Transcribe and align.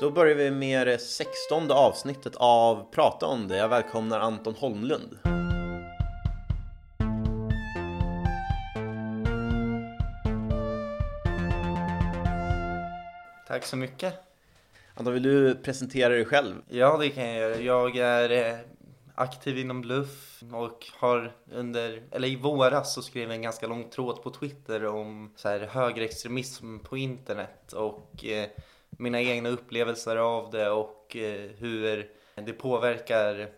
Då 0.00 0.10
börjar 0.10 0.34
vi 0.34 0.50
med 0.50 0.86
det 0.86 0.98
sextonde 0.98 1.74
avsnittet 1.74 2.36
av 2.36 2.90
Prata 2.92 3.26
om 3.26 3.48
det. 3.48 3.56
Jag 3.56 3.68
välkomnar 3.68 4.20
Anton 4.20 4.54
Holmlund. 4.54 5.18
Tack 13.48 13.64
så 13.64 13.76
mycket. 13.76 14.14
Anton, 14.94 15.14
vill 15.14 15.22
du 15.22 15.54
presentera 15.54 16.08
dig 16.08 16.24
själv? 16.24 16.54
Ja, 16.68 16.96
det 16.96 17.08
kan 17.08 17.28
jag 17.28 17.36
göra. 17.36 17.56
Jag 17.60 17.96
är 17.96 18.50
eh, 18.50 18.58
aktiv 19.14 19.58
inom 19.58 19.80
Bluff 19.80 20.42
och 20.52 20.86
har 20.98 21.32
under, 21.52 22.02
eller 22.10 22.28
i 22.28 22.36
våras 22.36 22.94
så 22.94 23.02
skrev 23.02 23.22
jag 23.22 23.34
en 23.34 23.42
ganska 23.42 23.66
lång 23.66 23.90
tråd 23.90 24.22
på 24.22 24.30
Twitter 24.30 24.86
om 24.86 25.32
så 25.36 25.48
här 25.48 25.60
högerextremism 25.60 26.78
på 26.78 26.96
internet 26.96 27.72
och 27.72 28.24
eh, 28.24 28.48
mina 28.96 29.20
egna 29.20 29.48
upplevelser 29.48 30.16
av 30.16 30.50
det 30.50 30.70
och 30.70 31.16
eh, 31.16 31.50
hur 31.58 32.10
det 32.34 32.52
påverkar 32.52 33.48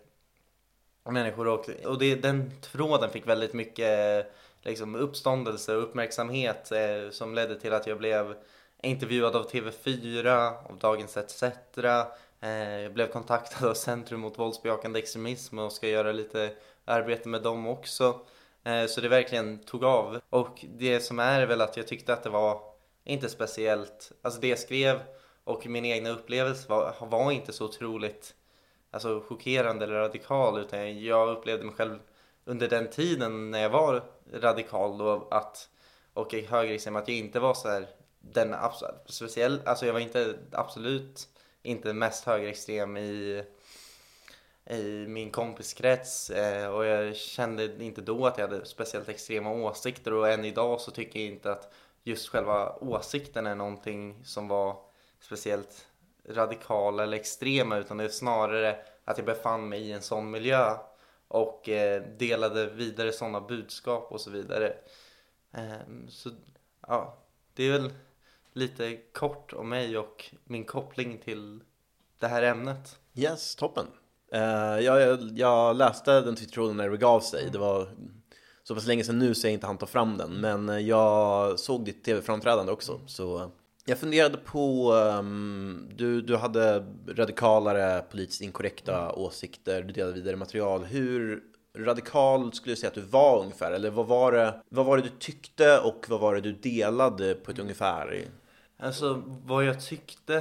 människor 1.13 1.49
och, 1.49 1.69
och 1.85 1.99
det, 1.99 2.15
den 2.15 2.53
tråden 2.61 3.11
fick 3.11 3.27
väldigt 3.27 3.53
mycket 3.53 4.27
liksom, 4.63 4.95
uppståndelse 4.95 5.77
och 5.77 5.83
uppmärksamhet 5.83 6.73
eh, 6.73 7.11
som 7.11 7.35
ledde 7.35 7.61
till 7.61 7.73
att 7.73 7.87
jag 7.87 7.99
blev 7.99 8.35
intervjuad 8.83 9.37
av 9.37 9.51
TV4, 9.51 10.53
av 10.71 10.79
Dagens 10.79 11.17
ETC. 11.17 11.43
Eh, 12.41 12.81
jag 12.81 12.93
blev 12.93 13.07
kontaktad 13.07 13.69
av 13.69 13.75
Centrum 13.75 14.21
mot 14.21 14.39
våldsbejakande 14.39 14.99
extremism 14.99 15.59
och 15.59 15.73
ska 15.73 15.89
göra 15.89 16.13
lite 16.13 16.51
arbete 16.85 17.29
med 17.29 17.43
dem 17.43 17.67
också. 17.67 18.21
Eh, 18.65 18.87
så 18.87 19.01
det 19.01 19.09
verkligen 19.09 19.59
tog 19.59 19.85
av. 19.85 20.21
Och 20.31 20.65
det 20.79 21.01
som 21.01 21.19
är 21.19 21.47
väl 21.47 21.61
att 21.61 21.77
jag 21.77 21.87
tyckte 21.87 22.13
att 22.13 22.23
det 22.23 22.31
var 22.31 22.61
inte 23.05 23.29
speciellt, 23.29 24.13
alltså 24.23 24.41
det 24.41 24.49
jag 24.49 24.59
skrev 24.59 25.01
och 25.49 25.67
min 25.67 25.85
egna 25.85 26.11
upplevelse 26.11 26.69
var, 26.69 26.95
var 27.01 27.33
inte 27.33 27.53
så 27.53 27.65
otroligt 27.65 28.35
alltså, 28.91 29.21
chockerande 29.21 29.85
eller 29.85 29.95
radikal 29.95 30.61
utan 30.61 31.03
jag 31.05 31.29
upplevde 31.29 31.65
mig 31.65 31.75
själv 31.75 31.99
under 32.45 32.69
den 32.69 32.91
tiden 32.91 33.51
när 33.51 33.63
jag 33.63 33.71
var 33.71 34.03
radikal 34.33 34.99
då 34.99 35.29
att 35.31 35.69
och 36.15 36.33
högerextrem 36.33 36.97
att 36.97 37.09
jag 37.09 37.17
inte 37.17 37.41
var 37.41 37.55
så 37.55 37.69
här 37.69 37.89
den 38.21 38.57
speciell, 39.07 39.61
alltså 39.65 39.87
jag 39.87 39.93
var 39.93 40.01
inte 40.01 40.39
absolut 40.53 41.29
inte 41.63 41.93
mest 41.93 42.25
högerextrem 42.25 42.97
i 42.97 43.45
i 44.71 45.07
min 45.09 45.31
kompiskrets 45.31 46.31
eh, 46.31 46.69
och 46.69 46.85
jag 46.85 47.17
kände 47.17 47.85
inte 47.85 48.01
då 48.01 48.27
att 48.27 48.39
jag 48.39 48.49
hade 48.49 48.67
speciellt 48.67 49.09
extrema 49.09 49.51
åsikter 49.51 50.13
och 50.13 50.29
än 50.29 50.45
idag 50.45 50.81
så 50.81 50.91
tycker 50.91 51.21
jag 51.21 51.29
inte 51.29 51.53
att 51.53 51.73
just 52.03 52.29
själva 52.29 52.77
åsikten 52.81 53.47
är 53.47 53.55
någonting 53.55 54.25
som 54.25 54.49
var 54.49 54.88
speciellt 55.21 55.87
radikala 56.29 57.03
eller 57.03 57.17
extrema 57.17 57.77
utan 57.77 57.97
det 57.97 58.05
är 58.05 58.09
snarare 58.09 58.77
att 59.05 59.19
jag 59.19 59.27
befann 59.27 59.69
mig 59.69 59.81
i 59.81 59.93
en 59.93 60.03
sån 60.03 60.31
miljö 60.31 60.77
och 61.29 61.69
eh, 61.69 62.03
delade 62.19 62.67
vidare 62.67 63.13
sådana 63.13 63.41
budskap 63.41 64.13
och 64.13 64.21
så 64.21 64.31
vidare. 64.31 64.75
Eh, 65.53 66.09
så 66.09 66.31
ja, 66.87 67.19
det 67.55 67.65
är 67.65 67.73
väl 67.73 67.93
lite 68.53 68.97
kort 68.97 69.53
om 69.53 69.69
mig 69.69 69.99
och 69.99 70.25
min 70.45 70.65
koppling 70.65 71.19
till 71.19 71.61
det 72.19 72.27
här 72.27 72.43
ämnet. 72.43 72.99
Yes, 73.15 73.57
toppen. 73.57 73.87
Uh, 74.35 74.81
jag, 74.81 75.21
jag, 75.35 75.77
läste 75.77 76.21
den 76.21 76.37
Twittertråden 76.37 76.77
när 76.77 76.85
det 76.85 76.91
begav 76.91 77.21
sig. 77.21 77.49
Det 77.53 77.59
var 77.59 77.89
så 78.63 78.75
pass 78.75 78.87
länge 78.87 79.05
sedan 79.05 79.19
nu 79.19 79.35
så 79.35 79.47
jag 79.47 79.53
inte 79.53 79.67
han 79.67 79.79
ta 79.79 79.87
fram 79.87 80.19
den. 80.19 80.41
Men 80.41 80.87
jag 80.87 81.59
såg 81.59 81.85
ditt 81.85 82.05
tv-framträdande 82.05 82.73
också. 82.73 83.01
Så 83.07 83.51
jag 83.89 83.99
funderade 83.99 84.37
på, 84.37 84.93
um, 84.93 85.89
du, 85.97 86.23
du 86.23 86.37
hade 86.37 86.87
radikalare 87.09 88.03
politiskt 88.11 88.41
inkorrekta 88.41 89.03
mm. 89.03 89.15
åsikter, 89.15 89.83
du 89.83 89.93
delade 89.93 90.15
vidare 90.15 90.37
material. 90.37 90.85
Hur 90.85 91.43
radikal 91.77 92.53
skulle 92.53 92.73
du 92.73 92.77
säga 92.77 92.89
att 92.89 92.95
du 92.95 93.01
var 93.01 93.41
ungefär? 93.41 93.73
Eller 93.73 93.91
vad 93.91 94.07
var 94.07 94.33
det, 94.33 94.63
vad 94.69 94.87
var 94.87 94.97
det 94.97 95.03
du 95.03 95.09
tyckte 95.19 95.79
och 95.79 96.07
vad 96.09 96.21
var 96.21 96.35
det 96.35 96.41
du 96.41 96.53
delade 96.53 97.35
på 97.35 97.51
ett 97.51 97.59
ungefär? 97.59 98.25
Alltså 98.77 99.23
vad 99.27 99.65
jag 99.65 99.81
tyckte 99.81 100.37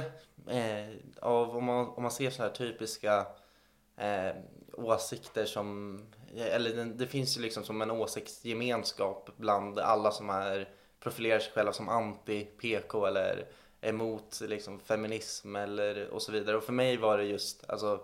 eh, 0.46 0.88
av, 1.20 1.56
om 1.56 1.64
man, 1.64 1.86
om 1.86 2.02
man 2.02 2.12
ser 2.12 2.30
så 2.30 2.42
här 2.42 2.50
typiska 2.50 3.26
eh, 3.96 4.36
åsikter 4.72 5.44
som, 5.44 6.00
eller 6.36 6.76
det, 6.76 6.84
det 6.84 7.06
finns 7.06 7.38
ju 7.38 7.42
liksom 7.42 7.64
som 7.64 7.82
en 7.82 7.90
åsiktsgemenskap 7.90 9.30
bland 9.36 9.78
alla 9.78 10.10
som 10.10 10.30
är 10.30 10.68
profilerar 11.00 11.38
sig 11.38 11.52
själva 11.52 11.72
som 11.72 11.88
anti-PK 11.88 13.06
eller 13.06 13.46
emot 13.80 14.40
liksom, 14.40 14.80
feminism 14.80 15.56
eller 15.56 16.08
och 16.08 16.22
så 16.22 16.32
vidare. 16.32 16.56
Och 16.56 16.64
för 16.64 16.72
mig 16.72 16.96
var 16.96 17.18
det 17.18 17.24
just, 17.24 17.70
alltså 17.70 18.00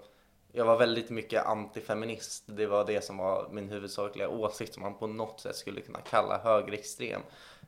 jag 0.52 0.64
var 0.64 0.78
väldigt 0.78 1.10
mycket 1.10 1.46
antifeminist. 1.46 2.44
Det 2.46 2.66
var 2.66 2.84
det 2.84 3.04
som 3.04 3.16
var 3.16 3.48
min 3.50 3.68
huvudsakliga 3.68 4.28
åsikt 4.28 4.74
som 4.74 4.82
man 4.82 4.98
på 4.98 5.06
något 5.06 5.40
sätt 5.40 5.56
skulle 5.56 5.80
kunna 5.80 6.00
kalla 6.00 6.38
högerextrem. 6.38 7.20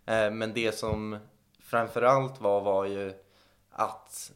Eh, 0.06 0.30
men 0.30 0.52
det 0.54 0.72
som 0.72 1.18
framförallt 1.60 2.40
var 2.40 2.60
var 2.60 2.84
ju 2.84 3.12
att 3.70 4.32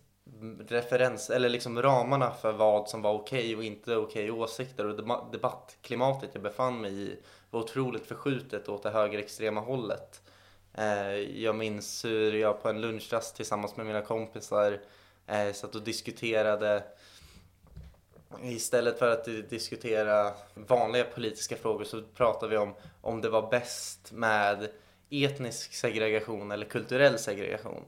referens 0.68 1.30
eller 1.30 1.48
liksom 1.48 1.82
ramarna 1.82 2.30
för 2.30 2.52
vad 2.52 2.88
som 2.88 3.02
var 3.02 3.12
okej 3.12 3.40
okay 3.40 3.56
och 3.56 3.64
inte 3.64 3.96
okej 3.96 4.30
okay 4.30 4.42
åsikter 4.42 4.86
och 4.86 5.30
debattklimatet 5.32 6.30
jag 6.32 6.42
befann 6.42 6.80
mig 6.80 6.92
i 6.92 7.18
var 7.50 7.60
otroligt 7.60 8.06
förskjutet 8.06 8.68
åt 8.68 8.82
det 8.82 8.90
högerextrema 8.90 9.60
hållet. 9.60 10.22
Eh, 10.80 11.40
jag 11.42 11.54
minns 11.54 12.04
hur 12.04 12.32
jag 12.32 12.62
på 12.62 12.68
en 12.68 12.80
lunchrast 12.80 13.36
tillsammans 13.36 13.76
med 13.76 13.86
mina 13.86 14.02
kompisar 14.02 14.80
eh, 15.26 15.52
satt 15.52 15.74
och 15.74 15.82
diskuterade 15.82 16.82
Istället 18.42 18.98
för 18.98 19.10
att 19.10 19.24
diskutera 19.50 20.32
vanliga 20.54 21.04
politiska 21.04 21.56
frågor 21.56 21.84
så 21.84 22.02
pratade 22.02 22.50
vi 22.50 22.56
om 22.56 22.74
om 23.00 23.20
det 23.20 23.28
var 23.28 23.50
bäst 23.50 24.12
med 24.12 24.68
etnisk 25.10 25.74
segregation 25.74 26.50
eller 26.50 26.66
kulturell 26.66 27.18
segregation. 27.18 27.84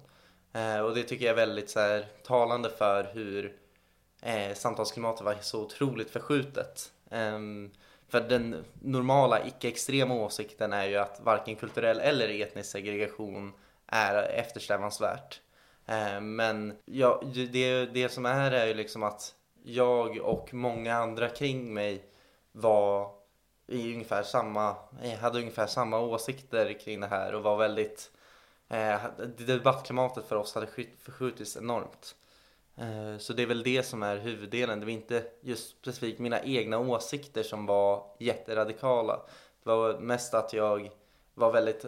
Eh, 0.52 0.78
och 0.78 0.94
det 0.94 1.02
tycker 1.02 1.24
jag 1.24 1.32
är 1.32 1.46
väldigt 1.46 1.70
så 1.70 1.80
här, 1.80 2.06
talande 2.22 2.70
för 2.70 3.10
hur 3.12 3.56
eh, 4.22 4.54
samtalsklimatet 4.54 5.24
var 5.24 5.36
så 5.40 5.64
otroligt 5.64 6.10
förskjutet. 6.10 6.92
Eh, 7.10 7.38
för 8.12 8.20
den 8.20 8.64
normala 8.80 9.46
icke-extrema 9.46 10.14
åsikten 10.14 10.72
är 10.72 10.86
ju 10.86 10.96
att 10.96 11.20
varken 11.20 11.56
kulturell 11.56 12.00
eller 12.00 12.40
etnisk 12.40 12.70
segregation 12.70 13.52
är 13.86 14.22
eftersträvansvärt. 14.22 15.40
Eh, 15.86 16.20
men 16.20 16.76
ja, 16.84 17.22
det, 17.34 17.86
det 17.86 18.08
som 18.08 18.26
är 18.26 18.50
är 18.50 18.66
ju 18.66 18.74
liksom 18.74 19.02
att 19.02 19.34
jag 19.62 20.18
och 20.18 20.54
många 20.54 20.94
andra 20.94 21.28
kring 21.28 21.74
mig 21.74 22.04
var 22.52 23.10
i 23.66 23.92
ungefär 23.94 24.22
samma, 24.22 24.76
eh, 25.02 25.18
hade 25.18 25.38
ungefär 25.38 25.66
samma 25.66 25.98
åsikter 25.98 26.72
kring 26.72 27.00
det 27.00 27.06
här 27.06 27.34
och 27.34 27.42
var 27.42 27.56
väldigt 27.56 28.10
eh, 28.68 29.00
debattklimatet 29.36 30.24
för 30.24 30.36
oss 30.36 30.54
hade 30.54 30.66
förskjutits 30.98 31.56
enormt. 31.56 32.14
Eh, 32.76 33.18
så 33.18 33.32
det 33.32 33.42
är 33.42 33.46
väl 33.46 33.62
det 33.62 33.82
som 33.82 34.02
är 34.02 34.16
huvuddelen. 34.16 34.80
Det 34.80 34.86
var 34.86 34.92
inte 34.92 35.24
just 35.40 35.70
specifikt 35.70 36.18
mina 36.18 36.42
egna 36.42 36.78
åsikter 36.78 37.42
som 37.42 37.66
var 37.66 38.04
jätteradikala. 38.18 39.20
Det 39.64 39.70
var 39.70 39.98
mest 39.98 40.34
att 40.34 40.52
jag 40.52 40.90
var 41.34 41.52
väldigt 41.52 41.84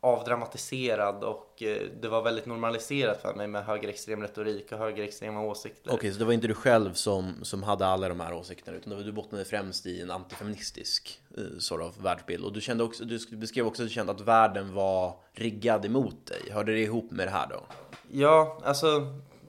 avdramatiserad 0.00 1.24
och 1.24 1.62
eh, 1.62 1.82
det 2.00 2.08
var 2.08 2.22
väldigt 2.22 2.46
normaliserat 2.46 3.22
för 3.22 3.34
mig 3.34 3.46
med 3.46 3.64
högerextrem 3.64 4.22
retorik 4.22 4.72
och 4.72 4.78
högerextrema 4.78 5.40
åsikter. 5.40 5.94
Okej, 5.94 6.12
så 6.12 6.18
det 6.18 6.24
var 6.24 6.32
inte 6.32 6.46
du 6.46 6.54
själv 6.54 6.92
som, 6.92 7.34
som 7.42 7.62
hade 7.62 7.86
alla 7.86 8.08
de 8.08 8.20
här 8.20 8.34
åsikterna 8.34 8.76
utan 8.76 9.02
du 9.04 9.12
bottnade 9.12 9.44
främst 9.44 9.86
i 9.86 10.00
en 10.00 10.10
antifeministisk 10.10 11.20
sort 11.58 11.80
of 11.80 11.98
världsbild 11.98 12.44
och 12.44 12.52
du, 12.52 12.60
kände 12.60 12.84
också, 12.84 13.04
du 13.04 13.36
beskrev 13.36 13.66
också 13.66 13.82
att 13.82 13.88
du 13.88 13.94
kände 13.94 14.12
att 14.12 14.20
världen 14.20 14.74
var 14.74 15.16
riggad 15.32 15.84
emot 15.84 16.26
dig. 16.26 16.50
Hörde 16.50 16.72
det 16.72 16.80
ihop 16.80 17.10
med 17.10 17.26
det 17.26 17.32
här 17.32 17.46
då? 17.46 17.66
Ja, 18.10 18.58
alltså 18.64 18.86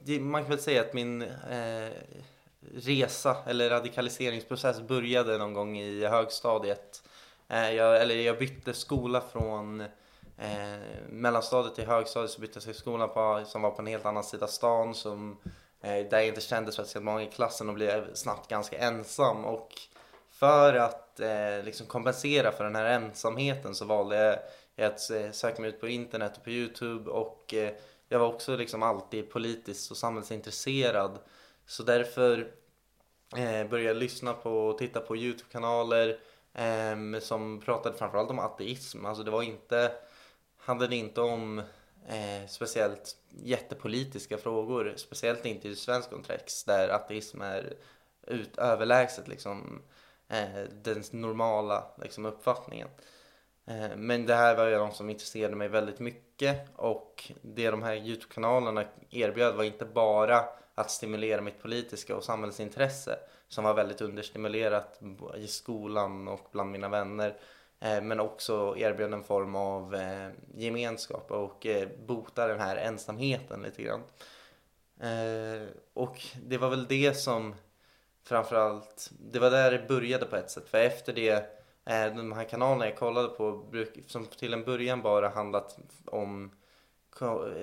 det, 0.08 0.20
man 0.20 0.42
kan 0.42 0.50
väl 0.50 0.58
säga 0.58 0.80
att 0.80 0.92
min 0.92 1.22
eh, 1.22 1.90
resa 2.74 3.36
eller 3.46 3.70
radikaliseringsprocess 3.70 4.80
började 4.80 5.38
någon 5.38 5.54
gång 5.54 5.78
i 5.78 6.06
högstadiet. 6.06 7.02
Eh, 7.48 7.72
jag, 7.72 8.02
eller 8.02 8.14
jag 8.14 8.38
bytte 8.38 8.72
skola 8.72 9.20
från 9.32 9.80
eh, 10.38 10.78
mellanstadiet 11.08 11.74
till 11.74 11.86
högstadiet 11.86 12.30
så 12.30 12.40
bytte 12.40 12.56
jag 12.56 12.62
till 12.62 12.74
skolan 12.74 13.08
på, 13.08 13.42
som 13.46 13.62
var 13.62 13.70
på 13.70 13.82
en 13.82 13.86
helt 13.86 14.06
annan 14.06 14.24
sida 14.24 14.46
stan 14.46 14.94
som, 14.94 15.36
eh, 15.80 15.90
där 15.90 16.18
jag 16.18 16.26
inte 16.26 16.40
kände 16.40 16.72
speciellt 16.72 17.04
många 17.04 17.22
i 17.22 17.26
klassen 17.26 17.68
och 17.68 17.74
blev 17.74 18.14
snabbt 18.14 18.50
ganska 18.50 18.78
ensam. 18.78 19.44
Och 19.44 19.72
för 20.30 20.74
att 20.74 21.20
eh, 21.20 21.64
liksom 21.64 21.86
kompensera 21.86 22.52
för 22.52 22.64
den 22.64 22.76
här 22.76 22.84
ensamheten 22.84 23.74
så 23.74 23.84
valde 23.84 24.40
jag 24.76 24.86
att 24.86 25.10
eh, 25.10 25.30
söka 25.30 25.62
mig 25.62 25.70
ut 25.70 25.80
på 25.80 25.88
internet 25.88 26.36
och 26.36 26.44
på 26.44 26.50
Youtube 26.50 27.10
och 27.10 27.54
eh, 27.54 27.72
jag 28.08 28.18
var 28.18 28.26
också 28.26 28.56
liksom 28.56 28.82
alltid 28.82 29.30
politiskt 29.30 29.90
och 29.90 29.96
samhällsintresserad. 29.96 31.18
Så 31.66 31.82
därför 31.82 32.52
eh, 33.36 33.68
började 33.68 33.82
jag 33.82 33.96
lyssna 33.96 34.32
på 34.32 34.68
och 34.68 34.78
titta 34.78 35.00
på 35.00 35.16
Youtube-kanaler 35.16 36.20
eh, 36.54 37.20
som 37.20 37.60
pratade 37.60 37.98
framförallt 37.98 38.30
om 38.30 38.38
ateism. 38.38 39.06
Alltså 39.06 39.22
det 39.22 39.30
var 39.30 39.42
inte, 39.42 39.92
handlade 40.58 40.96
inte 40.96 41.20
om 41.20 41.58
eh, 42.08 42.48
speciellt 42.48 43.16
jättepolitiska 43.30 44.38
frågor, 44.38 44.94
speciellt 44.96 45.46
inte 45.46 45.68
i 45.68 45.76
svensk 45.76 46.10
kontext 46.10 46.66
där 46.66 46.88
ateism 46.88 47.42
är 47.42 47.74
ut, 48.26 48.58
överlägset 48.58 49.28
liksom, 49.28 49.82
eh, 50.28 50.62
den 50.82 51.02
normala 51.10 51.84
liksom, 52.02 52.26
uppfattningen. 52.26 52.88
Eh, 53.68 53.96
men 53.96 54.26
det 54.26 54.34
här 54.34 54.56
var 54.56 54.66
ju 54.66 54.78
något 54.78 54.96
som 54.96 55.10
intresserade 55.10 55.56
mig 55.56 55.68
väldigt 55.68 55.98
mycket 55.98 56.68
och 56.76 57.32
det 57.42 57.70
de 57.70 57.82
här 57.82 57.94
Youtube-kanalerna 57.94 58.84
erbjöd 59.10 59.54
var 59.54 59.64
inte 59.64 59.84
bara 59.84 60.44
att 60.74 60.90
stimulera 60.90 61.40
mitt 61.40 61.62
politiska 61.62 62.16
och 62.16 62.24
samhällsintresse 62.24 63.18
som 63.48 63.64
var 63.64 63.74
väldigt 63.74 64.00
understimulerat 64.00 65.00
i 65.36 65.46
skolan 65.46 66.28
och 66.28 66.48
bland 66.52 66.70
mina 66.70 66.88
vänner 66.88 67.36
eh, 67.80 68.02
men 68.02 68.20
också 68.20 68.74
erbjöd 68.78 69.12
en 69.12 69.24
form 69.24 69.54
av 69.54 69.94
eh, 69.94 70.28
gemenskap 70.54 71.30
och 71.30 71.66
bota 72.06 72.46
den 72.46 72.60
här 72.60 72.76
ensamheten 72.76 73.62
lite 73.62 73.82
grann. 73.82 74.02
Och 75.94 76.20
det 76.42 76.58
var 76.58 76.68
väl 76.68 76.86
det 76.86 77.14
som 77.14 77.54
framförallt, 78.22 79.10
det 79.18 79.38
var 79.38 79.50
där 79.50 79.70
det 79.70 79.88
började 79.88 80.26
på 80.26 80.36
ett 80.36 80.50
sätt 80.50 80.68
för 80.68 80.78
efter 80.78 81.12
det 81.12 81.57
Eh, 81.88 82.14
de 82.14 82.32
här 82.32 82.44
kanalerna 82.44 82.84
jag 82.84 82.96
kollade 82.96 83.28
på 83.28 83.64
som 84.06 84.26
till 84.26 84.52
en 84.52 84.64
början 84.64 85.02
bara 85.02 85.28
handlat 85.28 85.78
om 86.06 86.50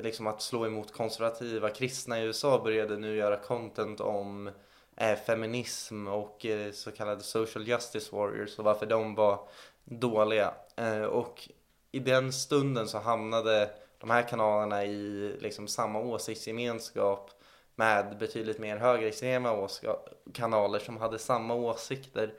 liksom 0.02 0.28
att 0.28 0.42
slå 0.42 0.66
emot 0.66 0.94
konservativa 0.94 1.70
kristna 1.70 2.22
i 2.22 2.24
USA 2.24 2.62
började 2.64 2.98
nu 2.98 3.16
göra 3.16 3.38
content 3.38 4.00
om 4.00 4.52
eh, 4.96 5.16
feminism 5.16 6.08
och 6.08 6.46
eh, 6.46 6.72
så 6.72 6.92
kallade 6.92 7.22
social 7.22 7.68
justice 7.68 8.16
warriors 8.16 8.60
och 8.60 8.66
varför 8.66 8.86
de 8.86 9.16
var 9.16 9.48
dåliga. 9.84 10.54
Och 11.10 11.50
i 11.92 12.00
den 12.00 12.34
stunden 12.34 12.88
så 12.88 12.98
hamnade 12.98 13.70
de 14.00 14.10
här 14.10 14.22
kanalerna 14.22 14.86
i 14.86 15.38
liksom 15.40 15.68
samma 15.68 16.00
åsiktsgemenskap 16.00 17.32
med 17.76 18.18
betydligt 18.18 18.60
mer 18.60 18.78
högerextrema 18.78 19.68
kanaler 20.34 20.80
som 20.80 20.98
hade 20.98 21.20
samma 21.20 21.54
åsikter. 21.54 22.34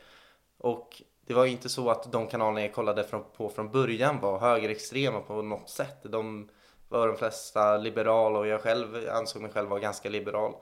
Och 0.59 1.03
det 1.27 1.35
var 1.35 1.47
inte 1.47 1.69
så 1.69 1.91
att 1.91 2.13
de 2.13 2.27
kanalerna 2.27 2.63
jag 2.63 2.75
kollade 2.75 3.03
på 3.37 3.49
från 3.49 3.71
början 3.71 4.21
var 4.21 4.39
högerextrema 4.39 5.21
på 5.21 5.43
något 5.43 5.71
sätt. 5.71 6.03
De 6.03 6.49
var 6.89 7.09
de 7.09 7.17
flesta 7.17 7.77
liberala 7.77 8.39
och 8.39 8.47
jag 8.47 8.61
själv 8.61 9.09
ansåg 9.11 9.43
mig 9.43 9.51
själv 9.51 9.69
vara 9.69 9.81
ganska 9.81 10.09
liberal. 10.09 10.55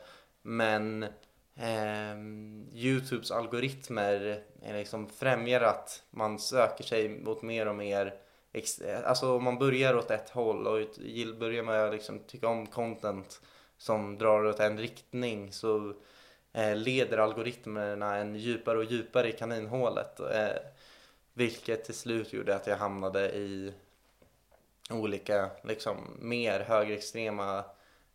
Men 0.42 1.02
eh, 1.56 2.16
Youtubes 2.72 3.30
algoritmer 3.30 4.42
liksom 4.72 5.08
främjar 5.08 5.60
att 5.60 6.02
man 6.10 6.38
söker 6.38 6.84
sig 6.84 7.08
mot 7.08 7.42
mer 7.42 7.68
och 7.68 7.74
mer 7.74 8.14
Alltså 9.04 9.36
om 9.36 9.44
man 9.44 9.58
börjar 9.58 9.96
åt 9.96 10.10
ett 10.10 10.30
håll 10.30 10.66
och 10.66 10.80
börjar 11.38 11.62
med 11.62 11.84
att 11.84 11.92
liksom 11.92 12.18
tycka 12.18 12.48
om 12.48 12.66
content 12.66 13.40
som 13.76 14.18
drar 14.18 14.44
åt 14.44 14.60
en 14.60 14.78
riktning 14.78 15.52
så 15.52 15.94
leder 16.54 17.18
algoritmerna 17.18 18.16
en 18.16 18.36
djupare 18.36 18.78
och 18.78 18.84
djupare 18.84 19.28
i 19.28 19.32
kaninhålet. 19.32 20.20
Eh, 20.20 20.56
vilket 21.32 21.84
till 21.84 21.94
slut 21.94 22.32
gjorde 22.32 22.54
att 22.54 22.66
jag 22.66 22.76
hamnade 22.76 23.30
i 23.30 23.72
olika, 24.90 25.50
liksom 25.64 25.96
mer 26.20 26.60
högerextrema 26.60 27.64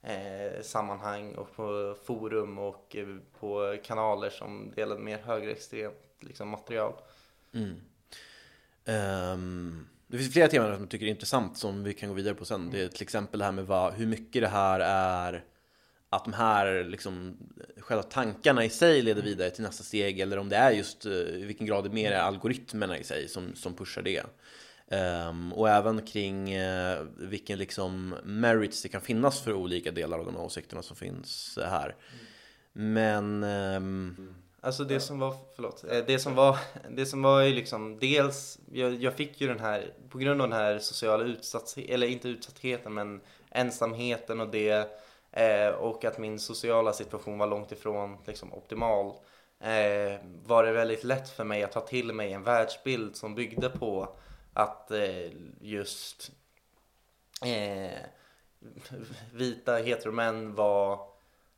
eh, 0.01 0.61
sammanhang 0.61 1.35
och 1.35 1.55
på 1.55 1.95
forum 2.03 2.57
och 2.57 2.95
eh, 2.95 3.07
på 3.39 3.77
kanaler 3.83 4.29
som 4.29 4.71
delade 4.75 5.01
mer 5.01 5.17
högerextremt 5.17 5.95
liksom, 6.19 6.49
material. 6.49 6.93
Mm. 7.53 7.75
Um, 8.85 9.87
det 10.07 10.17
finns 10.17 10.33
flera 10.33 10.47
teman 10.47 10.73
som 10.73 10.81
jag 10.81 10.89
tycker 10.89 11.05
är 11.05 11.09
intressant 11.09 11.57
som 11.57 11.83
vi 11.83 11.93
kan 11.93 12.09
gå 12.09 12.15
vidare 12.15 12.33
på 12.33 12.45
sen. 12.45 12.69
Det 12.71 12.81
är 12.81 12.87
till 12.87 13.03
exempel 13.03 13.39
det 13.39 13.45
här 13.45 13.51
med 13.51 13.65
vad, 13.65 13.93
hur 13.93 14.07
mycket 14.07 14.41
det 14.41 14.47
här 14.47 14.79
är 14.79 15.43
att 16.09 16.25
de 16.25 16.33
här 16.33 16.83
liksom, 16.83 17.37
själva 17.77 18.03
tankarna 18.03 18.65
i 18.65 18.69
sig 18.69 19.01
leder 19.01 19.21
vidare 19.21 19.49
till 19.49 19.63
nästa 19.63 19.83
steg 19.83 20.19
eller 20.19 20.37
om 20.37 20.49
det 20.49 20.55
är 20.55 20.71
just 20.71 21.05
eh, 21.05 21.11
i 21.11 21.43
vilken 21.45 21.67
grad 21.67 21.83
det 21.83 21.89
mer 21.89 22.11
är 22.11 22.19
algoritmerna 22.19 22.97
i 22.97 23.03
sig 23.03 23.27
som, 23.27 23.55
som 23.55 23.73
pushar 23.73 24.01
det. 24.01 24.23
Um, 24.91 25.53
och 25.53 25.69
även 25.69 26.01
kring 26.01 26.57
uh, 26.57 27.05
vilken 27.17 27.59
liksom 27.59 28.15
merits 28.23 28.81
det 28.81 28.89
kan 28.89 29.01
finnas 29.01 29.41
för 29.41 29.53
olika 29.53 29.91
delar 29.91 30.19
av 30.19 30.25
de 30.25 30.35
här 30.35 30.43
åsikterna 30.43 30.81
som 30.81 30.95
finns 30.95 31.59
här. 31.61 31.95
Men... 32.73 33.43
Um... 33.43 34.35
Alltså 34.61 34.83
det 34.83 34.99
som 34.99 35.19
var, 35.19 35.35
förlåt, 35.55 35.83
eh, 35.91 36.05
det 36.07 36.19
som 36.19 36.35
var, 36.35 36.57
det 36.89 37.05
som 37.05 37.21
var 37.21 37.41
ju 37.41 37.53
liksom 37.53 37.99
dels, 37.99 38.59
jag, 38.71 39.03
jag 39.03 39.13
fick 39.13 39.41
ju 39.41 39.47
den 39.47 39.59
här, 39.59 39.93
på 40.09 40.17
grund 40.17 40.41
av 40.41 40.49
den 40.49 40.57
här 40.57 40.79
sociala 40.79 41.23
utsattheten, 41.23 41.93
eller 41.93 42.07
inte 42.07 42.29
utsattheten 42.29 42.93
men 42.93 43.21
ensamheten 43.51 44.39
och 44.39 44.49
det 44.49 44.87
eh, 45.31 45.69
och 45.69 46.05
att 46.05 46.17
min 46.17 46.39
sociala 46.39 46.93
situation 46.93 47.37
var 47.37 47.47
långt 47.47 47.71
ifrån 47.71 48.17
liksom, 48.25 48.53
optimal 48.53 49.07
eh, 49.59 50.19
var 50.43 50.63
det 50.63 50.71
väldigt 50.71 51.03
lätt 51.03 51.29
för 51.29 51.43
mig 51.43 51.63
att 51.63 51.71
ta 51.71 51.81
till 51.81 52.13
mig 52.13 52.33
en 52.33 52.43
världsbild 52.43 53.15
som 53.15 53.35
byggde 53.35 53.69
på 53.69 54.15
att 54.53 54.91
eh, 54.91 55.31
just 55.61 56.31
eh, 57.45 57.99
vita 59.33 59.75
heteromän 59.75 60.55
var 60.55 60.93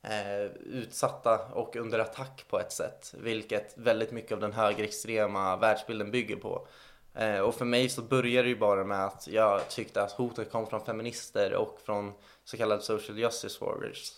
eh, 0.02 0.44
utsatta 0.66 1.46
och 1.46 1.76
under 1.76 2.00
attack 2.00 2.46
på 2.50 2.60
ett 2.60 2.72
sätt, 2.72 3.14
vilket 3.18 3.78
väldigt 3.78 4.12
mycket 4.12 4.32
av 4.32 4.40
den 4.40 4.54
högerextrema 4.54 5.58
världsbilden 5.58 6.12
bygger 6.12 6.36
på. 6.36 6.68
Eh, 7.14 7.40
och 7.40 7.56
för 7.56 7.66
mig 7.66 7.90
så 7.90 8.02
började 8.02 8.48
det 8.48 8.50
ju 8.50 8.60
bara 8.60 8.84
med 8.84 9.06
att 9.06 9.28
jag 9.28 9.70
tyckte 9.70 10.04
att 10.04 10.12
hotet 10.12 10.52
kom 10.52 10.68
från 10.68 10.86
feminister 10.86 11.54
och 11.54 11.80
från 11.86 12.14
så 12.44 12.58
kallade 12.58 12.82
social 12.82 13.20
justice 13.20 13.66
warriors. 13.66 14.12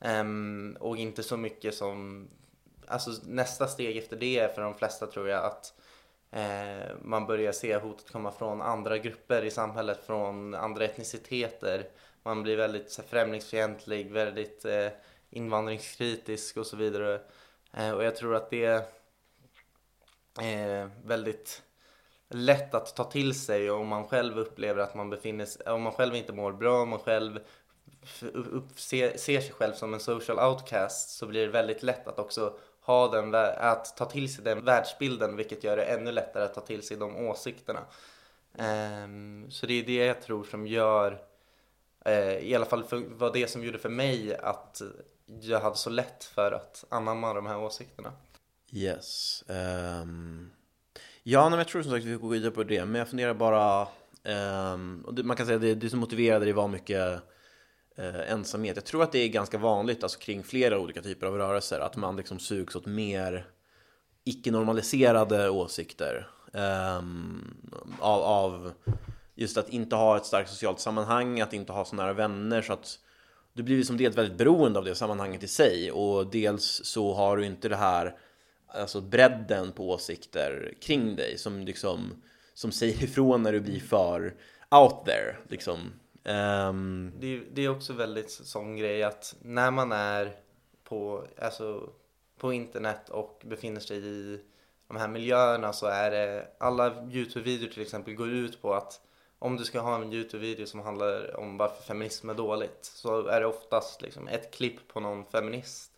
Um, 0.00 0.76
och 0.80 0.96
inte 0.96 1.22
så 1.22 1.36
mycket 1.36 1.74
som, 1.74 2.28
alltså 2.86 3.10
nästa 3.24 3.66
steg 3.66 3.96
efter 3.96 4.16
det 4.16 4.38
är 4.38 4.48
för 4.48 4.62
de 4.62 4.74
flesta 4.74 5.06
tror 5.06 5.28
jag 5.28 5.44
att 5.44 5.74
eh, 6.30 6.96
man 7.02 7.26
börjar 7.26 7.52
se 7.52 7.76
hotet 7.76 8.12
komma 8.12 8.32
från 8.32 8.62
andra 8.62 8.98
grupper 8.98 9.44
i 9.44 9.50
samhället, 9.50 10.06
från 10.06 10.54
andra 10.54 10.84
etniciteter. 10.84 11.88
Man 12.22 12.42
blir 12.42 12.56
väldigt 12.56 12.90
så, 12.90 13.02
främlingsfientlig, 13.02 14.10
väldigt 14.10 14.64
eh, 14.64 14.88
invandringskritisk 15.30 16.56
och 16.56 16.66
så 16.66 16.76
vidare. 16.76 17.20
Eh, 17.72 17.90
och 17.90 18.04
jag 18.04 18.16
tror 18.16 18.34
att 18.34 18.50
det 18.50 18.84
är 20.40 20.90
väldigt 21.04 21.62
lätt 22.30 22.74
att 22.74 22.96
ta 22.96 23.04
till 23.04 23.40
sig 23.40 23.70
om 23.70 23.88
man 23.88 24.08
själv 24.08 24.38
upplever 24.38 24.82
att 24.82 24.94
man 24.94 25.10
befinner 25.10 25.46
sig, 25.46 25.66
om 25.66 25.82
man 25.82 25.92
själv 25.92 26.16
inte 26.16 26.32
mår 26.32 26.52
bra, 26.52 26.82
om 26.82 26.88
man 26.88 26.98
själv 26.98 27.40
upp, 28.32 28.80
ser, 28.80 29.16
ser 29.16 29.40
sig 29.40 29.52
själv 29.52 29.72
som 29.72 29.94
en 29.94 30.00
social 30.00 30.38
outcast 30.38 31.10
så 31.10 31.26
blir 31.26 31.46
det 31.46 31.52
väldigt 31.52 31.82
lätt 31.82 32.08
att 32.08 32.18
också 32.18 32.58
ha 32.80 33.08
den, 33.08 33.34
att 33.34 33.96
ta 33.96 34.04
till 34.04 34.34
sig 34.34 34.44
den 34.44 34.64
världsbilden 34.64 35.36
vilket 35.36 35.64
gör 35.64 35.76
det 35.76 35.84
ännu 35.84 36.12
lättare 36.12 36.44
att 36.44 36.54
ta 36.54 36.60
till 36.60 36.82
sig 36.82 36.96
de 36.96 37.16
åsikterna. 37.16 37.80
Um, 39.04 39.50
så 39.50 39.66
det 39.66 39.74
är 39.74 39.82
det 39.82 40.06
jag 40.06 40.22
tror 40.22 40.44
som 40.44 40.66
gör, 40.66 41.22
uh, 42.08 42.38
i 42.38 42.54
alla 42.54 42.66
fall 42.66 42.84
för, 42.84 42.96
var 42.96 43.32
det 43.32 43.50
som 43.50 43.64
gjorde 43.64 43.78
för 43.78 43.88
mig 43.88 44.36
att 44.36 44.82
jag 45.40 45.60
hade 45.60 45.76
så 45.76 45.90
lätt 45.90 46.24
för 46.24 46.52
att 46.52 46.84
anamma 46.88 47.34
de 47.34 47.46
här 47.46 47.58
åsikterna. 47.58 48.12
Yes. 48.72 49.44
Um... 49.48 50.50
Ja, 51.30 51.48
men 51.48 51.58
jag 51.58 51.68
tror 51.68 51.82
som 51.82 51.90
sagt 51.92 52.04
att 52.04 52.10
vi 52.10 52.14
går 52.14 52.28
vidare 52.28 52.50
på 52.50 52.64
det, 52.64 52.84
men 52.84 52.94
jag 52.94 53.08
funderar 53.08 53.34
bara 53.34 53.88
um, 54.74 55.04
och 55.06 55.14
det, 55.14 55.22
man 55.22 55.36
kan 55.36 55.46
säga 55.46 55.56
att 55.56 55.62
det, 55.62 55.74
det 55.74 55.90
som 55.90 55.98
motiverade 55.98 56.44
det 56.44 56.52
var 56.52 56.68
mycket 56.68 57.22
uh, 57.98 58.30
ensamhet. 58.30 58.76
Jag 58.76 58.84
tror 58.84 59.02
att 59.02 59.12
det 59.12 59.18
är 59.18 59.28
ganska 59.28 59.58
vanligt 59.58 60.02
alltså, 60.02 60.18
kring 60.18 60.42
flera 60.42 60.78
olika 60.78 61.02
typer 61.02 61.26
av 61.26 61.38
rörelser 61.38 61.80
att 61.80 61.96
man 61.96 62.16
liksom 62.16 62.38
sugs 62.38 62.76
åt 62.76 62.86
mer 62.86 63.46
icke-normaliserade 64.24 65.50
åsikter 65.50 66.28
Um, 66.52 67.56
av, 68.00 68.22
av, 68.22 68.72
just 69.34 69.56
att 69.58 69.68
inte 69.68 69.96
ha 69.96 70.16
ett 70.16 70.26
starkt 70.26 70.50
socialt 70.50 70.80
sammanhang, 70.80 71.40
att 71.40 71.52
inte 71.52 71.72
ha 71.72 71.84
så 71.84 71.96
nära 71.96 72.12
vänner 72.12 72.62
så 72.62 72.72
att 72.72 72.98
du 73.52 73.62
blir 73.62 73.82
som 73.82 73.96
dels 73.96 74.16
väldigt 74.16 74.38
beroende 74.38 74.78
av 74.78 74.84
det 74.84 74.94
sammanhanget 74.94 75.42
i 75.42 75.48
sig 75.48 75.90
och 75.90 76.30
dels 76.30 76.80
så 76.84 77.14
har 77.14 77.36
du 77.36 77.46
inte 77.46 77.68
det 77.68 77.76
här 77.76 78.16
alltså 78.68 79.00
bredden 79.00 79.72
på 79.72 79.90
åsikter 79.90 80.74
kring 80.80 81.16
dig 81.16 81.38
som 81.38 81.60
liksom 81.60 82.22
som 82.54 82.72
säger 82.72 83.04
ifrån 83.04 83.42
när 83.42 83.52
du 83.52 83.60
blir 83.60 83.80
för 83.80 84.34
out 84.70 85.04
there 85.04 85.36
liksom 85.48 85.92
Um... 86.28 87.12
Det, 87.20 87.40
det, 87.52 87.64
är 87.64 87.68
också 87.68 87.92
väldigt 87.92 88.30
sån 88.30 88.76
grej 88.76 89.02
att 89.02 89.36
när 89.42 89.70
man 89.70 89.92
är 89.92 90.36
på, 90.84 91.24
alltså, 91.38 91.90
på 92.38 92.52
internet 92.52 93.08
och 93.08 93.42
befinner 93.44 93.80
sig 93.80 94.06
i 94.06 94.40
de 94.88 94.96
här 94.96 95.08
miljöerna 95.08 95.72
så 95.72 95.86
är 95.86 96.10
det 96.10 96.48
alla 96.58 96.90
Youtube-videor 96.90 97.68
till 97.68 97.82
exempel 97.82 98.14
går 98.14 98.30
ut 98.30 98.62
på 98.62 98.74
att 98.74 99.00
om 99.38 99.56
du 99.56 99.64
ska 99.64 99.80
ha 99.80 99.94
en 99.94 100.12
Youtube-video 100.12 100.66
som 100.66 100.80
handlar 100.80 101.36
om 101.40 101.56
varför 101.56 101.82
feminism 101.82 102.30
är 102.30 102.34
dåligt 102.34 102.78
så 102.80 103.26
är 103.26 103.40
det 103.40 103.46
oftast 103.46 104.02
liksom 104.02 104.28
ett 104.28 104.54
klipp 104.54 104.88
på 104.88 105.00
någon 105.00 105.24
feminist. 105.24 105.92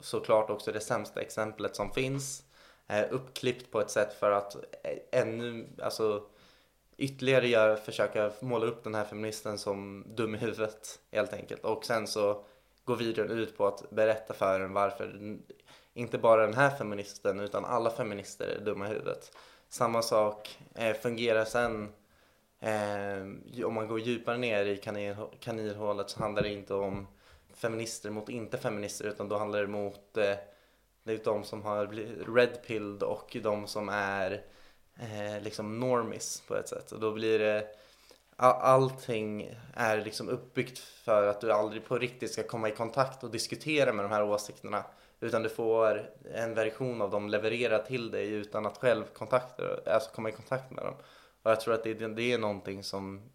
Såklart 0.00 0.50
också 0.50 0.72
det 0.72 0.80
sämsta 0.80 1.20
exemplet 1.20 1.76
som 1.76 1.90
finns. 1.90 2.44
Eh, 2.86 3.04
uppklippt 3.10 3.70
på 3.70 3.80
ett 3.80 3.90
sätt 3.90 4.12
för 4.12 4.30
att 4.30 4.54
eh, 4.54 5.20
ännu, 5.20 5.68
alltså 5.82 6.22
ytterligare 6.96 7.48
gör, 7.48 7.76
försöka 7.76 8.30
måla 8.40 8.66
upp 8.66 8.84
den 8.84 8.94
här 8.94 9.04
feministen 9.04 9.58
som 9.58 10.04
dum 10.14 10.34
i 10.34 10.38
huvudet 10.38 11.00
helt 11.12 11.32
enkelt. 11.32 11.64
Och 11.64 11.84
sen 11.84 12.06
så 12.06 12.44
går 12.84 12.96
videon 12.96 13.30
ut 13.30 13.56
på 13.56 13.66
att 13.66 13.90
berätta 13.90 14.34
för 14.34 14.60
en 14.60 14.72
varför 14.72 15.38
inte 15.94 16.18
bara 16.18 16.46
den 16.46 16.54
här 16.54 16.70
feministen 16.70 17.40
utan 17.40 17.64
alla 17.64 17.90
feminister 17.90 18.46
är 18.46 18.64
dumma 18.64 18.86
i 18.86 18.88
huvudet. 18.88 19.32
Samma 19.68 20.02
sak 20.02 20.58
eh, 20.74 20.96
fungerar 20.96 21.44
sen 21.44 21.92
eh, 22.60 23.66
om 23.66 23.74
man 23.74 23.88
går 23.88 24.00
djupare 24.00 24.36
ner 24.36 24.64
i 24.64 24.76
kanil, 24.76 25.16
kaninhålet 25.40 26.10
så 26.10 26.20
handlar 26.20 26.42
det 26.42 26.52
inte 26.52 26.74
om 26.74 27.06
feminister 27.58 28.10
mot 28.10 28.28
inte 28.28 28.58
feminister 28.58 29.04
utan 29.04 29.28
då 29.28 29.38
handlar 29.38 29.60
det 29.60 29.66
mot 29.66 30.16
eh, 30.16 30.34
det 31.02 31.12
är 31.12 31.24
de 31.24 31.44
som 31.44 31.62
har 31.62 31.86
blivit 31.86 32.28
redpilled 32.28 33.02
och 33.02 33.36
de 33.42 33.66
som 33.66 33.88
är 33.88 34.44
eh, 34.98 35.42
liksom 35.42 35.80
normis 35.80 36.42
på 36.48 36.56
ett 36.56 36.68
sätt. 36.68 36.92
Och 36.92 37.00
då 37.00 37.12
blir 37.12 37.38
det 37.38 37.68
allting 38.40 39.54
är 39.74 40.00
liksom 40.04 40.28
uppbyggt 40.28 40.78
för 40.78 41.26
att 41.26 41.40
du 41.40 41.52
aldrig 41.52 41.84
på 41.84 41.98
riktigt 41.98 42.32
ska 42.32 42.42
komma 42.42 42.68
i 42.68 42.72
kontakt 42.72 43.24
och 43.24 43.30
diskutera 43.30 43.92
med 43.92 44.04
de 44.04 44.10
här 44.12 44.22
åsikterna. 44.22 44.84
Utan 45.20 45.42
du 45.42 45.48
får 45.48 46.10
en 46.34 46.54
version 46.54 47.02
av 47.02 47.10
dem 47.10 47.28
levererad 47.28 47.86
till 47.86 48.10
dig 48.10 48.28
utan 48.30 48.66
att 48.66 48.78
själv 48.78 49.04
kontakta, 49.04 49.62
alltså 49.86 50.10
komma 50.10 50.28
i 50.28 50.32
kontakt 50.32 50.70
med 50.70 50.84
dem. 50.84 50.94
Och 51.42 51.50
jag 51.50 51.60
tror 51.60 51.74
att 51.74 51.84
det, 51.84 51.94
det 51.94 52.32
är 52.32 52.38
någonting 52.38 52.84
som 52.84 53.30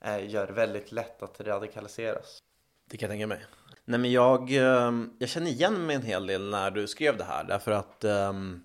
eh, 0.00 0.30
gör 0.30 0.46
det 0.46 0.52
väldigt 0.52 0.92
lätt 0.92 1.22
att 1.22 1.40
radikaliseras. 1.40 2.42
Det 2.90 2.96
kan 2.96 3.06
jag 3.06 3.12
tänka 3.12 3.26
mig. 3.26 3.44
Nej 3.84 4.00
men 4.00 4.12
jag, 4.12 4.52
ehm, 4.52 5.10
jag 5.18 5.28
känner 5.28 5.50
igen 5.50 5.86
mig 5.86 5.96
en 5.96 6.02
hel 6.02 6.26
del 6.26 6.50
när 6.50 6.70
du 6.70 6.86
skrev 6.86 7.16
det 7.16 7.24
här 7.24 7.44
därför 7.44 7.70
att 7.70 8.04
um, 8.04 8.64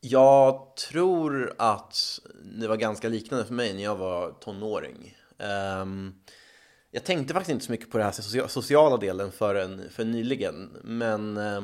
jag 0.00 0.76
tror 0.76 1.54
att 1.58 2.20
det 2.60 2.68
var 2.68 2.76
ganska 2.76 3.08
liknande 3.08 3.44
för 3.44 3.54
mig 3.54 3.74
när 3.74 3.82
jag 3.82 3.96
var 3.96 4.32
tonåring. 4.32 5.16
Um, 5.38 6.14
jag 6.90 7.04
tänkte 7.04 7.34
faktiskt 7.34 7.50
inte 7.50 7.64
så 7.64 7.72
mycket 7.72 7.90
på 7.90 7.98
den 7.98 8.04
här 8.04 8.46
sociala 8.48 8.96
delen 8.96 9.32
förrän 9.32 9.90
för 9.90 10.04
nyligen 10.04 10.76
men 10.84 11.36
uh, 11.36 11.62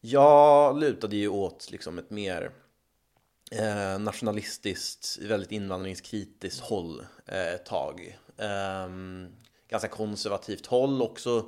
jag 0.00 0.80
lutade 0.80 1.16
ju 1.16 1.28
åt 1.28 1.70
liksom 1.70 1.98
ett 1.98 2.10
mer 2.10 2.50
eh, 3.50 3.98
nationalistiskt, 3.98 5.18
väldigt 5.22 5.52
invandringskritiskt 5.52 6.60
håll 6.60 7.06
eh, 7.26 7.54
ett 7.54 7.66
tag 7.66 8.18
ganska 9.70 9.88
konservativt 9.88 10.66
håll 10.66 11.02
också. 11.02 11.44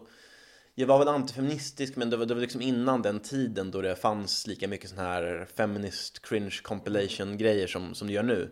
Jag 0.74 0.86
var 0.86 0.98
väl 0.98 1.08
antifeministisk 1.08 1.96
men 1.96 2.10
det 2.10 2.16
var, 2.16 2.26
det 2.26 2.34
var 2.34 2.40
liksom 2.40 2.62
innan 2.62 3.02
den 3.02 3.20
tiden 3.20 3.70
då 3.70 3.80
det 3.80 3.96
fanns 3.96 4.46
lika 4.46 4.68
mycket 4.68 4.90
sån 4.90 4.98
här 4.98 5.48
feminist 5.54 6.22
cringe 6.22 6.60
compilation 6.62 7.38
grejer 7.38 7.66
som, 7.66 7.94
som 7.94 8.06
det 8.06 8.12
gör 8.12 8.22
nu. 8.22 8.50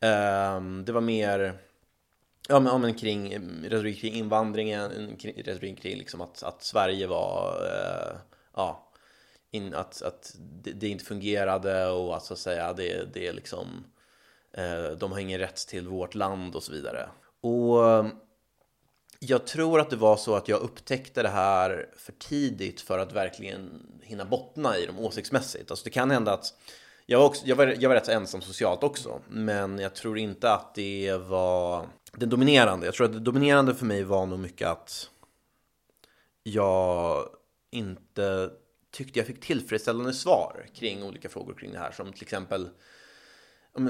Um, 0.00 0.84
det 0.84 0.92
var 0.92 1.00
mer 1.00 1.58
ja, 2.48 2.60
men, 2.60 2.72
ja, 2.72 2.78
men 2.78 2.94
kring 2.94 3.38
retorik 3.64 4.00
kring 4.00 4.14
invandringen, 4.14 5.16
kring, 5.16 5.42
retorik 5.42 5.82
kring 5.82 5.98
liksom 5.98 6.20
att, 6.20 6.42
att 6.42 6.62
Sverige 6.62 7.06
var 7.06 7.62
uh, 7.62 8.16
ja, 8.54 8.92
in, 9.50 9.74
att, 9.74 10.02
att 10.02 10.36
det, 10.38 10.72
det, 10.72 10.88
inte 10.88 11.04
fungerade 11.04 11.86
och 11.86 12.16
att 12.16 12.24
så 12.24 12.32
att 12.32 12.40
säga 12.40 12.72
det, 12.72 13.14
det 13.14 13.26
är 13.26 13.32
liksom 13.32 13.84
uh, 14.58 14.98
de 14.98 15.12
har 15.12 15.18
ingen 15.18 15.40
rätt 15.40 15.56
till 15.56 15.88
vårt 15.88 16.14
land 16.14 16.56
och 16.56 16.62
så 16.62 16.72
vidare. 16.72 17.08
Och 17.40 18.04
jag 19.28 19.46
tror 19.46 19.80
att 19.80 19.90
det 19.90 19.96
var 19.96 20.16
så 20.16 20.34
att 20.34 20.48
jag 20.48 20.60
upptäckte 20.60 21.22
det 21.22 21.28
här 21.28 21.88
för 21.96 22.12
tidigt 22.12 22.80
för 22.80 22.98
att 22.98 23.12
verkligen 23.12 23.86
hinna 24.02 24.24
bottna 24.24 24.78
i 24.78 24.86
dem 24.86 24.98
åsiktsmässigt. 24.98 25.70
Alltså 25.70 25.84
det 25.84 25.90
kan 25.90 26.10
hända 26.10 26.32
att 26.32 26.54
jag 27.06 27.18
var, 27.18 27.26
också, 27.26 27.46
jag 27.46 27.56
var, 27.56 27.76
jag 27.78 27.88
var 27.88 27.96
rätt 27.96 28.06
så 28.06 28.12
ensam 28.12 28.42
socialt 28.42 28.82
också, 28.82 29.20
men 29.28 29.78
jag 29.78 29.94
tror 29.94 30.18
inte 30.18 30.52
att 30.52 30.74
det 30.74 31.16
var 31.16 31.86
det 32.12 32.26
dominerande. 32.26 32.86
Jag 32.86 32.94
tror 32.94 33.06
att 33.06 33.12
det 33.12 33.20
dominerande 33.20 33.74
för 33.74 33.86
mig 33.86 34.04
var 34.04 34.26
nog 34.26 34.38
mycket 34.38 34.68
att 34.68 35.10
jag 36.42 37.28
inte 37.70 38.50
tyckte 38.90 39.18
jag 39.18 39.26
fick 39.26 39.40
tillfredsställande 39.40 40.12
svar 40.12 40.66
kring 40.74 41.02
olika 41.02 41.28
frågor 41.28 41.54
kring 41.54 41.72
det 41.72 41.78
här, 41.78 41.92
som 41.92 42.12
till 42.12 42.22
exempel 42.22 42.68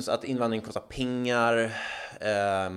att 0.08 0.24
invandring 0.24 0.60
kostar 0.60 0.80
pengar, 0.80 1.56
eh, 2.20 2.70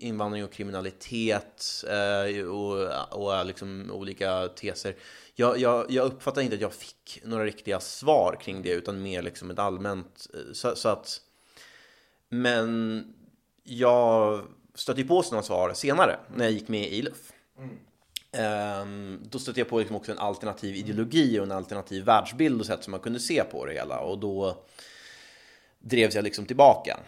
invandring 0.00 0.44
och 0.44 0.52
kriminalitet 0.52 1.84
eh, 1.88 2.44
och, 2.44 2.88
och 3.10 3.46
liksom 3.46 3.90
olika 3.90 4.48
teser. 4.48 4.96
Jag, 5.34 5.58
jag, 5.58 5.90
jag 5.90 6.06
uppfattar 6.06 6.42
inte 6.42 6.54
att 6.54 6.60
jag 6.60 6.72
fick 6.72 7.20
några 7.24 7.44
riktiga 7.44 7.80
svar 7.80 8.38
kring 8.40 8.62
det 8.62 8.70
utan 8.70 9.02
mer 9.02 9.22
liksom 9.22 9.50
ett 9.50 9.58
allmänt 9.58 10.26
eh, 10.34 10.52
så, 10.52 10.76
så 10.76 10.88
att 10.88 11.20
men 12.28 13.04
jag 13.64 14.42
stötte 14.74 15.00
ju 15.00 15.06
på 15.06 15.22
sådana 15.22 15.42
svar 15.42 15.72
senare 15.74 16.18
när 16.34 16.44
jag 16.44 16.52
gick 16.52 16.68
med 16.68 16.80
i 16.80 16.96
ILUF. 16.96 17.32
Mm. 17.58 17.78
Um, 18.82 19.20
då 19.30 19.38
stötte 19.38 19.60
jag 19.60 19.68
på 19.68 19.78
liksom 19.78 19.96
också 19.96 20.12
en 20.12 20.18
alternativ 20.18 20.74
ideologi 20.76 21.38
och 21.40 21.44
en 21.44 21.52
alternativ 21.52 22.04
världsbild 22.04 22.60
och 22.60 22.66
sätt 22.66 22.84
som 22.84 22.90
man 22.90 23.00
kunde 23.00 23.20
se 23.20 23.44
på 23.44 23.66
det 23.66 23.72
hela 23.72 24.00
och 24.00 24.18
då 24.18 24.64
drevs 25.82 26.14
jag 26.14 26.24
liksom 26.24 26.46
tillbaka. 26.46 27.00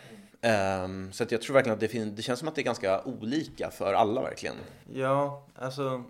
Um, 0.84 1.12
så 1.12 1.22
att 1.22 1.32
jag 1.32 1.42
tror 1.42 1.54
verkligen 1.54 1.74
att 1.74 1.80
det, 1.80 1.88
fin- 1.88 2.14
det 2.16 2.22
känns 2.22 2.38
som 2.38 2.48
att 2.48 2.54
det 2.54 2.60
är 2.60 2.64
ganska 2.64 3.02
olika 3.02 3.70
för 3.70 3.94
alla 3.94 4.22
verkligen. 4.22 4.56
Ja, 4.92 5.46
alltså 5.54 6.04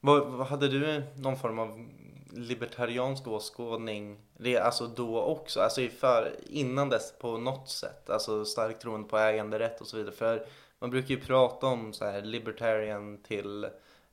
vad, 0.00 0.26
vad 0.26 0.46
hade 0.46 0.68
du 0.68 1.02
någon 1.16 1.36
form 1.36 1.58
av 1.58 1.88
libertariansk 2.32 3.28
åskådning 3.28 4.18
det, 4.38 4.58
alltså 4.58 4.86
då 4.86 5.20
också, 5.20 5.60
alltså 5.60 5.88
för, 5.88 6.36
innan 6.50 6.88
dess 6.88 7.14
på 7.18 7.38
något 7.38 7.68
sätt, 7.68 8.10
alltså 8.10 8.44
starkt 8.44 8.82
troende 8.82 9.08
på 9.08 9.18
äganderätt 9.18 9.80
och 9.80 9.86
så 9.86 9.96
vidare. 9.96 10.14
För 10.14 10.46
man 10.78 10.90
brukar 10.90 11.08
ju 11.08 11.20
prata 11.20 11.66
om 11.66 11.92
så 11.92 12.04
här 12.04 12.22
libertarian 12.22 13.18
till 13.22 13.64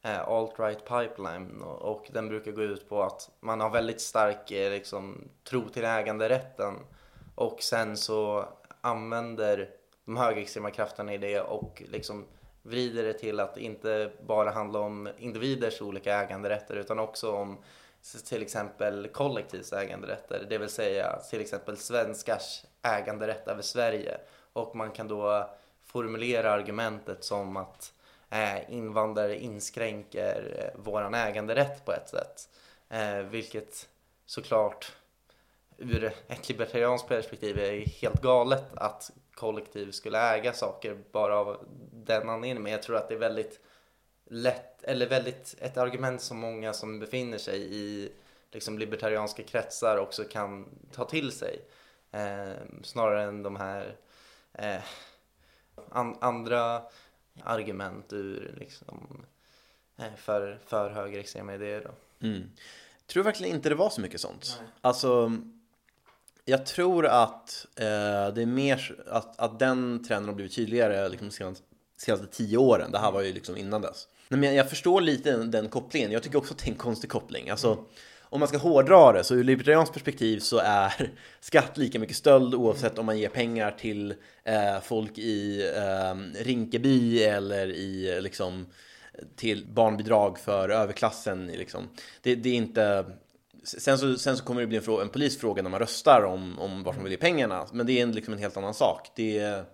eh, 0.01 0.27
alt-right 0.27 0.79
pipeline 0.79 1.61
och, 1.61 1.81
och, 1.81 2.09
den 2.13 2.27
brukar 2.27 2.51
gå 2.51 2.61
ut 2.61 2.89
på 2.89 3.03
att 3.03 3.29
man 3.39 3.59
har 3.59 3.69
väldigt 3.69 4.01
stark 4.01 4.51
eh, 4.51 4.71
liksom, 4.71 5.29
tro 5.43 5.69
till 5.69 5.85
äganderätten 5.85 6.75
och 7.39 7.62
sen 7.63 7.98
så 7.98 8.46
använder 8.81 9.69
de 10.05 10.17
högerextrema 10.17 10.72
krafterna 10.72 11.13
i 11.13 11.17
det 11.17 11.39
och 11.41 11.84
liksom 11.91 12.25
vrider 12.62 13.03
det 13.03 13.13
till 13.13 13.39
att 13.39 13.58
inte 13.58 14.12
bara 14.27 14.51
handla 14.51 14.79
om 14.79 15.10
individers 15.17 15.81
olika 15.81 16.15
äganderätter 16.15 16.75
utan 16.75 17.00
också 17.00 17.31
om 17.31 17.58
till 18.25 18.41
exempel 18.41 19.08
kollektivs 19.08 19.74
äganderätter, 19.74 20.46
det 20.50 20.58
vill 20.58 20.69
säga 20.69 21.19
till 21.29 21.41
exempel 21.41 21.77
svenskars 21.77 22.63
äganderätt 22.81 23.48
över 23.48 23.62
Sverige. 23.62 24.17
Och 24.53 24.75
man 24.75 24.91
kan 24.91 25.08
då 25.08 25.50
formulera 25.86 26.51
argumentet 26.51 27.24
som 27.24 27.58
att 27.58 27.93
eh, 28.29 28.74
invandrare 28.74 29.39
inskränker 29.39 30.72
eh, 30.75 30.81
våran 30.81 31.13
äganderätt 31.13 31.86
på 31.86 31.91
ett 31.91 32.10
sätt. 32.10 32.50
Eh, 32.89 33.17
vilket 33.17 33.88
såklart 34.25 34.91
ur 35.79 36.13
ett 36.27 36.50
libertarianskt 36.50 37.07
perspektiv 37.07 37.59
är 37.59 37.86
helt 37.86 38.21
galet 38.21 38.74
att 38.75 39.12
kollektiv 39.33 39.91
skulle 39.91 40.19
äga 40.19 40.53
saker 40.53 40.98
bara 41.12 41.38
av 41.38 41.67
den 41.91 42.29
anledningen. 42.29 42.63
Men 42.63 42.71
jag 42.71 42.83
tror 42.83 42.95
att 42.95 43.09
det 43.09 43.15
är 43.15 43.19
väldigt 43.19 43.59
lätt, 44.25 44.83
eller 44.83 45.09
väldigt 45.09 45.55
ett 45.59 45.77
argument 45.77 46.21
som 46.21 46.38
många 46.38 46.74
som 46.74 47.00
befinner 47.00 47.38
sig 47.38 47.75
i 47.75 48.12
liksom 48.51 48.79
libertarianska 48.79 49.43
kretsar 49.43 49.98
också 49.98 50.24
kan 50.24 50.69
ta 50.91 51.05
till 51.05 51.31
sig. 51.31 51.59
Eh, 52.12 52.53
snarare 52.83 53.24
än 53.24 53.43
de 53.43 53.55
här 53.55 53.95
eh, 54.53 54.83
an, 55.89 56.17
andra 56.21 56.81
argument 57.43 58.13
ur 58.13 58.55
liksom, 58.59 59.25
eh, 59.98 60.15
för, 60.17 60.59
för 60.65 60.89
högerextrema 60.89 61.53
idéer. 61.53 61.81
Då. 61.81 62.27
Mm. 62.27 62.51
Tror 63.05 63.24
verkligen 63.24 63.55
inte 63.55 63.69
det 63.69 63.75
var 63.75 63.89
så 63.89 64.01
mycket 64.01 64.21
sånt. 64.21 64.57
Nej. 64.59 64.69
Alltså 64.81 65.31
jag 66.50 66.65
tror 66.65 67.06
att 67.06 67.65
eh, 67.75 68.34
det 68.34 68.41
är 68.41 68.46
mer 68.46 68.96
att, 69.08 69.39
att 69.39 69.60
den 69.60 70.03
trenden 70.08 70.27
har 70.27 70.36
blivit 70.36 70.56
tydligare 70.56 71.10
liksom, 71.10 71.27
de 71.27 71.34
senaste, 71.34 71.63
senaste 71.98 72.27
tio 72.27 72.58
åren. 72.58 72.91
Det 72.91 73.00
här 73.00 73.12
var 73.12 73.22
ju 73.22 73.34
liksom 73.34 73.58
innan 73.58 73.82
dess. 73.82 74.08
Men 74.29 74.56
jag, 74.56 74.70
förstår 74.70 75.01
lite 75.01 75.32
den, 75.32 75.51
den, 75.51 75.70
kopplingen. 75.70 76.12
Jag 76.12 76.24
tycker 76.24 76.38
också 76.38 76.53
att 76.53 76.60
det 76.60 76.68
är 76.68 76.72
en 76.72 76.77
konstig 76.77 77.10
koppling. 77.10 77.50
Alltså, 77.50 77.72
mm. 77.72 77.84
Om 78.32 78.39
man 78.39 78.48
ska 78.48 78.58
hårdra 78.58 79.12
det, 79.12 79.24
så 79.24 79.36
ur 79.36 79.44
libertarianskt 79.44 79.94
perspektiv 79.94 80.39
så 80.39 80.58
är 80.58 81.12
skatt 81.39 81.77
lika 81.77 82.00
mycket 82.00 82.15
stöld 82.15 82.56
oavsett 82.56 82.98
om 82.98 83.06
man 83.06 83.20
ger 83.20 83.29
pengar 83.29 83.72
till 83.72 84.13
eh, 84.44 84.79
folk 84.84 85.18
i 85.18 85.72
eh, 85.75 86.44
Rinkeby 86.44 87.24
eller 87.24 87.68
i 87.68 88.22
liksom 88.22 88.65
till 89.36 89.65
barnbidrag 89.65 90.39
för 90.39 90.70
överklassen. 90.70 91.48
Liksom. 91.48 91.89
Det, 92.22 92.36
det 92.36 92.50
är 92.50 92.56
inte 92.56 93.06
Sen 93.63 93.97
så, 93.97 94.17
sen 94.17 94.37
så 94.37 94.43
kommer 94.43 94.61
det 94.61 94.67
bli 94.67 94.77
en, 94.77 94.83
fråga, 94.83 95.03
en 95.03 95.09
polisfråga 95.09 95.61
när 95.61 95.69
man 95.69 95.79
röstar 95.79 96.21
om, 96.23 96.59
om 96.59 96.83
vart 96.83 96.95
man 96.95 97.03
vill 97.03 97.11
ge 97.11 97.17
pengarna. 97.17 97.67
Men 97.73 97.85
det 97.85 97.99
är 97.99 98.03
en, 98.03 98.11
liksom 98.11 98.33
en 98.33 98.39
helt 98.39 98.57
annan 98.57 98.73
sak. 98.73 99.11
Det 99.15 99.39
är, 99.39 99.65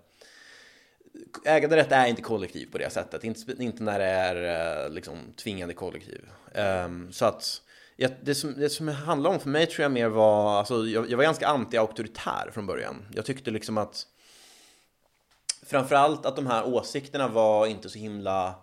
äganderätt 1.44 1.92
är 1.92 2.06
inte 2.06 2.22
kollektiv 2.22 2.70
på 2.72 2.78
det 2.78 2.90
sättet. 2.90 3.24
Inte, 3.24 3.62
inte 3.62 3.82
när 3.82 3.98
det 3.98 4.04
är 4.04 4.84
eh, 4.84 4.90
liksom, 4.90 5.18
tvingande 5.36 5.74
kollektiv. 5.74 6.28
Um, 6.54 7.12
så 7.12 7.24
att 7.24 7.62
ja, 7.96 8.08
det, 8.22 8.34
som, 8.34 8.54
det 8.54 8.70
som 8.70 8.88
handlar 8.88 9.30
om 9.30 9.40
för 9.40 9.48
mig 9.48 9.66
tror 9.66 9.82
jag 9.82 9.92
mer 9.92 10.08
var, 10.08 10.58
alltså, 10.58 10.86
jag, 10.86 11.10
jag 11.10 11.16
var 11.16 11.24
ganska 11.24 11.48
anti-auktoritär 11.48 12.50
från 12.52 12.66
början. 12.66 13.06
Jag 13.14 13.24
tyckte 13.24 13.50
liksom 13.50 13.78
att 13.78 14.06
framförallt 15.66 16.26
att 16.26 16.36
de 16.36 16.46
här 16.46 16.66
åsikterna 16.66 17.28
var 17.28 17.66
inte 17.66 17.88
så 17.88 17.98
himla 17.98 18.54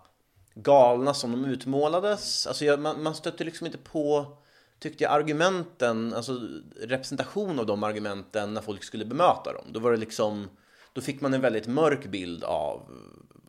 galna 0.54 1.14
som 1.14 1.32
de 1.32 1.44
utmålades. 1.44 2.46
Alltså 2.46 2.64
jag, 2.64 2.80
man, 2.80 3.02
man 3.02 3.14
stötte 3.14 3.44
liksom 3.44 3.66
inte 3.66 3.78
på, 3.78 4.36
tyckte 4.78 5.04
jag, 5.04 5.12
argumenten, 5.12 6.14
alltså 6.14 6.40
representation 6.80 7.58
av 7.58 7.66
de 7.66 7.82
argumenten 7.82 8.54
när 8.54 8.60
folk 8.60 8.84
skulle 8.84 9.04
bemöta 9.04 9.52
dem. 9.52 9.64
Då 9.68 9.80
var 9.80 9.90
det 9.90 9.96
liksom, 9.96 10.48
då 10.92 11.00
fick 11.00 11.20
man 11.20 11.34
en 11.34 11.40
väldigt 11.40 11.66
mörk 11.66 12.06
bild 12.06 12.44
av 12.44 12.82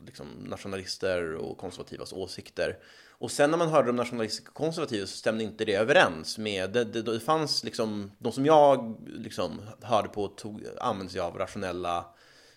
liksom, 0.06 0.28
nationalister 0.28 1.34
och 1.36 1.58
konservativas 1.58 2.14
åsikter. 2.14 2.78
Och 3.18 3.32
sen 3.32 3.52
när 3.52 3.58
man 3.58 3.68
hörde 3.68 3.88
de 3.88 3.96
nationalistiska 3.96 4.50
och 4.50 4.56
konservativa 4.56 5.06
så 5.06 5.18
stämde 5.18 5.44
inte 5.44 5.66
det 5.66 5.76
överens 5.76 6.38
med, 6.38 6.72
det, 6.72 6.84
det, 6.84 7.02
det 7.02 7.20
fanns 7.20 7.64
liksom, 7.64 8.12
de 8.18 8.32
som 8.32 8.46
jag 8.46 8.98
liksom 9.08 9.62
hörde 9.82 10.10
på 10.10 10.28
tog, 10.28 10.64
använde 10.82 11.12
sig 11.12 11.22
av 11.22 11.38
rationella 11.38 12.06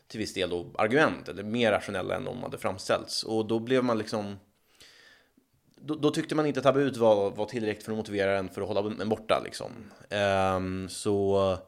till 0.08 0.20
viss 0.20 0.34
del 0.34 0.50
då 0.50 0.66
argument, 0.78 1.28
eller 1.28 1.42
mer 1.42 1.72
rationella 1.72 2.16
än 2.16 2.24
de 2.24 2.42
hade 2.42 2.58
framställts. 2.58 3.22
Och 3.22 3.46
då 3.46 3.58
blev 3.58 3.84
man 3.84 3.98
liksom 3.98 4.36
då, 5.80 5.94
då 5.94 6.10
tyckte 6.10 6.34
man 6.34 6.46
inte 6.46 6.60
att 6.60 6.64
tabut 6.64 6.96
var, 6.96 7.30
var 7.30 7.46
tillräckligt 7.46 7.84
för 7.84 7.92
att 7.92 7.98
motivera 7.98 8.38
en 8.38 8.48
för 8.48 8.62
att 8.62 8.68
hålla 8.68 9.02
en 9.02 9.08
borta 9.08 9.42
liksom. 9.44 9.72
Um, 10.56 10.88
så 10.88 11.58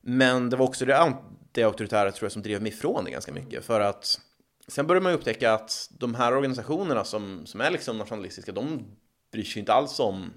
men 0.00 0.50
det 0.50 0.56
var 0.56 0.66
också 0.66 0.84
det, 0.84 1.14
det 1.52 1.62
auktoritära 1.62 2.12
tror 2.12 2.24
jag 2.24 2.32
som 2.32 2.42
drev 2.42 2.62
mig 2.62 2.72
ifrån 2.72 3.04
det 3.04 3.10
ganska 3.10 3.32
mycket 3.32 3.64
för 3.64 3.80
att 3.80 4.20
sen 4.68 4.86
började 4.86 5.04
man 5.04 5.12
upptäcka 5.12 5.52
att 5.52 5.90
de 5.98 6.14
här 6.14 6.36
organisationerna 6.36 7.04
som, 7.04 7.46
som 7.46 7.60
är 7.60 7.70
liksom 7.70 7.98
nationalistiska, 7.98 8.52
de 8.52 8.84
bryr 9.32 9.44
sig 9.44 9.60
inte 9.60 9.72
alls 9.72 10.00
om 10.00 10.30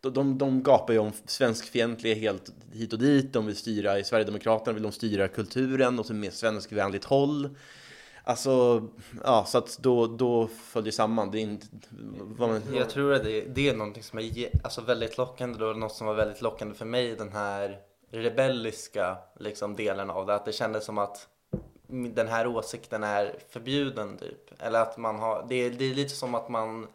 de, 0.00 0.12
de, 0.12 0.38
de 0.38 0.62
gapar 0.62 0.92
ju 0.92 0.98
om 0.98 1.12
svenskfientliga 1.26 2.14
helt 2.14 2.52
hit 2.72 2.92
och 2.92 2.98
dit. 2.98 3.32
De 3.32 3.46
vill 3.46 3.56
styra, 3.56 3.98
i 3.98 4.04
Sverigedemokraterna 4.04 4.72
vill 4.72 4.82
de 4.82 4.92
styra 4.92 5.28
kulturen 5.28 5.98
och 5.98 6.06
så 6.06 6.14
mer 6.14 6.30
svenskvänligt 6.30 7.04
håll. 7.04 7.56
Alltså, 8.28 8.82
ja, 9.24 9.44
så 9.44 9.58
att 9.58 9.78
då, 9.78 10.06
då 10.06 10.48
det 10.74 10.92
samman. 10.92 11.30
Det 11.30 11.38
är 11.38 11.42
inte, 11.42 11.66
man... 12.38 12.62
Jag 12.74 12.90
tror 12.90 13.14
att 13.14 13.24
det, 13.24 13.40
det 13.40 13.68
är 13.68 13.76
någonting 13.76 14.02
som 14.02 14.18
är 14.18 14.50
alltså, 14.64 14.80
väldigt 14.80 15.18
lockande 15.18 15.58
då, 15.58 15.66
något 15.66 15.94
som 15.94 16.06
var 16.06 16.14
väldigt 16.14 16.42
lockande 16.42 16.74
för 16.74 16.84
mig, 16.84 17.16
den 17.16 17.32
här 17.32 17.80
rebelliska 18.10 19.16
liksom, 19.40 19.76
delen 19.76 20.10
av 20.10 20.26
det. 20.26 20.34
Att 20.34 20.44
det 20.44 20.52
kändes 20.52 20.84
som 20.84 20.98
att 20.98 21.28
den 21.88 22.28
här 22.28 22.46
åsikten 22.46 23.04
är 23.04 23.34
förbjuden 23.48 24.16
typ. 24.18 24.62
Eller 24.62 24.80
att 24.80 24.96
man 24.96 25.18
har, 25.18 25.46
det 25.48 25.54
är, 25.54 25.70
det 25.70 25.84
är 25.84 25.94
lite 25.94 26.14
som 26.14 26.34
att 26.34 26.48
man 26.48 26.86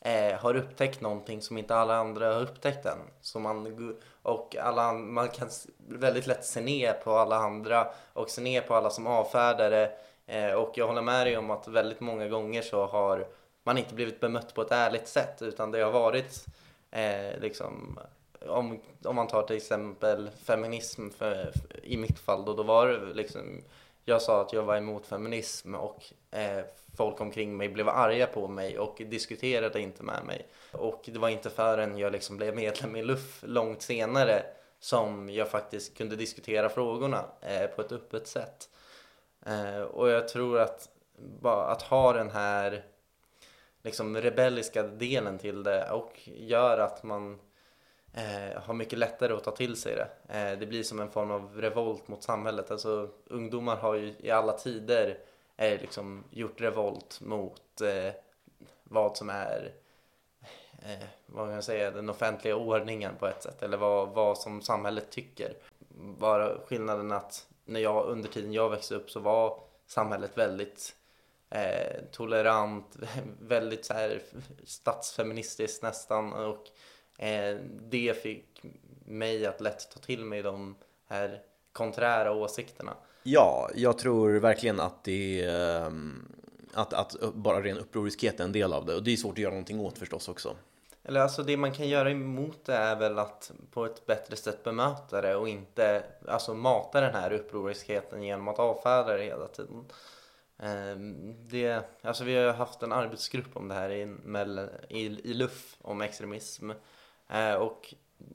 eh, 0.00 0.38
har 0.38 0.56
upptäckt 0.56 1.00
någonting 1.00 1.42
som 1.42 1.58
inte 1.58 1.74
alla 1.74 1.96
andra 1.96 2.34
har 2.34 2.42
upptäckt 2.42 2.86
än. 2.86 2.98
Så 3.20 3.38
man, 3.38 3.96
och 4.22 4.56
alla, 4.56 4.92
man 4.92 5.28
kan 5.28 5.48
väldigt 5.88 6.26
lätt 6.26 6.44
se 6.44 6.60
ner 6.60 6.92
på 6.92 7.16
alla 7.16 7.36
andra 7.36 7.86
och 8.12 8.30
se 8.30 8.42
ner 8.42 8.60
på 8.60 8.74
alla 8.74 8.90
som 8.90 9.06
avfärdar 9.06 9.70
det. 9.70 9.92
Eh, 10.30 10.52
och 10.52 10.72
jag 10.74 10.86
håller 10.86 11.02
med 11.02 11.26
dig 11.26 11.36
om 11.36 11.50
att 11.50 11.68
väldigt 11.68 12.00
många 12.00 12.28
gånger 12.28 12.62
så 12.62 12.86
har 12.86 13.26
man 13.62 13.78
inte 13.78 13.94
blivit 13.94 14.20
bemött 14.20 14.54
på 14.54 14.62
ett 14.62 14.72
ärligt 14.72 15.08
sätt 15.08 15.42
utan 15.42 15.70
det 15.70 15.80
har 15.80 15.92
varit 15.92 16.46
eh, 16.90 17.40
liksom 17.40 17.98
om, 18.46 18.80
om 19.04 19.16
man 19.16 19.26
tar 19.26 19.42
till 19.42 19.56
exempel 19.56 20.30
feminism 20.44 21.10
för, 21.10 21.52
för, 21.52 21.84
i 21.84 21.96
mitt 21.96 22.18
fall 22.18 22.44
då, 22.44 22.54
då 22.54 22.62
var 22.62 22.88
det 22.88 23.14
liksom 23.14 23.62
jag 24.04 24.22
sa 24.22 24.40
att 24.40 24.52
jag 24.52 24.62
var 24.62 24.76
emot 24.76 25.06
feminism 25.06 25.74
och 25.74 26.04
eh, 26.30 26.64
folk 26.96 27.20
omkring 27.20 27.56
mig 27.56 27.68
blev 27.68 27.88
arga 27.88 28.26
på 28.26 28.48
mig 28.48 28.78
och 28.78 29.02
diskuterade 29.06 29.80
inte 29.80 30.02
med 30.02 30.24
mig. 30.26 30.46
Och 30.72 31.02
det 31.04 31.18
var 31.18 31.28
inte 31.28 31.50
förrän 31.50 31.98
jag 31.98 32.12
liksom 32.12 32.36
blev 32.36 32.54
medlem 32.54 32.96
i 32.96 33.02
LUF 33.02 33.42
långt 33.42 33.82
senare 33.82 34.42
som 34.80 35.30
jag 35.30 35.48
faktiskt 35.48 35.96
kunde 35.96 36.16
diskutera 36.16 36.68
frågorna 36.68 37.24
eh, 37.40 37.66
på 37.66 37.82
ett 37.82 37.92
öppet 37.92 38.26
sätt. 38.26 38.68
Eh, 39.46 39.80
och 39.80 40.08
jag 40.08 40.28
tror 40.28 40.58
att 40.58 40.88
bara 41.40 41.66
att 41.66 41.82
ha 41.82 42.12
den 42.12 42.30
här 42.30 42.84
liksom 43.82 44.16
rebelliska 44.16 44.82
delen 44.82 45.38
till 45.38 45.62
det 45.62 45.90
och 45.90 46.12
gör 46.24 46.78
att 46.78 47.02
man 47.02 47.38
eh, 48.14 48.62
har 48.62 48.74
mycket 48.74 48.98
lättare 48.98 49.32
att 49.32 49.44
ta 49.44 49.50
till 49.50 49.76
sig 49.76 49.94
det. 49.96 50.38
Eh, 50.38 50.58
det 50.58 50.66
blir 50.66 50.82
som 50.82 51.00
en 51.00 51.10
form 51.10 51.30
av 51.30 51.60
revolt 51.60 52.08
mot 52.08 52.22
samhället. 52.22 52.70
Alltså 52.70 53.08
ungdomar 53.24 53.76
har 53.76 53.94
ju 53.94 54.14
i 54.18 54.30
alla 54.30 54.52
tider 54.52 55.18
eh, 55.56 55.80
liksom 55.80 56.24
gjort 56.30 56.60
revolt 56.60 57.20
mot 57.20 57.80
eh, 57.80 58.12
vad 58.84 59.16
som 59.16 59.30
är 59.30 59.72
eh, 60.82 61.06
vad 61.26 61.46
kan 61.46 61.54
jag 61.54 61.64
säga, 61.64 61.90
den 61.90 62.10
offentliga 62.10 62.56
ordningen 62.56 63.12
på 63.18 63.26
ett 63.26 63.42
sätt 63.42 63.62
eller 63.62 63.76
vad, 63.76 64.08
vad 64.08 64.38
som 64.38 64.62
samhället 64.62 65.10
tycker. 65.10 65.56
Bara 66.18 66.58
skillnaden 66.66 67.12
att 67.12 67.46
när 67.70 67.80
jag 67.80 68.06
under 68.06 68.28
tiden 68.28 68.52
jag 68.52 68.70
växte 68.70 68.94
upp 68.94 69.10
så 69.10 69.20
var 69.20 69.62
samhället 69.86 70.38
väldigt 70.38 70.94
eh, 71.50 72.02
tolerant, 72.12 72.96
väldigt 73.40 73.84
så 73.84 73.94
här 73.94 74.22
statsfeministiskt 74.64 75.82
nästan 75.82 76.32
och 76.32 76.68
eh, 77.24 77.56
det 77.90 78.22
fick 78.22 78.62
mig 79.06 79.46
att 79.46 79.60
lätt 79.60 79.90
ta 79.90 80.00
till 80.00 80.24
mig 80.24 80.42
de 80.42 80.76
här 81.08 81.42
konträra 81.72 82.32
åsikterna. 82.32 82.94
Ja, 83.22 83.70
jag 83.74 83.98
tror 83.98 84.40
verkligen 84.40 84.80
att 84.80 85.04
det 85.04 85.42
är, 85.42 85.92
att, 86.72 86.92
att 86.92 87.34
bara 87.34 87.62
ren 87.62 87.78
upproriskhet 87.78 88.40
är 88.40 88.44
en 88.44 88.52
del 88.52 88.72
av 88.72 88.86
det 88.86 88.94
och 88.94 89.02
det 89.02 89.12
är 89.12 89.16
svårt 89.16 89.32
att 89.32 89.38
göra 89.38 89.50
någonting 89.50 89.80
åt 89.80 89.98
förstås 89.98 90.28
också. 90.28 90.56
Eller 91.10 91.20
alltså 91.20 91.42
det 91.42 91.56
man 91.56 91.72
kan 91.72 91.88
göra 91.88 92.10
emot 92.10 92.64
det 92.64 92.74
är 92.74 92.96
väl 92.96 93.18
att 93.18 93.52
på 93.70 93.84
ett 93.84 94.06
bättre 94.06 94.36
sätt 94.36 94.64
bemöta 94.64 95.20
det 95.20 95.36
och 95.36 95.48
inte 95.48 96.02
alltså 96.28 96.54
mata 96.54 97.00
den 97.00 97.14
här 97.14 97.32
upproriskheten 97.32 98.22
genom 98.22 98.48
att 98.48 98.58
avfärda 98.58 99.16
det 99.16 99.24
hela 99.24 99.48
tiden. 99.48 99.84
Ehm, 100.58 101.34
det, 101.48 101.84
alltså 102.02 102.24
vi 102.24 102.36
har 102.36 102.52
haft 102.52 102.82
en 102.82 102.92
arbetsgrupp 102.92 103.56
om 103.56 103.68
det 103.68 103.74
här 103.74 103.90
i, 103.90 104.16
i, 104.88 105.00
i 105.00 105.34
LUF 105.34 105.76
om 105.82 106.00
extremism 106.00 106.70
eh, 107.28 107.54
och 107.54 107.94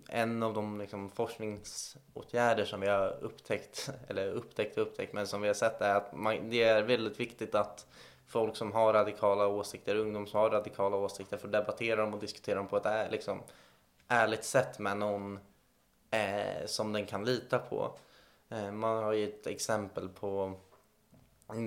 en 0.09 0.43
av 0.43 0.53
de 0.53 0.79
liksom, 0.79 1.09
forskningsåtgärder 1.09 2.65
som 2.65 2.81
vi 2.81 2.88
har 2.88 3.17
upptäckt, 3.21 3.89
eller 4.07 4.31
upptäckt 4.31 4.77
och 4.77 4.83
upptäckt, 4.83 5.13
men 5.13 5.27
som 5.27 5.41
vi 5.41 5.47
har 5.47 5.55
sett 5.55 5.81
är 5.81 5.95
att 5.95 6.15
man, 6.15 6.49
det 6.49 6.63
är 6.63 6.83
väldigt 6.83 7.19
viktigt 7.19 7.55
att 7.55 7.88
folk 8.27 8.55
som 8.55 8.71
har 8.71 8.93
radikala 8.93 9.47
åsikter, 9.47 9.95
ungdom 9.95 10.27
som 10.27 10.39
har 10.39 10.49
radikala 10.49 10.97
åsikter 10.97 11.38
får 11.38 11.47
debattera 11.47 12.01
dem 12.01 12.13
och 12.13 12.19
diskutera 12.19 12.55
dem 12.55 12.67
på 12.67 12.77
ett 12.77 13.11
liksom, 13.11 13.41
ärligt 14.07 14.43
sätt 14.43 14.79
med 14.79 14.97
någon 14.97 15.39
eh, 16.11 16.65
som 16.65 16.93
den 16.93 17.05
kan 17.05 17.25
lita 17.25 17.59
på. 17.59 17.97
Eh, 18.49 18.71
man 18.71 19.03
har 19.03 19.13
ju 19.13 19.29
ett 19.29 19.47
exempel 19.47 20.09
på, 20.09 20.53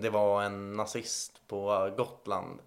det 0.03 0.11
var 0.11 0.42
en 0.42 0.73
nazist 0.73 1.40
på 1.47 1.90
Gotland 1.97 2.61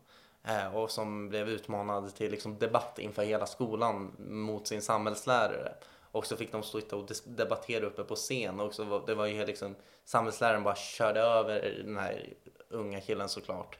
Eh, 0.43 0.75
och 0.75 0.91
som 0.91 1.29
blev 1.29 1.49
utmanad 1.49 2.15
till 2.15 2.31
liksom 2.31 2.59
debatt 2.59 2.99
inför 2.99 3.23
hela 3.23 3.45
skolan 3.45 4.11
mot 4.19 4.67
sin 4.67 4.81
samhällslärare. 4.81 5.73
Och 6.11 6.25
så 6.25 6.37
fick 6.37 6.51
de 6.51 6.63
stå 6.63 6.79
och 6.91 7.09
debattera 7.25 7.85
uppe 7.85 8.03
på 8.03 8.15
scen 8.15 8.59
och 8.59 8.73
så 8.73 8.83
var, 8.83 9.03
det 9.05 9.15
var 9.15 9.25
ju 9.25 9.45
liksom 9.45 9.75
samhällsläraren 10.05 10.63
bara 10.63 10.75
körde 10.75 11.19
över 11.19 11.81
den 11.85 11.97
här 11.97 12.33
unga 12.71 13.01
killen 13.01 13.29
såklart. 13.29 13.77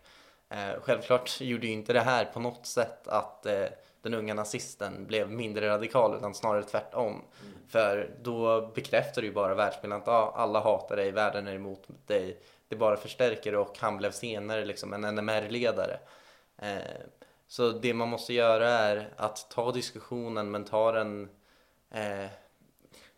Eh, 0.49 0.81
självklart 0.81 1.41
gjorde 1.41 1.67
ju 1.67 1.73
inte 1.73 1.93
det 1.93 2.01
här 2.01 2.25
på 2.25 2.39
något 2.39 2.65
sätt 2.65 3.07
att 3.07 3.45
eh, 3.45 3.65
den 4.01 4.13
unga 4.13 4.33
nazisten 4.33 5.05
blev 5.05 5.31
mindre 5.31 5.69
radikal 5.69 6.15
utan 6.15 6.33
snarare 6.33 6.63
tvärtom. 6.63 7.11
Mm. 7.11 7.53
För 7.67 8.09
då 8.21 8.67
bekräftar 8.75 9.21
ju 9.21 9.31
bara 9.31 9.55
världsbilden 9.55 10.01
att 10.01 10.07
ah, 10.07 10.33
alla 10.35 10.59
hatar 10.59 10.95
dig, 10.95 11.11
världen 11.11 11.47
är 11.47 11.55
emot 11.55 11.83
dig. 12.07 12.37
Det 12.67 12.75
bara 12.75 12.97
förstärker 12.97 13.55
och 13.55 13.77
han 13.79 13.97
blev 13.97 14.11
senare 14.11 14.65
liksom 14.65 14.93
en 14.93 15.15
NMR-ledare. 15.15 15.99
Eh, 16.57 17.01
så 17.47 17.71
det 17.71 17.93
man 17.93 18.09
måste 18.09 18.33
göra 18.33 18.69
är 18.69 19.09
att 19.17 19.49
ta 19.49 19.71
diskussionen 19.71 20.51
men 20.51 20.65
ta 20.65 20.91
den 20.91 21.29
eh, 21.91 22.27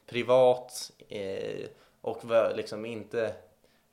privat 0.05 0.91
eh, 1.09 1.65
och 2.01 2.23
liksom 2.55 2.85
inte 2.85 3.35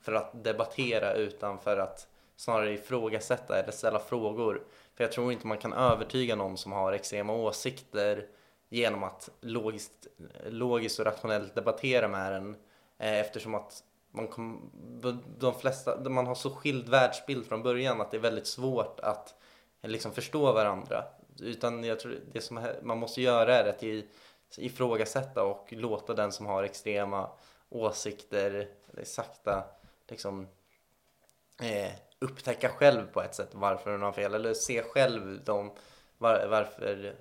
för 0.01 0.13
att 0.13 0.43
debattera 0.43 1.13
utan 1.13 1.59
för 1.59 1.77
att 1.77 2.07
snarare 2.35 2.73
ifrågasätta 2.73 3.59
eller 3.59 3.71
ställa 3.71 3.99
frågor. 3.99 4.63
För 4.95 5.03
jag 5.03 5.11
tror 5.11 5.31
inte 5.31 5.47
man 5.47 5.57
kan 5.57 5.73
övertyga 5.73 6.35
någon 6.35 6.57
som 6.57 6.71
har 6.71 6.93
extrema 6.93 7.33
åsikter 7.33 8.27
genom 8.69 9.03
att 9.03 9.29
logiskt, 9.41 10.07
logiskt 10.45 10.99
och 10.99 11.05
rationellt 11.05 11.55
debattera 11.55 12.07
med 12.07 12.33
den 12.33 12.55
eh, 12.97 13.19
eftersom 13.19 13.55
att 13.55 13.83
man, 14.11 14.27
kom, 14.27 14.71
de 15.39 15.53
flesta, 15.53 16.09
man 16.09 16.27
har 16.27 16.35
så 16.35 16.49
skild 16.49 16.89
världsbild 16.89 17.45
från 17.45 17.63
början 17.63 18.01
att 18.01 18.11
det 18.11 18.17
är 18.17 18.21
väldigt 18.21 18.47
svårt 18.47 18.99
att 18.99 19.35
liksom 19.81 20.11
förstå 20.11 20.51
varandra. 20.53 21.03
Utan 21.39 21.83
jag 21.83 21.99
tror 21.99 22.19
det 22.31 22.41
som 22.41 22.67
man 22.83 22.97
måste 22.97 23.21
göra 23.21 23.55
är 23.55 23.69
att 23.69 23.83
ifrågasätta 24.57 25.43
och 25.43 25.73
låta 25.73 26.13
den 26.13 26.31
som 26.31 26.45
har 26.45 26.63
extrema 26.63 27.29
åsikter 27.69 28.67
sakta 29.03 29.63
liksom 30.11 30.47
eh, 31.61 31.91
upptäcka 32.19 32.69
själv 32.69 33.07
på 33.07 33.21
ett 33.21 33.35
sätt 33.35 33.49
varför 33.51 33.91
den 33.91 34.01
har 34.01 34.11
fel 34.11 34.33
eller 34.33 34.53
se 34.53 34.83
själv 34.83 35.43
de, 35.43 35.71
var, 36.17 36.47
varför 36.47 37.15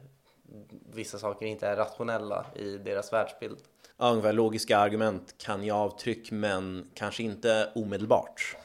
vissa 0.92 1.18
saker 1.18 1.46
inte 1.46 1.66
är 1.66 1.76
rationella 1.76 2.46
i 2.54 2.78
deras 2.78 3.12
världsbild. 3.12 3.58
Ja, 3.96 4.10
ungefär 4.10 4.32
logiska 4.32 4.78
argument 4.78 5.34
kan 5.38 5.62
ge 5.62 5.70
avtryck 5.70 6.30
men 6.30 6.90
kanske 6.94 7.22
inte 7.22 7.70
omedelbart. 7.74 8.56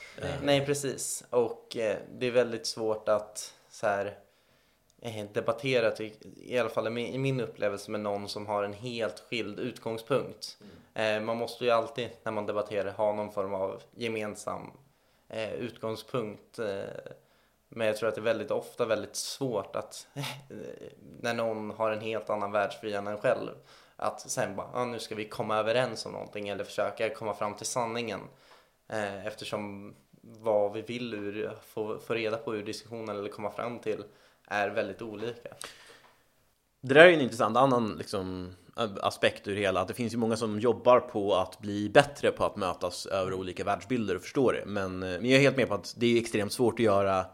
Nej, 0.44 0.66
precis. 0.66 1.24
Och 1.30 1.78
eh, 1.78 1.98
det 2.12 2.28
är 2.28 2.32
väldigt 2.32 2.68
svårt 2.68 3.10
att 3.10 3.54
så 3.70 3.88
här, 3.88 4.18
eh, 5.06 5.26
debattera, 5.34 5.92
ty- 5.92 6.14
i 6.36 6.58
alla 6.60 6.70
fall 6.70 6.98
i 6.98 7.18
min, 7.18 7.40
upplevelse, 7.40 7.92
med 7.92 8.00
någon 8.00 8.30
som 8.30 8.48
har 8.48 8.64
en 8.64 8.74
helt 8.74 9.20
skild 9.20 9.60
utgångspunkt. 9.60 10.58
Eh, 10.94 11.22
man 11.22 11.38
måste 11.38 11.66
ju 11.66 11.72
alltid 11.72 12.10
när 12.24 12.32
man 12.32 12.46
debatterar 12.46 12.92
ha 12.92 13.14
någon 13.14 13.32
form 13.32 13.54
av 13.54 13.82
gemensam 13.96 14.72
eh, 15.30 15.54
utgångspunkt. 15.54 16.60
Men 17.70 17.88
jag 17.88 17.98
tror 17.98 18.10
att 18.10 18.16
det 18.16 18.22
är 18.22 18.24
väldigt 18.24 18.52
ofta 18.52 18.86
väldigt 18.86 19.16
svårt 19.16 19.76
att 19.76 20.08
när 21.20 21.34
någon 21.34 21.72
har 21.72 21.92
en 21.92 22.02
helt 22.02 22.30
annan 22.30 22.52
världsbild 22.52 22.96
än 22.96 23.08
en 23.08 23.18
själv 23.18 23.50
att 23.96 24.30
sen 24.30 24.56
bara, 24.56 24.70
ah, 24.74 24.86
nu 24.86 25.00
ska 25.00 25.16
vi 25.16 25.26
komma 25.26 25.58
överens 25.58 26.06
om 26.06 26.12
någonting 26.12 26.50
eller 26.50 26.64
försöka 26.64 27.10
komma 27.10 27.34
fram 27.34 27.56
till 27.56 27.66
sanningen. 27.66 28.20
Eftersom 29.26 29.96
vad 30.22 30.74
vi 30.74 30.82
vill 30.82 31.14
ur, 31.14 31.52
få, 31.66 32.00
få 32.00 32.14
reda 32.14 32.38
på 32.38 32.56
ur 32.56 32.64
diskussionen 32.64 33.18
eller 33.18 33.30
komma 33.30 33.52
fram 33.52 33.80
till 33.80 34.04
är 34.48 34.70
väldigt 34.70 35.02
olika. 35.02 35.50
Det 36.82 36.94
där 36.94 37.06
är 37.06 37.14
en 37.14 37.22
intressant 37.22 37.58
annan 37.58 37.98
liksom, 37.98 38.56
aspekt 39.02 39.48
ur 39.48 39.56
hela, 39.56 39.82
att 39.82 39.88
det 39.88 39.94
finns 39.94 40.14
ju 40.14 40.18
många 40.18 40.38
som 40.38 40.60
jobbar 40.60 41.00
på 41.00 41.36
att 41.36 41.60
bli 41.60 41.90
bättre 41.90 42.32
på 42.32 42.46
att 42.46 42.56
mötas 42.56 43.06
över 43.06 43.34
olika 43.34 43.64
världsbilder 43.64 44.16
och 44.16 44.22
förstå 44.22 44.52
det. 44.52 44.64
Men, 44.66 45.04
eh, 45.04 45.10
men 45.10 45.26
jag 45.26 45.38
är 45.38 45.42
helt 45.42 45.58
med 45.58 45.68
på 45.68 45.74
att 45.74 45.96
det 45.98 46.06
är 46.06 46.22
extremt 46.22 46.54
svårt 46.54 46.74
att 46.74 46.86
göra 46.86 47.26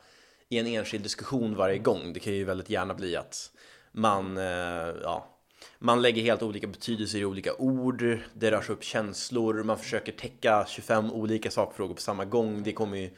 i 0.49 0.57
en 0.57 0.67
enskild 0.67 1.03
diskussion 1.03 1.55
varje 1.55 1.77
gång. 1.77 2.13
Det 2.13 2.19
kan 2.19 2.33
ju 2.33 2.43
väldigt 2.43 2.69
gärna 2.69 2.93
bli 2.93 3.15
att 3.15 3.51
man, 3.91 4.37
eh, 4.37 4.93
ja, 5.03 5.27
man 5.79 6.01
lägger 6.01 6.21
helt 6.21 6.41
olika 6.41 6.67
betydelser 6.67 7.19
i 7.19 7.25
olika 7.25 7.53
ord, 7.53 8.19
det 8.33 8.51
rörs 8.51 8.69
upp 8.69 8.83
känslor, 8.83 9.63
man 9.63 9.77
försöker 9.77 10.11
täcka 10.11 10.65
25 10.67 11.11
olika 11.11 11.51
sakfrågor 11.51 11.95
på 11.95 12.01
samma 12.01 12.25
gång. 12.25 12.63
Det 12.63 12.73
kommer 12.73 12.97
ju 12.97 13.09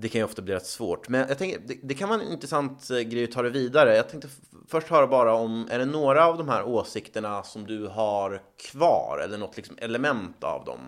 det 0.00 0.08
kan 0.08 0.18
ju 0.18 0.24
ofta 0.24 0.42
bli 0.42 0.54
rätt 0.54 0.66
svårt. 0.66 1.08
Men 1.08 1.28
jag 1.28 1.38
tänker, 1.38 1.58
det, 1.58 1.78
det 1.82 1.94
kan 1.94 2.08
vara 2.08 2.20
en 2.20 2.32
intressant 2.32 2.90
eh, 2.90 2.98
grej 2.98 3.24
att 3.24 3.32
ta 3.32 3.42
det 3.42 3.50
vidare. 3.50 3.96
Jag 3.96 4.08
tänkte 4.08 4.28
först 4.68 4.88
höra 4.88 5.06
bara 5.06 5.34
om, 5.34 5.68
är 5.70 5.78
det 5.78 5.84
några 5.84 6.26
av 6.26 6.38
de 6.38 6.48
här 6.48 6.64
åsikterna 6.64 7.42
som 7.42 7.66
du 7.66 7.86
har 7.86 8.42
kvar? 8.56 9.20
Eller 9.24 9.38
något 9.38 9.56
liksom 9.56 9.78
element 9.78 10.44
av 10.44 10.64
dem? 10.64 10.80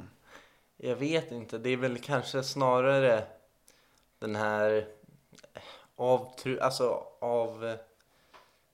Jag 0.76 0.96
vet 0.96 1.32
inte, 1.32 1.58
det 1.58 1.70
är 1.70 1.76
väl 1.76 1.98
kanske 1.98 2.42
snarare 2.42 3.24
den 4.18 4.36
här 4.36 4.76
eh, 5.54 5.62
avtru, 5.96 6.60
alltså 6.60 7.02
av, 7.20 7.64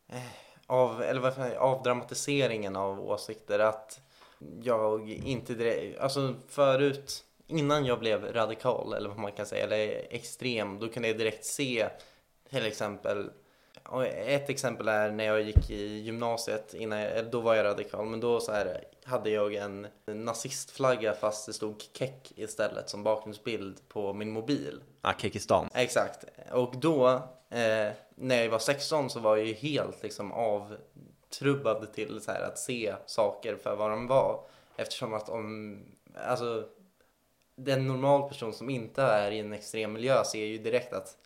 eh, 0.08 0.22
av, 0.66 1.02
eller 1.02 1.20
vad 1.20 1.34
fan, 1.34 1.56
avdramatiseringen 1.58 2.76
av 2.76 3.00
åsikter. 3.00 3.58
Att 3.58 4.00
jag 4.62 5.10
inte 5.10 5.54
direkt, 5.54 6.00
alltså 6.00 6.34
förut, 6.48 7.24
innan 7.48 7.84
jag 7.84 7.98
blev 7.98 8.32
radikal 8.32 8.92
eller 8.92 9.08
vad 9.08 9.18
man 9.18 9.32
kan 9.32 9.46
säga, 9.46 9.64
eller 9.64 10.06
extrem, 10.10 10.78
då 10.78 10.88
kunde 10.88 11.08
jag 11.08 11.18
direkt 11.18 11.44
se 11.44 11.88
till 12.50 12.66
exempel 12.66 13.30
ett 14.06 14.50
exempel 14.50 14.88
är 14.88 15.10
när 15.10 15.24
jag 15.24 15.42
gick 15.42 15.70
i 15.70 15.98
gymnasiet, 15.98 16.74
innan 16.74 16.98
jag, 16.98 17.30
då 17.30 17.40
var 17.40 17.54
jag 17.54 17.64
radikal, 17.64 18.06
men 18.06 18.20
då 18.20 18.40
så 18.40 18.52
här, 18.52 18.84
hade 19.04 19.30
jag 19.30 19.54
en 19.54 19.86
nazistflagga 20.06 21.14
fast 21.14 21.46
det 21.46 21.52
stod 21.52 21.82
keck 21.92 22.32
istället 22.36 22.90
som 22.90 23.02
bakgrundsbild 23.02 23.88
på 23.88 24.12
min 24.12 24.30
mobil. 24.30 24.80
Ah, 25.00 25.12
Kekistan. 25.18 25.68
Exakt. 25.74 26.24
Och 26.52 26.76
då, 26.76 27.08
eh, 27.48 27.92
när 28.14 28.42
jag 28.42 28.48
var 28.48 28.58
16 28.58 29.10
så 29.10 29.20
var 29.20 29.36
jag 29.36 29.46
ju 29.46 29.54
helt 29.54 30.02
liksom 30.02 30.32
avtrubbad 30.32 31.92
till 31.92 32.20
så 32.20 32.32
här, 32.32 32.40
att 32.40 32.58
se 32.58 32.94
saker 33.06 33.56
för 33.56 33.76
vad 33.76 33.90
de 33.90 34.06
var. 34.06 34.40
Eftersom 34.76 35.14
att 35.14 35.28
om, 35.28 35.78
alltså, 36.14 36.64
den 37.58 37.86
normal 37.86 38.28
person 38.28 38.52
som 38.52 38.70
inte 38.70 39.02
är 39.02 39.30
i 39.30 39.38
en 39.38 39.52
extrem 39.52 39.92
miljö 39.92 40.24
ser 40.24 40.44
ju 40.44 40.58
direkt 40.58 40.92
att, 40.92 41.16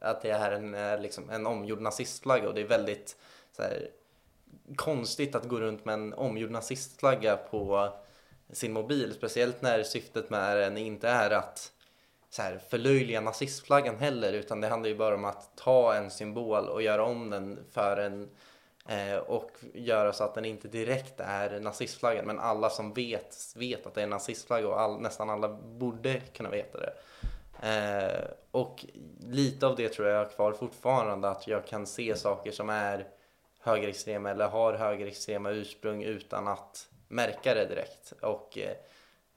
att 0.00 0.22
det 0.22 0.30
är 0.30 0.50
en, 0.50 1.02
liksom, 1.02 1.30
en 1.30 1.46
omgjord 1.46 1.80
nazistflagga 1.80 2.48
och 2.48 2.54
det 2.54 2.60
är 2.60 2.66
väldigt 2.66 3.16
så 3.56 3.62
här, 3.62 3.90
konstigt 4.76 5.34
att 5.34 5.48
gå 5.48 5.60
runt 5.60 5.84
med 5.84 5.94
en 5.94 6.14
omgjord 6.14 6.50
nazistflagga 6.50 7.36
på 7.36 7.92
sin 8.52 8.72
mobil. 8.72 9.14
Speciellt 9.14 9.62
när 9.62 9.82
syftet 9.82 10.30
med 10.30 10.56
den 10.56 10.78
inte 10.78 11.08
är 11.08 11.30
att 11.30 11.72
så 12.30 12.42
här, 12.42 12.60
förlöjliga 12.68 13.20
nazistflaggan 13.20 13.96
heller 13.96 14.32
utan 14.32 14.60
det 14.60 14.68
handlar 14.68 14.88
ju 14.88 14.96
bara 14.96 15.14
om 15.14 15.24
att 15.24 15.56
ta 15.56 15.94
en 15.94 16.10
symbol 16.10 16.68
och 16.68 16.82
göra 16.82 17.04
om 17.04 17.30
den 17.30 17.58
för 17.70 17.96
en 17.96 18.22
eh, 18.22 18.28
Eh, 18.88 19.16
och 19.16 19.50
göra 19.74 20.12
så 20.12 20.24
att 20.24 20.34
den 20.34 20.44
inte 20.44 20.68
direkt 20.68 21.20
är 21.20 21.60
nazistflaggan 21.60 22.26
men 22.26 22.38
alla 22.38 22.70
som 22.70 22.92
vet 22.92 23.36
vet 23.56 23.86
att 23.86 23.94
det 23.94 24.00
är 24.00 24.04
en 24.04 24.10
nazistflagga 24.10 24.68
och 24.68 24.80
all, 24.80 25.00
nästan 25.00 25.30
alla 25.30 25.48
borde 25.48 26.20
kunna 26.20 26.50
veta 26.50 26.78
det. 26.78 26.92
Eh, 27.62 28.30
och 28.50 28.84
lite 29.20 29.66
av 29.66 29.76
det 29.76 29.88
tror 29.88 30.08
jag 30.08 30.26
är 30.26 30.28
kvar 30.28 30.52
fortfarande 30.52 31.28
att 31.28 31.46
jag 31.46 31.66
kan 31.66 31.86
se 31.86 32.16
saker 32.16 32.52
som 32.52 32.70
är 32.70 33.06
högerextrema 33.60 34.30
eller 34.30 34.48
har 34.48 34.74
högerextrema 34.74 35.50
ursprung 35.50 36.02
utan 36.02 36.48
att 36.48 36.88
märka 37.08 37.54
det 37.54 37.66
direkt. 37.66 38.12
Och 38.22 38.58
eh, 38.58 38.76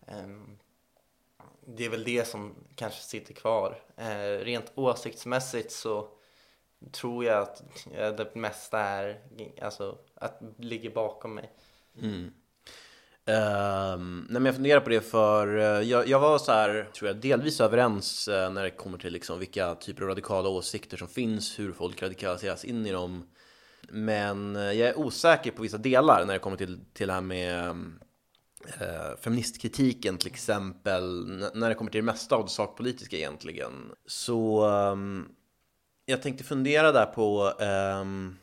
eh, 0.07 0.27
det 1.65 1.85
är 1.85 1.89
väl 1.89 2.03
det 2.03 2.27
som 2.27 2.55
kanske 2.75 3.01
sitter 3.01 3.33
kvar. 3.33 3.79
Eh, 3.97 4.43
rent 4.43 4.71
åsiktsmässigt 4.75 5.71
så 5.71 6.07
tror 6.91 7.25
jag 7.25 7.41
att 7.41 7.63
det 8.17 8.35
mesta 8.35 8.79
är, 8.79 9.19
alltså, 9.61 9.97
att 10.15 10.41
ligger 10.57 10.89
bakom 10.89 11.35
mig. 11.35 11.51
Mm. 12.01 12.31
Ehm, 13.25 14.27
nej 14.29 14.41
men 14.41 14.45
jag 14.45 14.55
funderar 14.55 14.79
på 14.79 14.89
det 14.89 15.01
för 15.01 15.57
eh, 15.57 15.63
jag, 15.89 16.07
jag 16.07 16.19
var 16.19 16.37
så 16.37 16.51
här, 16.51 16.89
tror 16.93 17.07
jag, 17.07 17.17
delvis 17.17 17.61
överens 17.61 18.27
eh, 18.27 18.51
när 18.51 18.63
det 18.63 18.69
kommer 18.69 18.97
till 18.97 19.13
liksom 19.13 19.39
vilka 19.39 19.75
typer 19.75 20.01
av 20.03 20.07
radikala 20.09 20.49
åsikter 20.49 20.97
som 20.97 21.07
finns, 21.07 21.59
hur 21.59 21.71
folk 21.73 22.01
radikaliseras 22.03 22.65
in 22.65 22.85
i 22.85 22.91
dem. 22.91 23.27
Men 23.89 24.55
eh, 24.55 24.61
jag 24.61 24.89
är 24.89 24.99
osäker 24.99 25.51
på 25.51 25.61
vissa 25.61 25.77
delar 25.77 26.25
när 26.25 26.33
det 26.33 26.39
kommer 26.39 26.57
till, 26.57 26.79
till 26.93 27.07
det 27.07 27.13
här 27.13 27.21
med 27.21 27.67
eh, 28.79 29.17
feministkritiken 29.21 30.17
till 30.17 30.31
exempel, 30.31 31.03
n- 31.43 31.51
när 31.53 31.69
det 31.69 31.75
kommer 31.75 31.91
till 31.91 32.01
det 32.05 32.11
mesta 32.11 32.35
av 32.35 32.43
det 32.43 32.51
sakpolitiska 32.51 33.17
egentligen. 33.17 33.91
Så 34.05 34.65
um, 34.67 35.35
jag 36.05 36.21
tänkte 36.21 36.43
fundera 36.43 36.91
där 36.91 37.05
på, 37.05 37.53
um, 38.01 38.37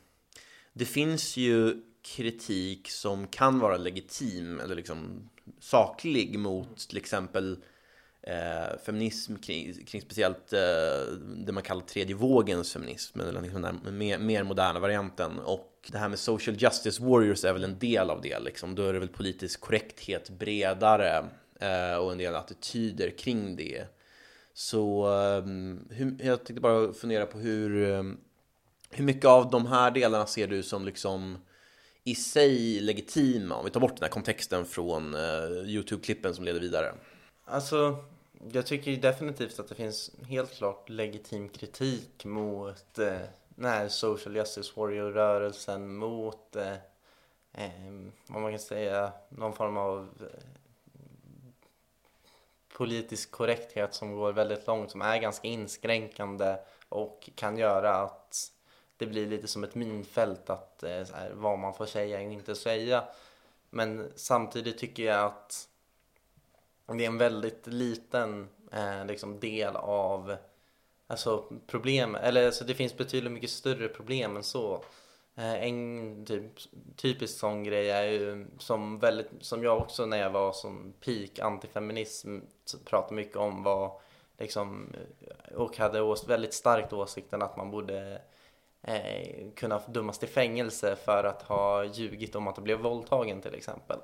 det 0.73 0.85
finns 0.85 1.37
ju 1.37 1.83
kritik 2.03 2.91
som 2.91 3.27
kan 3.27 3.59
vara 3.59 3.77
legitim 3.77 4.61
eller 4.61 4.75
liksom 4.75 5.31
saklig 5.61 6.39
mot 6.39 6.89
till 6.89 6.99
exempel 6.99 7.59
eh, 8.23 8.79
feminism 8.87 9.37
kring, 9.37 9.85
kring 9.85 10.03
speciellt 10.03 10.53
eh, 10.53 11.13
det 11.47 11.53
man 11.53 11.63
kallar 11.63 11.81
tredje 11.81 12.15
vågens 12.15 12.73
feminism 12.73 13.21
eller 13.21 13.43
liksom 13.43 13.63
den 13.63 13.81
här 13.85 13.93
mer, 13.93 14.19
mer 14.19 14.43
moderna 14.43 14.81
varianten 14.81 15.39
och 15.39 15.91
det 15.93 15.99
här 15.99 16.09
med 16.09 16.19
social 16.19 16.57
justice 16.57 17.03
warriors 17.03 17.45
är 17.45 17.53
väl 17.53 17.65
en 17.65 17.79
del 17.79 18.11
av 18.11 18.21
det 18.21 18.39
liksom. 18.39 18.75
Då 18.75 18.87
är 18.87 18.93
det 18.93 18.99
väl 18.99 19.09
politisk 19.09 19.61
korrekthet 19.61 20.31
bredare 20.31 21.25
eh, 21.61 21.95
och 21.95 22.13
en 22.13 22.19
del 22.19 22.35
attityder 22.35 23.11
kring 23.19 23.57
det. 23.57 23.85
Så 24.61 25.07
ehm, 25.07 25.89
hur, 25.91 26.17
jag 26.25 26.45
tänkte 26.45 26.61
bara 26.61 26.93
fundera 26.93 27.27
på 27.27 27.39
hur, 27.39 27.91
ehm, 27.91 28.21
hur 28.91 29.05
mycket 29.05 29.25
av 29.25 29.51
de 29.51 29.67
här 29.67 29.91
delarna 29.91 30.27
ser 30.27 30.47
du 30.47 30.63
som 30.63 30.85
liksom 30.85 31.39
i 32.05 32.15
sig 32.15 32.81
legitima 32.81 33.55
om 33.55 33.65
vi 33.65 33.71
tar 33.71 33.81
bort 33.81 33.97
den 33.97 34.03
här 34.03 34.11
kontexten 34.11 34.65
från 34.65 35.15
eh, 35.15 35.21
Youtube-klippen 35.65 36.35
som 36.35 36.45
leder 36.45 36.61
vidare? 36.61 36.95
Alltså, 37.45 37.97
jag 38.53 38.67
tycker 38.67 38.97
definitivt 38.97 39.61
att 39.61 39.69
det 39.69 39.75
finns 39.75 40.11
helt 40.29 40.55
klart 40.55 40.89
legitim 40.89 41.49
kritik 41.49 42.25
mot 42.25 42.99
eh, 42.99 43.19
den 43.49 43.71
här 43.71 43.89
social 43.89 44.37
justice 44.37 44.73
warrior-rörelsen, 44.77 45.97
mot 45.97 46.57
eh, 46.57 46.73
eh, 47.53 47.93
vad 48.27 48.43
man 48.43 48.53
kan 48.53 48.59
säga, 48.59 49.13
någon 49.29 49.53
form 49.53 49.77
av 49.77 50.09
politisk 52.81 53.31
korrekthet 53.31 53.95
som 53.95 54.17
går 54.17 54.33
väldigt 54.33 54.67
långt, 54.67 54.91
som 54.91 55.03
är 55.03 55.19
ganska 55.19 55.49
inskränkande 55.49 56.57
och 56.89 57.31
kan 57.35 57.59
göra 57.59 57.95
att 57.95 58.53
det 58.97 59.07
blir 59.07 59.27
lite 59.27 59.49
som 59.49 59.65
ett 59.65 59.75
minfält 59.75 60.51
att 60.51 60.83
eh, 60.83 61.05
så 61.05 61.15
här, 61.15 61.31
vad 61.35 61.59
man 61.59 61.75
får 61.75 61.87
säga 61.87 62.17
och 62.17 62.33
inte 62.33 62.55
säga. 62.55 63.05
Men 63.71 64.13
samtidigt 64.17 64.79
tycker 64.79 65.03
jag 65.03 65.25
att 65.25 65.69
det 66.87 67.05
är 67.05 67.09
en 67.09 67.19
väldigt 67.19 67.67
liten 67.67 68.49
eh, 68.73 69.05
liksom 69.07 69.41
del 69.41 69.77
av 69.77 70.37
alltså 71.07 71.45
problem, 71.67 72.15
eller 72.15 72.47
alltså 72.47 72.65
det 72.65 72.75
finns 72.75 72.97
betydligt 72.97 73.33
mycket 73.33 73.51
större 73.51 73.89
problem 73.89 74.37
än 74.37 74.43
så. 74.43 74.85
Eh, 75.41 75.65
en 75.65 76.25
typ, 76.27 76.43
typisk 76.97 77.39
sån 77.39 77.65
grej 77.65 77.91
är 77.91 78.05
ju 78.05 78.47
som 78.59 78.99
väldigt, 78.99 79.31
som 79.41 79.65
jag 79.65 79.79
också 79.79 80.07
när 80.07 80.19
jag 80.19 80.31
var 80.31 80.53
som 80.53 80.93
peak 81.05 81.39
antifeminism 81.39 82.39
pratade 82.85 83.15
mycket 83.15 83.37
om 83.37 83.63
var 83.63 84.01
liksom 84.39 84.93
och 85.57 85.77
hade 85.77 86.01
ås, 86.01 86.29
väldigt 86.29 86.55
starkt 86.55 86.93
åsikten 86.93 87.43
att 87.43 87.57
man 87.57 87.71
borde 87.71 88.23
eh, 88.83 89.51
kunna 89.57 89.79
dömas 89.89 90.19
till 90.19 90.29
fängelse 90.29 90.97
för 90.97 91.25
att 91.25 91.43
ha 91.43 91.85
ljugit 91.85 92.35
om 92.35 92.49
att 92.49 92.57
du 92.57 92.63
blev 92.63 92.79
våldtagen 92.79 93.41
till 93.41 93.55
exempel. 93.55 93.99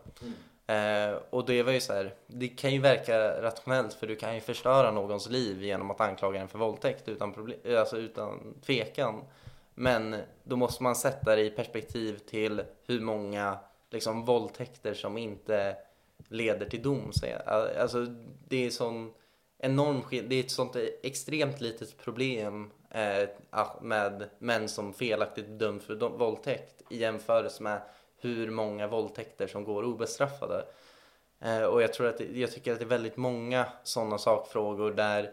Eh, 0.66 1.18
och 1.30 1.46
det 1.46 1.62
var 1.62 1.72
ju 1.72 1.80
så 1.80 1.92
här, 1.92 2.14
det 2.26 2.48
kan 2.48 2.72
ju 2.72 2.80
verka 2.80 3.42
rationellt 3.42 3.94
för 3.94 4.06
du 4.06 4.16
kan 4.16 4.34
ju 4.34 4.40
förstöra 4.40 4.90
någons 4.90 5.28
liv 5.28 5.62
genom 5.62 5.90
att 5.90 6.00
anklaga 6.00 6.38
den 6.38 6.48
för 6.48 6.58
våldtäkt 6.58 7.08
utan, 7.08 7.32
problem, 7.32 7.58
alltså 7.78 7.96
utan 7.96 8.54
tvekan. 8.66 9.24
Men 9.78 10.16
då 10.44 10.56
måste 10.56 10.82
man 10.82 10.96
sätta 10.96 11.36
det 11.36 11.42
i 11.42 11.50
perspektiv 11.50 12.18
till 12.18 12.62
hur 12.86 13.00
många 13.00 13.58
liksom, 13.90 14.24
våldtäkter 14.24 14.94
som 14.94 15.18
inte 15.18 15.76
leder 16.28 16.66
till 16.66 16.82
dom. 16.82 17.12
Alltså, 17.46 18.06
det 18.48 18.66
är 18.66 18.70
sån 18.70 19.14
enorm 19.58 20.02
det 20.10 20.34
är 20.34 20.40
ett 20.40 20.50
sånt 20.50 20.76
extremt 21.02 21.60
litet 21.60 21.98
problem 21.98 22.70
eh, 22.90 23.28
ah, 23.50 23.80
med 23.80 24.28
män 24.38 24.68
som 24.68 24.92
felaktigt 24.94 25.58
döms 25.58 25.84
för 25.84 25.94
våldtäkt 25.94 26.82
i 26.90 26.98
jämförelse 26.98 27.62
med 27.62 27.80
hur 28.20 28.50
många 28.50 28.86
våldtäkter 28.86 29.46
som 29.46 29.64
går 29.64 29.82
obestraffade. 29.82 30.64
Eh, 31.40 31.62
och 31.62 31.82
jag 31.82 31.92
tror 31.92 32.06
att 32.06 32.20
jag 32.20 32.52
tycker 32.52 32.72
att 32.72 32.78
det 32.78 32.84
är 32.84 32.88
väldigt 32.88 33.16
många 33.16 33.66
sådana 33.82 34.18
sakfrågor 34.18 34.92
där 34.92 35.22
eh, 35.22 35.30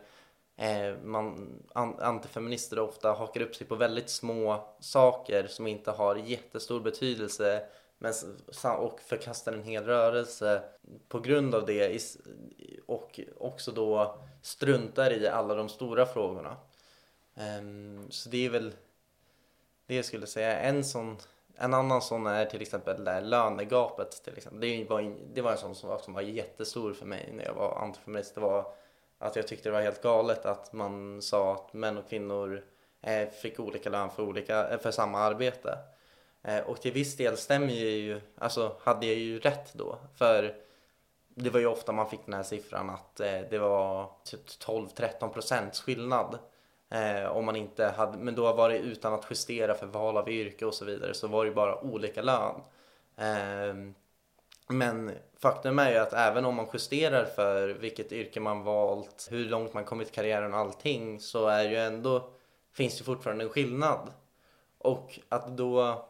Eh, 0.56 0.98
man, 1.04 1.50
an, 1.74 2.00
antifeminister 2.00 2.80
ofta 2.80 3.12
hakar 3.12 3.42
upp 3.42 3.56
sig 3.56 3.68
på 3.68 3.76
väldigt 3.76 4.10
små 4.10 4.68
saker 4.80 5.48
som 5.48 5.68
inte 5.68 5.92
har 5.92 6.16
jättestor 6.16 6.80
betydelse 6.80 7.66
men, 7.98 8.14
och 8.78 9.00
förkastar 9.00 9.54
en 9.54 9.64
hel 9.64 9.84
rörelse 9.84 10.62
på 11.08 11.20
grund 11.20 11.56
av 11.56 11.66
det 11.66 12.02
och 12.86 13.20
också 13.38 13.72
då 13.72 14.18
struntar 14.42 15.12
i 15.12 15.28
alla 15.28 15.56
de 15.56 15.70
stora 15.70 16.06
frågorna. 16.06 16.58
Ehm, 17.36 18.08
så 18.10 18.30
det 18.30 18.46
är 18.46 18.50
väl 18.50 18.74
det 19.88 19.96
jag 19.96 20.06
skulle 20.06 20.28
säga. 20.28 20.60
En, 20.60 20.84
sån, 20.84 21.18
en 21.56 21.74
annan 21.74 22.02
sån 22.02 22.28
är 22.28 22.46
till 22.46 22.62
exempel 22.62 23.04
det 23.04 23.22
lönegapet. 23.22 24.24
Till 24.24 24.38
exempel. 24.38 24.62
Det, 24.62 24.90
var 24.90 25.00
en, 25.00 25.34
det 25.34 25.42
var 25.42 25.52
en 25.52 25.58
sån 25.58 25.76
som 25.76 25.90
var, 25.90 25.98
som 25.98 26.14
var 26.14 26.22
jättestor 26.22 26.94
för 26.94 27.06
mig 27.06 27.30
när 27.34 27.46
jag 27.46 27.54
var 27.54 27.76
antifeminist. 27.76 28.36
Det 28.36 28.42
var 28.42 28.74
att 29.24 29.36
jag 29.36 29.48
tyckte 29.48 29.70
det 29.70 29.74
var 29.74 29.82
helt 29.82 30.02
galet 30.02 30.46
att 30.46 30.74
man 30.74 31.22
sa 31.22 31.54
att 31.54 31.74
män 31.74 31.98
och 31.98 32.10
kvinnor 32.10 32.64
eh, 33.02 33.30
fick 33.30 33.60
olika 33.60 33.90
lön 33.90 34.10
för, 34.10 34.24
olika, 34.24 34.70
eh, 34.70 34.80
för 34.80 34.92
samma 34.92 35.20
arbete. 35.20 35.78
Eh, 36.44 36.60
och 36.60 36.82
till 36.82 36.92
viss 36.92 37.18
del 37.18 37.38
stämmer 37.38 37.74
ju, 37.74 38.22
alltså 38.38 38.76
hade 38.82 39.06
jag 39.06 39.16
ju 39.16 39.40
rätt 39.40 39.74
då. 39.74 39.98
För 40.16 40.56
det 41.36 41.50
var 41.50 41.60
ju 41.60 41.66
ofta 41.66 41.92
man 41.92 42.10
fick 42.10 42.26
den 42.26 42.34
här 42.34 42.44
siffran 42.44 42.90
att 42.90 43.16
det 43.50 43.58
var 43.58 44.12
typ 44.24 44.48
12-13 44.48 45.30
procents 45.30 45.82
skillnad. 45.82 46.40
Om 47.30 47.46
man 47.46 47.56
inte 47.56 47.86
hade, 47.86 48.18
men 48.18 48.36
då 48.36 48.54
var 48.54 48.70
det 48.70 48.78
utan 48.78 49.14
att 49.14 49.26
justera 49.30 49.74
för 49.74 49.86
val 49.86 50.18
av 50.18 50.30
yrke 50.30 50.66
och 50.66 50.74
så 50.74 50.86
vidare 50.86 51.14
så 51.14 51.28
var 51.28 51.46
det 51.46 51.52
bara 51.52 51.82
olika 51.82 52.22
lön. 52.22 52.56
Ehm, 53.18 53.94
men 54.74 55.12
faktum 55.38 55.80
är 55.80 55.92
ju 55.92 55.98
att 55.98 56.14
även 56.14 56.46
om 56.46 56.56
man 56.56 56.68
justerar 56.74 57.26
för 57.26 57.68
vilket 57.68 58.12
yrke 58.12 58.40
man 58.40 58.64
valt, 58.64 59.28
hur 59.32 59.46
långt 59.46 59.74
man 59.74 59.86
kommit 59.86 60.10
i 60.10 60.12
karriären 60.12 60.54
och 60.54 60.60
allting 60.60 61.20
så 61.20 61.48
är 61.48 61.70
ju 61.70 61.76
ändå, 61.76 62.30
finns 62.74 62.98
det 62.98 63.04
fortfarande 63.04 63.44
en 63.44 63.50
skillnad. 63.50 64.12
Och 64.78 65.20
att 65.30 65.58
då 65.58 66.06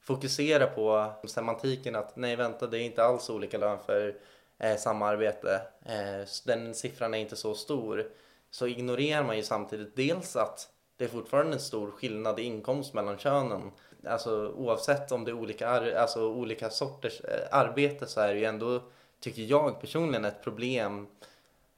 fokusera 0.00 0.66
på 0.66 1.12
semantiken 1.28 1.96
att 1.96 2.16
nej 2.16 2.36
vänta 2.36 2.66
det 2.66 2.78
är 2.78 2.82
inte 2.82 3.04
alls 3.04 3.30
olika 3.30 3.58
lön 3.58 3.78
för 3.86 4.16
eh, 4.58 4.76
samma 4.76 5.06
arbete. 5.06 5.62
Eh, 5.84 6.28
den 6.46 6.74
siffran 6.74 7.14
är 7.14 7.18
inte 7.18 7.36
så 7.36 7.54
stor. 7.54 8.08
Så 8.50 8.66
ignorerar 8.66 9.24
man 9.24 9.36
ju 9.36 9.42
samtidigt 9.42 9.96
dels 9.96 10.36
att 10.36 10.68
det 10.96 11.04
är 11.04 11.08
fortfarande 11.08 11.52
en 11.52 11.60
stor 11.60 11.90
skillnad 11.90 12.40
i 12.40 12.42
inkomst 12.42 12.94
mellan 12.94 13.18
könen. 13.18 13.70
Alltså 14.06 14.48
oavsett 14.48 15.12
om 15.12 15.24
det 15.24 15.30
är 15.30 15.34
olika, 15.34 15.68
alltså, 16.00 16.28
olika 16.28 16.70
sorters 16.70 17.20
eh, 17.20 17.46
arbete 17.50 18.06
så 18.06 18.20
är 18.20 18.34
det 18.34 18.40
ju 18.40 18.44
ändå, 18.44 18.82
tycker 19.20 19.42
jag 19.42 19.80
personligen, 19.80 20.24
ett 20.24 20.42
problem 20.42 21.06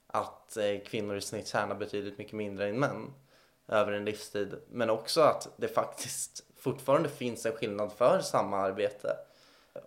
att 0.07 0.57
eh, 0.57 0.79
kvinnor 0.85 1.15
i 1.15 1.21
snitt 1.21 1.47
tjänar 1.47 1.75
betydligt 1.75 2.17
mycket 2.17 2.33
mindre 2.33 2.69
än 2.69 2.79
män 2.79 3.13
över 3.67 3.91
en 3.91 4.05
livstid. 4.05 4.55
Men 4.69 4.89
också 4.89 5.21
att 5.21 5.49
det 5.57 5.67
faktiskt 5.67 6.43
fortfarande 6.55 7.09
finns 7.09 7.45
en 7.45 7.51
skillnad 7.51 7.91
för 7.91 8.19
samma 8.19 8.57
arbete. 8.57 9.17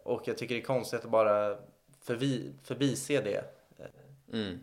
Och 0.02 0.28
jag 0.28 0.38
tycker 0.38 0.54
det 0.54 0.60
är 0.60 0.64
konstigt 0.64 1.04
att 1.04 1.10
bara 1.10 1.56
förbi, 2.00 2.52
förbise 2.62 3.20
det. 3.20 3.44
Mm. 4.32 4.58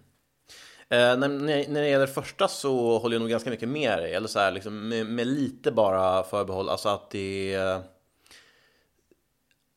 Eh, 0.89 1.17
när, 1.17 1.27
när 1.69 1.81
det 1.81 1.87
gäller 1.87 2.07
första 2.07 2.47
så 2.47 2.97
håller 2.97 3.15
jag 3.15 3.21
nog 3.21 3.29
ganska 3.29 3.49
mycket 3.49 3.69
med 3.69 3.99
dig, 3.99 4.13
eller 4.13 4.27
så 4.27 4.39
här, 4.39 4.51
liksom, 4.51 4.89
med, 4.89 5.05
med, 5.05 5.27
lite 5.27 5.71
bara 5.71 6.23
förbehåll, 6.23 6.69
alltså 6.69 6.89
att 6.89 7.09
det 7.09 7.57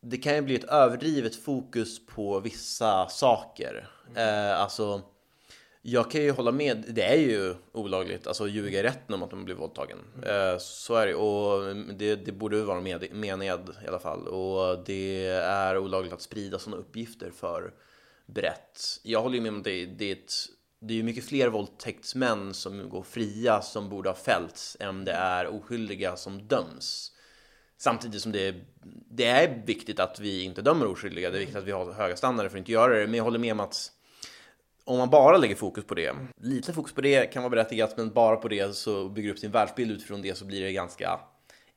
det 0.00 0.16
kan 0.16 0.34
ju 0.34 0.42
bli 0.42 0.54
ett 0.54 0.64
överdrivet 0.64 1.36
fokus 1.36 2.06
på 2.06 2.40
vissa 2.40 3.08
saker. 3.08 3.88
Mm. 4.10 4.28
Eh, 4.28 4.60
alltså 4.60 5.02
jag 5.82 6.10
kan 6.10 6.22
ju 6.22 6.30
hålla 6.30 6.52
med, 6.52 6.84
det 6.88 7.02
är 7.02 7.16
ju 7.16 7.54
olagligt, 7.72 8.26
alltså 8.26 8.48
ljuga 8.48 8.78
i 8.78 8.82
rätten 8.82 9.14
om 9.14 9.22
att 9.22 9.32
man 9.32 9.44
blir 9.44 9.54
våldtagen. 9.54 9.98
Mm. 10.16 10.28
Eh, 10.28 10.58
så 10.58 10.94
är 10.94 11.06
det 11.06 11.14
och 11.14 11.76
det, 11.76 12.16
det 12.16 12.32
borde 12.32 12.62
vara 12.62 12.80
med, 12.80 13.12
mened 13.12 13.70
i 13.84 13.88
alla 13.88 13.98
fall. 13.98 14.28
Och 14.28 14.84
det 14.84 15.26
är 15.26 15.78
olagligt 15.78 16.12
att 16.12 16.22
sprida 16.22 16.58
sådana 16.58 16.82
uppgifter 16.82 17.30
för 17.30 17.72
brett. 18.26 19.00
Jag 19.02 19.22
håller 19.22 19.34
ju 19.34 19.40
med 19.40 19.52
om 19.52 19.62
det, 19.62 19.86
det 19.86 20.04
är 20.04 20.12
ett, 20.12 20.32
det 20.80 20.94
är 20.94 20.96
ju 20.96 21.02
mycket 21.02 21.24
fler 21.24 21.48
våldtäktsmän 21.48 22.54
som 22.54 22.88
går 22.88 23.02
fria 23.02 23.62
som 23.62 23.88
borde 23.88 24.08
ha 24.08 24.16
fällts 24.16 24.76
än 24.80 25.04
det 25.04 25.12
är 25.12 25.46
oskyldiga 25.46 26.16
som 26.16 26.48
döms. 26.48 27.12
Samtidigt 27.76 28.22
som 28.22 28.32
det, 28.32 28.54
det 29.10 29.26
är 29.26 29.62
viktigt 29.66 30.00
att 30.00 30.20
vi 30.20 30.42
inte 30.42 30.62
dömer 30.62 30.86
oskyldiga. 30.86 31.30
Det 31.30 31.36
är 31.36 31.40
viktigt 31.40 31.56
att 31.56 31.64
vi 31.64 31.72
har 31.72 31.92
höga 31.92 32.16
standarder 32.16 32.50
för 32.50 32.56
att 32.56 32.60
inte 32.60 32.72
göra 32.72 32.98
det. 32.98 33.06
Men 33.06 33.14
jag 33.14 33.24
håller 33.24 33.38
med 33.38 33.52
om 33.52 33.60
att 33.60 33.92
om 34.84 34.98
man 34.98 35.10
bara 35.10 35.36
lägger 35.36 35.54
fokus 35.56 35.84
på 35.84 35.94
det, 35.94 36.16
lite 36.40 36.72
fokus 36.72 36.92
på 36.92 37.00
det 37.00 37.32
kan 37.32 37.42
vara 37.42 37.50
berättigat, 37.50 37.96
men 37.96 38.12
bara 38.12 38.36
på 38.36 38.48
det 38.48 38.76
så 38.76 39.08
bygger 39.08 39.30
upp 39.30 39.38
sin 39.38 39.50
världsbild 39.50 39.90
utifrån 39.90 40.22
det 40.22 40.38
så 40.38 40.44
blir 40.44 40.62
det 40.62 40.72
ganska 40.72 41.20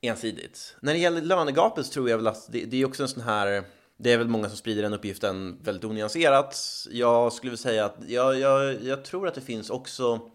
ensidigt. 0.00 0.76
När 0.80 0.92
det 0.92 0.98
gäller 0.98 1.20
lönegapet 1.22 1.86
så 1.86 1.92
tror 1.92 2.10
jag 2.10 2.16
väl 2.16 2.26
att 2.26 2.52
det, 2.52 2.64
det 2.64 2.76
är 2.76 2.86
också 2.86 3.02
en 3.02 3.08
sån 3.08 3.22
här 3.22 3.64
det 4.02 4.12
är 4.12 4.18
väl 4.18 4.28
många 4.28 4.48
som 4.48 4.56
sprider 4.56 4.82
den 4.82 4.94
uppgiften 4.94 5.58
väldigt 5.62 5.84
onyanserat. 5.84 6.56
Jag 6.90 7.32
skulle 7.32 7.50
vilja 7.50 7.62
säga 7.62 7.84
att 7.84 7.96
jag, 8.06 8.38
jag, 8.38 8.82
jag 8.82 9.04
tror 9.04 9.28
att 9.28 9.34
det 9.34 9.40
finns 9.40 9.70
också 9.70 10.30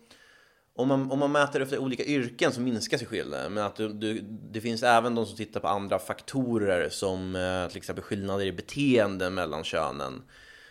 om 0.76 0.88
man, 0.88 1.12
om 1.12 1.20
man 1.20 1.32
mäter 1.32 1.62
efter 1.62 1.78
olika 1.78 2.04
yrken 2.04 2.52
så 2.52 2.62
minskar 2.62 2.98
sig 2.98 3.08
skillnaden. 3.08 3.54
Men 3.54 3.64
att 3.64 3.76
du, 3.76 3.94
du, 3.94 4.22
det 4.52 4.62
finns 4.62 4.84
även 4.84 5.16
de 5.16 5.26
som 5.26 5.38
tittar 5.38 5.60
på 5.60 5.68
andra 5.68 6.00
faktorer 6.00 6.90
som 6.90 7.36
eh, 7.36 7.68
till 7.68 7.78
exempel 7.78 8.04
skillnader 8.04 8.46
i 8.46 8.52
beteende 8.52 9.30
mellan 9.30 9.64
könen 9.64 10.24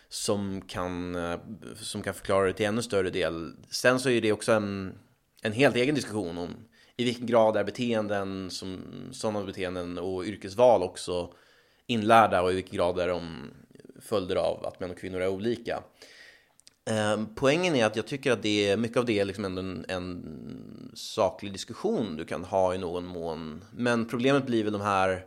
som 0.09 0.61
kan, 0.61 1.15
eh, 1.15 1.39
som 1.75 2.01
kan 2.01 2.13
förklara 2.13 2.45
det 2.45 2.53
till 2.53 2.65
ännu 2.65 2.81
större 2.81 3.09
del. 3.09 3.53
Sen 3.69 3.99
så 3.99 4.09
är 4.09 4.21
det 4.21 4.31
också 4.31 4.51
en, 4.51 4.99
en 5.41 5.51
helt 5.51 5.75
egen 5.75 5.95
diskussion 5.95 6.37
om 6.37 6.55
i 6.97 7.03
vilken 7.03 7.25
grad 7.25 7.57
är 7.57 7.63
beteenden 7.63 8.49
som 8.49 8.79
sådana 9.11 9.45
beteenden 9.45 9.97
och 9.97 10.25
yrkesval 10.25 10.83
också 10.83 11.33
inlärda 11.87 12.41
och 12.41 12.51
i 12.51 12.55
vilken 12.55 12.75
grad 12.75 12.99
är 12.99 13.07
de 13.07 13.51
följder 14.01 14.35
av 14.35 14.65
att 14.65 14.79
män 14.79 14.91
och 14.91 14.97
kvinnor 14.97 15.21
är 15.21 15.27
olika. 15.27 15.83
Ehm, 16.89 17.27
poängen 17.35 17.75
är 17.75 17.85
att 17.85 17.95
jag 17.95 18.07
tycker 18.07 18.31
att 18.31 18.41
det 18.41 18.69
är 18.69 18.77
mycket 18.77 18.97
av 18.97 19.05
det 19.05 19.19
är 19.19 19.25
liksom 19.25 19.45
ändå 19.45 19.61
en, 19.61 19.85
en 19.87 20.91
saklig 20.93 21.53
diskussion 21.53 22.15
du 22.15 22.25
kan 22.25 22.43
ha 22.43 22.75
i 22.75 22.77
någon 22.77 23.05
mån. 23.05 23.63
Men 23.71 24.07
problemet 24.07 24.45
blir 24.45 24.63
väl 24.63 24.73
de 24.73 24.81
här, 24.81 25.25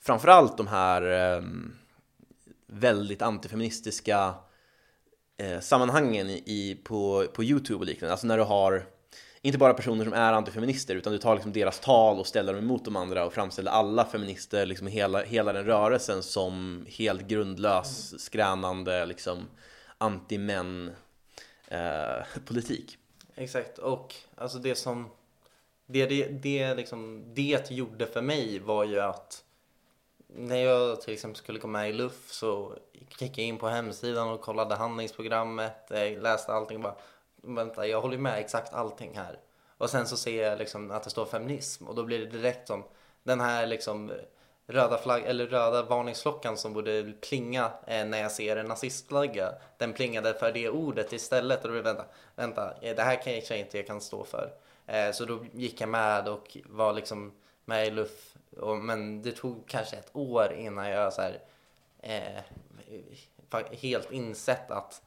framförallt 0.00 0.56
de 0.56 0.66
här 0.66 1.02
ehm, 1.02 1.72
väldigt 2.66 3.22
antifeministiska 3.22 4.34
eh, 5.36 5.60
sammanhangen 5.60 6.30
i, 6.30 6.80
på, 6.84 7.26
på 7.32 7.44
YouTube 7.44 7.78
och 7.78 7.86
liknande. 7.86 8.12
Alltså 8.12 8.26
när 8.26 8.38
du 8.38 8.44
har 8.44 8.86
inte 9.42 9.58
bara 9.58 9.74
personer 9.74 10.04
som 10.04 10.12
är 10.12 10.32
antifeminister 10.32 10.94
utan 10.94 11.12
du 11.12 11.18
tar 11.18 11.34
liksom 11.34 11.52
deras 11.52 11.80
tal 11.80 12.18
och 12.18 12.26
ställer 12.26 12.52
dem 12.52 12.64
emot 12.64 12.84
de 12.84 12.96
andra 12.96 13.24
och 13.24 13.32
framställer 13.32 13.70
alla 13.70 14.04
feminister, 14.04 14.66
liksom 14.66 14.86
hela, 14.86 15.22
hela 15.22 15.52
den 15.52 15.64
rörelsen 15.64 16.22
som 16.22 16.86
helt 16.88 17.22
grundlös, 17.22 18.20
skränande, 18.20 19.06
liksom 19.06 19.46
anti-män 19.98 20.90
eh, 21.68 22.40
politik. 22.46 22.96
Exakt, 23.34 23.78
och 23.78 24.14
alltså 24.36 24.58
det 24.58 24.74
som 24.74 25.10
det, 25.86 26.06
det, 26.06 26.28
det, 26.28 26.74
liksom, 26.74 27.24
det 27.34 27.70
gjorde 27.70 28.06
för 28.06 28.22
mig 28.22 28.58
var 28.58 28.84
ju 28.84 29.00
att 29.00 29.44
när 30.26 30.56
jag 30.56 31.00
till 31.00 31.14
exempel 31.14 31.36
skulle 31.36 31.58
gå 31.58 31.68
med 31.68 31.90
i 31.90 31.92
LUF 31.92 32.32
så 32.32 32.76
gick 32.92 33.38
jag 33.38 33.46
in 33.46 33.58
på 33.58 33.68
hemsidan 33.68 34.28
och 34.28 34.40
kollade 34.40 34.74
handlingsprogrammet, 34.74 35.90
eh, 35.90 36.20
läste 36.20 36.52
allting 36.52 36.76
och 36.76 36.82
bara 36.82 36.96
vänta, 37.42 37.86
jag 37.86 38.00
håller 38.00 38.18
med 38.18 38.38
exakt 38.38 38.74
allting 38.74 39.16
här. 39.16 39.38
Och 39.78 39.90
sen 39.90 40.06
så 40.06 40.16
ser 40.16 40.42
jag 40.42 40.58
liksom 40.58 40.90
att 40.90 41.02
det 41.02 41.10
står 41.10 41.26
feminism 41.26 41.86
och 41.86 41.94
då 41.94 42.04
blir 42.04 42.18
det 42.18 42.26
direkt 42.26 42.68
som 42.68 42.84
den 43.22 43.40
här 43.40 43.66
liksom 43.66 44.12
röda 44.66 44.98
flagg 44.98 45.22
eller 45.26 45.46
röda 45.46 45.82
varningsklockan 45.82 46.56
som 46.56 46.72
borde 46.72 47.12
plinga 47.20 47.70
eh, 47.86 48.06
när 48.06 48.18
jag 48.18 48.32
ser 48.32 48.56
en 48.56 48.66
nazistflagga. 48.66 49.52
Den 49.76 49.92
plingade 49.92 50.34
för 50.34 50.52
det 50.52 50.68
ordet 50.68 51.12
istället 51.12 51.64
och 51.64 51.68
då 51.68 51.72
blev 51.72 51.84
vänta, 51.84 52.04
vänta, 52.34 52.74
eh, 52.82 52.96
det 52.96 53.02
här 53.02 53.22
kan 53.22 53.32
jag 53.32 53.58
inte 53.58 53.76
jag 53.76 53.86
kan 53.86 54.00
stå 54.00 54.24
för. 54.24 54.52
Eh, 54.86 55.12
så 55.12 55.24
då 55.24 55.44
gick 55.52 55.80
jag 55.80 55.88
med 55.88 56.28
och 56.28 56.56
var 56.64 56.92
liksom 56.92 57.32
med 57.64 57.86
i 57.86 57.90
LUF 57.90 58.36
och, 58.56 58.78
men 58.78 59.22
det 59.22 59.32
tog 59.32 59.66
kanske 59.66 59.96
ett 59.96 60.10
år 60.12 60.52
innan 60.52 60.90
jag 60.90 61.12
så 61.12 61.22
här, 61.22 61.40
eh, 62.02 62.42
helt 63.72 64.12
insett 64.12 64.70
att 64.70 65.02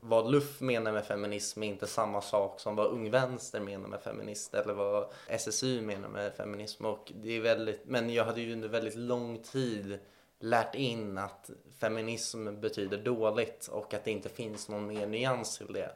vad 0.00 0.30
Luff 0.30 0.60
menar 0.60 0.92
med 0.92 1.04
feminism 1.04 1.62
är 1.62 1.66
inte 1.66 1.86
samma 1.86 2.20
sak 2.20 2.60
som 2.60 2.76
vad 2.76 2.86
Ung 2.86 3.10
Vänster 3.10 3.60
menar 3.60 3.88
med 3.88 4.00
feminist 4.00 4.54
eller 4.54 4.74
vad 4.74 5.08
SSU 5.26 5.80
menar 5.80 6.08
med 6.08 6.34
feminism. 6.34 6.84
Och 6.84 7.12
det 7.14 7.36
är 7.36 7.40
väldigt, 7.40 7.80
men 7.84 8.10
jag 8.10 8.24
hade 8.24 8.40
ju 8.40 8.52
under 8.52 8.68
väldigt 8.68 8.94
lång 8.94 9.38
tid 9.38 9.98
lärt 10.40 10.74
in 10.74 11.18
att 11.18 11.50
feminism 11.78 12.60
betyder 12.60 12.98
dåligt 12.98 13.68
och 13.72 13.94
att 13.94 14.04
det 14.04 14.10
inte 14.10 14.28
finns 14.28 14.68
någon 14.68 14.86
mer 14.86 15.06
nyans 15.06 15.58
till 15.58 15.72
det. 15.72 15.90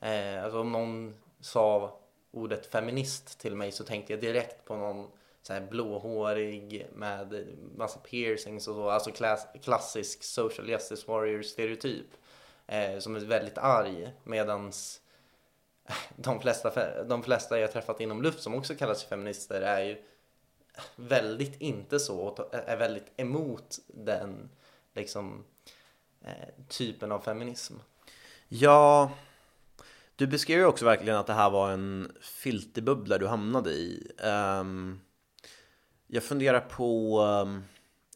Eh, 0.00 0.44
alltså 0.44 0.60
om 0.60 0.72
någon 0.72 1.14
sa 1.40 1.98
ordet 2.30 2.66
feminist 2.66 3.40
till 3.40 3.56
mig 3.56 3.72
så 3.72 3.84
tänkte 3.84 4.12
jag 4.12 4.20
direkt 4.20 4.64
på 4.64 4.76
någon 4.76 5.10
så 5.42 5.52
här 5.52 5.60
blåhårig 5.60 6.86
med 6.94 7.46
massa 7.76 7.98
piercings 7.98 8.68
och 8.68 8.74
så, 8.74 8.88
alltså 8.88 9.10
klass, 9.10 9.46
klassisk 9.62 10.24
social 10.24 10.68
justice 10.68 11.04
warrior 11.06 11.42
stereotyp 11.42 12.06
eh, 12.66 12.98
som 12.98 13.16
är 13.16 13.20
väldigt 13.20 13.58
arg 13.58 14.12
medans 14.24 15.00
de 16.16 16.40
flesta, 16.40 17.04
de 17.04 17.22
flesta 17.22 17.58
jag 17.58 17.72
träffat 17.72 18.00
inom 18.00 18.22
luft 18.22 18.42
som 18.42 18.54
också 18.54 18.74
kallas 18.74 19.00
sig 19.00 19.08
feminister 19.08 19.60
är 19.62 19.84
ju 19.84 20.02
väldigt 20.96 21.60
inte 21.60 21.98
så 21.98 22.20
och 22.20 22.54
är 22.54 22.76
väldigt 22.76 23.12
emot 23.16 23.78
den 23.86 24.50
liksom 24.94 25.44
eh, 26.24 26.64
typen 26.68 27.12
av 27.12 27.20
feminism. 27.20 27.74
Ja, 28.48 29.10
du 30.16 30.26
beskrev 30.26 30.58
ju 30.58 30.66
också 30.66 30.84
verkligen 30.84 31.16
att 31.18 31.26
det 31.26 31.32
här 31.32 31.50
var 31.50 31.70
en 31.70 32.12
filterbubbla 32.20 33.18
du 33.18 33.26
hamnade 33.26 33.70
i. 33.70 34.12
Um, 34.22 35.00
jag 36.06 36.22
funderar 36.22 36.60
på, 36.60 37.20
um, 37.20 37.64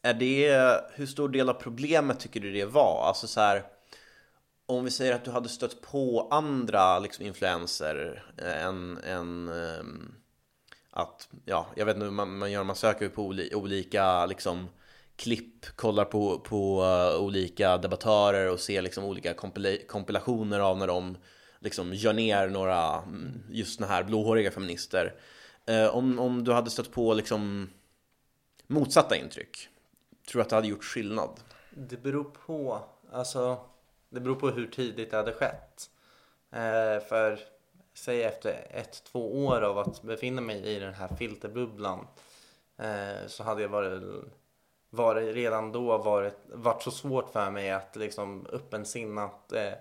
är 0.01 0.13
det, 0.13 0.81
hur 0.93 1.05
stor 1.05 1.29
del 1.29 1.49
av 1.49 1.53
problemet 1.53 2.19
tycker 2.19 2.39
du 2.39 2.51
det 2.51 2.65
var? 2.65 3.07
Alltså 3.07 3.27
så 3.27 3.41
här, 3.41 3.63
om 4.69 4.83
vi 4.83 4.91
säger 4.91 5.13
att 5.13 5.25
du 5.25 5.31
hade 5.31 5.49
stött 5.49 5.81
på 5.81 6.27
andra 6.31 6.99
liksom, 6.99 7.25
influenser 7.25 8.23
eh, 8.37 8.65
än, 8.65 8.97
än 8.97 9.49
ehm, 9.49 10.15
att, 10.91 11.29
ja, 11.45 11.67
jag 11.75 11.85
vet 11.85 11.95
inte 11.95 12.09
man, 12.09 12.37
man 12.37 12.51
gör, 12.51 12.63
man 12.63 12.75
söker 12.75 13.09
på 13.09 13.25
olika 13.53 14.25
liksom 14.25 14.67
klipp, 15.15 15.65
kollar 15.75 16.05
på, 16.05 16.39
på 16.39 16.83
uh, 16.83 17.21
olika 17.21 17.77
debattörer 17.77 18.51
och 18.51 18.59
ser 18.59 18.81
liksom 18.81 19.03
olika 19.03 19.33
kompila 19.33 19.77
kompilationer 19.87 20.59
av 20.59 20.77
när 20.77 20.87
de 20.87 21.17
liksom 21.59 21.93
gör 21.93 22.13
ner 22.13 22.47
några 22.47 22.97
mm, 22.97 23.43
just 23.49 23.75
såna 23.75 23.87
här 23.87 24.03
blåhåriga 24.03 24.51
feminister. 24.51 25.15
Uh, 25.69 25.95
om, 25.95 26.19
om 26.19 26.43
du 26.43 26.53
hade 26.53 26.69
stött 26.69 26.91
på 26.91 27.13
liksom 27.13 27.69
motsatta 28.67 29.15
intryck, 29.17 29.67
tror 30.27 30.39
du 30.39 30.43
att 30.43 30.49
det 30.49 30.55
hade 30.55 30.67
gjort 30.67 30.83
skillnad? 30.83 31.39
Det 31.69 32.03
beror 32.03 32.23
på, 32.23 32.83
alltså 33.11 33.68
det 34.09 34.19
beror 34.19 34.35
på 34.35 34.49
hur 34.49 34.67
tidigt 34.67 35.11
det 35.11 35.17
hade 35.17 35.33
skett. 35.33 35.89
Eh, 36.51 37.03
för 37.07 37.39
säg 37.93 38.23
efter 38.23 38.67
ett, 38.69 39.03
två 39.03 39.45
år 39.45 39.61
av 39.61 39.77
att 39.77 40.01
befinna 40.01 40.41
mig 40.41 40.65
i 40.65 40.79
den 40.79 40.93
här 40.93 41.07
filterbubblan 41.07 42.07
eh, 42.77 43.27
så 43.27 43.43
hade 43.43 43.61
jag 43.61 43.69
varit 43.69 44.03
varit 44.89 45.25
det 45.25 45.33
redan 45.33 45.71
då 45.71 45.97
varit, 45.97 46.37
varit 46.45 46.83
så 46.83 46.91
svårt 46.91 47.29
för 47.31 47.51
mig 47.51 47.71
att 47.71 47.95
liksom 47.95 48.47
öppensinnat 48.51 49.53
eh, 49.53 49.73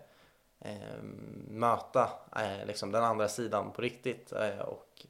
eh, 0.60 1.02
möta 1.48 2.10
eh, 2.36 2.66
liksom 2.66 2.92
den 2.92 3.04
andra 3.04 3.28
sidan 3.28 3.72
på 3.72 3.82
riktigt. 3.82 4.32
Eh, 4.32 4.58
och 4.58 5.06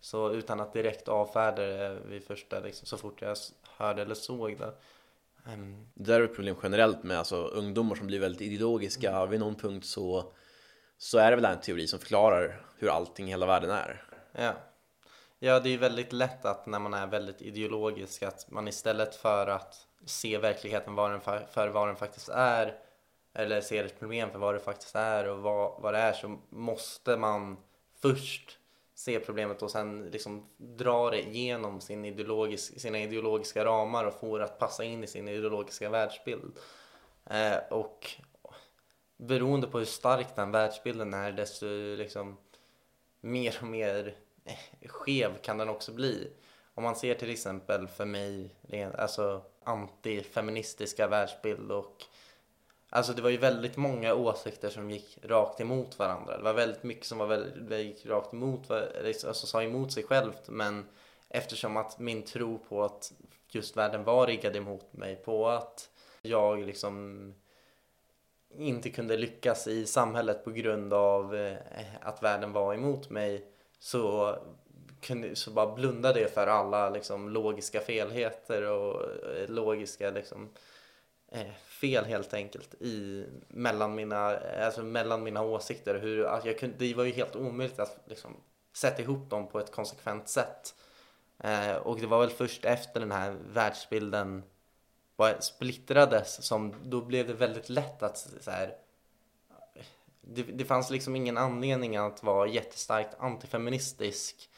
så 0.00 0.30
utan 0.30 0.60
att 0.60 0.72
direkt 0.72 1.08
avfärda 1.08 1.62
det 1.62 1.98
vid 2.06 2.24
första, 2.24 2.60
liksom, 2.60 2.86
så 2.86 2.96
fort 2.96 3.22
jag 3.22 3.36
hörde 3.76 4.02
eller 4.02 4.14
såg 4.14 4.58
det. 4.58 4.72
Um... 5.54 5.90
Det 5.94 6.12
där 6.12 6.20
är 6.20 6.24
ett 6.24 6.34
problem 6.34 6.56
generellt 6.62 7.02
med 7.02 7.18
alltså, 7.18 7.36
ungdomar 7.36 7.94
som 7.94 8.06
blir 8.06 8.20
väldigt 8.20 8.40
ideologiska. 8.40 9.16
Mm. 9.16 9.30
Vid 9.30 9.40
någon 9.40 9.54
punkt 9.54 9.86
så, 9.86 10.32
så 10.98 11.18
är 11.18 11.30
det 11.30 11.36
väl 11.36 11.44
en 11.44 11.60
teori 11.60 11.86
som 11.86 11.98
förklarar 11.98 12.62
hur 12.78 12.88
allting 12.88 13.26
i 13.26 13.30
hela 13.30 13.46
världen 13.46 13.70
är. 13.70 14.04
Ja. 14.32 14.52
Ja, 15.38 15.60
det 15.60 15.74
är 15.74 15.78
väldigt 15.78 16.12
lätt 16.12 16.44
att 16.44 16.66
när 16.66 16.78
man 16.78 16.94
är 16.94 17.06
väldigt 17.06 17.42
ideologisk 17.42 18.22
att 18.22 18.50
man 18.50 18.68
istället 18.68 19.14
för 19.14 19.46
att 19.46 19.74
se 20.06 20.38
verkligheten 20.38 20.94
vad 20.94 21.10
den 21.10 21.20
för 21.50 21.68
vad 21.68 21.88
den 21.88 21.96
faktiskt 21.96 22.28
är 22.28 22.74
eller 23.34 23.60
ser 23.60 23.84
ett 23.84 23.98
problem 23.98 24.30
för 24.30 24.38
vad 24.38 24.54
det 24.54 24.60
faktiskt 24.60 24.94
är 24.94 25.28
och 25.28 25.38
vad, 25.38 25.82
vad 25.82 25.94
det 25.94 25.98
är 25.98 26.12
så 26.12 26.38
måste 26.48 27.16
man 27.16 27.56
först 28.02 28.57
se 28.98 29.20
problemet 29.20 29.62
och 29.62 29.70
sen 29.70 30.10
liksom 30.10 30.48
dra 30.56 31.10
det 31.10 31.20
genom 31.20 31.80
sin 31.80 32.04
ideologisk, 32.04 32.80
sina 32.80 32.98
ideologiska 32.98 33.64
ramar 33.64 34.04
och 34.04 34.20
få 34.20 34.38
det 34.38 34.44
att 34.44 34.58
passa 34.58 34.84
in 34.84 35.04
i 35.04 35.06
sin 35.06 35.28
ideologiska 35.28 35.90
världsbild. 35.90 36.58
Eh, 37.30 37.56
och 37.70 38.10
beroende 39.16 39.66
på 39.66 39.78
hur 39.78 39.84
stark 39.84 40.36
den 40.36 40.50
världsbilden 40.50 41.14
är 41.14 41.32
desto 41.32 41.66
liksom 41.96 42.36
mer 43.20 43.58
och 43.60 43.66
mer 43.66 44.16
eh, 44.44 44.88
skev 44.88 45.38
kan 45.42 45.58
den 45.58 45.68
också 45.68 45.92
bli. 45.92 46.32
Om 46.74 46.82
man 46.82 46.96
ser 46.96 47.14
till 47.14 47.30
exempel 47.30 47.88
för 47.88 48.04
mig, 48.04 48.50
alltså 48.98 49.42
antifeministiska 49.64 51.08
världsbild 51.08 51.72
och 51.72 52.04
Alltså 52.90 53.12
det 53.12 53.22
var 53.22 53.30
ju 53.30 53.36
väldigt 53.36 53.76
många 53.76 54.14
åsikter 54.14 54.70
som 54.70 54.90
gick 54.90 55.18
rakt 55.22 55.60
emot 55.60 55.98
varandra. 55.98 56.36
Det 56.36 56.42
var 56.42 56.54
väldigt 56.54 56.82
mycket 56.82 57.06
som 57.06 57.18
var 57.18 57.26
väldigt, 57.26 57.78
gick 57.86 58.06
rakt 58.06 58.32
emot, 58.32 58.70
alltså 58.70 59.46
sa 59.46 59.62
emot 59.62 59.92
sig 59.92 60.02
självt. 60.02 60.48
Men 60.48 60.88
eftersom 61.28 61.76
att 61.76 61.98
min 61.98 62.22
tro 62.22 62.58
på 62.58 62.84
att 62.84 63.12
just 63.48 63.76
världen 63.76 64.04
var 64.04 64.26
riggad 64.26 64.56
emot 64.56 64.92
mig, 64.92 65.16
på 65.16 65.48
att 65.48 65.90
jag 66.22 66.58
liksom 66.58 67.34
inte 68.54 68.90
kunde 68.90 69.16
lyckas 69.16 69.66
i 69.66 69.86
samhället 69.86 70.44
på 70.44 70.50
grund 70.50 70.92
av 70.92 71.36
eh, 71.36 71.56
att 72.00 72.22
världen 72.22 72.52
var 72.52 72.74
emot 72.74 73.10
mig 73.10 73.46
så, 73.78 74.36
kunde, 75.00 75.36
så 75.36 75.50
bara 75.50 75.74
blundade 75.74 76.20
jag 76.20 76.30
för 76.30 76.46
alla 76.46 76.90
liksom, 76.90 77.28
logiska 77.28 77.80
felheter 77.80 78.70
och 78.70 79.02
eh, 79.02 79.48
logiska 79.48 80.10
liksom, 80.10 80.42
eh, 80.42 80.48
Eh, 81.32 81.52
fel 81.66 82.04
helt 82.04 82.34
enkelt 82.34 82.74
i, 82.74 83.26
mellan, 83.48 83.94
mina, 83.94 84.36
eh, 84.36 84.66
alltså, 84.66 84.82
mellan 84.82 85.22
mina 85.22 85.42
åsikter. 85.42 85.98
Hur, 85.98 86.24
alltså, 86.24 86.48
jag 86.48 86.58
kunde, 86.58 86.76
det 86.78 86.94
var 86.94 87.04
ju 87.04 87.12
helt 87.12 87.36
omöjligt 87.36 87.78
att 87.78 87.98
liksom, 88.04 88.36
sätta 88.72 89.02
ihop 89.02 89.30
dem 89.30 89.48
på 89.48 89.60
ett 89.60 89.72
konsekvent 89.72 90.28
sätt. 90.28 90.74
Eh, 91.38 91.76
och 91.76 92.00
det 92.00 92.06
var 92.06 92.20
väl 92.20 92.30
först 92.30 92.64
efter 92.64 93.00
den 93.00 93.12
här 93.12 93.36
världsbilden 93.52 94.42
var, 95.16 95.36
splittrades 95.40 96.44
som 96.46 96.74
då 96.84 97.00
blev 97.00 97.26
det 97.26 97.34
väldigt 97.34 97.68
lätt 97.68 98.02
att 98.02 98.18
så 98.40 98.50
här, 98.50 98.74
det, 100.20 100.42
det 100.42 100.64
fanns 100.64 100.90
liksom 100.90 101.16
ingen 101.16 101.38
anledning 101.38 101.96
att 101.96 102.22
vara 102.22 102.48
jättestarkt 102.48 103.14
antifeministisk 103.18 104.50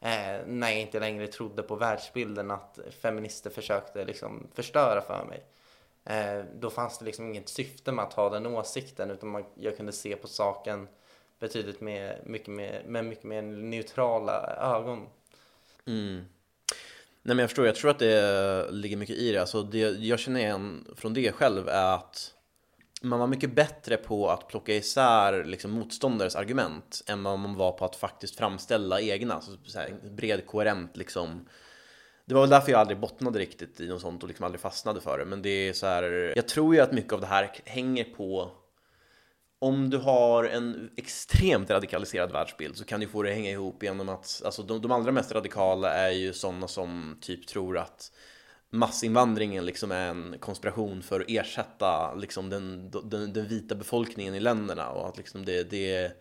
eh, 0.00 0.46
när 0.46 0.70
jag 0.70 0.80
inte 0.80 1.00
längre 1.00 1.26
trodde 1.26 1.62
på 1.62 1.76
världsbilden 1.76 2.50
att 2.50 2.78
feminister 3.00 3.50
försökte 3.50 4.04
liksom 4.04 4.48
förstöra 4.54 5.00
för 5.00 5.24
mig. 5.24 5.44
Eh, 6.04 6.44
då 6.60 6.70
fanns 6.70 6.98
det 6.98 7.04
liksom 7.04 7.28
inget 7.28 7.48
syfte 7.48 7.92
med 7.92 8.04
att 8.04 8.12
ha 8.12 8.30
den 8.30 8.46
åsikten 8.46 9.10
utan 9.10 9.28
man, 9.28 9.44
jag 9.54 9.76
kunde 9.76 9.92
se 9.92 10.16
på 10.16 10.28
saken 10.28 10.88
betydligt 11.40 11.80
mer, 11.80 12.22
mycket 12.26 12.48
mer, 12.48 12.82
med 12.86 13.04
mycket 13.04 13.24
mer 13.24 13.42
neutrala 13.42 14.56
ögon. 14.56 15.06
Mm. 15.86 16.24
Nej 17.22 17.36
men 17.36 17.38
jag 17.38 17.50
förstår, 17.50 17.66
jag 17.66 17.74
tror 17.74 17.90
att 17.90 17.98
det 17.98 18.70
ligger 18.70 18.96
mycket 18.96 19.16
i 19.16 19.32
det. 19.32 19.40
Alltså 19.40 19.62
det 19.62 19.78
jag 19.78 20.18
känner 20.18 20.40
igen 20.40 20.94
från 20.96 21.14
det 21.14 21.32
själv 21.32 21.68
är 21.68 21.94
att 21.94 22.34
man 23.02 23.18
var 23.18 23.26
mycket 23.26 23.54
bättre 23.54 23.96
på 23.96 24.30
att 24.30 24.48
plocka 24.48 24.74
isär 24.74 25.44
liksom, 25.44 25.70
motståndares 25.70 26.36
argument 26.36 27.02
än 27.06 27.22
vad 27.22 27.38
man 27.38 27.54
var 27.54 27.72
på 27.72 27.84
att 27.84 27.96
faktiskt 27.96 28.36
framställa 28.36 29.00
egna, 29.00 29.34
alltså, 29.34 29.50
så 29.64 29.78
här, 29.78 29.94
bred, 30.10 30.46
koherent 30.46 30.96
liksom. 30.96 31.48
Det 32.30 32.34
var 32.34 32.40
väl 32.40 32.50
därför 32.50 32.72
jag 32.72 32.80
aldrig 32.80 32.98
bottnade 32.98 33.38
riktigt 33.38 33.80
i 33.80 33.88
något 33.88 34.00
sånt 34.00 34.22
och 34.22 34.28
liksom 34.28 34.44
aldrig 34.44 34.60
fastnade 34.60 35.00
för 35.00 35.18
det. 35.18 35.24
Men 35.24 35.42
det 35.42 35.50
är 35.50 35.72
så 35.72 35.86
här, 35.86 36.32
jag 36.36 36.48
tror 36.48 36.74
ju 36.74 36.80
att 36.80 36.92
mycket 36.92 37.12
av 37.12 37.20
det 37.20 37.26
här 37.26 37.50
hänger 37.64 38.04
på 38.04 38.50
om 39.58 39.90
du 39.90 39.98
har 39.98 40.44
en 40.44 40.90
extremt 40.96 41.70
radikaliserad 41.70 42.32
världsbild 42.32 42.76
så 42.76 42.84
kan 42.84 43.00
du 43.00 43.08
få 43.08 43.22
det 43.22 43.30
att 43.30 43.36
hänga 43.36 43.50
ihop 43.50 43.82
genom 43.82 44.08
att 44.08 44.42
alltså 44.44 44.62
de, 44.62 44.82
de 44.82 44.90
allra 44.92 45.12
mest 45.12 45.32
radikala 45.32 45.92
är 45.92 46.10
ju 46.10 46.32
sådana 46.32 46.68
som 46.68 47.18
typ 47.20 47.46
tror 47.46 47.78
att 47.78 48.12
massinvandringen 48.70 49.66
liksom 49.66 49.92
är 49.92 50.08
en 50.08 50.36
konspiration 50.40 51.02
för 51.02 51.20
att 51.20 51.30
ersätta 51.30 52.14
liksom 52.14 52.50
den, 52.50 52.90
den, 52.90 53.32
den 53.32 53.48
vita 53.48 53.74
befolkningen 53.74 54.34
i 54.34 54.40
länderna 54.40 54.90
och 54.90 55.08
att 55.08 55.16
liksom 55.16 55.44
det, 55.44 55.70
det, 55.70 56.12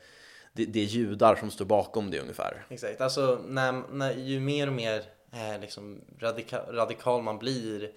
det, 0.53 0.65
det 0.65 0.79
är 0.79 0.85
judar 0.85 1.35
som 1.35 1.51
står 1.51 1.65
bakom 1.65 2.11
det 2.11 2.19
ungefär. 2.19 2.65
Exakt, 2.69 3.01
alltså 3.01 3.41
när, 3.47 3.83
när, 3.91 4.13
ju 4.13 4.39
mer 4.39 4.67
och 4.67 4.73
mer 4.73 5.18
eh, 5.31 5.59
liksom 5.59 6.01
radika, 6.19 6.61
radikal 6.71 7.21
man 7.21 7.37
blir 7.37 7.91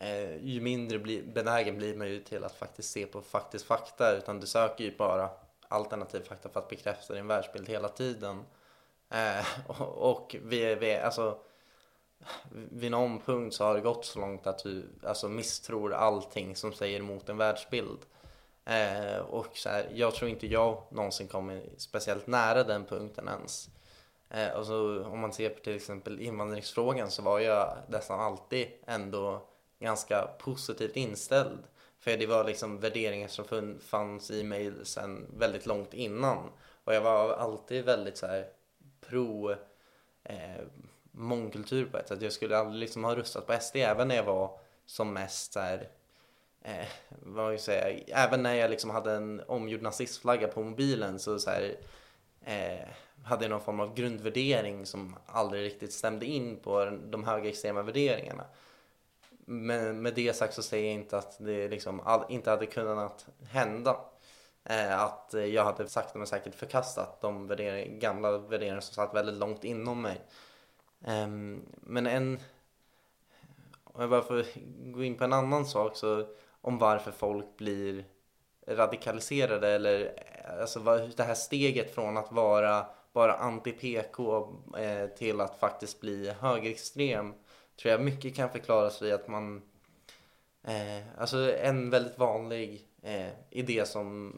eh, 0.00 0.36
ju 0.36 0.60
mindre 0.60 0.98
bli, 0.98 1.22
benägen 1.22 1.76
blir 1.76 1.96
man 1.96 2.08
ju 2.08 2.20
till 2.20 2.44
att 2.44 2.54
faktiskt 2.54 2.90
se 2.90 3.06
på 3.06 3.22
faktisk 3.22 3.66
fakta 3.66 4.16
utan 4.16 4.40
du 4.40 4.46
söker 4.46 4.84
ju 4.84 4.96
bara 4.96 5.30
alternativ 5.68 6.20
fakta 6.20 6.48
för 6.48 6.60
att 6.60 6.68
bekräfta 6.68 7.14
din 7.14 7.26
världsbild 7.26 7.68
hela 7.68 7.88
tiden. 7.88 8.44
Eh, 9.10 9.46
och, 9.80 10.10
och 10.10 10.36
vi, 10.42 10.74
vi, 10.74 10.96
alltså 10.96 11.38
vid 12.52 12.90
någon 12.90 13.20
punkt 13.20 13.54
så 13.54 13.64
har 13.64 13.74
det 13.74 13.80
gått 13.80 14.04
så 14.04 14.20
långt 14.20 14.46
att 14.46 14.62
du 14.62 14.88
alltså, 15.02 15.28
misstror 15.28 15.94
allting 15.94 16.56
som 16.56 16.72
säger 16.72 16.98
emot 16.98 17.28
en 17.28 17.36
världsbild. 17.36 17.98
Eh, 18.64 19.18
och 19.18 19.56
så 19.56 19.68
här, 19.68 19.88
jag 19.94 20.14
tror 20.14 20.30
inte 20.30 20.46
jag 20.46 20.82
någonsin 20.90 21.28
kommer 21.28 21.62
speciellt 21.76 22.26
nära 22.26 22.64
den 22.64 22.84
punkten 22.84 23.28
ens. 23.28 23.68
Eh, 24.34 24.50
och 24.50 24.66
så, 24.66 25.04
om 25.04 25.18
man 25.18 25.32
ser 25.32 25.48
på 25.48 25.60
till 25.60 25.76
exempel 25.76 26.20
invandringsfrågan 26.20 27.10
så 27.10 27.22
var 27.22 27.40
jag 27.40 27.76
nästan 27.88 28.20
alltid 28.20 28.68
ändå 28.86 29.42
ganska 29.78 30.28
positivt 30.38 30.96
inställd. 30.96 31.58
För 31.98 32.16
det 32.16 32.26
var 32.26 32.44
liksom 32.44 32.80
värderingar 32.80 33.28
som 33.28 33.78
fanns 33.80 34.30
i 34.30 34.44
mig 34.44 34.72
sen 34.82 35.26
väldigt 35.38 35.66
långt 35.66 35.94
innan. 35.94 36.50
Och 36.84 36.94
jag 36.94 37.00
var 37.00 37.32
alltid 37.32 37.84
väldigt 37.84 38.16
så 38.16 38.26
här 38.26 38.46
pro 39.00 39.50
eh, 40.24 40.62
mångkultur 41.10 41.86
på 41.86 41.98
ett 41.98 42.08
sätt. 42.08 42.22
Jag 42.22 42.32
skulle 42.32 42.58
aldrig 42.58 42.80
liksom 42.80 43.04
ha 43.04 43.16
röstat 43.16 43.46
på 43.46 43.58
SD 43.60 43.76
även 43.76 44.08
när 44.08 44.16
jag 44.16 44.24
var 44.24 44.58
som 44.86 45.12
mest 45.12 45.52
så 45.52 45.60
här, 45.60 45.88
eh, 46.62 46.86
vad 47.08 47.52
jag 47.52 47.60
säga, 47.60 48.04
även 48.06 48.42
när 48.42 48.54
jag 48.54 48.70
liksom 48.70 48.90
hade 48.90 49.12
en 49.12 49.42
omgjord 49.46 49.82
nazistflagga 49.82 50.48
på 50.48 50.62
mobilen 50.62 51.18
så, 51.18 51.38
så 51.38 51.50
här, 51.50 51.76
eh, 52.44 52.88
hade 53.24 53.48
någon 53.48 53.60
form 53.60 53.80
av 53.80 53.94
grundvärdering 53.94 54.86
som 54.86 55.16
aldrig 55.26 55.64
riktigt 55.64 55.92
stämde 55.92 56.26
in 56.26 56.56
på 56.56 56.98
de 57.10 57.24
högerextrema 57.24 57.82
värderingarna. 57.82 58.44
Men 59.44 60.02
med 60.02 60.14
det 60.14 60.36
sagt 60.36 60.54
så 60.54 60.62
säger 60.62 60.84
jag 60.84 60.94
inte 60.94 61.18
att 61.18 61.36
det 61.38 61.68
liksom 61.68 62.00
all, 62.00 62.24
inte 62.28 62.50
hade 62.50 62.66
kunnat 62.66 63.26
hända. 63.50 63.96
Eh, 64.64 65.00
att 65.00 65.34
jag 65.52 65.64
hade 65.64 65.88
sakta 65.88 66.18
men 66.18 66.26
säkert 66.26 66.54
förkastat 66.54 67.20
de 67.20 67.46
värdering, 67.46 67.98
gamla 67.98 68.38
värderingar 68.38 68.80
som 68.80 68.94
satt 68.94 69.14
väldigt 69.14 69.34
långt 69.34 69.64
inom 69.64 70.02
mig. 70.02 70.20
Eh, 71.04 71.28
men 71.80 72.06
en, 72.06 72.38
om 73.84 74.00
jag 74.00 74.10
bara 74.10 74.22
får 74.22 74.46
gå 74.92 75.04
in 75.04 75.18
på 75.18 75.24
en 75.24 75.32
annan 75.32 75.66
sak 75.66 75.96
så 75.96 76.26
om 76.60 76.78
varför 76.78 77.12
folk 77.12 77.56
blir 77.56 78.04
radikaliserade 78.66 79.68
eller 79.68 80.24
alltså 80.60 80.80
det 81.16 81.22
här 81.22 81.34
steget 81.34 81.94
från 81.94 82.16
att 82.16 82.32
vara 82.32 82.86
bara 83.12 83.36
anti-PK 83.36 84.48
eh, 84.78 85.06
till 85.06 85.40
att 85.40 85.58
faktiskt 85.58 86.00
bli 86.00 86.30
högerextrem 86.30 87.34
tror 87.82 87.92
jag 87.92 88.00
mycket 88.00 88.36
kan 88.36 88.50
förklaras 88.50 89.02
vid 89.02 89.12
att 89.12 89.28
man 89.28 89.62
eh, 90.64 91.18
alltså 91.18 91.56
en 91.56 91.90
väldigt 91.90 92.18
vanlig 92.18 92.88
eh, 93.02 93.30
idé 93.50 93.86
som 93.86 94.34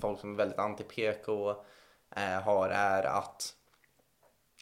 folk 0.00 0.20
som 0.20 0.32
är 0.32 0.36
väldigt 0.36 0.58
anti-PK 0.58 1.50
eh, 2.16 2.42
har 2.42 2.68
är 2.68 3.02
att 3.02 3.54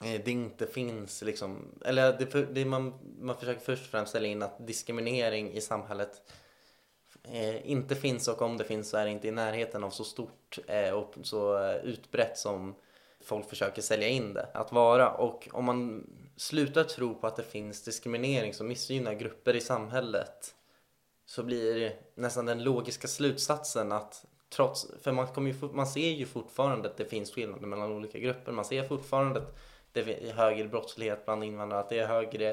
eh, 0.05 0.20
det 0.24 0.30
inte 0.30 0.66
finns 0.66 1.22
liksom, 1.22 1.78
eller 1.84 2.12
det, 2.18 2.55
det 2.55 2.64
man, 2.64 2.94
man 3.18 3.36
försöker 3.36 3.61
först 3.61 3.82
och 3.82 3.90
främst 3.90 4.11
ställa 4.11 4.26
in 4.26 4.42
att 4.42 4.66
diskriminering 4.66 5.53
i 5.53 5.61
samhället 5.61 6.22
eh, 7.22 7.70
inte 7.70 7.94
finns 7.94 8.28
och 8.28 8.42
om 8.42 8.57
det 8.57 8.64
finns 8.64 8.90
så 8.90 8.96
är 8.96 9.05
det 9.05 9.11
inte 9.11 9.28
i 9.28 9.30
närheten 9.30 9.84
av 9.84 9.90
så 9.90 10.05
stort 10.05 10.59
eh, 10.66 10.90
och 10.90 11.14
så 11.22 11.64
eh, 11.64 11.76
utbrett 11.76 12.38
som 12.38 12.74
folk 13.25 13.49
försöker 13.49 13.83
sälja 13.83 14.09
in 14.09 14.35
det 14.35 14.49
att 14.55 14.73
vara. 14.73 15.11
Och 15.11 15.49
om 15.53 15.64
man 15.64 16.07
slutar 16.37 16.85
tro 16.85 17.14
på 17.14 17.27
att 17.27 17.37
det 17.37 17.43
finns 17.43 17.83
diskriminering 17.83 18.55
som 18.55 18.68
missgynnar 18.68 19.14
grupper 19.14 19.57
i 19.57 19.61
samhället 19.61 20.55
så 21.27 21.43
blir 21.43 21.93
nästan 22.14 22.47
den 22.47 22.64
logiska 22.64 23.09
slutsatsen 23.09 23.93
att 23.93 24.25
trots, 24.51 24.87
för 25.03 25.12
man, 25.12 25.27
kommer 25.27 25.51
ju, 25.51 25.68
man 25.73 25.87
ser 25.87 26.11
ju 26.11 26.27
fortfarande 26.27 26.89
att 26.89 26.97
det 26.97 27.05
finns 27.05 27.33
skillnader 27.33 27.66
mellan 27.66 27.93
olika 27.93 28.18
grupper. 28.18 28.53
Man 28.53 28.64
ser 28.64 28.89
fortfarande 28.89 29.41
att 29.41 29.59
det 29.93 30.01
är 30.01 30.33
högre 30.33 30.68
brottslighet 30.68 31.25
bland 31.25 31.45
invandrare, 31.45 31.81
att 31.81 31.89
det 31.89 31.99
är 31.99 32.07
högre 32.07 32.51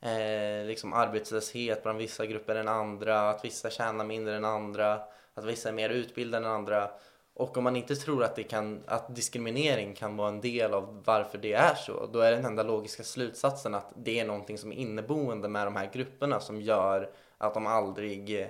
eh, 0.00 0.66
liksom 0.66 0.92
arbetslöshet 0.92 1.82
bland 1.82 1.98
vissa 1.98 2.26
grupper 2.26 2.54
än 2.54 2.68
andra, 2.68 3.30
att 3.30 3.44
vissa 3.44 3.70
tjänar 3.70 4.04
mindre 4.04 4.36
än 4.36 4.44
andra, 4.44 5.00
att 5.34 5.44
vissa 5.44 5.68
är 5.68 5.72
mer 5.72 5.90
utbildade 5.90 6.46
än 6.46 6.52
andra. 6.52 6.90
Och 7.34 7.56
om 7.56 7.64
man 7.64 7.76
inte 7.76 7.96
tror 7.96 8.24
att, 8.24 8.36
det 8.36 8.42
kan, 8.42 8.82
att 8.86 9.16
diskriminering 9.16 9.94
kan 9.94 10.16
vara 10.16 10.28
en 10.28 10.40
del 10.40 10.74
av 10.74 11.02
varför 11.04 11.38
det 11.38 11.52
är 11.52 11.74
så, 11.74 12.06
då 12.12 12.20
är 12.20 12.32
den 12.32 12.44
enda 12.44 12.62
logiska 12.62 13.02
slutsatsen 13.02 13.74
att 13.74 13.92
det 13.96 14.20
är 14.20 14.26
någonting 14.26 14.58
som 14.58 14.72
är 14.72 14.76
inneboende 14.76 15.48
med 15.48 15.66
de 15.66 15.76
här 15.76 15.90
grupperna 15.92 16.40
som 16.40 16.60
gör 16.60 17.10
att 17.38 17.54
de 17.54 17.66
aldrig 17.66 18.40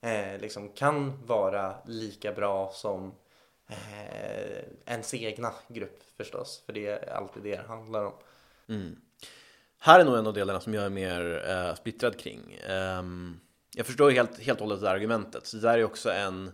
eh, 0.00 0.38
liksom 0.40 0.68
kan 0.68 1.26
vara 1.26 1.74
lika 1.86 2.32
bra 2.32 2.70
som 2.72 3.14
eh, 3.68 4.64
ens 4.86 5.14
egna 5.14 5.52
grupp 5.68 6.02
förstås. 6.16 6.62
För 6.66 6.72
det 6.72 6.86
är 6.86 7.12
alltid 7.12 7.42
det 7.42 7.56
det 7.56 7.68
handlar 7.68 8.04
om. 8.04 8.14
Mm. 8.68 8.96
Här 9.78 10.00
är 10.00 10.04
nog 10.04 10.16
en 10.16 10.26
av 10.26 10.34
delarna 10.34 10.60
som 10.60 10.74
jag 10.74 10.84
är 10.84 10.90
mer 10.90 11.50
eh, 11.50 11.74
splittrad 11.74 12.18
kring. 12.18 12.58
Um, 12.70 13.40
jag 13.74 13.86
förstår 13.86 14.10
helt, 14.10 14.38
helt 14.38 14.60
och 14.60 14.66
hållet 14.66 14.82
det 14.82 14.90
argumentet. 14.90 15.46
Så 15.46 15.56
det 15.56 15.62
där 15.62 15.78
är 15.78 15.84
också 15.84 16.10
en 16.10 16.52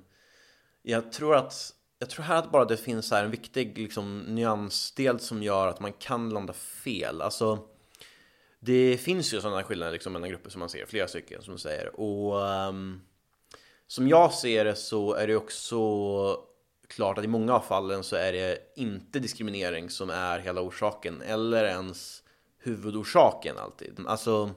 jag 0.82 1.12
tror 1.12 1.36
att 1.36 1.74
jag 1.98 2.10
tror 2.10 2.24
här 2.24 2.36
att 2.36 2.50
bara 2.50 2.64
det 2.64 2.76
finns 2.76 3.10
här 3.10 3.24
en 3.24 3.30
viktig 3.30 3.78
liksom, 3.78 4.18
nyansdel 4.18 5.20
som 5.20 5.42
gör 5.42 5.68
att 5.68 5.80
man 5.80 5.92
kan 5.92 6.30
landa 6.30 6.52
fel. 6.52 7.22
Alltså, 7.22 7.58
det 8.60 8.96
finns 8.96 9.34
ju 9.34 9.40
sådana 9.40 9.62
skillnader 9.62 9.92
liksom, 9.92 10.12
mellan 10.12 10.28
grupper 10.28 10.50
som 10.50 10.58
man 10.58 10.68
ser, 10.68 10.86
flera 10.86 11.08
stycken 11.08 11.42
som 11.42 11.54
du 11.54 11.58
säger. 11.58 12.00
Och 12.00 12.36
um, 12.68 13.02
som 13.86 14.08
jag 14.08 14.32
ser 14.32 14.64
det 14.64 14.74
så 14.74 15.14
är 15.14 15.26
det 15.26 15.36
också 15.36 15.78
klart 16.86 17.18
att 17.18 17.24
i 17.24 17.28
många 17.28 17.54
av 17.54 17.60
fallen 17.60 18.04
så 18.04 18.16
är 18.16 18.32
det 18.32 18.58
inte 18.76 19.18
diskriminering 19.18 19.90
som 19.90 20.10
är 20.10 20.38
hela 20.38 20.60
orsaken 20.60 21.22
eller 21.22 21.64
ens 21.64 22.22
huvudorsaken 22.58 23.58
alltid. 23.58 24.00
Alltså, 24.06 24.50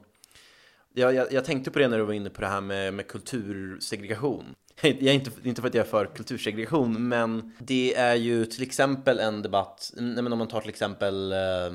jag, 0.93 1.13
jag, 1.13 1.33
jag 1.33 1.45
tänkte 1.45 1.71
på 1.71 1.79
det 1.79 1.87
när 1.87 1.97
du 1.97 2.03
var 2.03 2.13
inne 2.13 2.29
på 2.29 2.41
det 2.41 2.47
här 2.47 2.61
med, 2.61 2.93
med 2.93 3.07
kultursegregation. 3.07 4.55
jag 4.81 5.03
är 5.03 5.13
inte, 5.13 5.31
inte 5.43 5.61
för 5.61 5.67
att 5.67 5.73
jag 5.73 5.85
är 5.85 5.89
för 5.89 6.05
kultursegregation, 6.05 7.07
men 7.07 7.55
det 7.59 7.95
är 7.95 8.15
ju 8.15 8.45
till 8.45 8.63
exempel 8.63 9.19
en 9.19 9.41
debatt, 9.41 9.91
nej 9.95 10.23
men 10.23 10.33
om 10.33 10.39
man 10.39 10.47
tar 10.47 10.61
till 10.61 10.69
exempel 10.69 11.31
eh, 11.31 11.71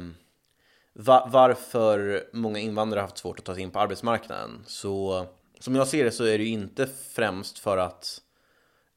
va, 0.92 1.28
varför 1.32 2.24
många 2.32 2.58
invandrare 2.58 3.00
har 3.00 3.06
haft 3.06 3.18
svårt 3.18 3.38
att 3.38 3.44
ta 3.44 3.54
sig 3.54 3.62
in 3.62 3.70
på 3.70 3.78
arbetsmarknaden. 3.78 4.50
Så 4.66 5.26
som 5.58 5.74
jag 5.74 5.88
ser 5.88 6.04
det 6.04 6.10
så 6.10 6.24
är 6.24 6.38
det 6.38 6.44
ju 6.44 6.50
inte 6.50 6.86
främst 6.86 7.58
för 7.58 7.78
att 7.78 8.20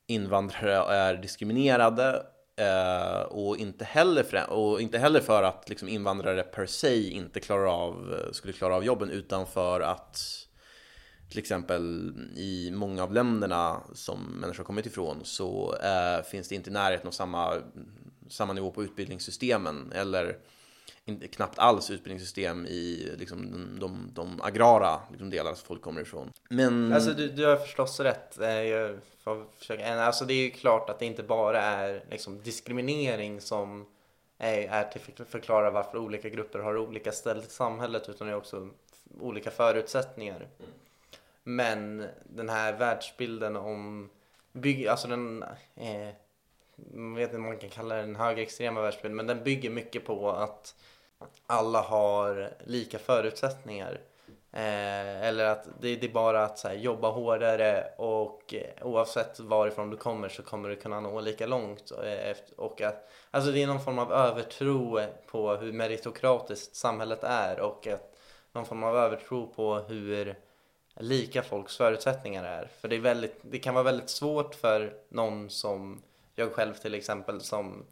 invandrare 0.07 0.75
är 0.75 1.15
diskriminerade 1.15 2.25
eh, 2.55 3.21
och, 3.21 3.57
inte 3.57 3.85
heller 3.85 4.23
för, 4.23 4.49
och 4.49 4.81
inte 4.81 4.97
heller 4.97 5.19
för 5.19 5.43
att 5.43 5.69
liksom, 5.69 5.89
invandrare 5.89 6.43
per 6.43 6.65
se 6.65 7.09
inte 7.09 7.39
klarar 7.39 7.65
av, 7.65 8.15
skulle 8.31 8.53
klara 8.53 8.75
av 8.75 8.85
jobben 8.85 9.09
utan 9.09 9.47
för 9.47 9.81
att 9.81 10.42
till 11.33 11.39
exempel 11.39 12.13
i 12.35 12.71
många 12.73 13.03
av 13.03 13.13
länderna 13.13 13.81
som 13.93 14.23
människor 14.23 14.63
kommit 14.63 14.85
ifrån 14.85 15.19
så 15.23 15.75
eh, 15.75 16.23
finns 16.23 16.47
det 16.47 16.55
inte 16.55 16.69
i 16.69 16.73
närheten 16.73 17.07
av 17.07 17.11
samma, 17.11 17.53
samma 18.29 18.53
nivå 18.53 18.71
på 18.71 18.83
utbildningssystemen 18.83 19.91
eller 19.95 20.37
in, 21.05 21.19
knappt 21.19 21.59
alls 21.59 21.89
utbildningssystem 21.89 22.65
i 22.65 23.11
liksom, 23.17 23.51
de, 23.51 23.79
de, 23.79 24.09
de 24.13 24.41
agrara 24.41 24.99
liksom, 25.11 25.29
delar 25.29 25.53
som 25.53 25.65
folk 25.67 25.81
kommer 25.81 26.01
ifrån. 26.01 26.31
Men... 26.49 26.93
Alltså 26.93 27.13
du, 27.13 27.27
du 27.27 27.45
har 27.45 27.55
förstås 27.55 27.99
rätt. 27.99 28.35
Jag 28.39 28.99
får 29.23 29.45
försöka. 29.57 30.01
Alltså, 30.01 30.25
det 30.25 30.33
är 30.33 30.43
ju 30.43 30.51
klart 30.51 30.89
att 30.89 30.99
det 30.99 31.05
inte 31.05 31.23
bara 31.23 31.61
är 31.61 32.05
liksom, 32.11 32.41
diskriminering 32.41 33.41
som 33.41 33.85
är, 34.37 34.67
är 34.69 34.83
till 34.83 35.01
att 35.21 35.27
förklara 35.27 35.71
varför 35.71 35.97
olika 35.97 36.29
grupper 36.29 36.59
har 36.59 36.77
olika 36.77 37.11
ställt 37.11 37.47
i 37.47 37.51
samhället 37.51 38.09
utan 38.09 38.27
det 38.27 38.33
är 38.33 38.37
också 38.37 38.69
olika 39.19 39.51
förutsättningar. 39.51 40.35
Mm. 40.35 40.71
Men 41.43 42.07
den 42.23 42.49
här 42.49 42.73
världsbilden 42.73 43.55
om 43.55 44.09
bygg, 44.51 44.87
alltså 44.87 45.07
den, 45.07 45.43
eh, 45.75 46.09
jag 46.93 47.15
vet 47.15 47.23
inte 47.23 47.35
om 47.35 47.43
man 47.43 47.57
kan 47.57 47.69
kalla 47.69 47.95
den 47.95 48.15
högerextrema 48.15 48.81
världsbilden, 48.81 49.15
men 49.15 49.27
den 49.27 49.43
bygger 49.43 49.69
mycket 49.69 50.05
på 50.05 50.31
att 50.31 50.75
alla 51.45 51.81
har 51.81 52.53
lika 52.65 52.99
förutsättningar. 52.99 53.99
Eh, 54.55 55.27
eller 55.27 55.45
att 55.45 55.67
det, 55.81 55.95
det, 55.95 56.07
är 56.07 56.13
bara 56.13 56.43
att 56.43 56.63
här, 56.63 56.73
jobba 56.73 57.09
hårdare 57.09 57.85
och 57.97 58.53
eh, 58.53 58.87
oavsett 58.87 59.39
varifrån 59.39 59.89
du 59.89 59.97
kommer 59.97 60.29
så 60.29 60.43
kommer 60.43 60.69
du 60.69 60.75
kunna 60.75 60.99
nå 60.99 61.21
lika 61.21 61.47
långt. 61.47 61.91
Eh, 61.91 62.37
och 62.55 62.81
att, 62.81 63.09
alltså 63.31 63.51
det 63.51 63.63
är 63.63 63.67
någon 63.67 63.83
form 63.83 63.99
av 63.99 64.13
övertro 64.13 64.99
på 65.31 65.55
hur 65.55 65.73
meritokratiskt 65.73 66.75
samhället 66.75 67.23
är 67.23 67.59
och 67.59 67.87
att, 67.87 68.15
någon 68.51 68.65
form 68.65 68.83
av 68.83 68.97
övertro 68.97 69.47
på 69.47 69.75
hur 69.75 70.35
lika 70.99 71.43
folks 71.43 71.77
förutsättningar 71.77 72.43
är. 72.43 72.69
För 72.81 72.87
det, 72.87 72.95
är 72.95 72.99
väldigt, 72.99 73.39
det 73.41 73.59
kan 73.59 73.73
vara 73.73 73.83
väldigt 73.83 74.09
svårt 74.09 74.55
för 74.55 74.93
någon 75.09 75.49
som 75.49 76.01
jag 76.35 76.53
själv 76.53 76.73
till 76.73 76.93
exempel 76.93 77.41
som 77.41 77.85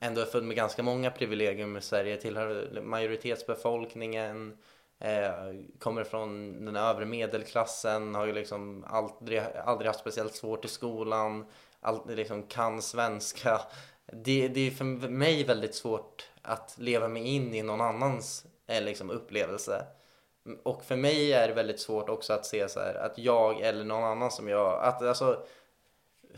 ändå 0.00 0.20
är 0.20 0.24
född 0.24 0.44
med 0.44 0.56
ganska 0.56 0.82
många 0.82 1.10
privilegium 1.10 1.76
i 1.76 1.80
Sverige, 1.80 2.16
tillhör 2.16 2.80
majoritetsbefolkningen, 2.82 4.58
eh, 4.98 5.32
kommer 5.78 6.04
från 6.04 6.64
den 6.64 6.76
övre 6.76 7.04
medelklassen, 7.04 8.14
har 8.14 8.26
ju 8.26 8.32
liksom 8.32 8.84
aldrig, 8.88 9.42
aldrig 9.64 9.86
haft 9.86 10.00
speciellt 10.00 10.34
svårt 10.34 10.64
i 10.64 10.68
skolan, 10.68 11.46
alltid 11.80 12.16
liksom 12.16 12.42
kan 12.42 12.82
svenska. 12.82 13.60
Det, 14.06 14.48
det 14.48 14.60
är 14.60 14.70
för 14.70 14.84
mig 15.08 15.44
väldigt 15.44 15.74
svårt 15.74 16.30
att 16.42 16.74
leva 16.78 17.08
mig 17.08 17.22
in 17.22 17.54
i 17.54 17.62
någon 17.62 17.80
annans 17.80 18.46
eh, 18.66 18.82
liksom 18.82 19.10
upplevelse. 19.10 19.86
Och 20.62 20.84
för 20.84 20.96
mig 20.96 21.32
är 21.32 21.48
det 21.48 21.54
väldigt 21.54 21.80
svårt 21.80 22.08
också 22.08 22.32
att 22.32 22.46
se 22.46 22.68
så 22.68 22.80
här 22.80 22.94
att 22.94 23.18
jag 23.18 23.60
eller 23.60 23.84
någon 23.84 24.04
annan 24.04 24.30
som 24.30 24.48
jag, 24.48 24.82
att 24.82 25.02
alltså 25.02 25.44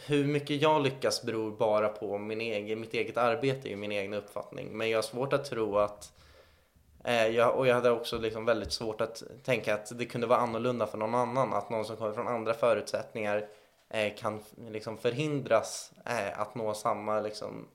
hur 0.06 0.24
mycket 0.24 0.62
jag 0.62 0.82
lyckas 0.82 1.22
beror 1.22 1.50
bara 1.50 1.88
på 1.88 2.18
min 2.18 2.40
egen, 2.40 2.80
mitt 2.80 2.94
eget 2.94 3.16
arbete 3.16 3.68
i 3.68 3.76
min 3.76 3.92
egen 3.92 4.14
uppfattning. 4.14 4.68
Men 4.76 4.90
jag 4.90 4.98
har 4.98 5.02
svårt 5.02 5.32
att 5.32 5.44
tro 5.44 5.78
att 5.78 6.12
eh, 7.04 7.26
jag, 7.26 7.56
och 7.56 7.66
jag 7.66 7.74
hade 7.74 7.90
också 7.90 8.18
liksom 8.18 8.44
väldigt 8.44 8.72
svårt 8.72 9.00
att 9.00 9.22
tänka 9.44 9.74
att 9.74 9.98
det 9.98 10.04
kunde 10.04 10.26
vara 10.26 10.38
annorlunda 10.38 10.86
för 10.86 10.98
någon 10.98 11.14
annan. 11.14 11.52
Att 11.54 11.70
någon 11.70 11.84
som 11.84 11.96
kommer 11.96 12.12
från 12.12 12.28
andra 12.28 12.54
förutsättningar 12.54 13.48
eh, 13.90 14.14
kan 14.14 14.40
liksom 14.68 14.98
förhindras 14.98 15.92
eh, 16.04 16.40
att 16.40 16.54
nå 16.54 16.74
samma 16.74 17.20
liksom, 17.20 17.68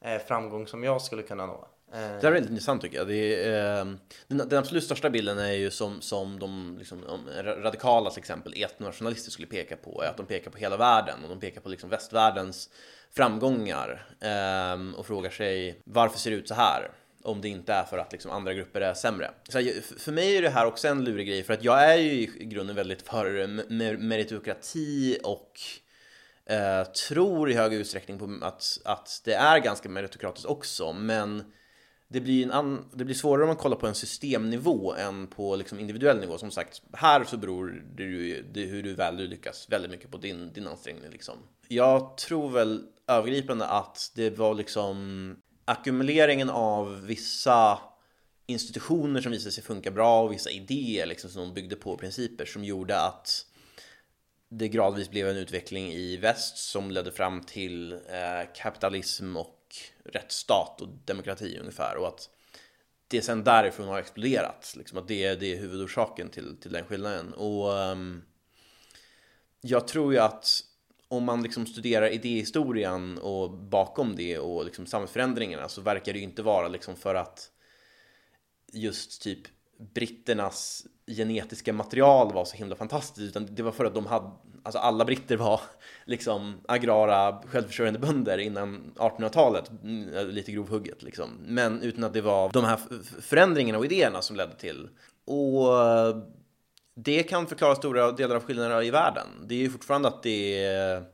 eh, 0.00 0.18
framgång 0.18 0.66
som 0.66 0.84
jag 0.84 1.02
skulle 1.02 1.22
kunna 1.22 1.46
nå. 1.46 1.68
Det 1.92 2.26
är 2.26 2.30
väldigt 2.30 2.50
intressant 2.50 2.82
tycker 2.82 2.96
jag. 2.96 3.08
Det 3.08 3.44
är, 3.44 3.80
eh, 3.80 3.86
den, 4.26 4.48
den, 4.48 4.58
absolut 4.58 4.84
största 4.84 5.10
bilden 5.10 5.38
är 5.38 5.52
ju 5.52 5.70
som, 5.70 6.00
som 6.00 6.38
de 6.38 6.76
liksom, 6.78 7.04
radikala 7.42 8.10
till 8.10 8.18
exempel 8.18 8.62
etnonationalister 8.62 9.30
skulle 9.30 9.48
peka 9.48 9.76
på, 9.76 10.02
är 10.02 10.08
att 10.08 10.16
de 10.16 10.26
pekar 10.26 10.50
på 10.50 10.58
hela 10.58 10.76
världen 10.76 11.22
och 11.22 11.28
de 11.28 11.40
pekar 11.40 11.60
på 11.60 11.68
liksom 11.68 11.90
västvärldens 11.90 12.70
framgångar 13.16 14.06
eh, 14.20 14.98
och 14.98 15.06
frågar 15.06 15.30
sig 15.30 15.82
varför 15.84 16.18
ser 16.18 16.30
det 16.30 16.36
ut 16.36 16.48
så 16.48 16.54
här? 16.54 16.90
Om 17.22 17.40
det 17.40 17.48
inte 17.48 17.72
är 17.72 17.84
för 17.84 17.98
att 17.98 18.12
liksom 18.12 18.30
andra 18.30 18.54
grupper 18.54 18.80
är 18.80 18.94
sämre. 18.94 19.30
Så 19.48 19.58
för 19.98 20.12
mig 20.12 20.36
är 20.36 20.42
det 20.42 20.50
här 20.50 20.66
också 20.66 20.88
en 20.88 21.04
lurig 21.04 21.26
grej 21.28 21.42
för 21.42 21.54
att 21.54 21.64
jag 21.64 21.84
är 21.84 21.96
ju 21.96 22.10
i 22.10 22.44
grunden 22.44 22.76
väldigt 22.76 23.02
för 23.02 23.46
meritokrati 23.96 25.18
och 25.22 25.52
eh, 26.46 26.84
tror 26.84 27.50
i 27.50 27.54
hög 27.54 27.74
utsträckning 27.74 28.18
på 28.18 28.46
att, 28.46 28.78
att 28.84 29.22
det 29.24 29.34
är 29.34 29.58
ganska 29.58 29.88
meritokratiskt 29.88 30.46
också 30.46 30.92
men 30.92 31.52
det 32.08 32.20
blir, 32.20 32.44
en 32.44 32.50
an, 32.50 32.84
det 32.94 33.04
blir 33.04 33.14
svårare 33.14 33.42
om 33.42 33.48
man 33.48 33.56
kollar 33.56 33.76
på 33.76 33.86
en 33.86 33.94
systemnivå 33.94 34.94
än 34.94 35.26
på 35.26 35.56
liksom 35.56 35.78
individuell 35.78 36.20
nivå. 36.20 36.38
Som 36.38 36.50
sagt, 36.50 36.82
här 36.92 37.24
så 37.24 37.36
beror 37.36 37.84
det, 37.96 38.02
ju, 38.02 38.42
det 38.42 38.60
hur 38.60 38.82
du 38.82 38.94
väl 38.94 39.16
du 39.16 39.26
lyckas 39.26 39.66
väldigt 39.70 39.90
mycket 39.90 40.10
på 40.10 40.18
din, 40.18 40.52
din 40.52 40.66
ansträngning. 40.66 41.10
Liksom. 41.10 41.34
Jag 41.68 42.16
tror 42.16 42.50
väl 42.50 42.84
övergripande 43.06 43.66
att 43.66 44.12
det 44.14 44.30
var 44.30 44.54
liksom 44.54 45.36
ackumuleringen 45.64 46.50
av 46.50 47.06
vissa 47.06 47.78
institutioner 48.46 49.20
som 49.20 49.32
visade 49.32 49.52
sig 49.52 49.64
funka 49.64 49.90
bra 49.90 50.22
och 50.22 50.32
vissa 50.32 50.50
idéer 50.50 51.06
liksom, 51.06 51.30
som 51.30 51.42
de 51.42 51.54
byggde 51.54 51.76
på 51.76 51.96
principer 51.96 52.44
som 52.44 52.64
gjorde 52.64 53.00
att 53.00 53.46
det 54.50 54.68
gradvis 54.68 55.10
blev 55.10 55.28
en 55.28 55.36
utveckling 55.36 55.92
i 55.92 56.16
väst 56.16 56.56
som 56.56 56.90
ledde 56.90 57.12
fram 57.12 57.40
till 57.40 57.92
eh, 57.92 58.52
kapitalism 58.54 59.36
och 59.36 59.57
rättsstat 60.12 60.80
och 60.80 60.88
demokrati 60.88 61.58
ungefär 61.60 61.96
och 61.96 62.08
att 62.08 62.28
det 63.08 63.22
sen 63.22 63.44
därifrån 63.44 63.88
har 63.88 63.98
exploderat. 63.98 64.74
Liksom 64.76 64.98
att 64.98 65.08
det, 65.08 65.34
det 65.34 65.52
är 65.52 65.56
huvudorsaken 65.56 66.28
till, 66.28 66.56
till 66.60 66.72
den 66.72 66.84
skillnaden. 66.84 67.34
Och 67.34 67.72
um, 67.72 68.22
jag 69.60 69.88
tror 69.88 70.12
ju 70.12 70.18
att 70.18 70.64
om 71.08 71.24
man 71.24 71.42
liksom 71.42 71.66
studerar 71.66 72.08
idéhistorien 72.08 73.18
och 73.18 73.50
bakom 73.50 74.16
det 74.16 74.38
och 74.38 74.64
liksom 74.64 74.86
samhällsförändringarna 74.86 75.68
så 75.68 75.80
verkar 75.80 76.12
det 76.12 76.18
ju 76.18 76.24
inte 76.24 76.42
vara 76.42 76.68
liksom 76.68 76.96
för 76.96 77.14
att 77.14 77.50
just 78.72 79.22
typ 79.22 79.40
britternas 79.78 80.86
genetiska 81.06 81.72
material 81.72 82.32
var 82.32 82.44
så 82.44 82.56
himla 82.56 82.76
fantastiskt 82.76 83.28
utan 83.28 83.54
det 83.54 83.62
var 83.62 83.72
för 83.72 83.84
att 83.84 83.94
de 83.94 84.06
hade, 84.06 84.30
alltså 84.62 84.78
alla 84.78 85.04
britter 85.04 85.36
var 85.36 85.60
liksom 86.04 86.60
agrara 86.68 87.42
självförsörjande 87.46 87.98
bönder 87.98 88.38
innan 88.38 88.92
1800-talet, 88.96 89.70
mm, 89.82 90.28
lite 90.28 90.52
grovhugget 90.52 91.02
liksom. 91.02 91.30
Men 91.46 91.82
utan 91.82 92.04
att 92.04 92.12
det 92.12 92.20
var 92.20 92.50
de 92.52 92.64
här 92.64 92.78
förändringarna 93.20 93.78
och 93.78 93.84
idéerna 93.84 94.22
som 94.22 94.36
ledde 94.36 94.54
till. 94.54 94.88
Och 95.24 95.68
det 96.94 97.22
kan 97.22 97.46
förklara 97.46 97.74
stora 97.74 98.12
delar 98.12 98.36
av 98.36 98.42
skillnaderna 98.42 98.84
i 98.84 98.90
världen. 98.90 99.26
Det 99.46 99.54
är 99.54 99.58
ju 99.58 99.70
fortfarande 99.70 100.08
att 100.08 100.22
det 100.22 100.64
är 100.64 101.04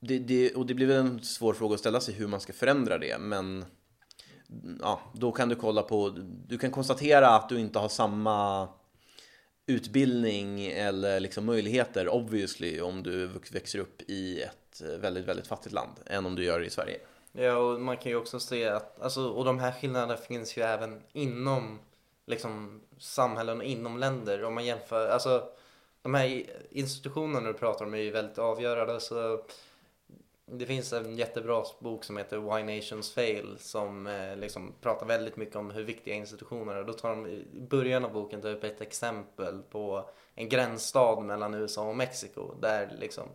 det, 0.00 0.18
det, 0.18 0.54
och 0.54 0.66
det 0.66 0.74
blir 0.74 0.86
väl 0.86 0.96
en 0.96 1.22
svår 1.22 1.54
fråga 1.54 1.74
att 1.74 1.80
ställa 1.80 2.00
sig 2.00 2.14
hur 2.14 2.26
man 2.26 2.40
ska 2.40 2.52
förändra 2.52 2.98
det, 2.98 3.18
men 3.18 3.64
ja, 4.80 5.00
då 5.12 5.32
kan 5.32 5.48
du 5.48 5.54
kolla 5.54 5.82
på, 5.82 6.08
du 6.46 6.58
kan 6.58 6.70
konstatera 6.70 7.28
att 7.28 7.48
du 7.48 7.60
inte 7.60 7.78
har 7.78 7.88
samma 7.88 8.68
utbildning 9.66 10.66
eller 10.66 11.20
liksom 11.20 11.44
möjligheter 11.44 12.08
obviously 12.08 12.80
om 12.80 13.02
du 13.02 13.30
växer 13.52 13.78
upp 13.78 14.02
i 14.02 14.42
ett 14.42 14.82
eh, 14.82 14.98
väldigt, 14.98 15.24
väldigt 15.24 15.46
fattigt 15.46 15.74
land 15.74 15.92
än 16.06 16.26
om 16.26 16.36
du 16.36 16.44
gör 16.44 16.60
det 16.60 16.66
i 16.66 16.70
Sverige. 16.70 17.00
Ja, 17.32 17.56
och 17.56 17.80
man 17.80 17.96
kan 17.96 18.12
ju 18.12 18.16
också 18.16 18.40
se 18.40 18.68
att, 18.68 19.00
alltså, 19.00 19.28
och 19.28 19.44
de 19.44 19.58
här 19.58 19.72
skillnaderna 19.72 20.16
finns 20.16 20.56
ju 20.56 20.62
även 20.62 21.02
inom 21.12 21.78
liksom 22.26 22.80
samhällen 22.98 23.58
och 23.58 23.64
inom 23.64 23.98
länder 23.98 24.44
om 24.44 24.54
man 24.54 24.64
jämför, 24.64 25.08
alltså 25.08 25.48
de 26.02 26.14
här 26.14 26.44
institutionerna 26.70 27.46
du 27.46 27.54
pratar 27.54 27.84
om 27.84 27.94
är 27.94 27.98
ju 27.98 28.10
väldigt 28.10 28.38
avgörande 28.38 29.00
så 29.00 29.44
det 30.52 30.66
finns 30.66 30.92
en 30.92 31.16
jättebra 31.16 31.64
bok 31.78 32.04
som 32.04 32.16
heter 32.16 32.38
Why 32.38 32.76
Nations 32.76 33.12
Fail 33.12 33.56
som 33.58 34.06
eh, 34.06 34.36
liksom 34.36 34.74
pratar 34.80 35.06
väldigt 35.06 35.36
mycket 35.36 35.56
om 35.56 35.70
hur 35.70 35.84
viktiga 35.84 36.14
institutioner 36.14 36.74
är. 36.74 36.84
Då 36.84 36.92
tar 36.92 37.10
de 37.10 37.26
i 37.26 37.44
början 37.52 38.04
av 38.04 38.12
boken 38.12 38.42
upp 38.42 38.64
ett 38.64 38.80
exempel 38.80 39.62
på 39.62 40.10
en 40.34 40.48
gränsstad 40.48 41.20
mellan 41.20 41.54
USA 41.54 41.88
och 41.88 41.96
Mexiko 41.96 42.54
där 42.60 42.96
liksom 43.00 43.28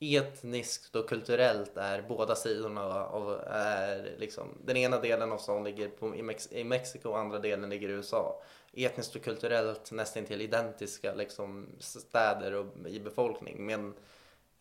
etniskt 0.00 0.96
och 0.96 1.08
kulturellt 1.08 1.76
är 1.76 2.02
båda 2.02 2.34
sidorna 2.34 3.04
av 3.04 3.40
är 3.50 4.14
liksom 4.18 4.48
den 4.64 4.76
ena 4.76 5.00
delen 5.00 5.32
av 5.32 5.38
staden 5.38 5.64
ligger 5.64 5.88
på, 5.88 6.16
i, 6.16 6.22
Mex 6.22 6.52
i 6.52 6.64
Mexiko 6.64 7.08
och 7.08 7.18
andra 7.18 7.38
delen 7.38 7.70
ligger 7.70 7.88
i 7.88 7.92
USA. 7.92 8.42
Etniskt 8.72 9.16
och 9.16 9.22
kulturellt 9.22 9.92
nästan 9.92 10.24
till 10.24 10.42
identiska 10.42 11.14
liksom 11.14 11.68
städer 11.78 12.54
och, 12.54 12.66
i 12.86 13.00
befolkning 13.00 13.66
men 13.66 13.94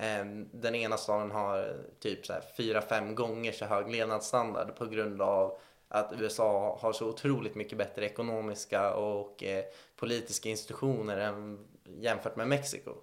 Ehm, 0.02 0.50
den 0.52 0.76
ena 0.76 0.98
staden 0.98 1.32
har 1.32 1.74
typ 2.00 2.26
så 2.26 2.34
här 2.34 2.44
fyra, 2.58 2.82
fem 2.82 3.16
gånger 3.16 3.52
så 3.52 3.66
hög 3.66 3.92
levnadsstandard 3.92 4.76
på 4.76 4.86
grund 4.86 5.22
av 5.22 5.60
att 5.88 6.14
USA 6.20 6.78
har 6.82 6.94
så 6.94 7.08
otroligt 7.08 7.56
mycket 7.56 7.78
bättre 7.78 8.06
ekonomiska 8.06 8.94
och 8.94 9.44
eh, 9.44 9.66
politiska 9.96 10.50
institutioner 10.50 11.18
än 11.18 11.68
jämfört 12.00 12.36
med 12.36 12.48
Mexiko. 12.48 12.94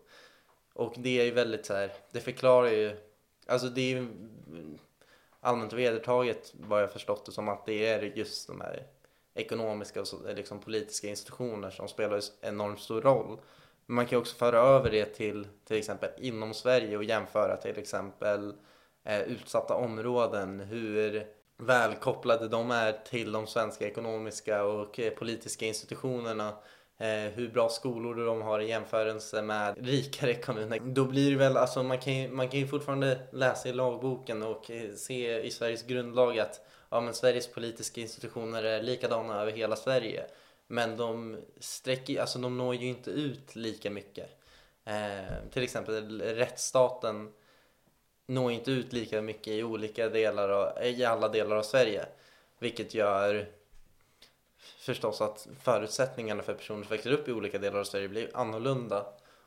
Och 0.75 0.95
det 0.97 1.21
är 1.21 1.25
ju 1.25 1.31
väldigt 1.31 1.67
så 1.67 1.75
här, 1.75 1.93
det 2.11 2.21
förklarar 2.21 2.69
ju, 2.69 2.97
alltså 3.47 3.69
det 3.69 3.81
är 3.81 3.97
ju 3.97 4.09
allmänt 5.41 5.73
vedertaget 5.73 6.55
vad 6.55 6.83
jag 6.83 6.93
förstått 6.93 7.27
det 7.27 7.33
som 7.33 7.49
att 7.49 7.67
det 7.67 7.87
är 7.87 8.03
just 8.03 8.47
de 8.47 8.61
här 8.61 8.87
ekonomiska 9.35 10.01
och 10.01 10.09
så, 10.09 10.33
liksom 10.33 10.61
politiska 10.61 11.09
institutioner 11.09 11.71
som 11.71 11.89
spelar 11.89 12.21
enormt 12.41 12.81
stor 12.81 13.03
roll. 13.03 13.39
Man 13.87 14.07
kan 14.07 14.19
också 14.19 14.37
föra 14.37 14.59
över 14.59 14.91
det 14.91 15.05
till 15.05 15.47
till 15.65 15.77
exempel 15.77 16.11
inom 16.19 16.55
Sverige 16.55 16.97
och 16.97 17.05
jämföra 17.05 17.57
till 17.57 17.79
exempel 17.79 18.55
eh, 19.05 19.21
utsatta 19.21 19.75
områden, 19.75 20.61
hur 20.61 21.27
välkopplade 21.59 22.49
de 22.49 22.71
är 22.71 22.93
till 22.93 23.33
de 23.33 23.47
svenska 23.47 23.87
ekonomiska 23.87 24.65
och 24.65 25.01
eh, 25.01 25.11
politiska 25.11 25.67
institutionerna. 25.67 26.53
Eh, 26.99 27.33
hur 27.35 27.49
bra 27.49 27.69
skolor 27.69 28.27
de 28.27 28.43
har 28.43 28.61
i 28.61 28.69
jämförelse 28.69 29.43
med 29.43 29.87
rikare 29.87 30.35
kommuner. 30.35 30.81
Då 30.81 31.05
blir 31.05 31.31
det 31.31 31.37
väl, 31.37 31.57
alltså 31.57 31.83
man 31.83 31.99
kan 31.99 32.15
ju, 32.15 32.29
man 32.29 32.49
kan 32.49 32.61
ju 32.61 32.67
fortfarande 32.67 33.19
läsa 33.33 33.69
i 33.69 33.73
lagboken 33.73 34.43
och 34.43 34.71
eh, 34.71 34.93
se 34.95 35.41
i 35.41 35.51
Sveriges 35.51 35.83
grundlag 35.83 36.39
att 36.39 36.61
ja, 36.91 37.01
men 37.01 37.15
Sveriges 37.15 37.53
politiska 37.53 38.01
institutioner 38.01 38.63
är 38.63 38.83
likadana 38.83 39.41
över 39.41 39.53
hela 39.53 39.77
Sverige. 39.77 40.25
Men 40.67 40.97
de 40.97 41.37
sträcker, 41.59 42.21
alltså 42.21 42.39
de 42.39 42.59
når 42.59 42.75
ju 42.75 42.87
inte 42.87 43.11
ut 43.11 43.57
lika 43.57 43.91
mycket. 43.91 44.41
Eh, 44.85 45.49
till 45.53 45.63
exempel 45.63 46.21
rättsstaten 46.21 47.33
når 48.27 48.53
inte 48.53 48.71
ut 48.71 48.93
lika 48.93 49.23
mycket 49.23 49.49
i 49.49 49.63
olika 49.63 50.09
delar 50.09 50.49
av, 50.49 50.85
i 50.85 51.05
alla 51.05 51.29
delar 51.29 51.57
av 51.57 51.63
Sverige. 51.63 52.07
Vilket 52.59 52.95
gör 52.95 53.47
förstås 54.79 55.21
att 55.21 55.49
förutsättningarna 55.63 56.43
för 56.43 56.55
personer 56.55 56.83
som 56.83 56.91
växer 56.91 57.11
upp 57.11 57.29
i 57.29 57.33
olika 57.33 57.59
delar 57.59 57.79
av 57.79 57.85
Sverige 57.85 58.09
blir 58.09 58.31
annorlunda. 58.35 59.07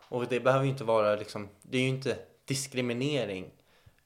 Och 0.10 0.28
det 0.28 0.40
behöver 0.40 0.66
ju 0.66 0.72
inte 0.72 0.84
vara 0.84 1.16
liksom, 1.16 1.50
det 1.62 1.78
är 1.78 1.82
ju 1.82 1.88
inte 1.88 2.18
diskriminering. 2.46 3.52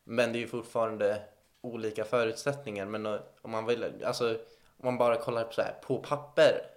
Men 0.03 0.32
det 0.32 0.38
är 0.38 0.41
ju 0.41 0.47
fortfarande 0.47 1.22
olika 1.61 2.05
förutsättningar. 2.05 2.86
Men 2.86 3.05
eh, 3.05 3.20
om 3.41 3.51
man 3.51 3.66
vill, 3.66 4.03
alltså 4.05 4.38
om 4.78 4.86
man 4.86 4.97
bara 4.97 5.16
kollar 5.16 5.43
på, 5.43 5.53
så 5.53 5.61
här, 5.61 5.76
på 5.82 5.97
papper 5.97 6.73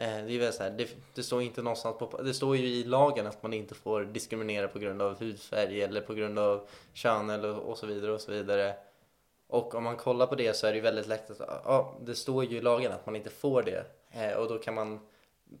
Eh, 0.00 0.24
det 0.24 0.34
är 0.34 0.38
väl 0.38 0.52
så 0.52 0.62
här, 0.62 0.70
det, 0.70 0.88
det, 1.14 1.22
står 1.22 1.42
inte 1.42 1.62
någonstans 1.62 1.98
på, 1.98 2.22
det 2.22 2.34
står 2.34 2.56
ju 2.56 2.66
i 2.66 2.84
lagen 2.84 3.26
att 3.26 3.42
man 3.42 3.52
inte 3.52 3.74
får 3.74 4.04
diskriminera 4.04 4.68
på 4.68 4.78
grund 4.78 5.02
av 5.02 5.18
hudfärg 5.20 5.82
eller 5.82 6.00
på 6.00 6.14
grund 6.14 6.38
av 6.38 6.68
kön 6.94 7.30
eller 7.30 7.58
och 7.58 7.78
så 7.78 7.86
vidare 7.86 8.12
och 8.12 8.20
så 8.20 8.32
vidare. 8.32 8.74
Och 9.46 9.74
om 9.74 9.84
man 9.84 9.96
kollar 9.96 10.26
på 10.26 10.34
det 10.34 10.56
så 10.56 10.66
är 10.66 10.70
det 10.70 10.76
ju 10.76 10.82
väldigt 10.82 11.06
lätt 11.06 11.30
att, 11.30 11.62
ja, 11.64 11.98
det 12.04 12.14
står 12.14 12.44
ju 12.44 12.56
i 12.56 12.60
lagen 12.60 12.92
att 12.92 13.06
man 13.06 13.16
inte 13.16 13.30
får 13.30 13.62
det. 13.62 13.84
Eh, 14.10 14.32
och 14.32 14.48
då 14.48 14.58
kan 14.58 14.74
man 14.74 15.00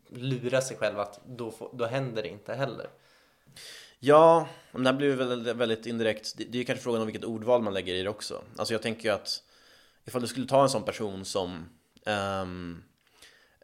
lura 0.08 0.60
sig 0.60 0.76
själv 0.76 0.98
att 1.00 1.20
då, 1.26 1.50
får, 1.50 1.70
då 1.72 1.84
händer 1.84 2.22
det 2.22 2.28
inte 2.28 2.54
heller. 2.54 2.86
Ja, 3.98 4.48
men 4.72 4.82
det 4.82 4.90
här 4.90 4.96
blir 4.96 5.16
väldigt, 5.16 5.56
väldigt 5.56 5.86
indirekt. 5.86 6.38
Det, 6.38 6.44
det 6.44 6.58
är 6.58 6.60
ju 6.60 6.64
kanske 6.64 6.82
frågan 6.82 7.00
om 7.00 7.06
vilket 7.06 7.24
ordval 7.24 7.62
man 7.62 7.74
lägger 7.74 7.94
i 7.94 8.02
det 8.02 8.10
också. 8.10 8.42
Alltså 8.56 8.74
jag 8.74 8.82
tänker 8.82 9.08
ju 9.08 9.14
att 9.14 9.42
ifall 10.04 10.22
du 10.22 10.28
skulle 10.28 10.46
ta 10.46 10.62
en 10.62 10.70
sån 10.70 10.82
person 10.82 11.24
som 11.24 11.68
um, 12.06 12.82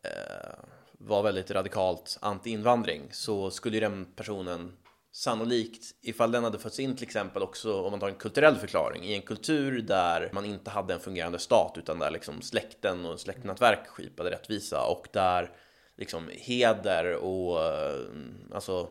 Eh, 0.05 0.55
var 0.99 1.23
väldigt 1.23 1.51
radikalt 1.51 2.19
anti-invandring 2.21 3.03
så 3.11 3.51
skulle 3.51 3.77
ju 3.77 3.81
den 3.81 4.05
personen 4.17 4.77
sannolikt, 5.13 5.85
ifall 6.03 6.33
den 6.33 6.45
hade 6.45 6.59
fötts 6.59 6.81
in 6.81 6.97
till 6.97 7.07
exempel 7.07 7.43
också 7.43 7.83
om 7.83 7.91
man 7.91 8.01
tar 8.01 8.09
en 8.09 8.15
kulturell 8.15 8.57
förklaring 8.57 9.05
i 9.05 9.15
en 9.15 9.23
kultur 9.23 9.83
där 9.83 10.31
man 10.33 10.45
inte 10.45 10.71
hade 10.71 10.95
en 10.95 11.01
fungerande 11.01 11.39
stat 11.39 11.75
utan 11.77 11.99
där 11.99 12.11
liksom 12.11 12.43
släkten 12.43 13.07
och 13.07 13.21
släktnätverk 13.21 13.87
skipade 13.87 14.31
rättvisa 14.31 14.87
och 14.87 15.07
där 15.13 15.51
liksom 15.97 16.31
heder 16.33 17.15
och 17.17 17.63
eh, 17.63 18.07
alltså 18.55 18.89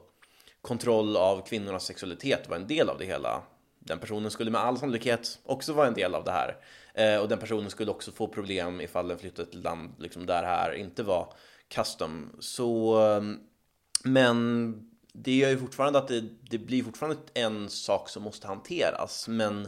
kontroll 0.62 1.18
av 1.18 1.46
kvinnornas 1.46 1.86
sexualitet 1.86 2.50
var 2.50 2.56
en 2.56 2.68
del 2.68 2.90
av 2.90 2.98
det 2.98 3.06
hela. 3.06 3.44
Den 3.80 4.00
personen 4.00 4.32
skulle 4.32 4.52
med 4.52 4.62
all 4.62 4.78
sannolikhet 4.78 5.40
också 5.44 5.74
vara 5.74 5.88
en 5.88 5.94
del 5.94 6.16
av 6.16 6.24
det 6.24 6.32
här 6.32 6.58
eh, 6.94 7.18
och 7.18 7.30
den 7.30 7.40
personen 7.40 7.70
skulle 7.70 7.92
också 7.92 8.12
få 8.12 8.28
problem 8.28 8.82
ifall 8.82 9.08
den 9.08 9.18
flyttade 9.18 9.50
till 9.50 9.60
ett 9.60 9.64
land 9.64 9.94
liksom 9.98 10.26
där 10.26 10.44
här 10.44 10.74
inte 10.74 11.04
var 11.04 11.34
custom. 11.70 12.36
Så 12.40 12.98
ehm, 12.98 13.40
men 14.04 14.74
det 15.14 15.36
gör 15.36 15.50
ju 15.50 15.58
fortfarande 15.58 16.00
att 16.00 16.08
det, 16.08 16.24
det 16.50 16.58
blir 16.58 16.84
fortfarande 16.84 17.22
en 17.34 17.70
sak 17.70 18.10
som 18.10 18.24
måste 18.24 18.48
hanteras. 18.48 19.28
Men 19.28 19.68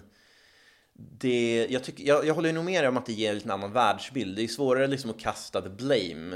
det, 0.97 1.67
jag, 1.69 1.83
tycker, 1.83 2.03
jag, 2.03 2.25
jag 2.25 2.33
håller 2.33 2.53
nog 2.53 2.65
med 2.65 2.83
dig 2.83 2.89
om 2.89 2.97
att 2.97 3.05
det 3.05 3.13
ger 3.13 3.43
en 3.43 3.51
annan 3.51 3.71
världsbild. 3.71 4.35
Det 4.35 4.43
är 4.43 4.47
svårare 4.47 4.87
liksom 4.87 5.09
att 5.09 5.19
kasta 5.19 5.61
the 5.61 5.69
blame 5.69 6.35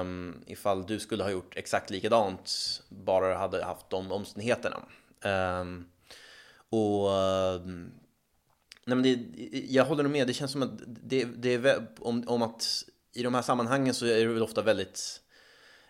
um, 0.00 0.42
ifall 0.46 0.86
du 0.86 1.00
skulle 1.00 1.22
ha 1.22 1.30
gjort 1.30 1.56
exakt 1.56 1.90
likadant 1.90 2.50
bara 2.88 3.28
du 3.28 3.34
hade 3.34 3.64
haft 3.64 3.90
de 3.90 4.12
omständigheterna. 4.12 4.76
Um, 5.60 5.88
och 6.70 7.10
um, 7.10 7.92
nej 8.84 8.96
men 8.96 9.02
det, 9.02 9.18
jag 9.68 9.84
håller 9.84 10.02
nog 10.02 10.12
med, 10.12 10.26
det 10.26 10.32
känns 10.32 10.52
som 10.52 10.62
att 10.62 10.70
det, 10.86 11.24
det 11.24 11.54
är 11.54 11.86
om, 12.00 12.24
om 12.26 12.42
att 12.42 12.84
i 13.12 13.22
de 13.22 13.34
här 13.34 13.42
sammanhangen 13.42 13.94
så 13.94 14.06
är 14.06 14.18
det 14.18 14.32
väl 14.32 14.42
ofta 14.42 14.62
väldigt 14.62 15.20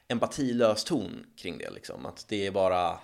empatilös 0.08 0.84
ton 0.84 1.26
kring 1.36 1.58
det 1.58 1.70
liksom. 1.70 2.06
Att 2.06 2.28
det 2.28 2.46
är 2.46 2.50
bara, 2.50 2.98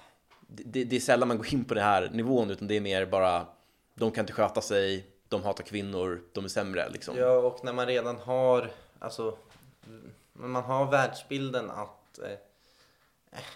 det, 0.46 0.84
det 0.84 0.96
är 0.96 1.00
sällan 1.00 1.28
man 1.28 1.36
går 1.36 1.54
in 1.54 1.64
på 1.64 1.74
den 1.74 1.84
här 1.84 2.10
nivån 2.12 2.50
utan 2.50 2.68
det 2.68 2.76
är 2.76 2.80
mer 2.80 3.06
bara, 3.06 3.46
de 3.94 4.10
kan 4.10 4.22
inte 4.22 4.32
sköta 4.32 4.60
sig, 4.60 5.06
de 5.28 5.42
hatar 5.42 5.64
kvinnor, 5.64 6.22
de 6.32 6.44
är 6.44 6.48
sämre 6.48 6.90
liksom. 6.90 7.16
Ja, 7.16 7.32
och 7.32 7.64
när 7.64 7.72
man 7.72 7.86
redan 7.86 8.16
har, 8.16 8.70
alltså, 8.98 9.38
man 10.32 10.64
har 10.64 10.90
världsbilden 10.90 11.70
att 11.70 12.18
eh, 12.18 12.38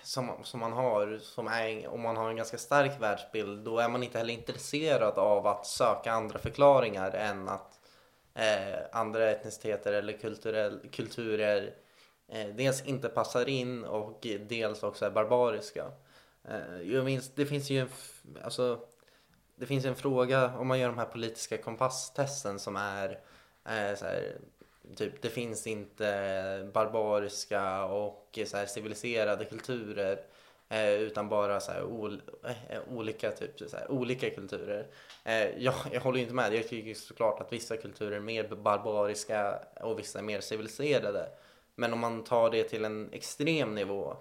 som, 0.03 0.31
som 0.43 0.61
man 0.61 0.73
har, 0.73 1.18
som 1.18 1.49
är, 1.49 1.89
om 1.89 2.01
man 2.01 2.16
har 2.16 2.31
en 2.31 2.37
ganska 2.37 2.59
stark 2.59 3.01
världsbild, 3.01 3.64
då 3.64 3.79
är 3.79 3.89
man 3.89 4.03
inte 4.03 4.18
heller 4.18 4.35
intresserad 4.35 5.18
av 5.18 5.47
att 5.47 5.66
söka 5.66 6.12
andra 6.12 6.39
förklaringar 6.39 7.11
än 7.11 7.49
att 7.49 7.79
eh, 8.35 8.79
andra 8.93 9.31
etniciteter 9.31 9.93
eller 9.93 10.12
kulturell, 10.12 10.81
kulturer 10.93 11.75
eh, 12.29 12.47
dels 12.47 12.85
inte 12.85 13.09
passar 13.09 13.49
in 13.49 13.85
och 13.85 14.27
dels 14.49 14.83
också 14.83 15.07
är 15.07 15.11
barbariska. 15.11 15.85
Eh, 16.45 16.83
jag 16.83 17.05
minns, 17.05 17.35
det 17.35 17.47
finns 17.47 17.70
ju 17.70 17.79
en, 17.79 17.89
alltså, 18.43 18.81
det 19.57 19.66
finns 19.66 19.85
en 19.85 19.97
fråga 19.97 20.57
om 20.57 20.68
man 20.68 20.79
gör 20.79 20.89
de 20.89 20.99
här 20.99 21.07
politiska 21.07 21.59
kompasstesten 21.59 22.59
som 22.59 22.77
är 22.77 23.11
eh, 23.64 23.97
så 23.97 24.05
här, 24.05 24.37
typ 24.97 25.22
det 25.22 25.28
finns 25.28 25.66
inte 25.66 26.70
barbariska 26.74 27.85
och 27.85 28.39
så 28.47 28.57
här, 28.57 28.66
civiliserade 28.66 29.45
kulturer 29.45 30.20
eh, 30.68 30.93
utan 30.93 31.28
bara 31.28 31.61
så 31.61 31.72
här, 31.72 31.85
ol, 31.85 32.22
eh, 32.68 32.78
olika, 32.97 33.30
typ, 33.30 33.70
så 33.70 33.76
här, 33.76 33.91
olika 33.91 34.30
kulturer. 34.30 34.87
Eh, 35.24 35.59
jag, 35.59 35.74
jag 35.93 36.01
håller 36.01 36.20
inte 36.20 36.35
med, 36.35 36.55
jag 36.55 36.68
tycker 36.68 36.95
såklart 36.95 37.41
att 37.41 37.53
vissa 37.53 37.76
kulturer 37.76 38.16
är 38.16 38.20
mer 38.20 38.49
barbariska 38.49 39.59
och 39.80 39.99
vissa 39.99 40.18
är 40.18 40.22
mer 40.22 40.41
civiliserade. 40.41 41.28
Men 41.74 41.93
om 41.93 41.99
man 41.99 42.24
tar 42.24 42.51
det 42.51 42.64
till 42.64 42.85
en 42.85 43.12
extrem 43.12 43.74
nivå 43.74 44.16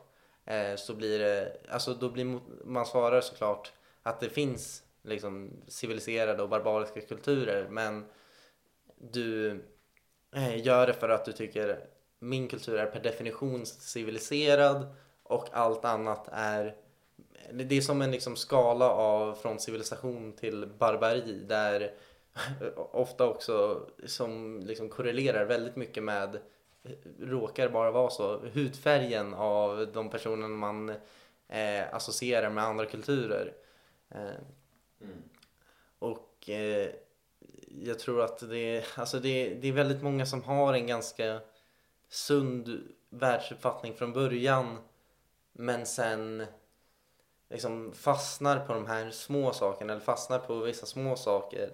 eh, 0.46 0.76
så 0.76 0.94
blir 0.94 1.20
det, 1.20 1.58
alltså 1.70 1.94
då 1.94 2.10
blir 2.10 2.40
man 2.66 2.86
svarar 2.86 3.22
såklart 3.22 3.72
att 4.04 4.20
det 4.20 4.30
finns 4.30 4.84
liksom 5.04 5.52
civiliserade 5.68 6.44
och 6.44 6.50
barbariska 6.50 7.02
kulturer 7.02 7.68
men 7.70 8.06
du 8.98 9.60
gör 10.56 10.88
det 10.88 10.94
för 10.94 11.10
att 11.10 11.26
du 11.26 11.32
tycker 11.32 11.80
min 12.20 12.48
kultur 12.48 12.78
är 12.78 12.86
per 12.86 13.00
definition 13.00 13.66
civiliserad 13.66 14.96
och 15.24 15.48
allt 15.52 15.86
annat 15.86 16.30
är 16.32 16.76
det 17.54 17.78
är 17.78 17.82
som 17.82 18.02
en 18.02 18.12
liksom 18.12 18.36
skala 18.36 18.90
av 18.90 19.34
från 19.34 19.60
civilisation 19.60 20.34
till 20.34 20.66
barbari 20.78 21.44
där 21.48 21.94
ofta 22.76 23.28
också 23.28 23.88
som 24.06 24.60
liksom 24.60 24.90
korrelerar 24.90 25.46
väldigt 25.46 25.76
mycket 25.76 26.04
med 26.04 26.40
råkar 27.20 27.70
bara 27.70 27.92
vara 27.92 28.10
så. 28.10 28.38
Hudfärgen 28.38 29.34
av 29.34 29.92
de 29.94 30.10
personer 30.10 30.48
man 30.48 30.90
eh, 31.48 31.94
associerar 31.94 32.50
med 32.50 32.64
andra 32.64 32.86
kulturer. 32.86 33.54
Eh, 34.10 34.22
mm. 35.02 35.24
Och 36.00 36.50
eh, 36.50 36.90
jag 37.80 38.00
tror 38.00 38.22
att 38.22 38.50
det, 38.50 38.84
alltså 38.96 39.20
det, 39.20 39.54
det 39.54 39.68
är 39.68 39.72
väldigt 39.72 40.02
många 40.02 40.26
som 40.26 40.44
har 40.44 40.74
en 40.74 40.88
ganska 40.88 41.40
sund 42.10 42.82
världsuppfattning 43.10 43.94
från 43.94 44.14
början 44.14 44.78
men 45.54 45.86
sen 45.86 46.46
liksom 47.50 47.94
fastnar 47.94 48.66
på 48.66 48.74
de 48.74 48.88
här 48.88 49.12
små 49.12 49.54
sakerna 49.54 49.94
eller 49.94 50.04
fastnar 50.04 50.40
på 50.40 50.56
vissa 50.56 50.86
små 50.86 51.16
saker. 51.16 51.70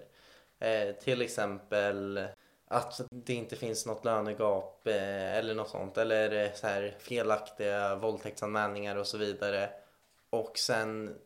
Eh, 0.58 0.94
till 0.94 1.22
exempel 1.22 2.28
att 2.68 3.00
det 3.10 3.34
inte 3.34 3.56
finns 3.56 3.86
något 3.86 4.04
lönegap 4.04 4.86
eh, 4.86 5.36
eller 5.36 5.54
något 5.54 5.68
sånt 5.68 5.98
eller 5.98 6.44
eh, 6.44 6.52
så 6.54 6.66
här 6.66 6.94
felaktiga 6.98 7.96
våldtäktsanmälningar 7.96 8.96
och 8.96 9.06
så 9.06 9.18
vidare 9.18 9.70
och 10.30 10.58
sen 10.58 11.16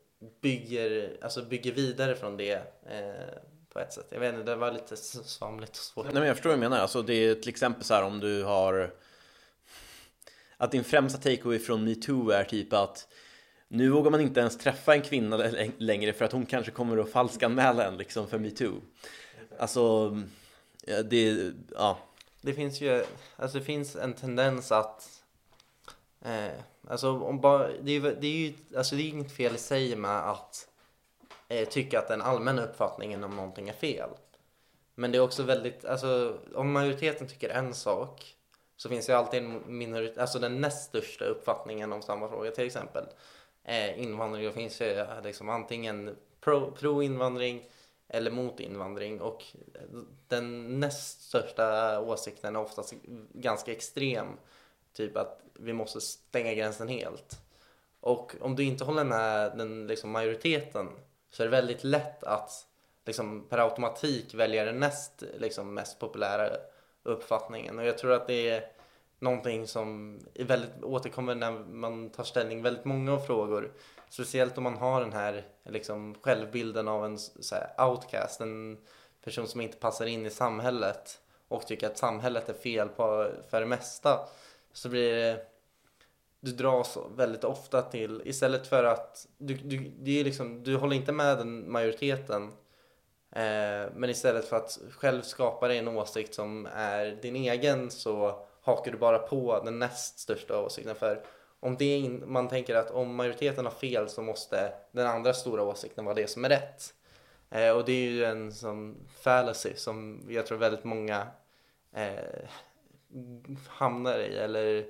bygger, 0.40 1.16
alltså 1.22 1.42
bygger 1.42 1.72
vidare 1.72 2.14
från 2.14 2.36
det 2.36 2.52
eh, 2.86 3.38
på 3.72 3.78
ett 3.78 3.92
sätt. 3.92 4.06
Jag 4.10 4.20
vet 4.20 4.34
inte, 4.34 4.50
det 4.50 4.56
var 4.56 4.72
lite 4.72 4.96
svamligt 4.96 5.70
och 5.70 5.76
svårt. 5.76 6.04
Nej 6.04 6.14
men 6.14 6.26
jag 6.26 6.36
förstår 6.36 6.50
vad 6.50 6.58
du 6.58 6.60
menar, 6.60 6.78
alltså 6.78 7.02
det 7.02 7.14
är 7.14 7.34
till 7.34 7.48
exempel 7.48 7.84
så 7.84 7.94
här 7.94 8.02
om 8.02 8.20
du 8.20 8.44
har 8.44 8.94
att 10.56 10.70
din 10.70 10.84
främsta 10.84 11.18
takeaway 11.18 11.58
från 11.58 11.84
metoo 11.84 12.30
är 12.30 12.44
typ 12.44 12.72
att 12.72 13.08
nu 13.68 13.88
vågar 13.88 14.10
man 14.10 14.20
inte 14.20 14.40
ens 14.40 14.58
träffa 14.58 14.94
en 14.94 15.02
kvinna 15.02 15.36
längre 15.78 16.12
för 16.12 16.24
att 16.24 16.32
hon 16.32 16.46
kanske 16.46 16.72
kommer 16.72 16.98
att 16.98 17.10
falskanmäla 17.10 17.84
en 17.84 17.96
liksom 17.96 18.28
för 18.28 18.38
metoo. 18.38 18.80
Alltså 19.58 20.10
det, 21.04 21.52
ja. 21.70 21.98
Det 22.40 22.54
finns 22.54 22.80
ju, 22.80 23.04
alltså 23.36 23.58
det 23.58 23.64
finns 23.64 23.96
en 23.96 24.14
tendens 24.14 24.72
att 24.72 25.22
eh, 26.24 26.52
Alltså 26.88 27.20
om 27.20 27.40
bara, 27.40 27.68
det 27.82 27.92
är, 27.92 28.00
det 28.00 28.26
är 28.26 28.36
ju, 28.36 28.54
alltså 28.76 28.96
det 28.96 29.02
är 29.02 29.08
inget 29.08 29.32
fel 29.32 29.54
i 29.54 29.58
sig 29.58 29.96
med 29.96 30.30
att 30.30 30.68
eh, 31.52 31.68
tycka 31.68 31.98
att 31.98 32.08
den 32.08 32.22
allmänna 32.22 32.64
uppfattningen 32.64 33.24
om 33.24 33.36
någonting 33.36 33.68
är 33.68 33.72
fel. 33.72 34.10
Men 34.94 35.12
det 35.12 35.18
är 35.18 35.22
också 35.22 35.42
väldigt, 35.42 35.84
alltså 35.84 36.38
om 36.54 36.72
majoriteten 36.72 37.28
tycker 37.28 37.48
en 37.48 37.74
sak 37.74 38.36
så 38.76 38.88
finns 38.88 39.06
det 39.06 39.12
ju 39.12 39.18
alltid 39.18 39.42
en 39.42 39.78
minoritet, 39.78 40.18
alltså 40.18 40.38
den 40.38 40.60
näst 40.60 40.88
största 40.88 41.24
uppfattningen 41.24 41.92
om 41.92 42.02
samma 42.02 42.28
fråga 42.28 42.50
till 42.50 42.66
exempel 42.66 43.04
eh, 43.64 44.02
invandring. 44.02 44.44
Då 44.44 44.52
finns 44.52 44.80
ju 44.80 44.86
eh, 44.86 45.22
liksom 45.24 45.48
antingen 45.48 46.16
pro, 46.40 46.70
pro 46.70 47.02
invandring 47.02 47.68
eller 48.08 48.30
mot 48.30 48.60
invandring 48.60 49.20
och 49.20 49.44
den 50.28 50.80
näst 50.80 51.22
största 51.22 52.00
åsikten 52.00 52.56
är 52.56 52.60
oftast 52.60 52.94
ganska 53.32 53.72
extrem. 53.72 54.26
Typ 54.92 55.16
att 55.16 55.40
vi 55.54 55.72
måste 55.72 56.00
stänga 56.00 56.54
gränsen 56.54 56.88
helt. 56.88 57.40
Och 58.00 58.34
om 58.40 58.56
du 58.56 58.64
inte 58.64 58.84
håller 58.84 59.04
med 59.04 59.58
den 59.58 59.86
liksom, 59.86 60.10
majoriteten 60.10 60.88
så 61.32 61.42
är 61.42 61.46
det 61.46 61.50
väldigt 61.50 61.84
lätt 61.84 62.24
att 62.24 62.66
liksom, 63.04 63.46
per 63.48 63.58
automatik 63.58 64.34
välja 64.34 64.64
den 64.64 64.80
näst 64.80 65.22
liksom, 65.38 65.74
mest 65.74 65.98
populära 65.98 66.56
uppfattningen. 67.02 67.78
Och 67.78 67.84
jag 67.84 67.98
tror 67.98 68.12
att 68.12 68.26
det 68.26 68.48
är 68.48 68.66
någonting 69.18 69.66
som 69.66 70.20
är 70.34 70.44
väldigt 70.44 70.82
återkommer 70.82 71.34
när 71.34 71.50
man 71.52 72.10
tar 72.10 72.24
ställning 72.24 72.62
väldigt 72.62 72.84
många 72.84 73.18
frågor. 73.18 73.72
Speciellt 74.08 74.58
om 74.58 74.64
man 74.64 74.76
har 74.76 75.00
den 75.00 75.12
här 75.12 75.44
liksom, 75.64 76.14
självbilden 76.20 76.88
av 76.88 77.04
en 77.04 77.18
så 77.18 77.54
här, 77.54 77.88
outcast, 77.88 78.40
en 78.40 78.78
person 79.24 79.48
som 79.48 79.60
inte 79.60 79.76
passar 79.76 80.06
in 80.06 80.26
i 80.26 80.30
samhället 80.30 81.20
och 81.48 81.66
tycker 81.66 81.86
att 81.86 81.98
samhället 81.98 82.48
är 82.48 82.54
fel 82.54 82.88
på, 82.88 83.30
för 83.50 83.60
det 83.60 83.66
mesta. 83.66 84.20
Så 84.72 84.88
blir 84.88 85.14
det, 85.14 85.46
du 86.42 86.52
dras 86.52 86.98
väldigt 87.16 87.44
ofta 87.44 87.82
till, 87.82 88.22
istället 88.24 88.66
för 88.66 88.84
att, 88.84 89.26
du, 89.38 89.54
du, 89.54 89.92
det 89.98 90.20
är 90.20 90.24
liksom, 90.24 90.62
du 90.62 90.76
håller 90.76 90.96
inte 90.96 91.12
med 91.12 91.38
den 91.38 91.72
majoriteten 91.72 92.42
eh, 93.32 93.92
men 93.94 94.10
istället 94.10 94.44
för 94.44 94.56
att 94.56 94.78
själv 94.90 95.22
skapa 95.22 95.68
dig 95.68 95.78
en 95.78 95.88
åsikt 95.88 96.34
som 96.34 96.68
är 96.74 97.18
din 97.22 97.36
egen 97.36 97.90
så 97.90 98.44
hakar 98.62 98.92
du 98.92 98.98
bara 98.98 99.18
på 99.18 99.62
den 99.64 99.78
näst 99.78 100.18
största 100.18 100.60
åsikten. 100.60 100.94
För 100.94 101.24
om 101.60 101.76
det 101.76 101.98
in, 101.98 102.22
man 102.26 102.48
tänker 102.48 102.74
att 102.74 102.90
om 102.90 103.14
majoriteten 103.14 103.64
har 103.64 103.72
fel 103.72 104.08
så 104.08 104.22
måste 104.22 104.72
den 104.92 105.06
andra 105.06 105.32
stora 105.34 105.62
åsikten 105.62 106.04
vara 106.04 106.14
det 106.14 106.30
som 106.30 106.44
är 106.44 106.48
rätt. 106.48 106.94
Eh, 107.50 107.70
och 107.70 107.84
det 107.84 107.92
är 107.92 108.10
ju 108.10 108.24
en 108.24 108.52
sån 108.52 109.08
fallacy 109.20 109.76
som 109.76 110.26
jag 110.28 110.46
tror 110.46 110.58
väldigt 110.58 110.84
många 110.84 111.26
eh, 111.94 112.48
hamnar 113.68 114.18
i 114.18 114.36
eller 114.36 114.86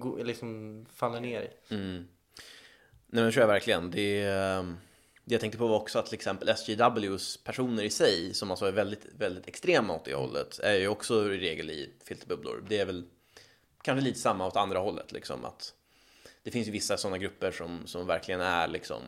go- 0.00 0.22
liksom 0.22 0.86
faller 0.94 1.20
ner 1.20 1.42
i. 1.42 1.74
Mm. 1.74 2.08
Nej 3.06 3.24
men 3.24 3.32
tror 3.32 3.40
jag 3.40 3.48
verkligen. 3.48 3.90
Det, 3.90 4.20
är, 4.22 4.58
ehm, 4.58 4.76
det 5.24 5.34
jag 5.34 5.40
tänkte 5.40 5.58
på 5.58 5.66
var 5.66 5.76
också 5.76 5.98
att 5.98 6.06
till 6.06 6.14
exempel 6.14 6.48
SJWs 6.48 7.36
personer 7.44 7.82
i 7.82 7.90
sig, 7.90 8.34
som 8.34 8.50
alltså 8.50 8.66
är 8.66 8.72
väldigt, 8.72 9.06
väldigt 9.18 9.48
extrema 9.48 9.94
åt 9.94 10.04
det 10.04 10.14
hållet, 10.14 10.58
är 10.58 10.74
ju 10.74 10.88
också 10.88 11.32
i 11.34 11.38
regel 11.38 11.70
i 11.70 11.92
filterbubblor. 12.04 12.64
Det 12.68 12.78
är 12.78 12.86
väl 12.86 13.04
kanske 13.82 14.04
lite 14.04 14.18
samma 14.18 14.46
åt 14.46 14.56
andra 14.56 14.78
hållet 14.78 15.12
liksom 15.12 15.44
att 15.44 15.74
det 16.42 16.50
finns 16.50 16.68
ju 16.68 16.72
vissa 16.72 16.96
sådana 16.96 17.18
grupper 17.18 17.50
som, 17.50 17.86
som 17.86 18.06
verkligen 18.06 18.40
är 18.40 18.68
liksom 18.68 19.02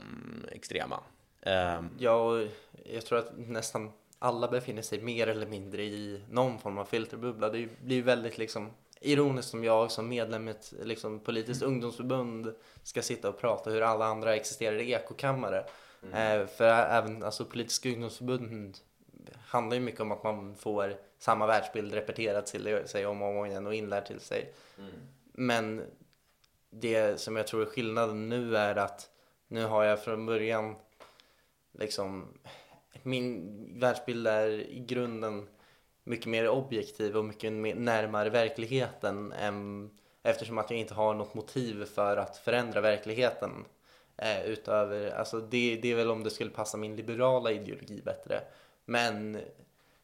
extrema. 0.52 1.00
Ehm, 1.42 1.88
Ja, 1.98 2.12
och 2.12 2.46
jag 2.84 3.06
tror 3.06 3.18
att 3.18 3.32
nästan 3.38 3.92
alla 4.18 4.48
befinner 4.48 4.82
sig 4.82 5.00
mer 5.00 5.26
eller 5.26 5.46
mindre 5.46 5.84
i 5.84 6.20
någon 6.30 6.58
form 6.58 6.78
av 6.78 6.84
filterbubbla. 6.84 7.48
Det 7.48 7.68
blir 7.82 7.96
ju 7.96 8.02
väldigt 8.02 8.38
liksom 8.38 8.70
ironiskt 9.00 9.50
som 9.50 9.64
jag 9.64 9.90
som 9.90 10.08
medlem 10.08 10.48
i 10.48 10.50
ett 10.50 10.72
liksom, 10.82 11.20
politiskt 11.20 11.62
ungdomsförbund 11.62 12.54
ska 12.82 13.02
sitta 13.02 13.28
och 13.28 13.38
prata 13.38 13.70
hur 13.70 13.82
alla 13.82 14.04
andra 14.04 14.36
existerar 14.36 14.76
i 14.76 14.92
ekokammare. 14.92 15.64
Eh, 16.12 16.46
för 16.46 16.64
även 16.64 17.22
alltså, 17.22 17.44
politiska 17.44 17.88
ungdomsförbund 17.88 18.78
handlar 19.46 19.74
ju 19.74 19.82
mycket 19.82 20.00
om 20.00 20.12
att 20.12 20.22
man 20.22 20.56
får 20.56 20.96
samma 21.18 21.46
världsbild 21.46 21.94
repeterad 21.94 22.46
till 22.46 22.82
sig 22.86 23.06
om 23.06 23.22
och 23.22 23.28
om 23.28 23.46
igen 23.46 23.66
och 23.66 23.74
inlärd 23.74 24.06
till 24.06 24.20
sig. 24.20 24.52
Men 25.32 25.82
det 26.70 27.20
som 27.20 27.36
jag 27.36 27.46
tror 27.46 27.62
är 27.62 27.66
skillnaden 27.66 28.28
nu 28.28 28.56
är 28.56 28.76
att 28.76 29.10
nu 29.48 29.64
har 29.64 29.84
jag 29.84 30.04
från 30.04 30.26
början 30.26 30.76
liksom 31.72 32.38
min 33.02 33.80
världsbild 33.80 34.26
är 34.26 34.50
i 34.50 34.80
grunden 34.80 35.48
mycket 36.08 36.26
mer 36.26 36.48
objektiv 36.48 37.16
och 37.16 37.24
mycket 37.24 37.52
mer 37.52 37.74
närmare 37.74 38.30
verkligheten 38.30 39.32
än, 39.32 39.90
eftersom 40.22 40.58
att 40.58 40.70
jag 40.70 40.78
inte 40.78 40.94
har 40.94 41.14
något 41.14 41.34
motiv 41.34 41.84
för 41.84 42.16
att 42.16 42.36
förändra 42.36 42.80
verkligheten 42.80 43.50
eh, 44.16 44.44
utöver, 44.44 45.10
alltså 45.10 45.40
det, 45.40 45.76
det 45.82 45.92
är 45.92 45.94
väl 45.94 46.10
om 46.10 46.24
det 46.24 46.30
skulle 46.30 46.50
passa 46.50 46.76
min 46.76 46.96
liberala 46.96 47.52
ideologi 47.52 48.02
bättre 48.04 48.40
men 48.84 49.38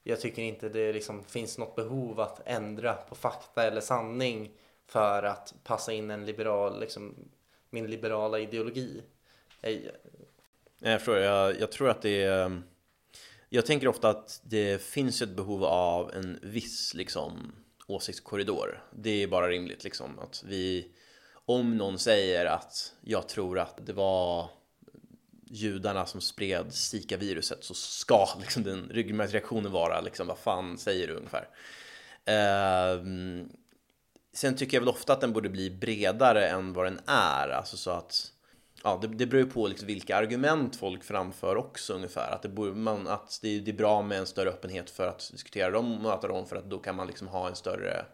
jag 0.03 0.21
tycker 0.21 0.43
inte 0.43 0.69
det 0.69 0.93
liksom 0.93 1.25
finns 1.25 1.59
något 1.59 1.77
behov 1.77 2.21
att 2.21 2.41
ändra 2.45 2.93
på 2.93 3.15
fakta 3.15 3.65
eller 3.65 3.81
sanning 3.81 4.51
för 4.87 5.23
att 5.23 5.55
passa 5.65 5.93
in 5.93 6.11
en 6.11 6.27
liberal, 6.27 6.81
liksom, 6.81 7.15
min 7.71 7.87
liberala 7.87 8.39
ideologi. 8.39 9.03
Eh, 9.63 9.71
jag, 10.79 11.01
Jag, 11.07 11.21
jag, 11.21 11.61
jag 11.61 11.73
tror 11.73 11.89
att 11.89 12.03
det 12.03 12.23
är... 12.23 12.63
Jag 13.49 13.67
tänker 13.67 13.89
ofta 13.89 14.09
att 14.09 14.41
det 14.45 14.83
finns 14.83 15.23
ett 15.23 15.37
behov 15.37 15.65
av 15.65 16.15
en 16.15 16.39
viss 16.43 16.95
liksom, 16.95 17.53
åsiktskorridor. 17.87 18.83
Det 18.93 19.23
är 19.23 19.27
bara 19.27 19.49
rimligt 19.49 19.85
liksom 19.85 20.19
att 20.19 20.45
vi... 20.47 20.91
Om 21.47 21.77
någon 21.77 21.99
säger 21.99 22.47
att 22.47 22.93
jag 23.01 23.29
tror 23.29 23.59
att 23.59 23.87
det 23.87 23.93
var 23.93 24.51
judarna 25.47 26.07
som 26.07 26.21
spred 26.21 26.75
Zika-viruset 26.75 27.65
så 27.65 27.75
ska 27.75 28.29
liksom 28.41 28.63
den 28.63 28.89
ryggmärgsreaktionen 28.89 29.73
vara 29.73 30.01
liksom 30.01 30.27
vad 30.27 30.39
fan 30.39 30.79
säger 30.79 31.07
du 31.07 31.15
ungefär. 31.15 31.49
Eh, 32.25 33.05
sen 34.35 34.57
tycker 34.57 34.77
jag 34.77 34.81
väl 34.81 34.89
ofta 34.89 35.13
att 35.13 35.21
den 35.21 35.33
borde 35.33 35.49
bli 35.49 35.71
bredare 35.71 36.49
än 36.49 36.73
vad 36.73 36.87
den 36.87 37.01
är, 37.07 37.49
alltså 37.49 37.77
så 37.77 37.91
att 37.91 38.33
ja, 38.85 38.99
det, 39.03 39.09
det 39.09 39.27
beror 39.27 39.45
ju 39.45 39.51
på 39.51 39.67
liksom 39.67 39.87
vilka 39.87 40.17
argument 40.17 40.77
folk 40.77 41.05
framför 41.05 41.57
också 41.57 41.95
ungefär. 41.95 42.31
Att, 42.31 42.43
det, 42.43 42.49
man, 42.75 43.09
att 43.09 43.39
det, 43.43 43.61
det 43.61 43.71
är 43.71 43.77
bra 43.77 44.03
med 44.03 44.19
en 44.19 44.27
större 44.27 44.49
öppenhet 44.49 44.91
för 44.91 45.07
att 45.07 45.31
diskutera 45.33 45.71
dem 45.71 45.95
och 45.95 46.03
möta 46.03 46.29
dem 46.29 46.47
för 46.47 46.57
att 46.57 46.71
då 46.71 46.79
kan 46.79 46.97
man 46.97 47.07
liksom 47.07 47.29
ha 47.29 47.49
en 47.49 47.57
större... 47.57 48.07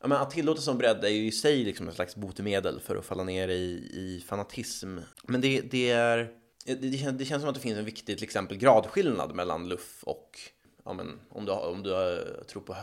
Ja, 0.00 0.08
men 0.08 0.18
att 0.18 0.30
tillåta 0.30 0.60
sån 0.60 0.78
bredd 0.78 1.04
är 1.04 1.08
ju 1.08 1.26
i 1.26 1.32
sig 1.32 1.64
liksom 1.64 1.88
ett 1.88 1.94
slags 1.94 2.16
botemedel 2.16 2.80
för 2.80 2.96
att 2.96 3.04
falla 3.04 3.24
ner 3.24 3.48
i, 3.48 3.90
i 3.92 4.24
fanatism. 4.26 4.98
Men 5.22 5.40
det, 5.40 5.60
det 5.60 5.90
är... 5.90 6.30
Det, 6.64 6.74
det, 6.74 6.98
känns, 6.98 7.18
det 7.18 7.24
känns 7.24 7.42
som 7.42 7.48
att 7.48 7.54
det 7.54 7.60
finns 7.60 7.78
en 7.78 7.84
viktig 7.84 8.16
till 8.16 8.24
exempel 8.24 8.56
gradskillnad 8.56 9.34
mellan 9.34 9.68
luff 9.68 10.04
och 10.04 10.38
ja, 10.84 10.92
men, 10.92 11.20
om, 11.28 11.44
du, 11.44 11.52
om 11.52 11.82
du 11.82 12.24
tror 12.48 12.62
på 12.62 12.76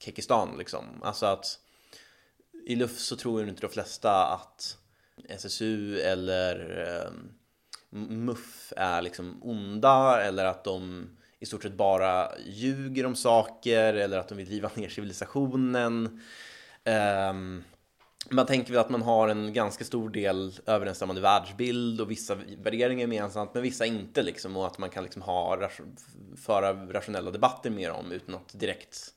Kekistan 0.00 0.58
liksom. 0.58 0.84
Alltså 1.02 1.26
att 1.26 1.58
i 2.66 2.76
luff 2.76 2.98
så 2.98 3.16
tror 3.16 3.42
ju 3.42 3.48
inte 3.48 3.60
de 3.60 3.70
flesta 3.70 4.26
att 4.26 4.76
SSU 5.28 6.00
eller 6.00 6.84
eh, 6.86 7.12
MUF 7.90 8.72
är 8.76 9.02
liksom 9.02 9.42
onda 9.42 10.22
eller 10.22 10.44
att 10.44 10.64
de 10.64 11.08
i 11.38 11.46
stort 11.46 11.62
sett 11.62 11.74
bara 11.74 12.38
ljuger 12.46 13.06
om 13.06 13.16
saker 13.16 13.94
eller 13.94 14.18
att 14.18 14.28
de 14.28 14.38
vill 14.38 14.48
riva 14.48 14.70
ner 14.74 14.88
civilisationen. 14.88 16.20
Ehm, 16.84 17.64
man 18.30 18.46
tänker 18.46 18.72
väl 18.72 18.80
att 18.80 18.90
man 18.90 19.02
har 19.02 19.28
en 19.28 19.52
ganska 19.52 19.84
stor 19.84 20.10
del 20.10 20.52
överensstämmande 20.66 21.22
världsbild 21.22 22.00
och 22.00 22.10
vissa 22.10 22.34
värderingar 22.58 23.00
gemensamt 23.00 23.54
men 23.54 23.62
vissa 23.62 23.86
inte 23.86 24.22
liksom 24.22 24.56
och 24.56 24.66
att 24.66 24.78
man 24.78 24.90
kan 24.90 25.02
liksom 25.04 25.22
ha 25.22 25.70
föra 26.36 26.72
rationella 26.72 27.30
debatter 27.30 27.70
med 27.70 27.90
dem 27.90 28.12
utan 28.12 28.34
att 28.34 28.60
direkt 28.60 29.14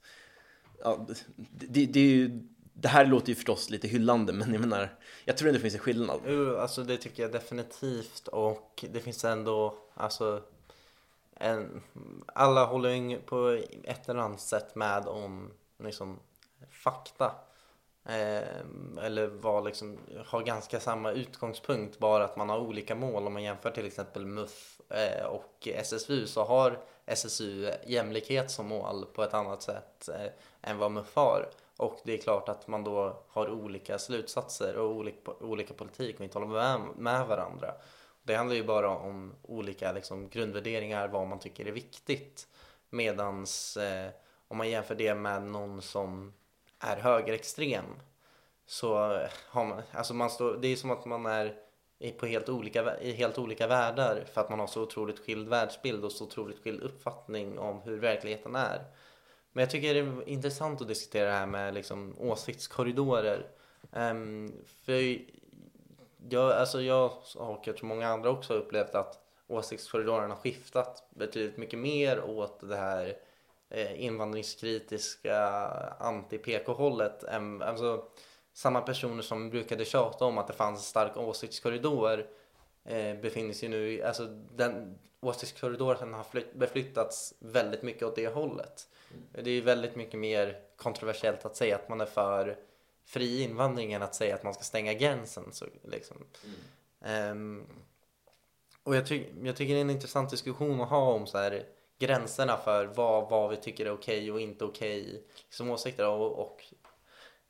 ja, 0.83 1.07
det, 1.35 1.85
det, 1.85 1.99
är 1.99 2.03
ju, 2.03 2.47
det 2.73 2.87
här 2.87 3.05
låter 3.05 3.29
ju 3.29 3.35
förstås 3.35 3.69
lite 3.69 3.87
hyllande 3.87 4.33
men 4.33 4.53
jag 4.53 4.61
menar 4.61 4.89
jag 5.25 5.37
tror 5.37 5.47
ändå 5.47 5.57
det 5.57 5.61
finns 5.61 5.73
en 5.73 5.79
skillnad. 5.79 6.21
Jo, 6.27 6.57
alltså 6.57 6.83
det 6.83 6.97
tycker 6.97 7.23
jag 7.23 7.31
definitivt 7.31 8.27
och 8.27 8.85
det 8.91 8.99
finns 8.99 9.25
ändå, 9.25 9.77
alltså 9.93 10.41
en, 11.35 11.83
alla 12.25 12.65
håller 12.65 12.89
ju 12.89 13.19
på 13.19 13.61
ett 13.83 14.09
eller 14.09 14.19
annat 14.19 14.41
sätt 14.41 14.75
med 14.75 15.07
om 15.07 15.51
liksom 15.79 16.19
fakta. 16.69 17.31
Eh, 18.05 18.59
eller 19.01 19.27
var 19.27 19.61
liksom, 19.61 19.97
har 20.25 20.41
ganska 20.41 20.79
samma 20.79 21.11
utgångspunkt 21.11 21.99
bara 21.99 22.23
att 22.23 22.37
man 22.37 22.49
har 22.49 22.59
olika 22.59 22.95
mål. 22.95 23.27
Om 23.27 23.33
man 23.33 23.43
jämför 23.43 23.71
till 23.71 23.85
exempel 23.85 24.25
MUF 24.25 24.81
eh, 24.89 25.25
och 25.25 25.67
SSU 25.67 26.27
så 26.27 26.43
har 26.43 26.79
SSU 27.05 27.71
jämlikhet 27.85 28.51
som 28.51 28.67
mål 28.67 29.05
på 29.13 29.23
ett 29.23 29.33
annat 29.33 29.61
sätt 29.63 30.09
eh, 30.09 30.31
än 30.61 30.77
vad 30.77 30.91
MUF 30.91 31.15
har. 31.15 31.49
Och 31.83 31.99
det 32.03 32.13
är 32.13 32.17
klart 32.17 32.49
att 32.49 32.67
man 32.67 32.83
då 32.83 33.23
har 33.27 33.49
olika 33.49 33.99
slutsatser 33.99 34.77
och 34.77 34.91
olika, 34.91 35.31
olika 35.31 35.73
politik 35.73 36.15
och 36.17 36.23
inte 36.23 36.39
håller 36.39 36.53
med, 36.53 36.81
med 36.97 37.27
varandra. 37.27 37.73
Det 38.23 38.35
handlar 38.35 38.55
ju 38.55 38.63
bara 38.63 38.89
om 38.89 39.35
olika 39.41 39.91
liksom, 39.91 40.29
grundvärderingar, 40.29 41.07
vad 41.07 41.27
man 41.27 41.39
tycker 41.39 41.65
är 41.65 41.71
viktigt. 41.71 42.47
Medans 42.89 43.77
eh, 43.77 44.09
om 44.47 44.57
man 44.57 44.69
jämför 44.69 44.95
det 44.95 45.15
med 45.15 45.43
någon 45.43 45.81
som 45.81 46.33
är 46.79 46.97
högerextrem 46.97 47.85
så 48.65 48.95
har 49.49 49.65
man, 49.65 49.81
alltså 49.91 50.13
man 50.13 50.29
står, 50.29 50.57
det 50.61 50.67
är 50.67 50.75
som 50.75 50.91
att 50.91 51.05
man 51.05 51.25
är 51.25 51.55
på 52.19 52.25
helt 52.25 52.49
olika, 52.49 52.99
i 52.99 53.11
helt 53.11 53.37
olika 53.37 53.67
världar 53.67 54.23
för 54.33 54.41
att 54.41 54.49
man 54.49 54.59
har 54.59 54.67
så 54.67 54.81
otroligt 54.81 55.19
skild 55.19 55.49
världsbild 55.49 56.05
och 56.05 56.11
så 56.11 56.23
otroligt 56.23 56.63
skild 56.63 56.81
uppfattning 56.81 57.59
om 57.59 57.81
hur 57.81 57.97
verkligheten 57.97 58.55
är. 58.55 58.85
Men 59.53 59.61
jag 59.61 59.69
tycker 59.71 59.93
det 59.93 59.99
är 59.99 60.29
intressant 60.29 60.81
att 60.81 60.87
diskutera 60.87 61.25
det 61.25 61.31
här 61.35 61.45
med 61.45 61.73
liksom 61.73 62.15
åsiktskorridorer. 62.19 63.47
Um, 63.91 64.53
för 64.85 65.19
jag, 66.29 66.51
alltså 66.51 66.81
jag 66.81 67.11
och 67.35 67.61
jag 67.67 67.77
tror 67.77 67.87
många 67.87 68.07
andra 68.07 68.29
också 68.29 68.53
har 68.53 68.59
upplevt 68.59 68.95
att 68.95 69.19
åsiktskorridoren 69.47 70.29
har 70.29 70.37
skiftat 70.37 71.03
betydligt 71.09 71.57
mycket 71.57 71.79
mer 71.79 72.23
åt 72.29 72.69
det 72.69 72.75
här 72.75 73.17
eh, 73.69 74.03
invandringskritiska 74.03 75.37
anti-PK-hållet. 75.99 77.23
Alltså, 77.61 78.05
samma 78.53 78.81
personer 78.81 79.21
som 79.21 79.49
brukade 79.49 79.85
tjata 79.85 80.25
om 80.25 80.37
att 80.37 80.47
det 80.47 80.53
fanns 80.53 80.79
en 80.79 80.83
stark 80.83 81.17
åsiktskorridor 81.17 82.25
eh, 82.85 83.15
befinner 83.21 83.53
sig 83.53 83.69
nu, 83.69 83.91
i- 83.93 84.03
alltså 84.03 84.25
den 84.55 84.99
åsiktskorridoren 85.21 86.13
har 86.13 86.23
flytt, 86.23 86.53
beflyttats 86.53 87.33
väldigt 87.39 87.81
mycket 87.83 88.03
åt 88.03 88.15
det 88.15 88.27
hållet. 88.27 88.87
Det 89.43 89.51
är 89.51 89.61
väldigt 89.61 89.95
mycket 89.95 90.19
mer 90.19 90.59
kontroversiellt 90.75 91.45
att 91.45 91.55
säga 91.55 91.75
att 91.75 91.89
man 91.89 92.01
är 92.01 92.05
för 92.05 92.57
fri 93.05 93.43
invandring 93.43 93.93
än 93.93 94.01
att 94.01 94.15
säga 94.15 94.35
att 94.35 94.43
man 94.43 94.53
ska 94.53 94.63
stänga 94.63 94.93
gränsen. 94.93 95.43
Så, 95.51 95.65
liksom. 95.83 96.17
Ehm, 97.05 97.65
och 98.83 98.95
jag, 98.95 99.07
ty- 99.07 99.25
jag 99.43 99.55
tycker 99.55 99.73
det 99.73 99.79
är 99.79 99.81
en 99.81 99.89
intressant 99.89 100.29
diskussion 100.29 100.81
att 100.81 100.89
ha 100.89 101.13
om 101.13 101.27
så 101.27 101.37
här, 101.37 101.65
gränserna 101.99 102.57
för 102.57 102.85
vad, 102.85 103.29
vad 103.29 103.49
vi 103.49 103.57
tycker 103.57 103.85
är 103.85 103.91
okej 103.91 104.31
och 104.31 104.41
inte 104.41 104.65
okej 104.65 105.23
som 105.49 105.69
åsikter 105.69 106.07
och, 106.07 106.39
och 106.39 106.63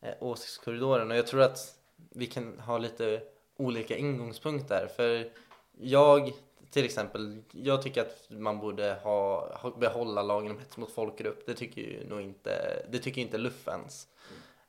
eh, 0.02 0.14
åsiktskorridoren. 0.20 1.12
Och 1.12 1.18
jag 1.18 1.28
tror 1.28 1.42
att 1.42 1.76
vi 2.10 2.28
kan 2.28 2.60
ha 2.60 2.78
lite 2.78 3.22
olika 3.58 3.98
ingångspunkter. 3.98 4.88
För 4.96 5.32
jag 5.78 6.32
till 6.74 6.86
exempel, 6.86 7.44
jag 7.52 7.82
tycker 7.82 8.02
att 8.02 8.26
man 8.30 8.60
borde 8.60 8.94
ha, 9.04 9.74
behålla 9.80 10.22
lagen 10.22 10.52
om 10.52 10.60
hets 10.60 10.78
mot 10.78 10.92
folkgrupp. 10.92 11.46
Det 11.46 11.54
tycker 11.54 11.82
ju 11.82 12.08
nog 12.10 12.22
inte, 12.22 12.86
det 12.90 13.00
tycker 13.00 13.22
inte 13.22 13.38
LUF 13.38 13.68
ens. 13.68 14.08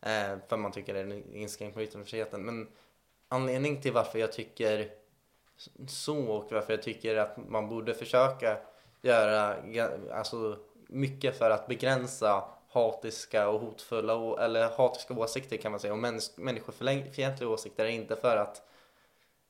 Eh, 0.01 0.39
för 0.49 0.57
man 0.57 0.73
tycker 0.73 0.95
det 0.95 1.01
är 1.01 1.05
en 1.05 1.35
inskränkning 1.35 1.75
på 1.75 1.83
yttrandefriheten. 1.83 2.43
Men 2.43 2.69
anledningen 3.29 3.81
till 3.81 3.93
varför 3.93 4.19
jag 4.19 4.33
tycker 4.33 4.91
så 5.89 6.19
och 6.19 6.53
varför 6.53 6.73
jag 6.73 6.83
tycker 6.83 7.17
att 7.17 7.37
man 7.49 7.69
borde 7.69 7.95
försöka 7.95 8.59
göra 9.03 9.57
alltså, 10.13 10.57
mycket 10.89 11.39
för 11.39 11.51
att 11.51 11.67
begränsa 11.67 12.45
hatiska 12.69 13.49
och 13.49 13.61
hotfulla 13.61 14.45
eller 14.45 14.77
hatiska 14.77 15.15
åsikter 15.15 15.57
kan 15.57 15.73
man 15.73 15.81
säga 15.81 15.93
och 15.93 15.99
mäns- 15.99 16.33
människofientliga 16.37 17.49
åsikter 17.49 17.85
är 17.85 17.89
inte 17.89 18.17
för 18.17 18.37
att 18.37 18.63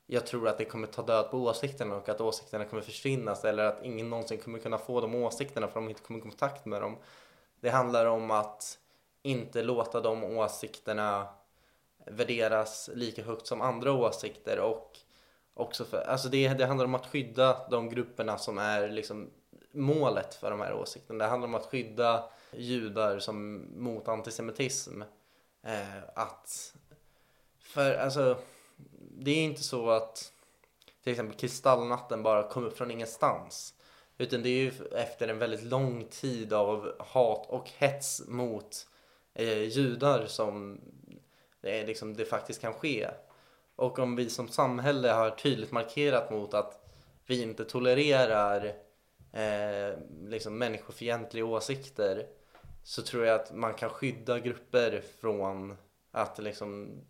jag 0.07 0.27
tror 0.27 0.49
att 0.49 0.59
det 0.59 0.65
kommer 0.65 0.87
ta 0.87 1.03
död 1.03 1.31
på 1.31 1.39
åsikterna 1.39 1.97
och 1.97 2.09
att 2.09 2.21
åsikterna 2.21 2.65
kommer 2.65 2.83
försvinna 2.83 3.37
eller 3.45 3.65
att 3.65 3.85
ingen 3.85 4.11
någonsin 4.11 4.39
kommer 4.39 4.59
kunna 4.59 4.79
få 4.79 5.01
de 5.01 5.15
åsikterna 5.15 5.69
för 5.69 5.75
de 5.75 5.89
inte 5.89 6.03
kommer 6.03 6.19
i 6.19 6.23
kontakt 6.23 6.67
med 6.67 6.83
dem. 6.83 6.97
Det 7.61 7.71
handlar 7.71 8.07
om 8.07 8.31
att 8.31 8.79
inte 9.23 9.63
låta 9.63 10.01
de 10.01 10.25
åsikterna 10.25 11.29
värderas 12.07 12.91
lika 12.95 13.23
högt 13.23 13.47
som 13.47 13.61
andra 13.61 13.93
åsikter 13.93 14.61
och 14.61 14.99
också 15.55 15.85
för, 15.85 16.01
alltså 16.01 16.29
det, 16.29 16.49
det 16.49 16.67
handlar 16.67 16.85
om 16.85 16.95
att 16.95 17.07
skydda 17.07 17.69
de 17.71 17.89
grupperna 17.89 18.39
som 18.39 18.59
är 18.59 18.89
liksom 18.89 19.31
målet 19.73 20.35
för 20.35 20.51
de 20.51 20.61
här 20.61 20.75
åsikterna. 20.75 21.25
Det 21.25 21.31
handlar 21.31 21.49
om 21.49 21.55
att 21.55 21.67
skydda 21.67 22.25
judar 22.53 23.19
som 23.19 23.67
mot 23.77 24.09
antisemitism. 24.09 25.03
Eh, 25.63 26.03
att, 26.15 26.75
för 27.61 27.95
alltså, 27.95 28.37
det 29.19 29.31
är 29.31 29.45
inte 29.45 29.63
så 29.63 29.91
att 29.91 30.33
till 31.03 31.11
exempel 31.11 31.37
kristallnatten 31.37 32.23
bara 32.23 32.49
kom 32.49 32.65
upp 32.65 32.79
från 32.79 32.91
ingenstans. 32.91 33.75
Utan 34.19 34.43
det 34.43 34.49
är 34.49 34.63
ju 34.63 34.73
efter 34.93 35.29
en 35.29 35.39
väldigt 35.39 35.63
lång 35.63 36.05
tid 36.05 36.53
av 36.53 36.93
hat 36.99 37.47
och 37.49 37.71
hets 37.79 38.23
mot 38.29 38.87
eh, 39.35 39.63
judar 39.63 40.27
som 40.27 40.81
det, 41.61 41.87
liksom, 41.87 42.15
det 42.15 42.25
faktiskt 42.25 42.61
kan 42.61 42.75
ske. 42.75 43.11
Och 43.77 43.99
om 43.99 44.17
vi 44.17 44.31
som 44.31 44.49
samhälle 44.49 45.09
har 45.09 45.31
tydligt 45.31 45.73
markerat 45.73 46.31
mot 46.31 46.55
att 46.55 46.85
vi 47.27 47.43
inte 47.43 47.65
tolererar 47.65 48.75
eh, 49.33 49.99
liksom 50.23 50.59
människofientliga 50.59 51.45
åsikter 51.45 52.27
så 52.83 53.03
tror 53.03 53.27
jag 53.27 53.41
att 53.41 53.55
man 53.55 53.75
kan 53.75 53.91
skydda 53.91 54.39
grupper 54.39 55.03
från 55.21 55.77
att 56.11 56.39
liksom 56.39 57.01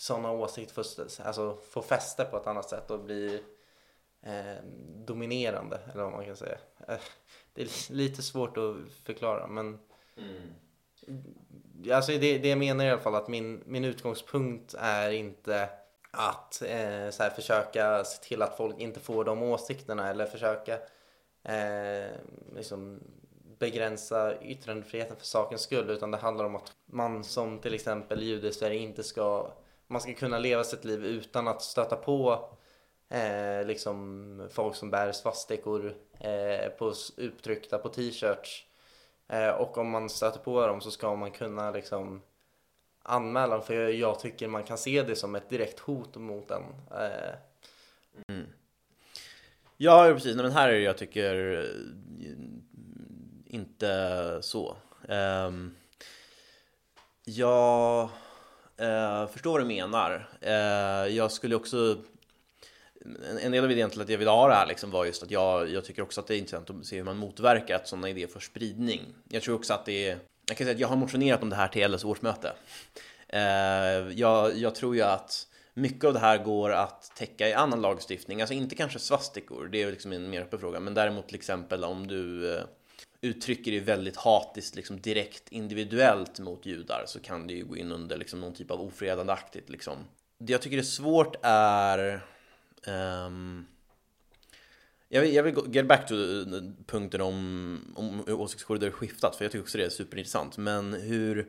sådana 0.00 0.30
åsikter 0.30 0.74
får, 0.74 0.84
alltså, 1.26 1.58
får 1.70 1.82
fäste 1.82 2.24
på 2.24 2.36
ett 2.36 2.46
annat 2.46 2.68
sätt 2.68 2.90
och 2.90 3.00
bli 3.00 3.42
eh, 4.22 4.64
dominerande 5.06 5.80
eller 5.92 6.02
vad 6.02 6.12
man 6.12 6.24
kan 6.24 6.36
säga. 6.36 6.58
Eh, 6.88 7.00
det 7.54 7.62
är 7.62 7.92
lite 7.92 8.22
svårt 8.22 8.56
att 8.56 8.76
förklara 9.04 9.46
men 9.46 9.78
mm. 10.16 10.54
Alltså 11.92 12.12
det, 12.12 12.38
det 12.38 12.48
jag 12.48 12.58
menar 12.58 12.84
i 12.84 12.90
alla 12.90 13.00
fall 13.00 13.14
att 13.14 13.28
min, 13.28 13.62
min 13.66 13.84
utgångspunkt 13.84 14.74
är 14.78 15.10
inte 15.10 15.68
att 16.10 16.62
eh, 16.62 17.10
så 17.10 17.22
här, 17.22 17.30
försöka 17.30 18.04
se 18.04 18.22
till 18.22 18.42
att 18.42 18.56
folk 18.56 18.80
inte 18.80 19.00
får 19.00 19.24
de 19.24 19.42
åsikterna 19.42 20.10
eller 20.10 20.26
försöka 20.26 20.74
eh, 21.42 22.10
liksom 22.56 23.00
begränsa 23.58 24.42
yttrandefriheten 24.42 25.16
för 25.16 25.26
sakens 25.26 25.60
skull 25.60 25.90
utan 25.90 26.10
det 26.10 26.16
handlar 26.16 26.44
om 26.44 26.56
att 26.56 26.72
man 26.86 27.24
som 27.24 27.58
till 27.58 27.74
exempel 27.74 28.22
jude 28.22 28.48
i 28.48 28.52
Sverige 28.52 28.78
inte 28.78 29.02
ska 29.02 29.50
man 29.90 30.00
ska 30.00 30.14
kunna 30.14 30.38
leva 30.38 30.64
sitt 30.64 30.84
liv 30.84 31.04
utan 31.04 31.48
att 31.48 31.62
stöta 31.62 31.96
på 31.96 32.48
eh, 33.08 33.66
liksom 33.66 34.48
folk 34.52 34.76
som 34.76 34.90
bär 34.90 35.12
svastikor 35.12 35.94
eh, 36.18 36.68
på, 36.68 36.94
uttryckta 37.16 37.78
på 37.78 37.88
t-shirts 37.88 38.66
eh, 39.28 39.48
och 39.48 39.78
om 39.78 39.90
man 39.90 40.08
stöter 40.08 40.38
på 40.40 40.66
dem 40.66 40.80
så 40.80 40.90
ska 40.90 41.16
man 41.16 41.30
kunna 41.30 41.70
liksom 41.70 42.22
anmäla 43.02 43.54
dem 43.54 43.66
för 43.66 43.74
jag 43.74 44.20
tycker 44.20 44.48
man 44.48 44.64
kan 44.64 44.78
se 44.78 45.02
det 45.02 45.16
som 45.16 45.34
ett 45.34 45.50
direkt 45.50 45.80
hot 45.80 46.16
mot 46.16 46.50
en. 46.50 46.62
Eh. 46.90 47.34
Mm. 48.28 48.46
Ja, 49.76 50.10
precis. 50.14 50.36
Men 50.36 50.52
här 50.52 50.68
är 50.68 50.72
det 50.72 50.80
jag 50.80 50.98
tycker 50.98 51.58
eh, 51.58 52.34
inte 53.46 54.38
så. 54.42 54.76
Um, 55.08 55.76
ja 57.24 58.10
uh, 58.80 59.26
förstår 59.32 59.52
vad 59.52 59.60
du 59.60 59.64
menar. 59.64 60.28
Uh, 60.46 61.16
jag 61.16 61.32
skulle 61.32 61.54
också 61.54 61.98
en 63.42 63.52
del 63.52 63.64
av 63.64 63.72
idén 63.72 63.90
till 63.90 64.00
att 64.00 64.08
jag 64.08 64.18
ville 64.18 64.30
ha 64.30 64.48
det 64.48 64.54
här 64.54 64.66
liksom 64.66 64.90
var 64.90 65.04
just 65.04 65.22
att 65.22 65.30
jag, 65.30 65.70
jag 65.70 65.84
tycker 65.84 66.02
också 66.02 66.20
att 66.20 66.26
det 66.26 66.34
är 66.34 66.38
intressant 66.38 66.70
att 66.70 66.86
se 66.86 66.96
hur 66.96 67.04
man 67.04 67.16
motverkar 67.16 67.76
att 67.76 67.88
sådana 67.88 68.08
idéer 68.08 68.26
får 68.26 68.40
spridning. 68.40 69.00
Jag 69.28 69.42
tror 69.42 69.54
också 69.54 69.74
att 69.74 69.86
det 69.86 70.08
är, 70.08 70.18
jag 70.48 70.56
kan 70.56 70.64
säga 70.64 70.74
att 70.74 70.80
jag 70.80 70.88
har 70.88 70.96
motionerat 70.96 71.42
om 71.42 71.50
det 71.50 71.56
här 71.56 71.68
till 71.68 71.92
LS 71.92 72.04
årsmöte. 72.04 72.52
Uh, 73.34 74.12
jag, 74.18 74.56
jag 74.56 74.74
tror 74.74 74.96
ju 74.96 75.02
att 75.02 75.46
mycket 75.74 76.04
av 76.04 76.12
det 76.12 76.20
här 76.20 76.38
går 76.38 76.72
att 76.72 77.12
täcka 77.16 77.48
i 77.48 77.52
annan 77.52 77.80
lagstiftning, 77.80 78.40
alltså 78.40 78.54
inte 78.54 78.74
kanske 78.74 78.98
svastikor, 78.98 79.68
det 79.72 79.82
är 79.82 79.90
liksom 79.90 80.12
en 80.12 80.30
mer 80.30 80.42
öppen 80.42 80.58
fråga, 80.58 80.80
men 80.80 80.94
däremot 80.94 81.26
till 81.26 81.36
exempel 81.36 81.84
om 81.84 82.06
du 82.06 82.60
uttrycker 83.20 83.72
det 83.72 83.80
väldigt 83.80 84.16
hatiskt, 84.16 84.76
liksom 84.76 85.00
direkt 85.00 85.48
individuellt 85.48 86.38
mot 86.38 86.66
judar 86.66 87.04
så 87.06 87.20
kan 87.20 87.46
det 87.46 87.54
ju 87.54 87.64
gå 87.64 87.76
in 87.76 87.92
under 87.92 88.16
liksom 88.16 88.40
någon 88.40 88.54
typ 88.54 88.70
av 88.70 88.80
ofredandeaktigt. 88.80 89.70
Liksom. 89.70 90.04
Det 90.38 90.52
jag 90.52 90.62
tycker 90.62 90.78
är 90.78 90.82
svårt 90.82 91.36
är 91.42 92.20
um, 92.86 93.66
jag 95.12 95.20
vill, 95.20 95.34
jag 95.34 95.42
vill 95.42 95.74
get 95.74 95.86
back 95.86 96.06
to 96.06 96.14
eh, 96.14 96.62
punkten 96.86 97.20
om, 97.20 97.94
om 97.96 98.22
hur 98.26 98.34
åsiktskorridorer 98.34 98.90
skiftat, 98.90 99.36
för 99.36 99.44
jag 99.44 99.52
tycker 99.52 99.62
också 99.62 99.78
det 99.78 99.84
är 99.84 99.90
superintressant. 99.90 100.56
Men 100.56 100.92
hur... 100.92 101.48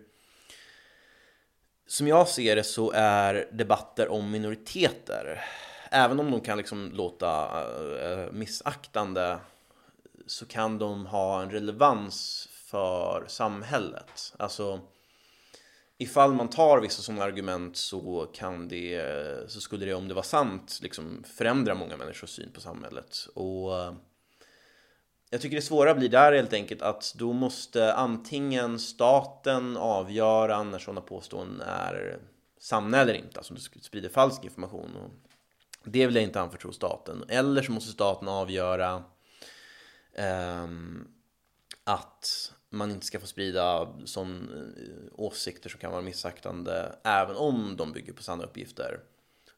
Som 1.88 2.08
jag 2.08 2.28
ser 2.28 2.56
det 2.56 2.64
så 2.64 2.92
är 2.96 3.50
debatter 3.52 4.08
om 4.08 4.32
minoriteter, 4.32 5.44
även 5.92 6.20
om 6.20 6.32
de 6.32 6.42
kan 6.42 6.58
liksom 6.58 6.92
låta 6.94 7.62
eh, 7.62 8.12
eh, 8.12 8.32
missaktande 8.32 9.40
så 10.32 10.46
kan 10.46 10.78
de 10.78 11.06
ha 11.06 11.42
en 11.42 11.52
relevans 11.52 12.48
för 12.52 13.26
samhället. 13.28 14.34
Alltså 14.40 14.80
ifall 15.98 16.34
man 16.34 16.50
tar 16.50 16.82
vissa 16.82 17.02
sådana 17.02 17.24
argument 17.24 17.78
så 17.78 18.28
kan 18.34 18.68
det, 18.68 19.02
så 19.48 19.62
skulle 19.62 19.86
det 19.86 19.94
om 19.94 20.08
det 20.08 20.14
var 20.14 20.24
sant 20.24 20.80
liksom 20.82 21.24
förändra 21.38 21.76
många 21.76 21.98
människors 21.98 22.30
syn 22.30 22.52
på 22.54 22.62
samhället. 22.62 23.28
Och 23.34 23.80
eh, 23.80 23.94
jag 25.30 25.42
tycker 25.42 25.56
det 25.56 25.62
svåra 25.62 25.96
blir 25.96 26.10
där 26.10 26.34
helt 26.34 26.54
enkelt 26.54 26.82
att 26.82 27.14
då 27.18 27.34
måste 27.34 27.94
antingen 27.94 28.80
staten 28.80 29.78
avgöra 29.78 30.64
när 30.64 30.80
sådana 30.80 31.02
påståenden 31.02 31.68
är 31.68 32.20
sanna 32.60 32.98
eller 32.98 33.14
inte, 33.14 33.38
alltså 33.38 33.54
om 33.54 33.60
du 33.74 33.80
sprider 33.82 34.10
falsk 34.10 34.44
information. 34.44 34.96
Och 34.96 35.12
det 35.84 36.06
vill 36.06 36.16
jag 36.16 36.24
inte 36.24 36.42
anförtro 36.42 36.72
staten. 36.72 37.24
Eller 37.28 37.62
så 37.62 37.72
måste 37.72 37.92
staten 37.92 38.28
avgöra 38.28 39.04
Ehm, 40.14 41.08
att 41.84 42.54
man 42.70 42.92
inte 42.92 43.06
ska 43.06 43.20
få 43.20 43.28
sprida 43.28 43.94
sån 44.06 44.50
eh, 44.78 45.20
åsikter 45.20 45.70
som 45.70 45.80
kan 45.80 45.92
vara 45.92 46.02
missaktande 46.02 46.96
även 47.04 47.36
om 47.36 47.76
de 47.78 47.92
bygger 47.92 48.14
på 48.14 48.24
sanna 48.24 48.44
uppgifter. 48.44 49.00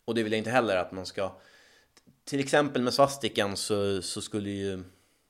Och 0.06 0.16
det 0.16 0.24
vill 0.24 0.32
jag 0.32 0.38
inte 0.38 0.50
heller 0.50 0.78
att 0.78 0.92
man 0.92 1.06
ska 1.06 1.32
till 2.26 2.40
exempel 2.40 2.82
med 2.82 2.94
svastikan 2.94 3.58
så, 3.58 4.02
så 4.02 4.22
skulle 4.22 4.50
ju 4.50 4.84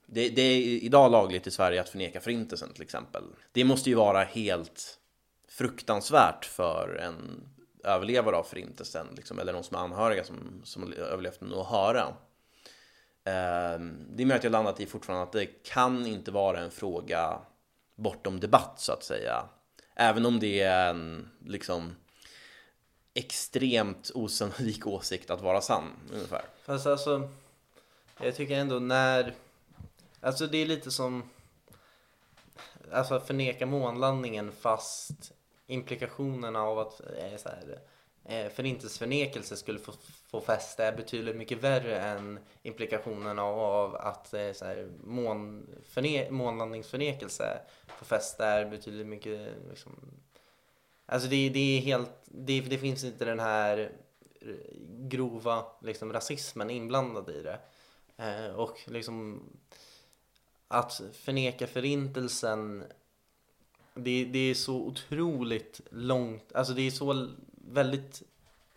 det, 0.05 0.29
det, 0.29 0.41
är 0.41 0.61
idag 0.61 1.11
lagligt 1.11 1.47
i 1.47 1.51
Sverige 1.51 1.81
att 1.81 1.89
förneka 1.89 2.21
förintelsen 2.21 2.73
till 2.73 2.83
exempel. 2.83 3.23
Det 3.51 3.63
måste 3.63 3.89
ju 3.89 3.95
vara 3.95 4.23
helt 4.23 4.99
fruktansvärt 5.47 6.45
för 6.45 6.95
en 7.01 7.49
överlevare 7.83 8.35
av 8.35 8.43
förintelsen 8.43 9.07
liksom, 9.15 9.39
eller 9.39 9.53
någon 9.53 9.63
som 9.63 9.77
är 9.77 9.81
anhöriga 9.81 10.23
som, 10.23 10.61
som 10.63 10.93
överlevt 10.93 11.39
den 11.39 11.53
att 11.53 11.67
höra. 11.67 12.13
Ehm, 13.23 14.05
det 14.09 14.23
är 14.23 14.25
möjligt 14.25 14.39
att 14.39 14.43
jag 14.43 14.51
landat 14.51 14.79
i 14.79 14.85
fortfarande 14.85 15.23
att 15.23 15.31
det 15.31 15.45
kan 15.45 16.05
inte 16.05 16.31
vara 16.31 16.59
en 16.59 16.71
fråga 16.71 17.39
bortom 17.95 18.39
debatt 18.39 18.73
så 18.79 18.91
att 18.91 19.03
säga. 19.03 19.45
Även 19.95 20.25
om 20.25 20.39
det 20.39 20.61
är 20.61 20.89
en 20.89 21.29
liksom 21.45 21.95
extremt 23.13 24.11
osannolik 24.13 24.87
åsikt 24.87 25.29
att 25.29 25.41
vara 25.41 25.61
sann 25.61 25.91
ungefär. 26.13 26.45
Fast 26.63 26.85
alltså, 26.85 27.29
jag 28.21 28.35
tycker 28.35 28.55
ändå 28.55 28.79
när, 28.79 29.33
alltså 30.21 30.47
det 30.47 30.57
är 30.57 30.65
lite 30.65 30.91
som, 30.91 31.29
alltså 32.91 33.19
förneka 33.19 33.65
månlandningen 33.65 34.51
fast 34.51 35.33
implikationerna 35.67 36.61
av 36.61 36.79
att, 36.79 36.99
eh, 36.99 37.37
så 37.37 37.49
här, 37.49 37.79
eh, 38.25 38.51
förintelseförnekelse 38.51 39.57
skulle 39.57 39.79
få, 39.79 39.93
få 40.33 40.41
fäste 40.41 40.83
är 40.85 40.95
betydligt 40.95 41.35
mycket 41.35 41.63
värre 41.63 41.99
än 41.99 42.39
implikationerna 42.63 43.43
av 43.43 43.95
att 43.95 44.33
eh, 44.33 44.51
så 44.53 44.65
här, 44.65 44.91
mån, 45.03 45.67
förne, 45.89 46.31
månlandningsförnekelse 46.31 47.61
får 47.87 48.05
fäste 48.05 48.45
är 48.45 48.65
betydligt 48.65 49.07
mycket 49.07 49.53
liksom, 49.69 50.11
Alltså 51.05 51.29
det, 51.29 51.49
det 51.49 51.77
är 51.77 51.81
helt, 51.81 52.11
det, 52.25 52.61
det 52.61 52.77
finns 52.77 53.03
inte 53.03 53.25
den 53.25 53.39
här 53.39 53.91
grova 54.87 55.65
liksom, 55.81 56.13
rasismen 56.13 56.69
inblandad 56.69 57.29
i 57.29 57.41
det. 57.41 57.59
Eh, 58.17 58.55
och 58.55 58.79
liksom 58.87 59.43
att 60.67 61.01
förneka 61.13 61.67
förintelsen 61.67 62.83
det, 63.93 64.25
det 64.25 64.39
är 64.39 64.53
så 64.53 64.75
otroligt 64.75 65.81
långt, 65.91 66.53
alltså 66.53 66.73
det 66.73 66.81
är 66.81 66.91
så 66.91 67.29
väldigt 67.67 68.23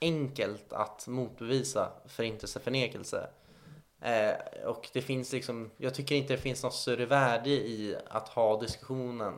enkelt 0.01 0.73
att 0.73 1.07
motbevisa 1.09 1.93
förintelseförnekelse. 2.07 3.29
Eh, 4.01 4.65
och 4.67 4.89
det 4.93 5.03
finns 5.03 5.33
liksom, 5.33 5.71
jag 5.77 5.95
tycker 5.95 6.15
inte 6.15 6.33
det 6.33 6.43
finns 6.43 6.63
något 6.63 6.75
större 6.75 7.07
värde 7.07 7.51
i 7.51 7.97
att 8.09 8.29
ha 8.29 8.61
diskussionen 8.61 9.35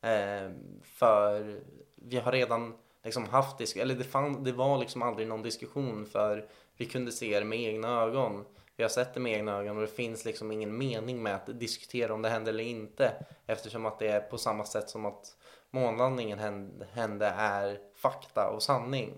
Eh, 0.00 0.50
för 0.82 1.60
vi 1.94 2.16
har 2.18 2.32
redan 2.32 2.74
liksom 3.04 3.24
haft 3.24 3.58
diskussion, 3.58 3.82
eller 3.82 3.94
det, 3.94 4.04
fann, 4.04 4.44
det 4.44 4.52
var 4.52 4.78
liksom 4.78 5.02
aldrig 5.02 5.28
någon 5.28 5.42
diskussion 5.42 6.06
för 6.06 6.48
vi 6.76 6.86
kunde 6.86 7.12
se 7.12 7.38
det 7.38 7.44
med 7.44 7.58
egna 7.58 8.02
ögon. 8.02 8.44
Vi 8.76 8.84
har 8.84 8.88
sett 8.88 9.14
det 9.14 9.20
med 9.20 9.32
egna 9.32 9.56
ögon 9.56 9.76
och 9.76 9.82
det 9.82 9.88
finns 9.88 10.24
liksom 10.24 10.52
ingen 10.52 10.78
mening 10.78 11.22
med 11.22 11.34
att 11.34 11.60
diskutera 11.60 12.14
om 12.14 12.22
det 12.22 12.28
hände 12.28 12.50
eller 12.50 12.64
inte 12.64 13.12
eftersom 13.46 13.86
att 13.86 13.98
det 13.98 14.08
är 14.08 14.20
på 14.20 14.38
samma 14.38 14.64
sätt 14.64 14.90
som 14.90 15.06
att 15.06 15.36
månlandningen 15.70 16.38
hände 16.92 17.26
är 17.36 17.78
fakta 17.94 18.50
och 18.50 18.62
sanning. 18.62 19.12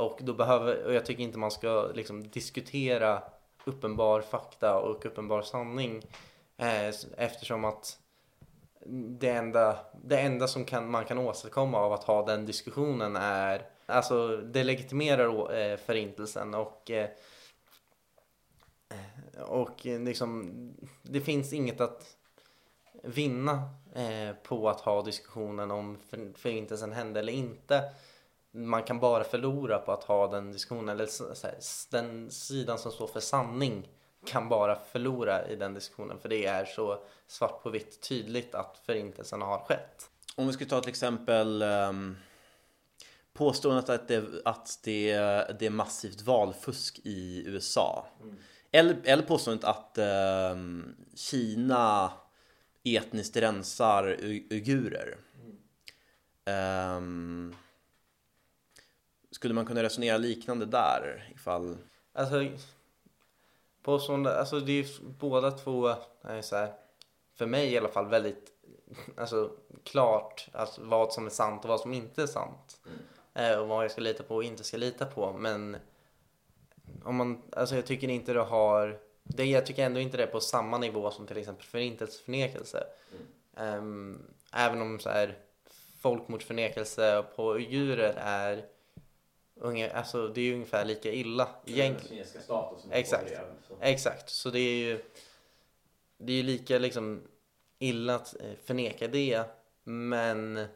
Och 0.00 0.18
då 0.22 0.34
behöver, 0.34 0.84
och 0.84 0.94
jag 0.94 1.06
tycker 1.06 1.22
inte 1.22 1.38
man 1.38 1.50
ska 1.50 1.90
liksom 1.94 2.30
diskutera 2.30 3.22
uppenbar 3.64 4.20
fakta 4.20 4.80
och 4.80 5.06
uppenbar 5.06 5.42
sanning 5.42 6.02
eh, 6.56 6.94
eftersom 7.16 7.64
att 7.64 7.98
det 9.18 9.28
enda, 9.28 9.78
det 10.02 10.20
enda 10.20 10.48
som 10.48 10.64
kan, 10.64 10.90
man 10.90 11.04
kan 11.04 11.18
åstadkomma 11.18 11.78
av 11.78 11.92
att 11.92 12.04
ha 12.04 12.26
den 12.26 12.46
diskussionen 12.46 13.16
är 13.16 13.66
alltså 13.86 14.36
det 14.36 14.64
legitimerar 14.64 15.54
eh, 15.58 15.76
förintelsen 15.76 16.54
och 16.54 16.90
eh, 16.90 17.10
eh, 18.88 19.42
och 19.42 19.84
liksom 19.84 20.52
det 21.02 21.20
finns 21.20 21.52
inget 21.52 21.80
att 21.80 22.16
vinna 23.02 23.70
eh, 23.94 24.36
på 24.42 24.68
att 24.68 24.80
ha 24.80 25.02
diskussionen 25.02 25.70
om 25.70 25.98
för, 26.10 26.32
förintelsen 26.38 26.92
hände 26.92 27.20
eller 27.20 27.32
inte. 27.32 27.82
Man 28.52 28.82
kan 28.82 29.00
bara 29.00 29.24
förlora 29.24 29.78
på 29.78 29.92
att 29.92 30.04
ha 30.04 30.26
den 30.26 30.52
diskussionen 30.52 30.88
eller 30.88 31.08
här, 31.42 31.54
den 31.90 32.30
sidan 32.30 32.78
som 32.78 32.92
står 32.92 33.06
för 33.06 33.20
sanning 33.20 33.88
kan 34.26 34.48
bara 34.48 34.78
förlora 34.92 35.48
i 35.48 35.56
den 35.56 35.74
diskussionen 35.74 36.18
för 36.18 36.28
det 36.28 36.46
är 36.46 36.64
så 36.64 37.02
svart 37.26 37.62
på 37.62 37.70
vitt 37.70 38.00
tydligt 38.08 38.54
att 38.54 38.82
förintelsen 38.86 39.42
har 39.42 39.58
skett. 39.58 40.10
Om 40.36 40.46
vi 40.46 40.52
skulle 40.52 40.70
ta 40.70 40.80
till 40.80 40.90
exempel 40.90 41.62
um, 41.62 42.16
påståendet 43.32 43.88
att, 43.88 44.08
det, 44.08 44.24
att 44.44 44.78
det, 44.82 45.14
det 45.58 45.66
är 45.66 45.70
massivt 45.70 46.22
valfusk 46.22 47.00
i 47.04 47.42
USA. 47.46 48.06
Mm. 48.22 48.36
Eller, 48.70 48.96
eller 49.04 49.22
påståendet 49.22 49.64
att 49.64 49.98
um, 50.52 50.96
Kina 51.14 52.12
etniskt 52.84 53.36
rensar 53.36 54.16
uigurer. 54.20 55.18
Mm. 56.46 56.96
Um, 56.96 57.54
skulle 59.30 59.54
man 59.54 59.66
kunna 59.66 59.82
resonera 59.82 60.16
liknande 60.16 60.66
där 60.66 61.32
ifall... 61.34 61.76
Alltså 62.12 62.46
påstående, 63.82 64.38
alltså 64.38 64.60
det 64.60 64.72
är 64.72 64.86
båda 65.18 65.50
två, 65.50 65.94
är 66.22 66.42
så 66.42 66.56
här, 66.56 66.72
för 67.34 67.46
mig 67.46 67.72
i 67.72 67.78
alla 67.78 67.88
fall 67.88 68.08
väldigt 68.08 68.52
alltså, 69.16 69.50
klart 69.84 70.48
alltså, 70.52 70.80
vad 70.84 71.12
som 71.12 71.26
är 71.26 71.30
sant 71.30 71.64
och 71.64 71.68
vad 71.68 71.80
som 71.80 71.92
inte 71.92 72.22
är 72.22 72.26
sant. 72.26 72.80
Mm. 72.86 73.52
Eh, 73.52 73.58
och 73.58 73.68
vad 73.68 73.84
jag 73.84 73.90
ska 73.90 74.00
lita 74.00 74.22
på 74.22 74.34
och 74.34 74.44
inte 74.44 74.64
ska 74.64 74.76
lita 74.76 75.06
på. 75.06 75.32
Men 75.32 75.76
om 77.04 77.16
man, 77.16 77.42
alltså 77.52 77.74
jag 77.74 77.86
tycker 77.86 78.08
inte 78.08 78.32
det 78.32 78.40
har, 78.40 78.98
det, 79.22 79.44
jag 79.44 79.66
tycker 79.66 79.86
ändå 79.86 80.00
inte 80.00 80.16
det 80.16 80.22
är 80.22 80.26
på 80.26 80.40
samma 80.40 80.78
nivå 80.78 81.10
som 81.10 81.26
till 81.26 81.36
exempel 81.36 81.66
förintelseförnekelse. 81.66 82.84
Mm. 83.56 83.78
Um, 83.78 84.22
även 84.52 84.80
om 84.80 85.00
så 85.00 85.08
här, 85.08 85.38
folkmordsförnekelse 86.00 87.24
på 87.36 87.58
djuret 87.58 88.16
är 88.18 88.64
Unge, 89.62 89.90
alltså 89.90 90.28
det 90.28 90.40
är 90.40 90.44
ju 90.44 90.54
ungefär 90.54 90.84
lika 90.84 91.12
illa 91.12 91.48
egentligen. 91.66 92.26
Exakt. 92.90 93.28
Det, 93.28 93.40
så. 93.68 93.74
Exakt. 93.80 94.30
Så 94.30 94.50
det 94.50 94.58
är 94.58 94.76
ju 94.76 95.00
det 96.18 96.32
är 96.32 96.36
ju 96.36 96.42
lika 96.42 96.78
liksom 96.78 97.22
illa 97.78 98.14
att 98.14 98.40
eh, 98.40 98.50
förneka 98.64 99.08
det. 99.08 99.44
Men 99.84 100.66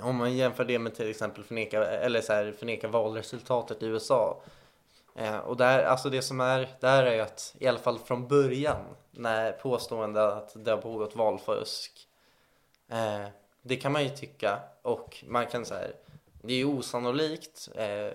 om 0.00 0.16
man 0.16 0.36
jämför 0.36 0.64
det 0.64 0.78
med 0.78 0.94
till 0.94 1.10
exempel 1.10 1.44
förneka, 1.44 1.84
eller 1.84 2.20
så 2.20 2.32
här, 2.32 2.52
förneka 2.58 2.88
valresultatet 2.88 3.82
i 3.82 3.86
USA. 3.86 4.42
Eh, 5.14 5.36
och 5.36 5.56
där, 5.56 5.84
alltså 5.84 6.10
det 6.10 6.22
som 6.22 6.40
är 6.40 6.68
där 6.80 7.02
är 7.06 7.14
ju 7.14 7.20
att 7.20 7.54
i 7.58 7.66
alla 7.66 7.78
fall 7.78 7.98
från 7.98 8.28
början 8.28 8.84
när 9.10 9.52
påstående 9.52 10.32
att 10.32 10.64
det 10.64 10.70
har 10.70 10.78
pågått 10.78 11.16
valfusk. 11.16 12.08
Eh, 12.88 13.26
det 13.62 13.76
kan 13.76 13.92
man 13.92 14.04
ju 14.04 14.10
tycka 14.10 14.60
och 14.82 15.24
man 15.26 15.46
kan 15.46 15.64
säga 15.64 15.88
det 16.48 16.54
är 16.54 16.64
osannolikt. 16.64 17.68
Eh, 17.74 18.12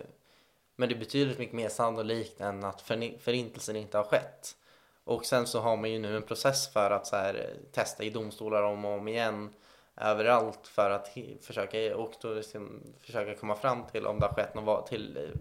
men 0.75 0.89
det 0.89 0.95
är 0.95 0.99
betydligt 0.99 1.39
mycket 1.39 1.55
mer 1.55 1.69
sannolikt 1.69 2.41
än 2.41 2.63
att 2.63 2.81
förintelsen 3.19 3.75
inte 3.75 3.97
har 3.97 4.03
skett. 4.03 4.55
Och 5.03 5.25
sen 5.25 5.47
så 5.47 5.59
har 5.59 5.77
man 5.77 5.91
ju 5.91 5.99
nu 5.99 6.15
en 6.15 6.23
process 6.23 6.73
för 6.73 6.91
att 6.91 7.07
så 7.07 7.15
här, 7.15 7.53
testa 7.71 8.03
i 8.03 8.09
domstolar 8.09 8.63
om 8.63 8.85
och 8.85 8.91
om 8.91 9.07
igen 9.07 9.53
överallt 9.97 10.67
för 10.67 10.89
att 10.89 11.17
försöka, 11.41 11.97
och 11.97 12.13
då 12.21 12.33
liksom, 12.33 12.83
försöka 12.99 13.35
komma 13.35 13.55
fram 13.55 13.83
till 13.91 14.07
om 14.07 14.19
det 14.19 14.25
har 14.25 14.33
skett 14.33 14.55
något 14.55 14.87
till, 14.87 15.33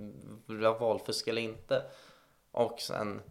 eh, 0.49 0.79
valfusk 0.79 1.29
eller 1.29 1.43
inte. 1.43 1.83
Och 2.51 2.81
sen 2.81 3.23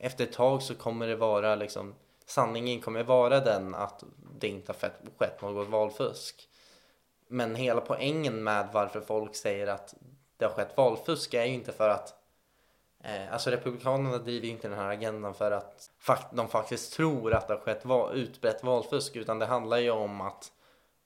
efter 0.00 0.24
ett 0.24 0.32
tag 0.32 0.62
så 0.62 0.74
kommer 0.74 1.06
det 1.06 1.16
vara 1.16 1.54
liksom 1.54 1.94
sanningen 2.26 2.80
kommer 2.80 3.02
vara 3.02 3.40
den 3.40 3.74
att 3.74 4.04
det 4.38 4.48
inte 4.48 4.72
har 4.72 4.90
skett 5.18 5.42
något 5.42 5.68
valfusk. 5.68 6.48
Men 7.28 7.54
hela 7.54 7.80
poängen 7.80 8.44
med 8.44 8.68
varför 8.72 9.00
folk 9.00 9.34
säger 9.34 9.66
att 9.66 9.94
det 10.36 10.44
har 10.44 10.52
skett 10.52 10.76
valfusk 10.76 11.34
är 11.34 11.44
ju 11.44 11.54
inte 11.54 11.72
för 11.72 11.88
att 11.88 12.14
eh, 13.04 13.32
Alltså 13.32 13.50
Republikanerna 13.50 14.18
driver 14.18 14.46
ju 14.46 14.52
inte 14.52 14.68
den 14.68 14.78
här 14.78 14.88
agendan 14.88 15.34
för 15.34 15.50
att 15.50 15.90
de 16.32 16.48
faktiskt 16.48 16.92
tror 16.92 17.34
att 17.34 17.48
det 17.48 17.54
har 17.54 17.60
skett 17.60 17.84
val, 17.84 18.16
utbrett 18.16 18.64
valfusk 18.64 19.16
utan 19.16 19.38
det 19.38 19.46
handlar 19.46 19.78
ju 19.78 19.90
om 19.90 20.20
att 20.20 20.52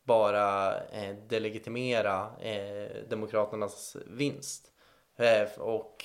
bara 0.05 0.77
eh, 0.81 1.17
delegitimera 1.29 2.31
eh, 2.41 3.09
Demokraternas 3.09 3.97
vinst. 4.07 4.73
Eh, 5.17 5.61
och 5.61 6.05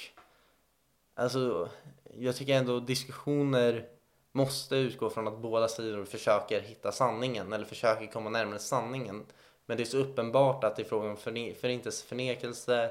alltså 1.16 1.70
jag 2.14 2.36
tycker 2.36 2.54
ändå 2.54 2.80
diskussioner 2.80 3.86
måste 4.32 4.76
utgå 4.76 5.10
från 5.10 5.28
att 5.28 5.38
båda 5.38 5.68
sidor 5.68 6.06
försöker 6.06 6.62
hitta 6.62 6.92
sanningen 6.92 7.54
eller 7.54 7.66
försöker 7.66 8.08
komma 8.08 8.30
närmare 8.30 8.60
sanningen. 8.60 9.26
Men 9.66 9.78
det 9.78 9.84
är 9.84 9.86
så 9.86 9.98
uppenbart 9.98 10.64
att 10.64 10.80
i 10.80 10.84
fråga 10.84 11.10
om 11.10 11.18
förintelseförnekelse, 11.62 12.90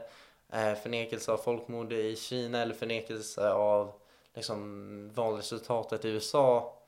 eh, 0.53 0.75
förnekelse 0.75 1.33
av 1.33 1.37
folkmord 1.37 1.93
i 1.93 2.17
Kina 2.17 2.63
eller 2.63 2.75
förnekelse 2.75 3.51
av 3.51 3.93
liksom, 4.35 5.11
valresultatet 5.15 6.05
i 6.05 6.09
USA 6.09 6.79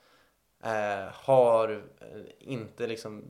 eh, 0.62 1.12
har 1.12 1.70
eh, 2.00 2.20
inte 2.38 2.86
liksom 2.86 3.24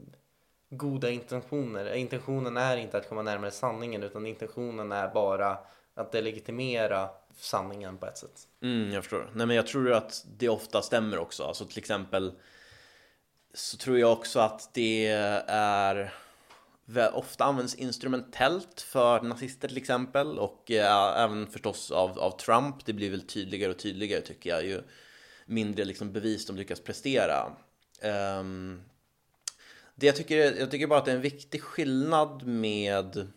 goda 0.70 1.10
intentioner. 1.10 1.94
Intentionen 1.94 2.56
är 2.56 2.76
inte 2.76 2.98
att 2.98 3.08
komma 3.08 3.22
närmare 3.22 3.50
sanningen 3.50 4.02
utan 4.02 4.26
intentionen 4.26 4.92
är 4.92 5.08
bara 5.08 5.58
att 5.94 6.12
delegitimera 6.12 7.08
sanningen 7.36 7.98
på 7.98 8.06
ett 8.06 8.18
sätt. 8.18 8.48
Mm, 8.62 8.92
jag 8.92 9.04
förstår. 9.04 9.30
Nej 9.34 9.46
men 9.46 9.56
jag 9.56 9.66
tror 9.66 9.92
att 9.92 10.24
det 10.38 10.48
ofta 10.48 10.82
stämmer 10.82 11.18
också. 11.18 11.44
Alltså 11.44 11.64
till 11.64 11.78
exempel 11.78 12.32
så 13.54 13.76
tror 13.76 13.98
jag 13.98 14.12
också 14.12 14.40
att 14.40 14.70
det 14.72 15.06
är 15.48 16.14
ofta 17.12 17.44
används 17.44 17.74
instrumentellt 17.74 18.80
för 18.80 19.20
nazister 19.20 19.68
till 19.68 19.76
exempel 19.76 20.38
och 20.38 20.70
eh, 20.70 21.22
även 21.22 21.46
förstås 21.46 21.90
av, 21.90 22.18
av 22.18 22.38
Trump. 22.38 22.86
Det 22.86 22.92
blir 22.92 23.10
väl 23.10 23.22
tydligare 23.22 23.72
och 23.72 23.78
tydligare 23.78 24.20
tycker 24.20 24.50
jag 24.50 24.64
ju 24.64 24.82
mindre 25.46 25.84
liksom, 25.84 26.12
bevis 26.12 26.46
de 26.46 26.56
lyckas 26.56 26.80
prestera. 26.80 27.56
Um, 28.38 28.82
det 29.94 30.06
jag, 30.06 30.16
tycker, 30.16 30.58
jag 30.58 30.70
tycker 30.70 30.86
bara 30.86 30.98
att 30.98 31.04
det 31.04 31.10
är 31.10 31.16
en 31.16 31.22
viktig 31.22 31.62
skillnad 31.62 32.46
med 32.46 33.32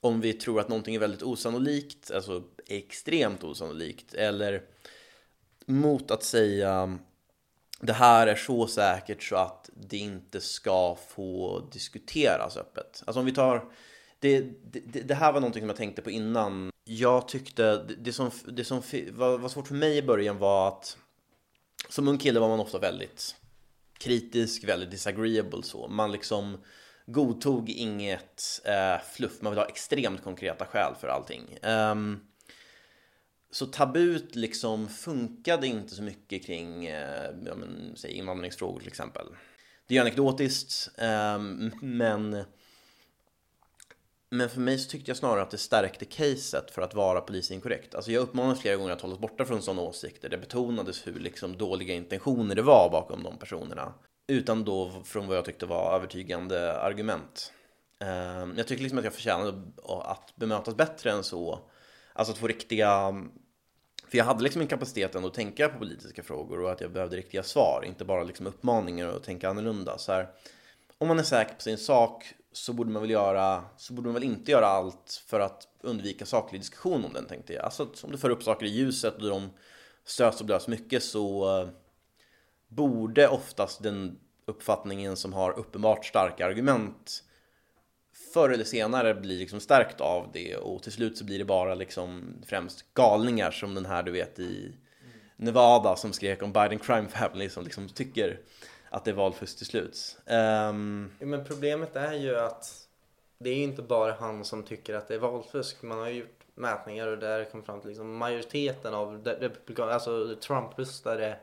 om 0.00 0.20
vi 0.20 0.32
tror 0.32 0.60
att 0.60 0.68
någonting 0.68 0.94
är 0.94 0.98
väldigt 0.98 1.22
osannolikt, 1.22 2.10
alltså 2.10 2.42
extremt 2.66 3.44
osannolikt, 3.44 4.14
eller 4.14 4.62
mot 5.66 6.10
att 6.10 6.24
säga 6.24 6.98
det 7.80 7.92
här 7.92 8.26
är 8.26 8.36
så 8.36 8.66
säkert 8.66 9.22
så 9.22 9.36
att 9.36 9.70
det 9.74 9.96
inte 9.96 10.40
ska 10.40 10.96
få 11.08 11.60
diskuteras 11.72 12.56
öppet. 12.56 13.02
Alltså 13.06 13.20
om 13.20 13.26
vi 13.26 13.32
tar, 13.32 13.64
det, 14.18 14.40
det, 14.72 15.00
det 15.00 15.14
här 15.14 15.32
var 15.32 15.40
någonting 15.40 15.62
som 15.62 15.68
jag 15.68 15.76
tänkte 15.76 16.02
på 16.02 16.10
innan. 16.10 16.70
Jag 16.84 17.28
tyckte, 17.28 17.62
det, 17.62 17.94
det 17.94 18.12
som, 18.12 18.30
det 18.44 18.64
som 18.64 18.82
var, 19.12 19.38
var 19.38 19.48
svårt 19.48 19.68
för 19.68 19.74
mig 19.74 19.96
i 19.96 20.02
början 20.02 20.38
var 20.38 20.68
att 20.68 20.96
som 21.88 22.08
ung 22.08 22.18
kille 22.18 22.40
var 22.40 22.48
man 22.48 22.60
ofta 22.60 22.78
väldigt 22.78 23.36
kritisk, 23.98 24.64
väldigt 24.64 24.90
disagreeable 24.90 25.62
så. 25.62 25.88
Man 25.88 26.12
liksom 26.12 26.58
godtog 27.06 27.70
inget 27.70 28.42
eh, 28.64 29.02
fluff, 29.12 29.32
man 29.40 29.52
vill 29.52 29.58
ha 29.58 29.66
extremt 29.66 30.24
konkreta 30.24 30.66
skäl 30.66 30.94
för 31.00 31.08
allting. 31.08 31.58
Um, 31.62 32.20
så 33.54 33.66
tabut 33.66 34.34
liksom 34.34 34.88
funkade 34.88 35.66
inte 35.66 35.94
så 35.94 36.02
mycket 36.02 36.46
kring 36.46 36.86
eh, 36.86 37.30
ja, 37.46 37.54
men, 37.54 37.92
säg, 37.96 38.10
invandringsfrågor 38.10 38.78
till 38.78 38.88
exempel. 38.88 39.26
Det 39.86 39.96
är 39.96 40.00
anekdotiskt, 40.00 40.90
eh, 40.98 41.38
men 41.82 42.44
men 44.28 44.50
för 44.50 44.60
mig 44.60 44.78
så 44.78 44.90
tyckte 44.90 45.10
jag 45.10 45.16
snarare 45.16 45.42
att 45.42 45.50
det 45.50 45.58
stärkte 45.58 46.04
caset 46.04 46.70
för 46.70 46.82
att 46.82 46.94
vara 46.94 47.20
polisinkorrekt. 47.20 47.94
Alltså 47.94 48.12
jag 48.12 48.22
uppmanades 48.22 48.60
flera 48.60 48.76
gånger 48.76 48.92
att 48.92 49.00
hålla 49.00 49.14
oss 49.14 49.20
borta 49.20 49.44
från 49.44 49.62
sådana 49.62 49.82
åsikter. 49.82 50.28
Det 50.28 50.38
betonades 50.38 51.06
hur 51.06 51.20
liksom 51.20 51.56
dåliga 51.56 51.94
intentioner 51.94 52.54
det 52.54 52.62
var 52.62 52.90
bakom 52.90 53.22
de 53.22 53.38
personerna. 53.38 53.94
utan 54.26 54.64
då 54.64 55.02
från 55.04 55.26
vad 55.26 55.36
jag 55.36 55.44
tyckte 55.44 55.66
var 55.66 55.96
övertygande 55.96 56.80
argument. 56.80 57.52
Eh, 58.00 58.48
jag 58.56 58.66
tycker 58.66 58.82
liksom 58.82 58.98
att 58.98 59.04
jag 59.04 59.14
förtjänade 59.14 59.62
att 60.04 60.36
bemötas 60.36 60.74
bättre 60.76 61.10
än 61.10 61.24
så. 61.24 61.70
Alltså 62.12 62.32
att 62.32 62.38
få 62.38 62.46
riktiga 62.46 63.14
för 64.14 64.18
jag 64.18 64.24
hade 64.24 64.42
liksom 64.42 64.62
en 64.62 64.68
kapacitet 64.68 65.16
att 65.16 65.34
tänka 65.34 65.68
på 65.68 65.78
politiska 65.78 66.22
frågor 66.22 66.60
och 66.60 66.72
att 66.72 66.80
jag 66.80 66.92
behövde 66.92 67.16
riktiga 67.16 67.42
svar, 67.42 67.84
inte 67.86 68.04
bara 68.04 68.22
liksom 68.22 68.46
uppmaningar 68.46 69.08
och 69.08 69.22
tänka 69.22 69.48
annorlunda. 69.48 69.98
Så 69.98 70.12
här, 70.12 70.28
om 70.98 71.08
man 71.08 71.18
är 71.18 71.22
säker 71.22 71.54
på 71.54 71.60
sin 71.60 71.78
sak 71.78 72.34
så 72.52 72.72
borde 72.72 72.90
man 72.90 73.02
väl 73.02 73.10
göra, 73.10 73.64
så 73.76 73.92
borde 73.92 74.06
man 74.08 74.14
väl 74.14 74.24
inte 74.24 74.50
göra 74.50 74.66
allt 74.66 75.22
för 75.26 75.40
att 75.40 75.68
undvika 75.80 76.26
saklig 76.26 76.60
diskussion 76.60 77.04
om 77.04 77.12
den 77.12 77.26
tänkte 77.26 77.52
jag. 77.52 77.64
Alltså 77.64 77.88
om 78.02 78.12
du 78.12 78.18
för 78.18 78.30
upp 78.30 78.42
saker 78.42 78.66
i 78.66 78.68
ljuset 78.68 79.14
och 79.14 79.28
de 79.28 79.50
stöts 80.04 80.40
och 80.40 80.46
blöts 80.46 80.68
mycket 80.68 81.02
så 81.02 81.60
eh, 81.60 81.68
borde 82.68 83.28
oftast 83.28 83.82
den 83.82 84.18
uppfattningen 84.46 85.16
som 85.16 85.32
har 85.32 85.58
uppenbart 85.58 86.06
starka 86.06 86.46
argument 86.46 87.24
förr 88.34 88.50
eller 88.50 88.64
senare 88.64 89.14
blir 89.14 89.38
liksom 89.38 89.60
stärkt 89.60 90.00
av 90.00 90.28
det 90.32 90.56
och 90.56 90.82
till 90.82 90.92
slut 90.92 91.18
så 91.18 91.24
blir 91.24 91.38
det 91.38 91.44
bara 91.44 91.74
liksom 91.74 92.36
främst 92.46 92.94
galningar 92.94 93.50
som 93.50 93.74
den 93.74 93.86
här 93.86 94.02
du 94.02 94.12
vet 94.12 94.38
i 94.38 94.72
Nevada 95.36 95.96
som 95.96 96.12
skrek 96.12 96.42
om 96.42 96.52
Biden 96.52 96.78
crime 96.78 97.08
family 97.08 97.48
som 97.48 97.64
liksom 97.64 97.88
tycker 97.88 98.40
att 98.90 99.04
det 99.04 99.10
är 99.10 99.14
valfusk 99.14 99.56
till 99.56 99.66
slut. 99.66 100.16
Um... 100.26 100.34
Ehm, 100.36 101.10
ja, 101.18 101.26
men 101.26 101.44
problemet 101.44 101.96
är 101.96 102.12
ju 102.12 102.36
att 102.36 102.88
det 103.38 103.50
är 103.50 103.54
ju 103.54 103.62
inte 103.62 103.82
bara 103.82 104.12
han 104.12 104.44
som 104.44 104.62
tycker 104.62 104.94
att 104.94 105.08
det 105.08 105.14
är 105.14 105.18
valfusk. 105.18 105.82
Man 105.82 105.98
har 105.98 106.08
ju 106.08 106.18
gjort 106.18 106.44
mätningar 106.54 107.06
och 107.06 107.18
där 107.18 107.44
kom 107.44 107.62
fram 107.62 107.80
till 107.80 107.88
liksom 107.88 108.16
majoriteten 108.16 108.94
av 108.94 109.24
republikaner, 109.24 109.92
alltså 109.92 110.36
Trump-röstare 110.40 111.36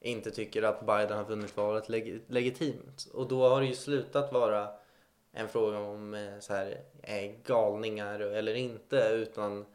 inte 0.00 0.30
tycker 0.30 0.62
att 0.62 0.86
Biden 0.86 1.16
har 1.16 1.24
vunnit 1.24 1.56
valet 1.56 1.88
leg 1.88 2.22
legitimt. 2.28 3.06
Och 3.12 3.28
då 3.28 3.48
har 3.48 3.60
det 3.60 3.66
ju 3.66 3.74
slutat 3.74 4.32
vara 4.32 4.68
en 5.34 5.48
fråga 5.48 5.78
om 5.78 6.14
eh, 6.14 6.38
så 6.40 6.54
här, 6.54 6.80
är 7.02 7.36
galningar 7.46 8.20
eller 8.20 8.54
inte 8.54 8.96
utan 8.96 9.66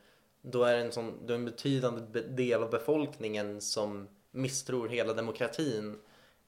då 0.41 0.63
är 0.63 0.73
det 0.73 0.81
en, 0.81 0.91
sån, 0.91 1.25
då 1.25 1.33
är 1.33 1.37
en 1.37 1.45
betydande 1.45 2.21
del 2.21 2.63
av 2.63 2.69
befolkningen 2.69 3.61
som 3.61 4.07
misstror 4.31 4.89
hela 4.89 5.13
demokratin. 5.13 5.99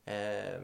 Eh, 0.06 0.62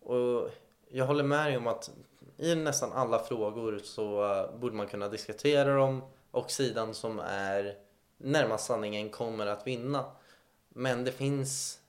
och 0.00 0.50
jag 0.88 1.06
håller 1.06 1.24
med 1.24 1.46
dig 1.46 1.56
om 1.56 1.66
att 1.66 1.90
i 2.36 2.54
nästan 2.54 2.92
alla 2.92 3.18
frågor 3.18 3.80
så 3.84 4.46
borde 4.58 4.76
man 4.76 4.86
kunna 4.86 5.08
diskutera 5.08 5.74
dem 5.76 6.02
och 6.30 6.50
sidan 6.50 6.94
som 6.94 7.20
är 7.20 7.74
närmast 8.16 8.66
sanningen 8.66 9.08
kommer 9.08 9.46
att 9.46 9.66
vinna. 9.66 10.04
Men 10.68 11.04
det 11.04 11.12
finns 11.12 11.80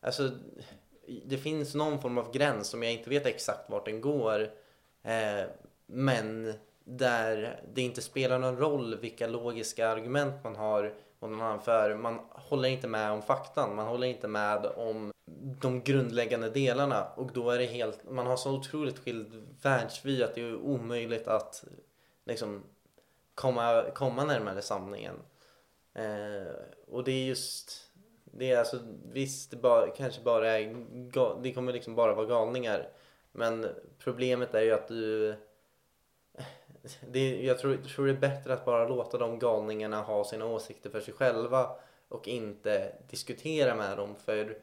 alltså 0.00 0.30
det 1.24 1.38
finns 1.38 1.74
någon 1.74 2.00
form 2.00 2.18
av 2.18 2.32
gräns 2.32 2.68
som 2.68 2.82
jag 2.82 2.92
inte 2.92 3.10
vet 3.10 3.26
exakt 3.26 3.70
vart 3.70 3.84
den 3.84 4.00
går 4.00 4.50
Eh, 5.02 5.46
men 5.86 6.54
där 6.84 7.60
det 7.74 7.82
inte 7.82 8.02
spelar 8.02 8.38
någon 8.38 8.56
roll 8.56 8.98
vilka 8.98 9.26
logiska 9.26 9.88
argument 9.88 10.44
man 10.44 10.56
har 10.56 10.94
och 11.18 11.30
man 11.30 11.40
anför. 11.40 11.94
Man 11.96 12.20
håller 12.30 12.68
inte 12.68 12.88
med 12.88 13.10
om 13.10 13.22
faktan, 13.22 13.76
man 13.76 13.86
håller 13.86 14.06
inte 14.06 14.28
med 14.28 14.66
om 14.66 15.12
de 15.60 15.82
grundläggande 15.82 16.50
delarna 16.50 17.04
och 17.16 17.32
då 17.32 17.50
är 17.50 17.58
det 17.58 17.66
helt, 17.66 18.10
man 18.10 18.26
har 18.26 18.36
så 18.36 18.52
otroligt 18.52 18.98
skild 18.98 19.56
världsvy 19.62 20.22
att 20.22 20.34
det 20.34 20.40
är 20.40 20.56
omöjligt 20.56 21.28
att 21.28 21.64
liksom 22.24 22.62
komma, 23.34 23.84
komma 23.94 24.24
närmare 24.24 24.62
sanningen. 24.62 25.14
Eh, 25.94 26.52
och 26.88 27.04
det 27.04 27.12
är 27.12 27.24
just, 27.24 27.90
det 28.24 28.50
är 28.50 28.58
alltså 28.58 28.78
visst 29.12 29.50
det 29.50 29.56
bara, 29.56 29.90
kanske 29.90 30.22
bara 30.22 30.58
är, 30.58 31.42
det 31.42 31.52
kommer 31.52 31.72
liksom 31.72 31.94
bara 31.94 32.14
vara 32.14 32.26
galningar 32.26 32.88
men 33.32 33.66
problemet 33.98 34.54
är 34.54 34.60
ju 34.62 34.72
att 34.72 34.88
du... 34.88 35.34
Det, 37.08 37.42
jag 37.42 37.58
tror, 37.58 37.76
tror 37.76 38.06
det 38.06 38.12
är 38.12 38.16
bättre 38.16 38.52
att 38.52 38.64
bara 38.64 38.88
låta 38.88 39.18
de 39.18 39.38
galningarna 39.38 40.02
ha 40.02 40.24
sina 40.24 40.46
åsikter 40.46 40.90
för 40.90 41.00
sig 41.00 41.14
själva 41.14 41.70
och 42.08 42.28
inte 42.28 42.94
diskutera 43.10 43.74
med 43.74 43.96
dem 43.96 44.16
för 44.24 44.58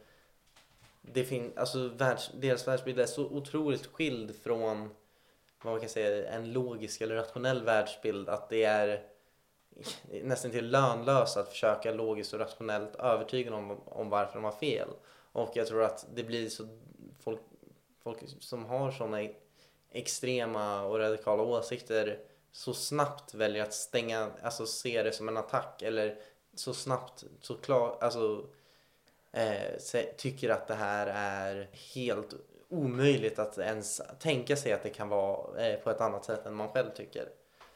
det 1.02 1.24
fin, 1.24 1.54
alltså 1.56 1.88
världs, 1.88 2.32
deras 2.34 2.68
världsbild 2.68 3.00
är 3.00 3.06
så 3.06 3.26
otroligt 3.26 3.86
skild 3.86 4.36
från 4.44 4.90
vad 5.64 5.74
man 5.74 5.80
kan 5.80 5.90
säga 5.90 6.30
en 6.30 6.54
logisk 6.54 7.02
eller 7.02 7.16
rationell 7.16 7.64
världsbild 7.64 8.30
att 8.30 8.50
det 8.50 8.64
är 8.64 9.04
nästan 10.24 10.52
till 10.52 10.70
lönlöst 10.70 11.38
att 11.38 11.50
försöka 11.50 11.92
logiskt 11.92 12.34
och 12.34 12.40
rationellt 12.40 12.96
övertyga 12.96 13.52
dem 13.52 13.72
om, 13.72 13.82
om 13.86 14.10
varför 14.10 14.34
de 14.34 14.44
har 14.44 14.52
fel. 14.52 14.90
Och 15.32 15.52
jag 15.54 15.68
tror 15.68 15.84
att 15.84 16.06
det 16.14 16.24
blir 16.24 16.50
så 16.50 16.68
folk 18.08 18.20
som 18.40 18.66
har 18.66 18.92
sådana 18.92 19.30
extrema 19.92 20.82
och 20.82 21.00
radikala 21.00 21.44
åsikter 21.44 22.20
så 22.52 22.74
snabbt 22.74 23.34
väljer 23.34 23.64
att 23.64 23.74
stänga, 23.74 24.32
alltså 24.44 24.66
se 24.66 25.04
det 25.04 25.12
som 25.12 25.28
en 25.28 25.38
attack 25.38 25.82
eller 25.82 26.16
så 26.56 26.74
snabbt, 26.74 27.24
så 27.42 27.56
klart, 27.56 28.04
alltså 28.04 28.46
eh, 29.32 30.04
tycker 30.18 30.50
att 30.50 30.68
det 30.68 30.76
här 30.76 31.08
är 31.08 31.70
helt 31.96 32.34
omöjligt 32.70 33.40
att 33.40 33.58
ens 33.58 34.02
tänka 34.20 34.56
sig 34.56 34.74
att 34.74 34.84
det 34.84 34.90
kan 34.90 35.10
vara 35.10 35.68
eh, 35.68 35.80
på 35.80 35.90
ett 35.90 36.02
annat 36.02 36.26
sätt 36.26 36.46
än 36.46 36.54
man 36.54 36.70
själv 36.70 36.90
tycker. 36.96 37.30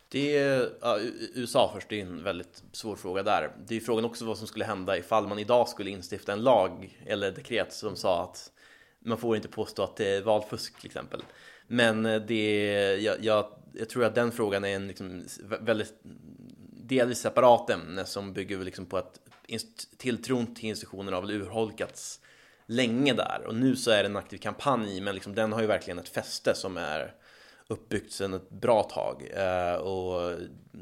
Det 0.09 0.38
är, 0.38 0.69
ja, 0.82 0.99
USA 1.36 1.71
först, 1.73 1.89
det 1.89 2.01
är 2.01 2.05
en 2.05 2.23
väldigt 2.23 2.63
svår 2.71 2.95
fråga 2.95 3.23
där. 3.23 3.51
Det 3.65 3.75
är 3.75 3.79
frågan 3.79 4.05
också 4.05 4.25
vad 4.25 4.38
som 4.38 4.47
skulle 4.47 4.65
hända 4.65 4.97
ifall 4.97 5.27
man 5.27 5.39
idag 5.39 5.69
skulle 5.69 5.89
instifta 5.89 6.34
en 6.34 6.43
lag 6.43 6.99
eller 7.05 7.32
dekret 7.32 7.73
som 7.73 7.95
sa 7.95 8.23
att 8.23 8.51
man 9.06 9.18
får 9.18 9.36
inte 9.36 9.47
påstå 9.47 9.84
att 9.84 9.95
det 9.95 10.08
är 10.08 10.22
valfusk 10.22 10.80
till 10.80 10.86
exempel. 10.86 11.24
Men 11.68 12.06
eh, 12.06 12.22
det, 12.22 12.74
jag, 13.02 13.24
jag, 13.24 13.45
jag 13.74 13.89
tror 13.89 14.06
att 14.06 14.16
den 14.16 14.32
frågan 14.32 14.66
är 14.66 14.76
en 14.76 14.88
liksom 14.88 15.24
väldigt 15.62 15.93
delvis 16.84 17.20
separat 17.20 17.70
ämne 17.70 18.06
som 18.06 18.34
bygger 18.34 18.58
liksom 18.58 18.86
på 18.86 18.97
att 18.97 19.20
tilltron 19.97 20.56
till 20.56 20.70
institutionerna 20.70 21.18
har 21.18 21.22
väl 21.22 21.32
urholkats 21.32 22.20
länge 22.66 23.14
där 23.14 23.43
och 23.47 23.56
nu 23.56 23.76
så 23.76 23.91
är 23.91 24.04
det 24.04 24.10
en 24.10 24.18
aktiv 24.18 24.38
kampanj 24.38 25.02
men 25.02 25.16
liksom 25.16 25.36
den 25.36 25.54
har 25.54 25.62
ju 25.62 25.68
verkligen 25.68 25.99
ett 25.99 26.10
fäste 26.10 26.56
som 26.56 26.78
är 26.78 27.16
uppbyggt 27.68 28.12
sedan 28.12 28.34
ett 28.34 28.49
bra 28.49 28.84
tag 28.84 29.32
eh, 29.34 29.76
och 29.76 30.39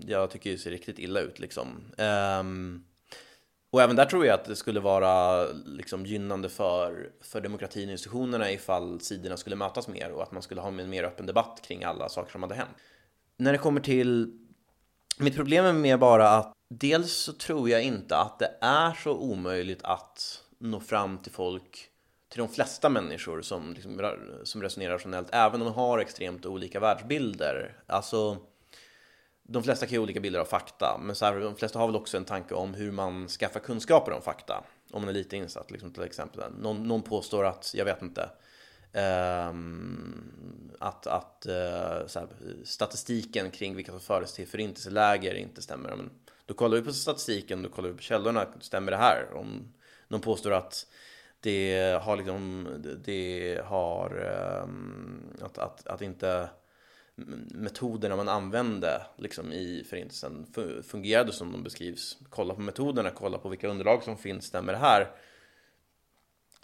jag 0.07 0.31
tycker 0.31 0.51
det 0.51 0.57
ser 0.57 0.71
riktigt 0.71 0.99
illa 0.99 1.19
ut 1.19 1.39
liksom. 1.39 1.67
Um, 1.97 2.85
och 3.71 3.81
även 3.81 3.95
där 3.95 4.05
tror 4.05 4.25
jag 4.25 4.33
att 4.33 4.45
det 4.45 4.55
skulle 4.55 4.79
vara 4.79 5.45
liksom 5.65 6.05
gynnande 6.05 6.49
för, 6.49 7.11
för 7.21 7.41
demokratin 7.41 7.89
och 7.89 7.91
institutionerna 7.91 8.51
ifall 8.51 9.01
sidorna 9.01 9.37
skulle 9.37 9.55
mötas 9.55 9.87
mer 9.87 10.11
och 10.11 10.23
att 10.23 10.31
man 10.31 10.41
skulle 10.41 10.61
ha 10.61 10.67
en 10.67 10.89
mer 10.89 11.03
öppen 11.03 11.25
debatt 11.25 11.61
kring 11.63 11.83
alla 11.83 12.09
saker 12.09 12.31
som 12.31 12.43
hade 12.43 12.55
hänt. 12.55 12.77
När 13.37 13.51
det 13.51 13.57
kommer 13.57 13.81
till... 13.81 14.39
Mitt 15.17 15.35
problem 15.35 15.65
är 15.65 15.73
mer 15.73 15.97
bara 15.97 16.29
att 16.29 16.53
dels 16.69 17.13
så 17.13 17.33
tror 17.33 17.69
jag 17.69 17.83
inte 17.83 18.17
att 18.17 18.39
det 18.39 18.57
är 18.61 18.93
så 18.93 19.17
omöjligt 19.17 19.83
att 19.83 20.43
nå 20.59 20.79
fram 20.79 21.17
till 21.17 21.31
folk, 21.31 21.89
till 22.29 22.39
de 22.39 22.49
flesta 22.49 22.89
människor 22.89 23.41
som, 23.41 23.73
liksom, 23.73 24.15
som 24.43 24.61
resonerar 24.61 24.93
rationellt, 24.93 25.27
även 25.31 25.61
om 25.61 25.67
de 25.67 25.73
har 25.73 25.99
extremt 25.99 26.45
olika 26.45 26.79
världsbilder. 26.79 27.77
Alltså 27.87 28.37
de 29.51 29.63
flesta 29.63 29.85
kan 29.85 29.93
ju 29.93 29.99
olika 29.99 30.19
bilder 30.19 30.39
av 30.39 30.45
fakta, 30.45 30.97
men 31.01 31.15
så 31.15 31.25
här, 31.25 31.39
de 31.39 31.55
flesta 31.55 31.79
har 31.79 31.87
väl 31.87 31.95
också 31.95 32.17
en 32.17 32.25
tanke 32.25 32.53
om 32.55 32.73
hur 32.73 32.91
man 32.91 33.27
skaffar 33.27 33.59
kunskaper 33.59 34.11
om 34.11 34.21
fakta. 34.21 34.63
Om 34.91 35.01
man 35.01 35.09
är 35.09 35.13
lite 35.13 35.37
insatt, 35.37 35.71
liksom, 35.71 35.91
till 35.91 36.03
exempel. 36.03 36.43
Någon, 36.59 36.87
någon 36.87 37.01
påstår 37.01 37.45
att, 37.45 37.71
jag 37.75 37.85
vet 37.85 38.01
inte, 38.01 38.29
eh, 38.93 39.53
att, 40.79 41.07
att 41.07 41.45
uh, 41.47 41.53
här, 41.53 42.27
statistiken 42.63 43.51
kring 43.51 43.75
vilka 43.75 43.91
som 43.91 44.01
fördes 44.01 44.33
till 44.33 44.47
förintelseläger 44.47 45.33
inte 45.33 45.61
stämmer. 45.61 45.95
Men 45.95 46.09
då 46.45 46.53
kollar 46.53 46.77
vi 46.77 46.83
på 46.83 46.93
statistiken, 46.93 47.63
då 47.63 47.69
kollar 47.69 47.89
vi 47.89 47.95
på 47.95 48.01
källorna, 48.01 48.47
stämmer 48.59 48.91
det 48.91 48.97
här? 48.97 49.33
Om 49.33 49.73
någon 50.07 50.21
påstår 50.21 50.51
att 50.51 50.87
det 51.39 51.99
har 52.03 52.17
liksom, 52.17 52.67
det 53.05 53.61
har, 53.65 54.25
eh, 54.25 55.45
att, 55.45 55.57
att, 55.57 55.87
att 55.87 56.01
inte 56.01 56.49
metoderna 57.51 58.15
man 58.15 58.29
använde 58.29 59.01
liksom, 59.17 59.53
i 59.53 59.85
förintelsen 59.89 60.45
fungerade 60.83 61.31
som 61.31 61.51
de 61.51 61.63
beskrivs. 61.63 62.17
Kolla 62.29 62.53
på 62.53 62.61
metoderna, 62.61 63.09
kolla 63.09 63.37
på 63.37 63.49
vilka 63.49 63.67
underlag 63.67 64.03
som 64.03 64.17
finns, 64.17 64.45
stämmer 64.45 64.73
det 64.73 64.79
här? 64.79 65.11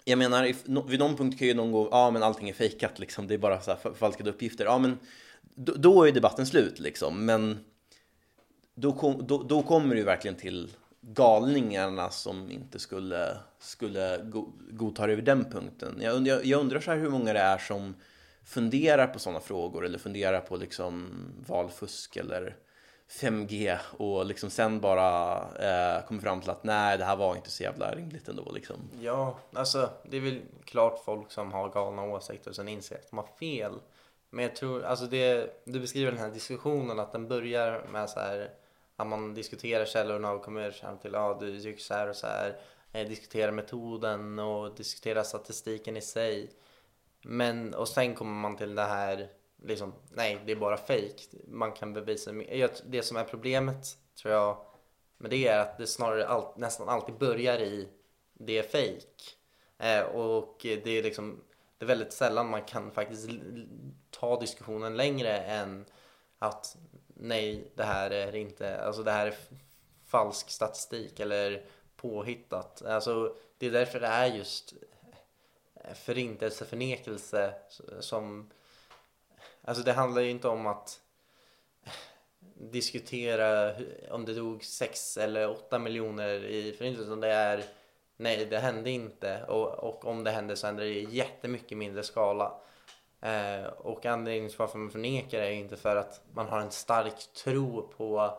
Jag 0.04 0.18
menar, 0.18 0.88
vid 0.88 1.00
någon 1.00 1.16
punkt 1.16 1.38
kan 1.38 1.48
ju 1.48 1.54
någon 1.54 1.72
gå, 1.72 1.88
ja 1.90 2.10
men 2.10 2.22
allting 2.22 2.48
är 2.48 2.52
fejkat 2.52 2.98
liksom, 2.98 3.26
det 3.26 3.34
är 3.34 3.38
bara 3.38 3.60
så 3.60 3.70
här 3.70 3.78
förfalskade 3.78 4.30
uppgifter. 4.30 4.64
Ja 4.64 4.78
men 4.78 4.98
då, 5.54 5.72
då 5.72 6.04
är 6.04 6.12
debatten 6.12 6.46
slut 6.46 6.78
liksom, 6.78 7.26
men 7.26 7.58
då, 8.74 8.92
kom, 8.92 9.26
då, 9.26 9.42
då 9.42 9.62
kommer 9.62 9.94
det 9.94 9.98
ju 9.98 10.04
verkligen 10.04 10.36
till 10.36 10.70
galningarna 11.00 12.10
som 12.10 12.50
inte 12.50 12.78
skulle, 12.78 13.38
skulle 13.58 14.20
godta 14.70 15.06
det 15.06 15.16
vid 15.16 15.24
den 15.24 15.44
punkten. 15.44 15.98
Jag, 16.00 16.26
jag, 16.26 16.44
jag 16.44 16.60
undrar 16.60 16.80
så 16.80 16.90
här 16.90 16.98
hur 16.98 17.10
många 17.10 17.32
det 17.32 17.40
är 17.40 17.58
som 17.58 17.94
funderar 18.46 19.06
på 19.06 19.18
sådana 19.18 19.40
frågor 19.40 19.84
eller 19.84 19.98
funderar 19.98 20.40
på 20.40 20.56
liksom 20.56 21.12
valfusk 21.46 22.16
eller 22.16 22.56
5G 23.08 23.78
och 23.96 24.26
liksom 24.26 24.50
sen 24.50 24.80
bara 24.80 25.36
eh, 25.36 26.06
kommer 26.06 26.20
fram 26.20 26.40
till 26.40 26.50
att 26.50 26.64
nej, 26.64 26.98
det 26.98 27.04
här 27.04 27.16
var 27.16 27.36
inte 27.36 27.50
så 27.50 27.62
jävla 27.62 27.94
rimligt 27.94 28.28
ändå 28.28 28.52
liksom. 28.52 28.76
Ja, 29.00 29.38
alltså 29.52 29.90
det 30.10 30.16
är 30.16 30.20
väl 30.20 30.40
klart 30.64 31.02
folk 31.04 31.30
som 31.32 31.52
har 31.52 31.68
galna 31.68 32.02
åsikter 32.02 32.50
och 32.50 32.56
sen 32.56 32.68
inser 32.68 32.96
att 32.96 33.10
de 33.10 33.18
har 33.18 33.28
fel. 33.38 33.72
Men 34.30 34.42
jag 34.42 34.56
tror, 34.56 34.82
alltså 34.82 35.06
det, 35.06 35.50
du 35.64 35.80
beskriver 35.80 36.12
den 36.12 36.20
här 36.20 36.30
diskussionen 36.30 37.00
att 37.00 37.12
den 37.12 37.28
börjar 37.28 37.86
med 37.92 38.10
så 38.10 38.20
här 38.20 38.50
att 38.96 39.06
man 39.06 39.34
diskuterar 39.34 39.84
källorna 39.84 40.32
och 40.32 40.42
kommer 40.42 40.70
fram 40.70 40.98
till, 40.98 41.12
ja 41.12 41.20
ah, 41.20 41.38
du 41.40 41.60
tycker 41.60 41.82
så 41.82 41.94
här 41.94 42.08
och 42.08 42.16
så 42.16 42.26
här. 42.26 42.60
Eh, 42.92 43.08
diskuterar 43.08 43.52
metoden 43.52 44.38
och 44.38 44.74
diskuterar 44.74 45.22
statistiken 45.22 45.96
i 45.96 46.00
sig. 46.00 46.50
Men, 47.28 47.74
och 47.74 47.88
sen 47.88 48.14
kommer 48.14 48.34
man 48.34 48.56
till 48.56 48.74
det 48.74 48.82
här, 48.82 49.28
liksom, 49.62 49.94
nej 50.10 50.38
det 50.46 50.52
är 50.52 50.56
bara 50.56 50.76
fake. 50.76 51.22
Man 51.48 51.72
kan 51.72 51.92
bevisa, 51.92 52.32
det 52.86 53.02
som 53.02 53.16
är 53.16 53.24
problemet 53.24 53.98
tror 54.14 54.34
jag 54.34 54.56
med 55.18 55.30
det 55.30 55.48
är 55.48 55.58
att 55.58 55.78
det 55.78 55.86
snarare 55.86 56.26
all, 56.26 56.44
nästan 56.56 56.88
alltid 56.88 57.14
börjar 57.14 57.58
i 57.58 57.88
det 58.34 58.58
är 58.58 58.62
fake. 58.62 59.22
Eh, 59.78 60.02
och 60.02 60.56
det 60.62 60.90
är 60.90 61.02
liksom, 61.02 61.42
det 61.78 61.84
är 61.84 61.86
väldigt 61.86 62.12
sällan 62.12 62.50
man 62.50 62.62
kan 62.62 62.90
faktiskt 62.90 63.30
ta 64.10 64.40
diskussionen 64.40 64.96
längre 64.96 65.38
än 65.38 65.84
att 66.38 66.76
nej, 67.06 67.72
det 67.74 67.84
här 67.84 68.10
är 68.10 68.36
inte, 68.36 68.80
alltså 68.80 69.02
det 69.02 69.10
här 69.10 69.26
är 69.26 69.34
falsk 70.06 70.50
statistik 70.50 71.20
eller 71.20 71.64
påhittat. 71.96 72.82
Alltså 72.82 73.34
det 73.58 73.66
är 73.66 73.70
därför 73.70 74.00
det 74.00 74.06
är 74.06 74.26
just 74.26 74.74
förintelseförnekelse 75.94 77.54
som, 78.00 78.50
alltså 79.62 79.82
det 79.82 79.92
handlar 79.92 80.22
ju 80.22 80.30
inte 80.30 80.48
om 80.48 80.66
att 80.66 81.00
diskutera 82.54 83.74
om 84.10 84.24
det 84.24 84.34
dog 84.34 84.64
6 84.64 85.16
eller 85.16 85.50
8 85.50 85.78
miljoner 85.78 86.44
i 86.44 86.72
förintelsen. 86.72 87.20
Det 87.20 87.32
är 87.32 87.64
nej, 88.16 88.46
det 88.46 88.58
hände 88.58 88.90
inte 88.90 89.44
och, 89.44 89.74
och 89.74 90.04
om 90.04 90.24
det 90.24 90.30
hände 90.30 90.56
så 90.56 90.66
hände 90.66 90.82
det 90.82 90.88
i 90.88 91.04
jättemycket 91.10 91.78
mindre 91.78 92.02
skala. 92.02 92.60
Eh, 93.20 93.66
och 93.66 94.06
anledningen 94.06 94.50
till 94.50 94.58
varför 94.58 94.78
man 94.78 94.90
förnekar 94.90 95.38
det 95.38 95.46
är 95.46 95.50
inte 95.50 95.76
för 95.76 95.96
att 95.96 96.22
man 96.34 96.48
har 96.48 96.60
en 96.60 96.70
stark 96.70 97.32
tro 97.44 97.88
på 97.96 98.38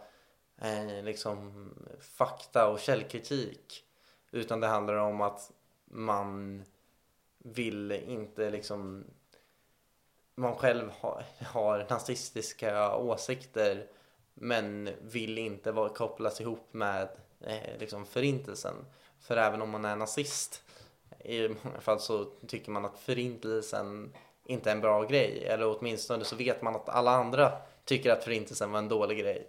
eh, 0.61 1.03
liksom 1.03 1.69
fakta 2.17 2.67
och 2.67 2.79
källkritik. 2.79 3.83
Utan 4.31 4.59
det 4.59 4.67
handlar 4.67 4.95
om 4.95 5.21
att 5.21 5.51
man 5.85 6.63
vill 7.53 7.91
inte 7.91 8.49
liksom 8.49 9.03
man 10.35 10.55
själv 10.55 10.91
har, 10.99 11.23
har 11.45 11.85
nazistiska 11.89 12.95
åsikter 12.95 13.87
men 14.33 14.89
vill 15.01 15.37
inte 15.37 15.71
vara, 15.71 15.89
kopplas 15.89 16.41
ihop 16.41 16.67
med 16.71 17.07
eh, 17.41 17.79
liksom 17.79 18.05
förintelsen. 18.05 18.75
För 19.19 19.37
även 19.37 19.61
om 19.61 19.69
man 19.69 19.85
är 19.85 19.95
nazist 19.95 20.63
i 21.19 21.47
många 21.47 21.81
fall 21.81 21.99
så 21.99 22.25
tycker 22.25 22.71
man 22.71 22.85
att 22.85 22.99
förintelsen 22.99 24.13
inte 24.45 24.69
är 24.69 24.75
en 24.75 24.81
bra 24.81 25.03
grej. 25.03 25.45
Eller 25.45 25.77
åtminstone 25.77 26.25
så 26.25 26.35
vet 26.35 26.61
man 26.61 26.75
att 26.75 26.89
alla 26.89 27.11
andra 27.11 27.51
tycker 27.85 28.11
att 28.11 28.23
förintelsen 28.23 28.71
var 28.71 28.79
en 28.79 28.89
dålig 28.89 29.17
grej. 29.17 29.47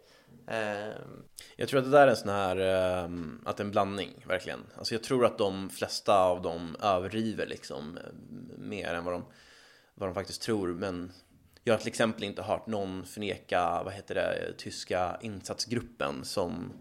Ehm. 0.50 1.24
Jag 1.56 1.68
tror 1.68 1.78
att 1.78 1.84
det 1.84 1.90
där 1.90 2.06
är 2.06 2.10
en 2.10 2.16
sån 2.16 2.28
här, 2.28 2.56
ehm, 2.56 3.40
att 3.44 3.56
det 3.56 3.62
är 3.62 3.64
en 3.64 3.70
blandning, 3.70 4.24
verkligen. 4.28 4.60
Alltså 4.76 4.94
jag 4.94 5.02
tror 5.02 5.26
att 5.26 5.38
de 5.38 5.70
flesta 5.70 6.22
av 6.22 6.42
dem 6.42 6.76
överdriver 6.82 7.46
liksom 7.46 7.96
eh, 7.96 8.12
mer 8.58 8.94
än 8.94 9.04
vad 9.04 9.14
de, 9.14 9.24
vad 9.94 10.08
de 10.08 10.14
faktiskt 10.14 10.42
tror. 10.42 10.68
Men 10.68 11.12
jag 11.64 11.74
har 11.74 11.78
till 11.78 11.88
exempel 11.88 12.24
inte 12.24 12.42
hört 12.42 12.66
någon 12.66 13.04
förneka, 13.04 13.82
vad 13.84 13.92
heter 13.92 14.14
det, 14.14 14.52
tyska 14.56 15.18
insatsgruppen 15.20 16.24
som 16.24 16.72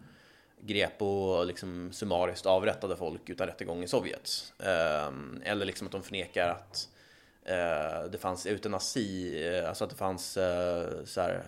grep 0.61 1.01
och 1.01 1.45
liksom 1.45 1.91
summariskt 1.91 2.45
avrättade 2.45 2.95
folk 2.95 3.29
utan 3.29 3.47
rättegång 3.47 3.83
i 3.83 3.87
Sovjet. 3.87 4.53
Ehm, 4.59 5.41
eller 5.43 5.65
liksom 5.65 5.87
att 5.87 5.91
de 5.91 6.03
förnekar 6.03 6.49
att 6.49 6.89
eh, 6.93 6.96
Eh, 7.47 8.09
det 8.11 8.17
fanns 8.17 8.45
eutanasi, 8.45 9.43
eh, 9.47 9.69
alltså 9.69 9.83
att 9.83 9.89
det 9.89 9.95
fanns 9.95 10.37
eh, 10.37 11.03
så 11.05 11.21
här, 11.21 11.43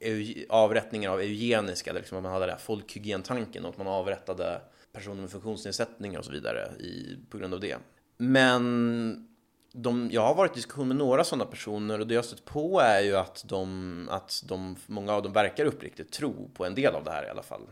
e- 0.00 0.46
avrättningar 0.48 1.10
av 1.10 1.20
eugeniska, 1.20 1.92
liksom 1.92 2.18
att 2.18 2.22
man 2.22 2.32
hade 2.32 2.46
den 2.46 2.52
här 2.54 2.58
folkhygientanken 2.58 3.64
och 3.64 3.70
att 3.70 3.78
man 3.78 3.86
avrättade 3.86 4.60
personer 4.92 5.20
med 5.20 5.30
funktionsnedsättningar 5.30 6.18
och 6.18 6.24
så 6.24 6.32
vidare 6.32 6.68
i, 6.78 7.18
på 7.30 7.38
grund 7.38 7.54
av 7.54 7.60
det. 7.60 7.76
Men 8.16 9.28
de, 9.72 10.08
jag 10.12 10.22
har 10.22 10.34
varit 10.34 10.52
i 10.52 10.54
diskussion 10.54 10.88
med 10.88 10.96
några 10.96 11.24
sådana 11.24 11.44
personer 11.44 12.00
och 12.00 12.06
det 12.06 12.14
jag 12.14 12.24
stött 12.24 12.44
på 12.44 12.80
är 12.80 13.00
ju 13.00 13.16
att, 13.16 13.44
de, 13.48 14.08
att 14.10 14.42
de, 14.46 14.76
många 14.86 15.12
av 15.12 15.22
dem 15.22 15.32
verkar 15.32 15.64
uppriktigt 15.64 16.12
tro 16.12 16.50
på 16.54 16.64
en 16.64 16.74
del 16.74 16.94
av 16.94 17.04
det 17.04 17.10
här 17.10 17.26
i 17.26 17.28
alla 17.28 17.42
fall. 17.42 17.62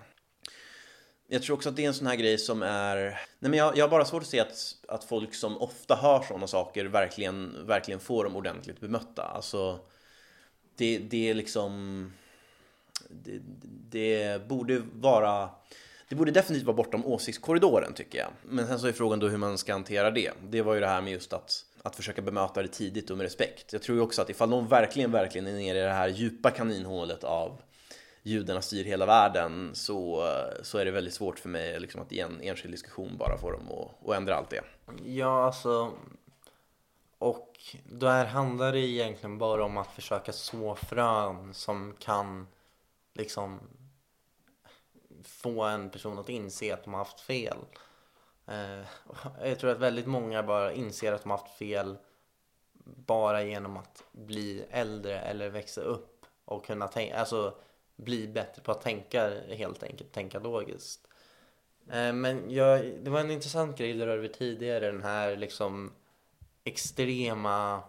Jag 1.29 1.43
tror 1.43 1.57
också 1.57 1.69
att 1.69 1.77
det 1.77 1.85
är 1.85 1.89
en 1.89 1.95
sån 1.95 2.07
här 2.07 2.17
grej 2.17 2.39
som 2.39 2.63
är... 2.63 2.97
Nej 3.39 3.51
men 3.51 3.55
jag, 3.55 3.77
jag 3.77 3.85
har 3.85 3.91
bara 3.91 4.05
svårt 4.05 4.23
att 4.23 4.29
se 4.29 4.41
att, 4.41 4.77
att 4.89 5.05
folk 5.05 5.35
som 5.35 5.59
ofta 5.59 5.95
hör 5.95 6.23
sådana 6.23 6.47
saker 6.47 6.85
verkligen, 6.85 7.67
verkligen 7.67 8.01
får 8.01 8.25
dem 8.25 8.37
ordentligt 8.37 8.81
bemötta. 8.81 9.23
Alltså, 9.23 9.81
det, 10.77 10.99
det 10.99 11.31
är 11.31 11.35
liksom... 11.35 12.13
Det, 13.09 13.41
det 13.91 14.49
borde 14.49 14.83
vara... 14.93 15.51
Det 16.09 16.15
borde 16.15 16.31
definitivt 16.31 16.67
vara 16.67 16.77
bortom 16.77 17.07
åsiktskorridoren 17.07 17.95
tycker 17.95 18.19
jag. 18.19 18.29
Men 18.43 18.67
sen 18.67 18.81
så 18.81 18.87
är 18.87 18.93
frågan 18.93 19.19
då 19.19 19.29
hur 19.29 19.39
man 19.39 19.59
ska 19.59 19.73
hantera 19.73 20.11
det. 20.11 20.33
Det 20.49 20.63
var 20.63 20.75
ju 20.75 20.81
det 20.81 20.87
här 20.87 21.01
med 21.01 21.13
just 21.13 21.33
att, 21.33 21.65
att 21.83 21.97
försöka 21.97 22.23
bemöta 22.23 22.63
det 22.63 22.69
tidigt 22.69 23.11
och 23.11 23.17
med 23.17 23.25
respekt. 23.25 23.73
Jag 23.73 23.83
tror 23.83 23.99
ju 23.99 24.03
också 24.03 24.23
att 24.23 24.31
ifall 24.31 24.49
någon 24.49 24.69
verkligen, 24.69 25.13
verkligen 25.13 25.47
är 25.47 25.53
nere 25.53 25.79
i 25.79 25.83
det 25.83 25.93
här 25.93 26.09
djupa 26.09 26.51
kaninhålet 26.51 27.25
av 27.25 27.61
judarna 28.27 28.63
styr 28.63 28.85
hela 28.85 29.07
världen 29.07 29.71
så, 29.75 30.29
så 30.63 30.79
är 30.79 30.85
det 30.85 30.91
väldigt 30.91 31.15
svårt 31.15 31.39
för 31.39 31.49
mig 31.49 31.81
liksom, 31.81 32.01
att 32.01 32.13
i 32.13 32.21
en 32.21 32.41
enskild 32.41 32.75
diskussion 32.75 33.17
bara 33.17 33.39
få 33.39 33.51
dem 33.51 33.69
att, 33.71 34.09
att 34.09 34.17
ändra 34.17 34.35
allt 34.35 34.51
det. 34.51 34.63
Ja, 35.05 35.45
alltså 35.45 35.93
och 37.19 37.77
där 37.85 38.25
handlar 38.25 38.73
det 38.73 38.79
egentligen 38.79 39.39
bara 39.39 39.65
om 39.65 39.77
att 39.77 39.93
försöka 39.93 40.33
så 40.33 40.75
frön 40.75 41.55
som 41.55 41.95
kan 41.99 42.47
liksom 43.15 43.61
få 45.23 45.63
en 45.63 45.91
person 45.91 46.19
att 46.19 46.29
inse 46.29 46.75
att 46.75 46.85
de 46.85 46.95
har 46.95 46.99
haft 46.99 47.21
fel. 47.21 47.59
Eh, 48.47 48.81
jag 49.43 49.59
tror 49.59 49.71
att 49.71 49.79
väldigt 49.79 50.07
många 50.07 50.43
bara 50.43 50.73
inser 50.73 51.13
att 51.13 51.23
de 51.23 51.31
har 51.31 51.39
haft 51.39 51.59
fel 51.59 51.97
bara 52.85 53.43
genom 53.43 53.77
att 53.77 54.05
bli 54.13 54.65
äldre 54.71 55.21
eller 55.21 55.49
växa 55.49 55.81
upp 55.81 56.27
och 56.45 56.67
kunna 56.67 56.89
tänka, 56.89 57.19
alltså 57.19 57.55
bli 57.97 58.29
bättre 58.29 58.63
på 58.63 58.73
att 58.73 58.81
tänka 58.81 59.41
helt 59.49 59.83
enkelt, 59.83 60.13
tänka 60.13 60.39
logiskt. 60.39 61.09
Eh, 61.91 62.13
men 62.13 62.51
jag, 62.51 62.85
det 63.03 63.11
var 63.11 63.21
en 63.21 63.31
intressant 63.31 63.79
grej 63.79 63.93
du 63.93 64.07
rörde 64.07 64.29
tidigare, 64.29 64.87
den 64.87 65.03
här 65.03 65.37
liksom 65.37 65.93
extrema 66.65 67.83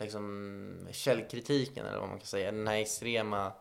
liksom 0.00 0.88
källkritiken 0.90 1.86
eller 1.86 1.98
vad 1.98 2.08
man 2.08 2.18
kan 2.18 2.26
säga. 2.26 2.52
Den 2.52 2.66
här 2.66 2.76
extrema 2.76 3.52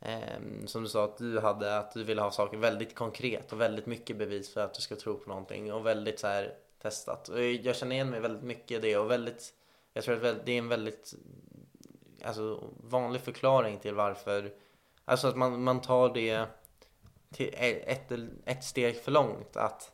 eh, 0.00 0.66
som 0.66 0.82
du 0.82 0.88
sa 0.88 1.04
att 1.04 1.18
du 1.18 1.40
hade, 1.40 1.78
att 1.78 1.92
du 1.92 2.04
ville 2.04 2.22
ha 2.22 2.30
saker 2.30 2.56
väldigt 2.56 2.94
konkret 2.94 3.52
och 3.52 3.60
väldigt 3.60 3.86
mycket 3.86 4.16
bevis 4.16 4.54
för 4.54 4.60
att 4.60 4.74
du 4.74 4.80
ska 4.80 4.96
tro 4.96 5.18
på 5.18 5.28
någonting 5.28 5.72
och 5.72 5.86
väldigt 5.86 6.20
så 6.20 6.26
här 6.26 6.54
testat. 6.82 7.28
Och 7.28 7.42
jag 7.42 7.76
känner 7.76 7.96
igen 7.96 8.10
mig 8.10 8.20
väldigt 8.20 8.42
mycket 8.42 8.70
i 8.70 8.80
det 8.80 8.96
och 8.96 9.10
väldigt, 9.10 9.54
jag 9.92 10.04
tror 10.04 10.26
att 10.26 10.46
det 10.46 10.52
är 10.52 10.58
en 10.58 10.68
väldigt 10.68 11.14
alltså, 12.24 12.70
vanlig 12.80 13.22
förklaring 13.22 13.78
till 13.78 13.94
varför 13.94 14.52
Alltså 15.04 15.28
att 15.28 15.36
man, 15.36 15.62
man 15.62 15.80
tar 15.80 16.14
det 16.14 16.46
till 17.32 17.54
ett, 17.56 18.12
ett 18.44 18.64
steg 18.64 18.96
för 18.96 19.12
långt. 19.12 19.56
Att 19.56 19.92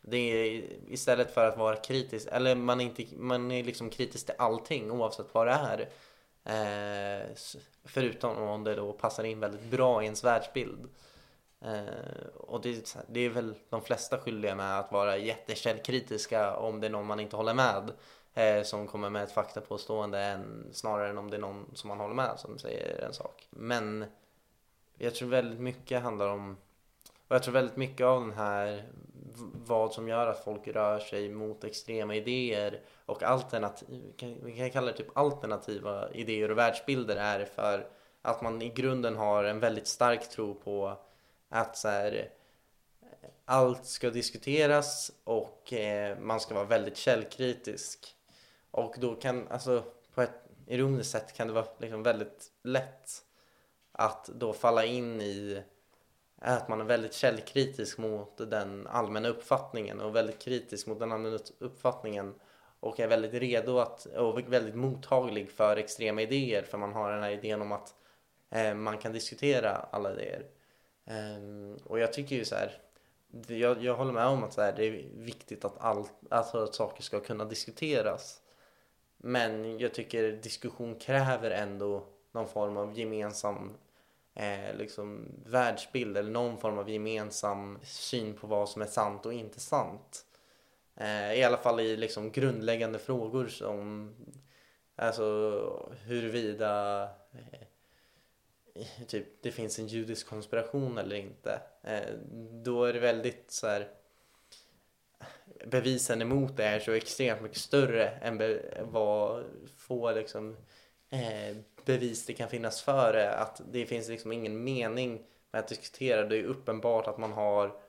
det 0.00 0.16
är 0.16 0.64
istället 0.88 1.34
för 1.34 1.48
att 1.48 1.58
vara 1.58 1.76
kritisk, 1.76 2.28
eller 2.32 2.54
man 2.54 2.80
är, 2.80 2.84
inte, 2.84 3.06
man 3.16 3.50
är 3.50 3.64
liksom 3.64 3.90
kritisk 3.90 4.26
till 4.26 4.34
allting 4.38 4.90
oavsett 4.90 5.34
vad 5.34 5.46
det 5.46 5.52
är. 5.52 5.88
Eh, 6.46 7.26
förutom 7.84 8.36
om 8.36 8.64
det 8.64 8.74
då 8.74 8.92
passar 8.92 9.24
in 9.24 9.40
väldigt 9.40 9.70
bra 9.70 10.02
i 10.02 10.04
ens 10.04 10.24
världsbild. 10.24 10.88
Eh, 11.60 12.26
och 12.34 12.60
det, 12.60 12.96
det, 13.08 13.20
är 13.20 13.30
väl 13.30 13.54
de 13.68 13.82
flesta 13.82 14.18
skyldiga 14.18 14.54
med 14.54 14.78
att 14.78 14.92
vara 14.92 15.16
jättekällkritiska 15.16 16.56
om 16.56 16.80
det 16.80 16.86
är 16.86 16.90
någon 16.90 17.06
man 17.06 17.20
inte 17.20 17.36
håller 17.36 17.54
med. 17.54 17.90
Eh, 18.34 18.62
som 18.62 18.86
kommer 18.86 19.10
med 19.10 19.22
ett 19.22 19.32
faktapåstående 19.32 20.20
än, 20.20 20.68
snarare 20.72 21.10
än 21.10 21.18
om 21.18 21.30
det 21.30 21.36
är 21.36 21.40
någon 21.40 21.70
som 21.74 21.88
man 21.88 22.00
håller 22.00 22.14
med 22.14 22.38
som 22.38 22.58
säger 22.58 23.04
en 23.04 23.12
sak. 23.12 23.46
Men 23.50 24.04
jag 24.98 25.14
tror 25.14 25.28
väldigt 25.28 25.60
mycket 25.60 26.02
handlar 26.02 26.28
om 26.28 26.56
och 27.28 27.34
jag 27.34 27.42
tror 27.42 27.54
väldigt 27.54 27.76
mycket 27.76 28.06
av 28.06 28.20
den 28.20 28.32
här 28.32 28.84
vad 29.66 29.92
som 29.92 30.08
gör 30.08 30.26
att 30.26 30.44
folk 30.44 30.68
rör 30.68 30.98
sig 30.98 31.28
mot 31.28 31.64
extrema 31.64 32.14
idéer 32.14 32.80
och 33.06 33.22
alternativ, 33.22 34.14
vi 34.42 34.56
kan 34.56 34.70
kalla 34.70 34.86
det 34.86 34.96
typ 34.96 35.16
alternativa 35.16 36.12
idéer 36.12 36.50
och 36.50 36.58
världsbilder 36.58 37.16
är 37.16 37.44
för 37.44 37.86
att 38.22 38.42
man 38.42 38.62
i 38.62 38.68
grunden 38.68 39.16
har 39.16 39.44
en 39.44 39.60
väldigt 39.60 39.86
stark 39.86 40.30
tro 40.30 40.54
på 40.54 40.96
att 41.48 41.76
så 41.76 41.88
här, 41.88 42.30
allt 43.44 43.86
ska 43.86 44.10
diskuteras 44.10 45.12
och 45.24 45.72
eh, 45.72 46.18
man 46.18 46.40
ska 46.40 46.54
vara 46.54 46.64
väldigt 46.64 46.96
källkritisk. 46.96 48.16
Och 48.70 48.94
då 48.98 49.14
kan, 49.14 49.48
alltså 49.48 49.84
på 50.14 50.22
ett 50.22 50.44
ironiskt 50.66 51.10
sätt 51.10 51.32
kan 51.32 51.46
det 51.46 51.52
vara 51.52 51.66
liksom 51.78 52.02
väldigt 52.02 52.52
lätt 52.62 53.23
att 53.98 54.26
då 54.26 54.52
falla 54.52 54.84
in 54.84 55.20
i 55.20 55.62
att 56.38 56.68
man 56.68 56.80
är 56.80 56.84
väldigt 56.84 57.14
källkritisk 57.14 57.98
mot 57.98 58.50
den 58.50 58.86
allmänna 58.86 59.28
uppfattningen 59.28 60.00
och 60.00 60.16
väldigt 60.16 60.38
kritisk 60.38 60.86
mot 60.86 60.98
den 60.98 61.12
allmänna 61.12 61.38
uppfattningen 61.58 62.34
och 62.80 63.00
är 63.00 63.08
väldigt 63.08 63.34
redo 63.34 63.78
att, 63.78 64.06
och 64.06 64.52
väldigt 64.52 64.74
mottaglig 64.74 65.50
för 65.50 65.76
extrema 65.76 66.22
idéer 66.22 66.62
för 66.62 66.78
man 66.78 66.92
har 66.92 67.12
den 67.12 67.22
här 67.22 67.30
idén 67.30 67.62
om 67.62 67.72
att 67.72 67.94
eh, 68.50 68.74
man 68.74 68.98
kan 68.98 69.12
diskutera 69.12 69.70
alla 69.70 70.12
idéer. 70.12 70.46
Um, 71.06 71.76
och 71.84 71.98
jag 71.98 72.12
tycker 72.12 72.36
ju 72.36 72.44
så 72.44 72.54
här, 72.54 72.72
jag, 73.46 73.82
jag 73.82 73.94
håller 73.94 74.12
med 74.12 74.26
om 74.26 74.44
att 74.44 74.52
så 74.52 74.62
här, 74.62 74.72
det 74.76 74.84
är 74.84 75.08
viktigt 75.14 75.64
att, 75.64 75.78
all, 75.78 76.06
alltså 76.30 76.58
att 76.58 76.74
saker 76.74 77.02
ska 77.02 77.20
kunna 77.20 77.44
diskuteras. 77.44 78.40
Men 79.16 79.78
jag 79.78 79.94
tycker 79.94 80.32
diskussion 80.32 80.94
kräver 80.94 81.50
ändå 81.50 82.06
någon 82.32 82.48
form 82.48 82.76
av 82.76 82.98
gemensam 82.98 83.72
eh, 84.34 84.76
liksom, 84.76 85.28
världsbild 85.46 86.16
eller 86.16 86.30
någon 86.30 86.58
form 86.58 86.78
av 86.78 86.90
gemensam 86.90 87.78
syn 87.82 88.34
på 88.34 88.46
vad 88.46 88.68
som 88.68 88.82
är 88.82 88.86
sant 88.86 89.26
och 89.26 89.32
inte 89.32 89.60
sant. 89.60 90.24
Eh, 90.96 91.32
I 91.32 91.44
alla 91.44 91.56
fall 91.56 91.80
i 91.80 91.96
liksom, 91.96 92.30
grundläggande 92.30 92.98
frågor 92.98 93.48
som 93.48 94.10
alltså 94.96 95.94
huruvida 96.04 97.02
eh, 97.32 99.06
typ, 99.06 99.42
det 99.42 99.50
finns 99.50 99.78
en 99.78 99.86
judisk 99.86 100.26
konspiration 100.26 100.98
eller 100.98 101.16
inte. 101.16 101.60
Eh, 101.82 102.14
då 102.62 102.84
är 102.84 102.92
det 102.92 103.00
väldigt 103.00 103.50
så 103.50 103.66
här 103.66 103.88
bevisen 105.66 106.22
emot 106.22 106.56
det 106.56 106.64
är 106.64 106.80
så 106.80 106.92
extremt 106.92 107.42
mycket 107.42 107.58
större 107.58 108.08
än 108.08 108.58
vad 108.92 109.44
få 109.76 110.12
liksom, 110.12 110.56
eh, 111.10 111.56
bevis 111.84 112.26
det 112.26 112.32
kan 112.32 112.48
finnas 112.48 112.82
för 112.82 113.12
det. 113.12 113.34
Att 113.34 113.60
det 113.72 113.86
finns 113.86 114.08
liksom 114.08 114.32
ingen 114.32 114.64
mening 114.64 115.22
med 115.52 115.60
att 115.60 115.68
diskutera. 115.68 116.24
Det 116.28 116.36
är 116.36 116.44
uppenbart 116.44 117.06
att 117.06 117.18
man 117.18 117.32
har 117.32 117.80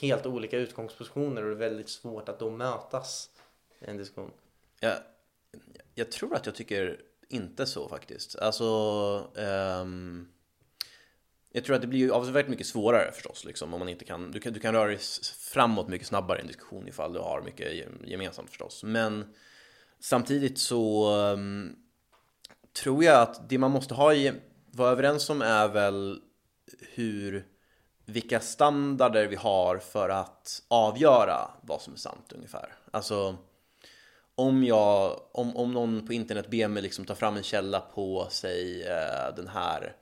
helt 0.00 0.26
olika 0.26 0.58
utgångspositioner 0.58 1.42
och 1.42 1.48
det 1.48 1.64
är 1.64 1.70
väldigt 1.70 1.88
svårt 1.88 2.28
att 2.28 2.38
då 2.38 2.50
mötas 2.50 3.30
i 3.80 3.90
en 3.90 3.96
diskussion. 3.96 4.30
Jag, 4.80 4.96
jag 5.94 6.12
tror 6.12 6.34
att 6.34 6.46
jag 6.46 6.54
tycker 6.54 7.00
inte 7.28 7.66
så 7.66 7.88
faktiskt. 7.88 8.38
Alltså, 8.38 8.64
um, 9.34 10.28
jag 11.52 11.64
tror 11.64 11.76
att 11.76 11.82
det 11.82 11.88
blir 11.88 12.10
avsevärt 12.10 12.48
mycket 12.48 12.66
svårare 12.66 13.12
förstås. 13.12 13.44
Liksom, 13.44 13.74
om 13.74 13.78
man 13.78 13.88
inte 13.88 14.04
kan, 14.04 14.30
du, 14.30 14.40
kan, 14.40 14.52
du 14.52 14.60
kan 14.60 14.74
röra 14.74 14.88
dig 14.88 14.98
framåt 15.38 15.88
mycket 15.88 16.08
snabbare 16.08 16.38
i 16.38 16.40
en 16.40 16.46
diskussion 16.46 16.88
ifall 16.88 17.12
du 17.12 17.18
har 17.18 17.42
mycket 17.42 17.86
gemensamt 18.04 18.50
förstås. 18.50 18.82
Men 18.82 19.34
samtidigt 20.00 20.58
så 20.58 21.14
um, 21.16 21.76
tror 22.72 23.04
jag 23.04 23.22
att 23.22 23.48
det 23.48 23.58
man 23.58 23.70
måste 23.70 23.94
ha 23.94 24.14
i, 24.14 24.32
vara 24.70 24.90
överens 24.90 25.30
om 25.30 25.42
är 25.42 25.68
väl 25.68 26.20
hur 26.94 27.46
vilka 28.04 28.40
standarder 28.40 29.26
vi 29.26 29.36
har 29.36 29.78
för 29.78 30.08
att 30.08 30.62
avgöra 30.68 31.50
vad 31.62 31.82
som 31.82 31.92
är 31.92 31.98
sant 31.98 32.32
ungefär. 32.32 32.74
Alltså 32.90 33.36
om, 34.34 34.64
jag, 34.64 35.20
om, 35.32 35.56
om 35.56 35.72
någon 35.72 36.06
på 36.06 36.12
internet 36.12 36.50
ber 36.50 36.68
mig 36.68 36.82
liksom 36.82 37.04
ta 37.04 37.14
fram 37.14 37.36
en 37.36 37.42
källa 37.42 37.80
på 37.80 38.26
sig 38.30 38.82
eh, 38.82 39.34
den 39.36 39.48
här 39.48 39.96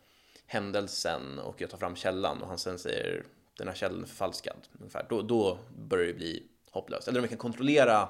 händelsen 0.47 1.38
och 1.38 1.60
jag 1.60 1.70
tar 1.70 1.78
fram 1.78 1.97
källan 1.97 2.43
och 2.43 2.48
han 2.48 2.59
sen 2.59 2.78
säger 2.78 3.24
den 3.59 3.68
här 3.68 3.74
källan 3.74 4.02
är 4.02 4.06
förfalskad 4.06 4.56
ungefär, 4.78 5.06
då, 5.09 5.22
då 5.22 5.59
börjar 5.78 6.06
det 6.06 6.14
bli 6.14 6.43
hopplöst. 6.70 7.09
Eller 7.09 7.18
om 7.18 7.24
jag 7.24 7.30
kan 7.30 7.38
kontrollera 7.38 8.09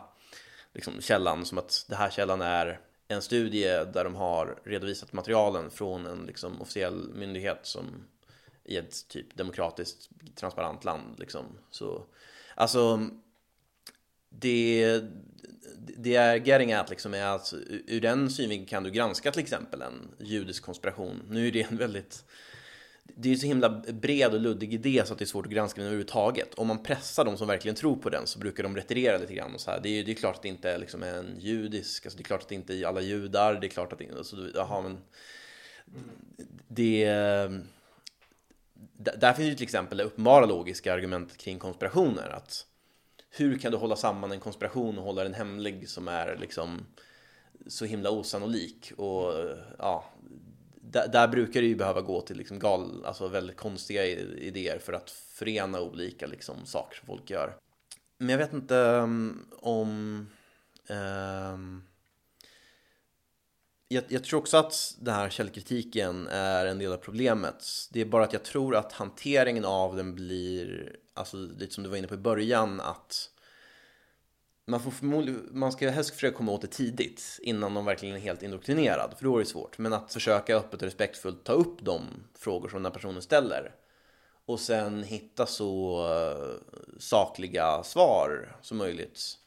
liksom, 0.75 1.01
källan 1.01 1.45
som 1.45 1.59
att 1.59 1.87
det 1.89 1.97
här 1.97 2.11
källan 2.11 2.43
är 2.43 2.81
en 3.09 3.23
studie 3.23 3.85
där 3.93 4.05
de 4.05 4.15
har 4.15 4.59
redovisat 4.65 5.13
materialen 5.13 5.71
från 5.71 6.07
en 6.07 6.27
liksom, 6.27 6.63
officiell 6.63 7.09
myndighet 7.15 7.61
som 7.63 7.87
i 8.65 8.77
ett 8.77 9.09
typ 9.09 9.37
demokratiskt 9.37 10.09
transparent 10.35 10.85
land 10.85 11.19
liksom. 11.19 11.45
Så, 11.71 12.07
alltså 12.55 13.09
det, 14.29 15.01
det 15.97 16.17
är 16.17 16.47
getting 16.47 16.73
at 16.73 16.91
liksom 16.91 17.15
är 17.15 17.27
att 17.27 17.55
ur 17.87 18.01
den 18.01 18.31
synvinkeln 18.31 18.69
kan 18.69 18.83
du 18.83 18.91
granska 18.91 19.33
till 19.33 19.43
exempel 19.43 19.83
en 19.83 20.15
judisk 20.19 20.63
konspiration. 20.63 21.23
Nu 21.31 21.49
är 21.49 21.53
det 21.53 21.63
en 21.63 21.77
väldigt 21.77 22.25
det 23.15 23.33
är 23.33 23.37
så 23.37 23.47
himla 23.47 23.69
bred 23.93 24.35
och 24.35 24.41
luddig 24.41 24.75
idé 24.75 25.03
så 25.07 25.13
att 25.13 25.19
det 25.19 25.25
är 25.25 25.27
svårt 25.27 25.47
att 25.47 25.53
granska 25.53 25.81
den 25.81 25.87
överhuvudtaget. 25.87 26.55
Om 26.55 26.67
man 26.67 26.83
pressar 26.83 27.25
de 27.25 27.37
som 27.37 27.49
verkligen 27.49 27.75
tror 27.75 27.97
på 27.97 28.11
den 28.11 28.27
så 28.27 28.39
brukar 28.39 28.63
de 28.63 28.77
retirera 28.77 29.19
lite 29.19 29.35
grann. 29.35 29.55
Och 29.55 29.61
så 29.61 29.71
här. 29.71 29.81
Det, 29.83 29.89
är, 29.89 30.05
det 30.05 30.13
är 30.13 30.15
klart 30.15 30.37
att 30.37 30.43
det 30.43 30.49
inte 30.49 30.71
är 30.71 30.79
liksom 30.79 31.03
en 31.03 31.37
judisk, 31.41 32.07
alltså 32.07 32.17
det 32.17 32.23
är 32.23 32.25
klart 32.25 32.43
att 32.43 32.49
det 32.49 32.55
inte 32.55 32.75
är 32.75 32.87
alla 32.87 33.01
judar, 33.01 33.55
det 33.55 33.67
är 33.67 33.69
klart 33.69 33.93
att 33.93 33.99
det 33.99 34.05
inte, 34.05 34.17
alltså, 34.17 34.37
jaha, 34.55 34.83
men 34.83 34.99
det 36.69 37.07
där 38.95 39.33
finns 39.33 39.49
ju 39.49 39.55
till 39.55 39.65
exempel 39.65 39.99
det 39.99 40.05
uppenbara 40.05 40.47
logiska 40.47 40.95
argumentet 40.95 41.37
kring 41.37 41.59
konspirationer. 41.59 42.29
Att 42.29 42.67
hur 43.31 43.59
kan 43.59 43.73
du 43.73 43.79
hålla 43.79 43.97
samman 43.97 44.33
en 44.33 44.41
konspiration 44.41 44.99
och 44.99 45.05
hålla 45.05 45.23
den 45.23 45.35
hemlig 45.35 45.89
som 45.89 46.09
är 46.09 46.37
liksom 46.37 46.87
så 47.67 47.85
himla 47.85 48.11
osannolik? 48.11 48.93
Och 48.97 49.33
ja, 49.79 50.05
där, 50.91 51.09
där 51.09 51.29
brukar 51.29 51.61
det 51.61 51.67
ju 51.67 51.77
behöva 51.77 52.01
gå 52.01 52.21
till 52.21 52.37
liksom 52.37 52.59
gal, 52.59 53.05
alltså 53.05 53.29
väldigt 53.29 53.57
konstiga 53.57 54.07
idéer 54.07 54.79
för 54.79 54.93
att 54.93 55.11
förena 55.11 55.81
olika 55.81 56.27
liksom 56.27 56.67
saker 56.67 56.97
som 56.97 57.07
folk 57.07 57.31
gör. 57.31 57.57
Men 58.19 58.29
jag 58.29 58.39
vet 58.39 58.53
inte 58.53 58.75
um, 58.75 59.47
om 59.61 60.27
um, 60.89 61.83
jag, 63.89 64.05
jag, 64.09 64.25
tror 64.25 64.41
också 64.41 64.57
att 64.57 64.97
den 65.01 65.15
här 65.15 65.31
källkritiken 65.31 66.27
är 66.27 66.67
en 66.67 66.79
del 66.79 66.93
av 66.93 66.97
problemet. 66.97 67.65
Det 67.93 68.01
är 68.01 68.05
bara 68.05 68.25
att 68.25 68.33
jag 68.33 68.43
tror 68.43 68.77
att 68.77 68.93
hanteringen 68.93 69.65
av 69.65 69.97
den 69.97 70.15
blir, 70.15 70.93
alltså 71.15 71.37
lite 71.37 71.75
som 71.75 71.85
du 71.85 71.91
var 71.91 71.97
inne 71.97 72.09
på 72.09 72.15
i 72.15 72.19
början, 72.19 72.81
att 72.81 73.31
man, 74.67 74.81
får 74.81 75.07
man 75.55 75.73
ska 75.73 75.91
helst 75.91 76.15
försöka 76.15 76.37
komma 76.37 76.53
åt 76.53 76.61
det 76.61 76.67
tidigt 76.67 77.39
innan 77.43 77.75
de 77.75 77.85
verkligen 77.85 78.17
är 78.17 78.21
helt 78.21 78.43
indoktrinerad, 78.43 79.15
för 79.19 79.25
då 79.25 79.37
är 79.37 79.41
det 79.41 79.47
svårt. 79.47 79.79
Men 79.79 79.93
att 79.93 80.13
försöka 80.13 80.57
öppet 80.57 80.83
och 80.83 80.87
respektfullt 80.87 81.45
ta 81.45 81.53
upp 81.53 81.77
de 81.81 82.03
frågor 82.39 82.69
som 82.69 82.83
den 82.83 82.93
personen 82.93 83.23
ställer 83.23 83.75
och 84.47 84.61
sen 84.61 85.03
hitta 85.03 85.47
så 85.47 86.01
eh, 86.13 86.75
sakliga 86.99 87.83
svar 87.83 88.57
som 88.63 88.79
möjligt 88.79 89.39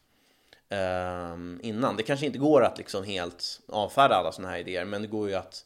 ehm, 0.69 1.59
innan. 1.63 1.95
Det 1.95 2.03
kanske 2.03 2.25
inte 2.25 2.37
går 2.37 2.63
att 2.63 2.77
liksom 2.77 3.03
helt 3.03 3.61
avfärda 3.67 4.15
alla 4.15 4.31
sådana 4.31 4.51
här 4.51 4.59
idéer, 4.59 4.85
men 4.85 5.01
det 5.01 5.07
går 5.07 5.29
ju 5.29 5.35
att, 5.35 5.65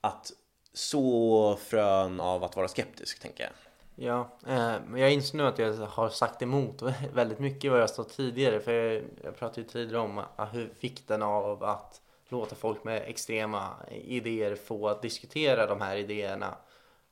att 0.00 0.32
så 0.72 1.58
frön 1.62 2.20
av 2.20 2.44
att 2.44 2.56
vara 2.56 2.68
skeptisk, 2.68 3.20
tänker 3.20 3.44
jag. 3.44 3.52
Ja, 4.00 4.28
eh, 4.46 4.76
men 4.86 5.00
jag 5.00 5.12
inser 5.12 5.38
nu 5.38 5.46
att 5.46 5.58
jag 5.58 5.72
har 5.74 6.08
sagt 6.08 6.42
emot 6.42 6.82
väldigt 7.12 7.38
mycket 7.38 7.70
vad 7.70 7.80
jag 7.80 7.90
sa 7.90 8.04
tidigare. 8.04 8.60
För 8.60 8.72
jag, 8.72 9.04
jag 9.24 9.36
pratade 9.36 9.60
ju 9.60 9.66
tidigare 9.66 10.02
om 10.02 10.22
hur 10.52 10.72
vikten 10.80 11.22
av 11.22 11.64
att 11.64 12.00
låta 12.28 12.54
folk 12.54 12.84
med 12.84 13.02
extrema 13.06 13.76
idéer 13.90 14.54
få 14.56 14.98
diskutera 15.00 15.66
de 15.66 15.80
här 15.80 15.96
idéerna. 15.96 16.54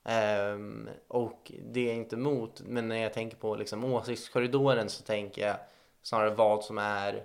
Ehm, 0.05 0.89
och 1.09 1.53
det 1.73 1.91
är 1.91 1.95
inte 1.95 2.17
emot, 2.17 2.63
men 2.65 2.89
när 2.89 2.97
jag 2.97 3.13
tänker 3.13 3.37
på 3.37 3.55
liksom 3.55 3.85
åsiktskorridoren 3.85 4.91
så 4.91 5.03
tänker 5.03 5.47
jag 5.47 5.57
snarare 6.03 6.35
vad 6.35 6.65
som 6.65 6.79
är 6.79 7.25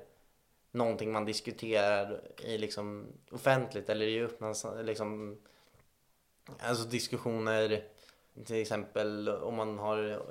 någonting 0.72 1.12
man 1.12 1.26
diskuterar 1.26 2.22
i 2.44 2.58
liksom 2.58 3.08
offentligt 3.32 3.90
eller 3.90 4.06
i 4.06 4.24
öppna 4.24 4.54
liksom, 4.84 5.38
alltså 6.60 6.88
diskussioner 6.88 7.84
till 8.46 8.62
exempel 8.62 9.30
om 9.30 9.56
man 9.56 9.80
har 9.80 10.22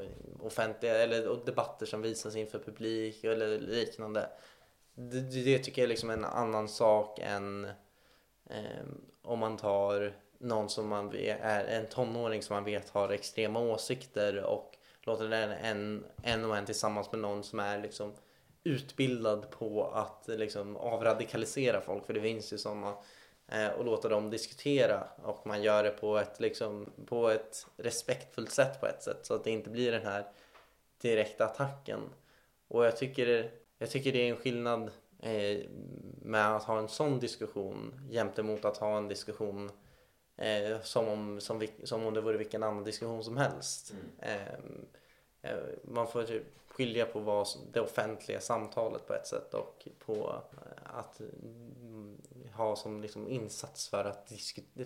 offentliga 0.40 0.96
eller 0.96 1.44
debatter 1.44 1.86
som 1.86 2.02
visas 2.02 2.36
inför 2.36 2.58
publik 2.58 3.24
eller 3.24 3.58
liknande. 3.58 4.30
Det, 4.94 5.20
det 5.20 5.58
tycker 5.58 5.82
jag 5.82 5.86
är 5.86 5.88
liksom 5.88 6.10
en 6.10 6.24
annan 6.24 6.68
sak 6.68 7.18
än 7.22 7.64
eh, 8.50 8.86
om 9.22 9.38
man 9.38 9.56
tar 9.56 10.12
någon 10.38 10.68
som 10.68 10.88
man 10.88 11.10
vet, 11.10 11.38
är 11.40 11.64
en 11.64 11.86
tonåring 11.86 12.42
som 12.42 12.54
man 12.54 12.64
vet 12.64 12.90
har 12.90 13.08
extrema 13.08 13.60
åsikter 13.60 14.44
och 14.44 14.76
låter 15.02 15.28
den 15.28 15.50
en, 15.50 16.04
en 16.22 16.44
och 16.44 16.56
en 16.56 16.66
tillsammans 16.66 17.12
med 17.12 17.20
någon 17.20 17.44
som 17.44 17.58
är 17.58 17.82
liksom 17.82 18.12
utbildad 18.64 19.50
på 19.50 19.84
att 19.84 20.24
liksom 20.28 20.76
avradikalisera 20.76 21.80
folk 21.80 22.06
för 22.06 22.14
det 22.14 22.20
finns 22.20 22.52
ju 22.52 22.58
sådana 22.58 22.94
och 23.78 23.84
låta 23.84 24.08
dem 24.08 24.30
diskutera 24.30 25.08
och 25.22 25.46
man 25.46 25.62
gör 25.62 25.82
det 25.82 25.90
på 25.90 26.18
ett, 26.18 26.40
liksom, 26.40 26.92
på 27.06 27.28
ett 27.28 27.66
respektfullt 27.76 28.50
sätt 28.50 28.80
på 28.80 28.86
ett 28.86 29.02
sätt 29.02 29.18
så 29.22 29.34
att 29.34 29.44
det 29.44 29.50
inte 29.50 29.70
blir 29.70 29.92
den 29.92 30.02
här 30.02 30.24
direkta 31.00 31.44
attacken. 31.44 32.00
Och 32.68 32.84
jag 32.84 32.96
tycker, 32.96 33.50
jag 33.78 33.90
tycker 33.90 34.12
det 34.12 34.18
är 34.18 34.30
en 34.30 34.36
skillnad 34.36 34.90
eh, 35.22 35.60
med 36.22 36.56
att 36.56 36.64
ha 36.64 36.78
en 36.78 36.88
sån 36.88 37.20
diskussion 37.20 38.00
jämte 38.10 38.42
mot 38.42 38.64
att 38.64 38.76
ha 38.76 38.96
en 38.96 39.08
diskussion 39.08 39.70
eh, 40.36 40.80
som, 40.82 41.08
om, 41.08 41.40
som, 41.40 41.66
som 41.84 42.06
om 42.06 42.14
det 42.14 42.20
vore 42.20 42.38
vilken 42.38 42.62
annan 42.62 42.84
diskussion 42.84 43.24
som 43.24 43.36
helst. 43.36 43.92
Mm. 43.92 44.38
Ehm, 44.38 44.86
eh, 45.42 45.58
man 45.82 46.08
får 46.08 46.22
typ 46.22 46.44
skilja 46.68 47.06
på 47.06 47.20
vad 47.20 47.46
det 47.72 47.80
offentliga 47.80 48.40
samtalet 48.40 49.06
på 49.06 49.14
ett 49.14 49.26
sätt 49.26 49.54
och 49.54 49.88
på 49.98 50.42
att 50.94 51.20
mm, 51.20 52.16
ha 52.54 52.76
som 52.76 53.02
liksom 53.02 53.28
insats 53.28 53.88
för 53.88 54.04
att, 54.04 54.32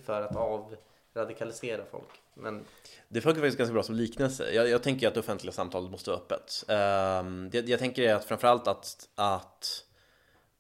för 0.05 0.23
att 0.23 0.37
avradikalisera 0.37 1.85
folk. 1.91 2.21
Men 2.35 2.65
Det 3.09 3.21
funkar 3.21 3.41
faktiskt 3.41 3.59
ganska 3.59 3.73
bra 3.73 3.83
som 3.83 3.95
liknelse. 3.95 4.51
Jag, 4.53 4.69
jag 4.69 4.83
tänker 4.83 5.09
att 5.09 5.15
det 5.15 5.21
offentliga 5.21 5.53
samtalet 5.53 5.91
måste 5.91 6.11
vara 6.11 6.21
öppet. 6.21 6.65
Um, 6.69 7.51
det, 7.51 7.69
jag 7.69 7.79
tänker 7.79 8.15
att 8.15 8.25
framförallt 8.25 8.67
att, 8.69 9.09
att 9.15 9.85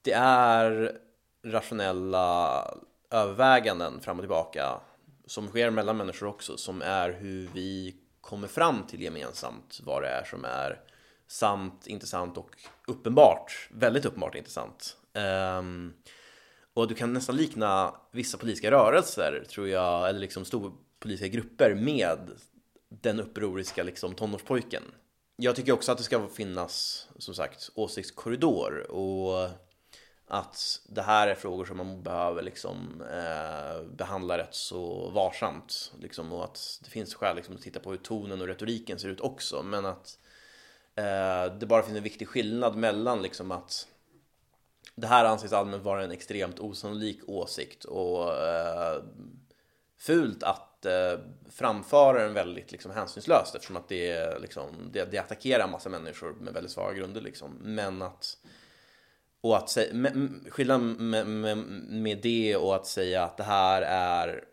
det 0.03 0.13
är 0.13 0.99
rationella 1.45 2.65
överväganden 3.11 4.01
fram 4.01 4.19
och 4.19 4.23
tillbaka 4.23 4.81
som 5.27 5.49
sker 5.49 5.71
mellan 5.71 5.97
människor 5.97 6.27
också 6.27 6.57
som 6.57 6.83
är 6.83 7.13
hur 7.13 7.51
vi 7.55 7.97
kommer 8.21 8.49
fram 8.49 8.87
till 8.87 9.03
gemensamt 9.03 9.81
vad 9.85 10.03
det 10.03 10.09
är 10.09 10.25
som 10.25 10.45
är 10.45 10.81
sant, 11.27 11.87
intressant 11.87 12.39
och 12.39 12.51
uppenbart, 12.87 13.69
väldigt 13.71 14.05
uppenbart 14.05 14.35
intressant. 14.35 14.97
Um, 15.59 15.95
och 16.75 16.89
du 16.89 16.95
kan 16.95 17.13
nästan 17.13 17.37
likna 17.37 17.95
vissa 18.11 18.39
politiska 18.39 18.71
rörelser, 18.71 19.45
tror 19.51 19.69
jag, 19.69 20.09
eller 20.09 20.21
liksom 20.21 20.45
stora 20.45 20.73
politiska 20.99 21.29
grupper 21.29 21.75
med 21.75 22.31
den 22.89 23.21
upproriska 23.21 23.83
liksom, 23.83 24.15
tonårspojken. 24.15 24.83
Jag 25.37 25.57
tycker 25.57 25.73
också 25.73 25.93
att 25.93 25.99
det 25.99 26.05
ska 26.05 26.29
finnas, 26.29 27.07
som 27.19 27.35
sagt, 27.35 27.71
åsiktskorridor 27.75 28.91
och 28.91 29.49
att 30.27 30.81
det 30.89 31.03
här 31.03 31.29
är 31.29 31.35
frågor 31.35 31.65
som 31.65 31.77
man 31.77 32.03
behöver 32.03 32.43
liksom, 32.43 33.03
eh, 33.11 33.83
behandla 33.97 34.39
rätt 34.39 34.55
så 34.55 35.11
varsamt. 35.11 35.93
Liksom, 36.01 36.33
och 36.33 36.45
att 36.45 36.81
det 36.85 36.91
finns 36.91 37.15
skäl 37.15 37.37
liksom, 37.37 37.55
att 37.55 37.63
titta 37.63 37.81
på 37.81 37.91
hur 37.91 37.99
tonen 37.99 38.41
och 38.41 38.47
retoriken 38.47 38.99
ser 38.99 39.09
ut 39.09 39.21
också. 39.21 39.63
Men 39.63 39.87
att 39.87 40.19
eh, 40.95 41.59
det 41.59 41.67
bara 41.67 41.83
finns 41.83 41.97
en 41.97 42.03
viktig 42.03 42.29
skillnad 42.29 42.77
mellan 42.77 43.23
liksom, 43.23 43.53
att 43.53 43.89
det 44.95 45.07
här 45.07 45.25
anses 45.25 45.53
allmänt 45.53 45.85
vara 45.85 46.05
en 46.05 46.11
extremt 46.11 46.61
osannolik 46.61 47.21
åsikt 47.27 47.85
och 47.85 48.33
eh, 48.33 49.03
fult 49.99 50.43
att 50.43 50.87
eh, 50.87 51.19
framföra 51.51 52.23
den 52.23 52.35
väldigt 52.35 52.73
liksom, 52.73 52.91
hänsynslöst 52.91 53.55
eftersom 53.55 53.77
att 53.77 53.89
det, 53.89 54.39
liksom, 54.39 54.91
det, 54.93 55.05
det 55.11 55.19
attackerar 55.19 55.65
en 55.65 55.71
massa 55.71 55.89
människor 55.89 56.33
med 56.33 56.55
väldigt 56.55 56.73
svaga 56.73 56.95
grunder. 56.95 57.21
Liksom. 57.21 57.59
Men 57.63 58.03
att 58.03 58.37
och 59.41 59.57
att 59.57 59.71
säga, 59.71 60.11
skillnaden 60.49 61.11
med, 61.11 61.27
med, 61.27 61.59
med, 61.89 62.19
det 62.23 62.57
och 62.57 62.77
att 62.77 62.87
säga 62.87 63.25
att 63.25 63.37
det 63.37 63.45
här 63.45 63.83
är 63.83 64.45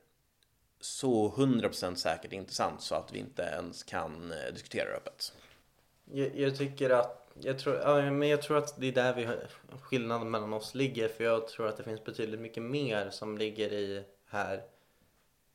så 0.81 1.31
100% 1.31 1.95
säkert 1.95 2.33
intressant 2.33 2.81
så 2.81 2.95
att 2.95 3.13
vi 3.13 3.19
inte 3.19 3.41
ens 3.41 3.83
kan 3.83 4.31
eh, 4.31 4.53
diskutera 4.53 4.89
det 4.89 4.95
öppet. 4.95 5.33
Jag, 6.05 6.39
jag 6.39 6.57
tycker 6.57 6.89
att 6.89 7.20
jag 7.43 7.59
tror, 7.59 7.75
ja, 7.75 8.11
men 8.11 8.29
jag 8.29 8.41
tror 8.41 8.57
att 8.57 8.79
det 8.81 8.87
är 8.87 8.91
där 8.91 9.13
vi 9.13 9.23
har, 9.23 9.47
skillnaden 9.81 10.31
mellan 10.31 10.53
oss 10.53 10.75
ligger. 10.75 11.07
För 11.07 11.23
jag 11.23 11.47
tror 11.47 11.67
att 11.67 11.77
det 11.77 11.83
finns 11.83 12.03
betydligt 12.03 12.39
mycket 12.39 12.63
mer 12.63 13.09
som 13.09 13.37
ligger 13.37 13.73
i 13.73 14.03
här 14.25 14.63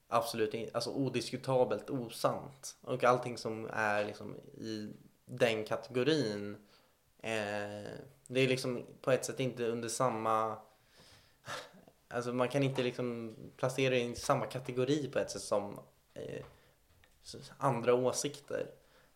absolut 0.08 0.74
alltså 0.74 0.90
odiskutabelt 0.90 1.90
osant. 1.90 2.76
Och 2.80 3.04
allting 3.04 3.38
som 3.38 3.70
är 3.72 4.04
liksom 4.04 4.36
i 4.54 4.92
den 5.24 5.64
kategorin 5.64 6.56
eh, 7.22 7.90
det 8.26 8.40
är 8.40 8.48
liksom 8.48 8.86
på 9.00 9.10
ett 9.10 9.24
sätt 9.24 9.40
inte 9.40 9.66
under 9.66 9.88
samma 9.88 10.58
Alltså 12.08 12.32
man 12.32 12.48
kan 12.48 12.62
inte 12.62 12.82
liksom 12.82 13.36
placera 13.56 13.90
det 13.90 14.00
i 14.00 14.14
samma 14.14 14.46
kategori 14.46 15.10
på 15.12 15.18
ett 15.18 15.30
sätt 15.30 15.42
som 15.42 15.80
eh, 16.14 16.44
andra 17.58 17.94
åsikter. 17.94 18.66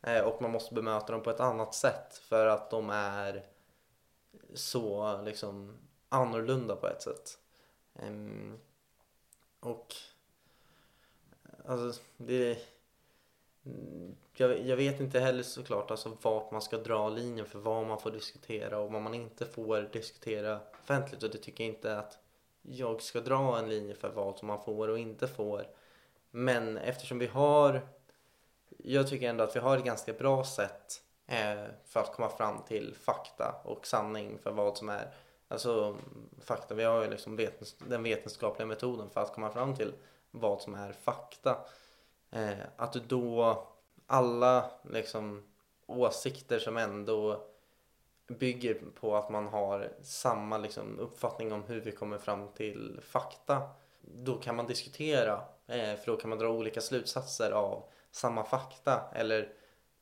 Eh, 0.03 0.21
och 0.21 0.43
man 0.43 0.51
måste 0.51 0.75
bemöta 0.75 1.13
dem 1.13 1.23
på 1.23 1.31
ett 1.31 1.41
annat 1.41 1.75
sätt 1.75 2.15
för 2.15 2.47
att 2.47 2.71
de 2.71 2.91
är 2.91 3.47
så 4.55 5.21
liksom 5.23 5.79
annorlunda 6.09 6.77
på 6.77 6.89
ett 6.89 7.03
sätt. 7.03 7.39
Ehm, 7.95 8.59
och 9.61 9.95
alltså 11.67 12.01
det 12.17 12.59
jag, 14.35 14.67
jag, 14.67 14.77
vet 14.77 15.01
inte 15.01 15.21
heller 15.21 15.43
såklart 15.43 15.91
alltså 15.91 16.17
vart 16.23 16.51
man 16.51 16.63
ska 16.63 16.79
dra 16.79 17.09
linjen 17.09 17.47
för 17.47 17.59
vad 17.59 17.87
man 17.87 18.01
får 18.01 18.11
diskutera 18.11 18.79
och 18.79 18.93
vad 18.93 19.03
man 19.03 19.15
inte 19.15 19.47
får 19.47 19.83
diskutera 19.93 20.61
offentligt 20.83 21.23
och 21.23 21.31
det 21.31 21.39
tycker 21.39 21.65
jag 21.65 21.75
inte 21.75 21.99
att 21.99 22.19
jag 22.63 23.03
ska 23.03 23.21
dra 23.21 23.59
en 23.59 23.69
linje 23.69 23.95
för 23.95 24.09
vad 24.09 24.39
som 24.39 24.49
man 24.49 24.65
får 24.65 24.89
och 24.89 24.99
inte 24.99 25.29
får. 25.29 25.67
Men 26.31 26.79
eftersom 26.79 27.19
vi 27.19 27.27
har 27.27 27.89
jag 28.85 29.09
tycker 29.09 29.29
ändå 29.29 29.45
att 29.45 29.57
vi 29.57 29.61
har 29.61 29.79
ett 29.79 29.85
ganska 29.85 30.13
bra 30.13 30.45
sätt 30.45 31.03
eh, 31.27 31.65
för 31.85 32.01
att 32.01 32.13
komma 32.13 32.29
fram 32.29 32.63
till 32.69 32.95
fakta 32.95 33.55
och 33.65 33.87
sanning 33.87 34.39
för 34.39 34.51
vad 34.51 34.77
som 34.77 34.89
är 34.89 35.15
alltså 35.49 35.97
fakta. 36.41 36.75
Vi 36.75 36.85
har 36.85 37.03
ju 37.03 37.11
liksom 37.11 37.37
vetens 37.37 37.77
den 37.79 38.03
vetenskapliga 38.03 38.67
metoden 38.67 39.11
för 39.11 39.21
att 39.21 39.35
komma 39.35 39.51
fram 39.51 39.77
till 39.77 39.93
vad 40.31 40.61
som 40.61 40.75
är 40.75 40.93
fakta. 40.93 41.59
Eh, 42.31 42.59
att 42.77 42.93
då 42.93 43.67
alla 44.07 44.71
liksom 44.91 45.43
åsikter 45.87 46.59
som 46.59 46.77
ändå 46.77 47.47
bygger 48.39 48.75
på 49.01 49.17
att 49.17 49.31
man 49.31 49.47
har 49.47 49.93
samma 50.03 50.59
liksom, 50.59 50.99
uppfattning 50.99 51.53
om 51.53 51.63
hur 51.63 51.81
vi 51.81 51.93
kommer 51.93 52.19
fram 52.19 52.49
till 52.49 53.01
fakta. 53.03 53.63
Då 54.01 54.35
kan 54.37 54.57
man 54.57 54.67
diskutera, 54.67 55.41
eh, 55.67 55.97
för 55.97 56.07
då 56.07 56.17
kan 56.17 56.31
man 56.31 56.39
dra 56.39 56.49
olika 56.49 56.81
slutsatser 56.81 57.51
av 57.51 57.85
samma 58.11 58.45
fakta. 58.45 59.01
Eller 59.15 59.53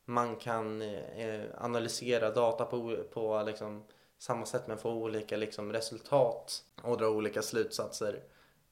man 0.05 0.37
kan 0.37 0.83
eh, 0.83 1.45
analysera 1.59 2.31
data 2.31 2.65
på, 2.65 2.97
på 3.13 3.43
liksom, 3.47 3.85
samma 4.19 4.47
sätt 4.47 4.67
men 4.67 4.79
få 4.79 4.91
olika 4.93 5.37
liksom, 5.37 5.73
resultat 5.73 6.65
och 6.83 6.99
dra 6.99 7.09
olika 7.09 7.43
slutsatser. 7.43 8.23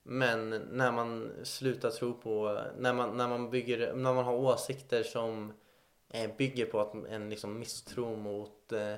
Men 0.02 0.50
när 0.50 0.92
man 0.92 1.32
slutar 1.42 1.90
tro 1.90 2.14
på, 2.14 2.62
när 2.78 2.92
man, 2.92 3.16
när 3.16 3.28
man, 3.28 3.50
bygger, 3.50 3.94
när 3.94 4.14
man 4.14 4.24
har 4.24 4.34
åsikter 4.34 5.02
som 5.02 5.52
eh, 6.10 6.30
bygger 6.36 6.66
på 6.66 6.80
att 6.80 6.94
en 6.94 7.30
liksom, 7.30 7.58
misstro 7.58 8.16
mot 8.16 8.72
eh, 8.72 8.94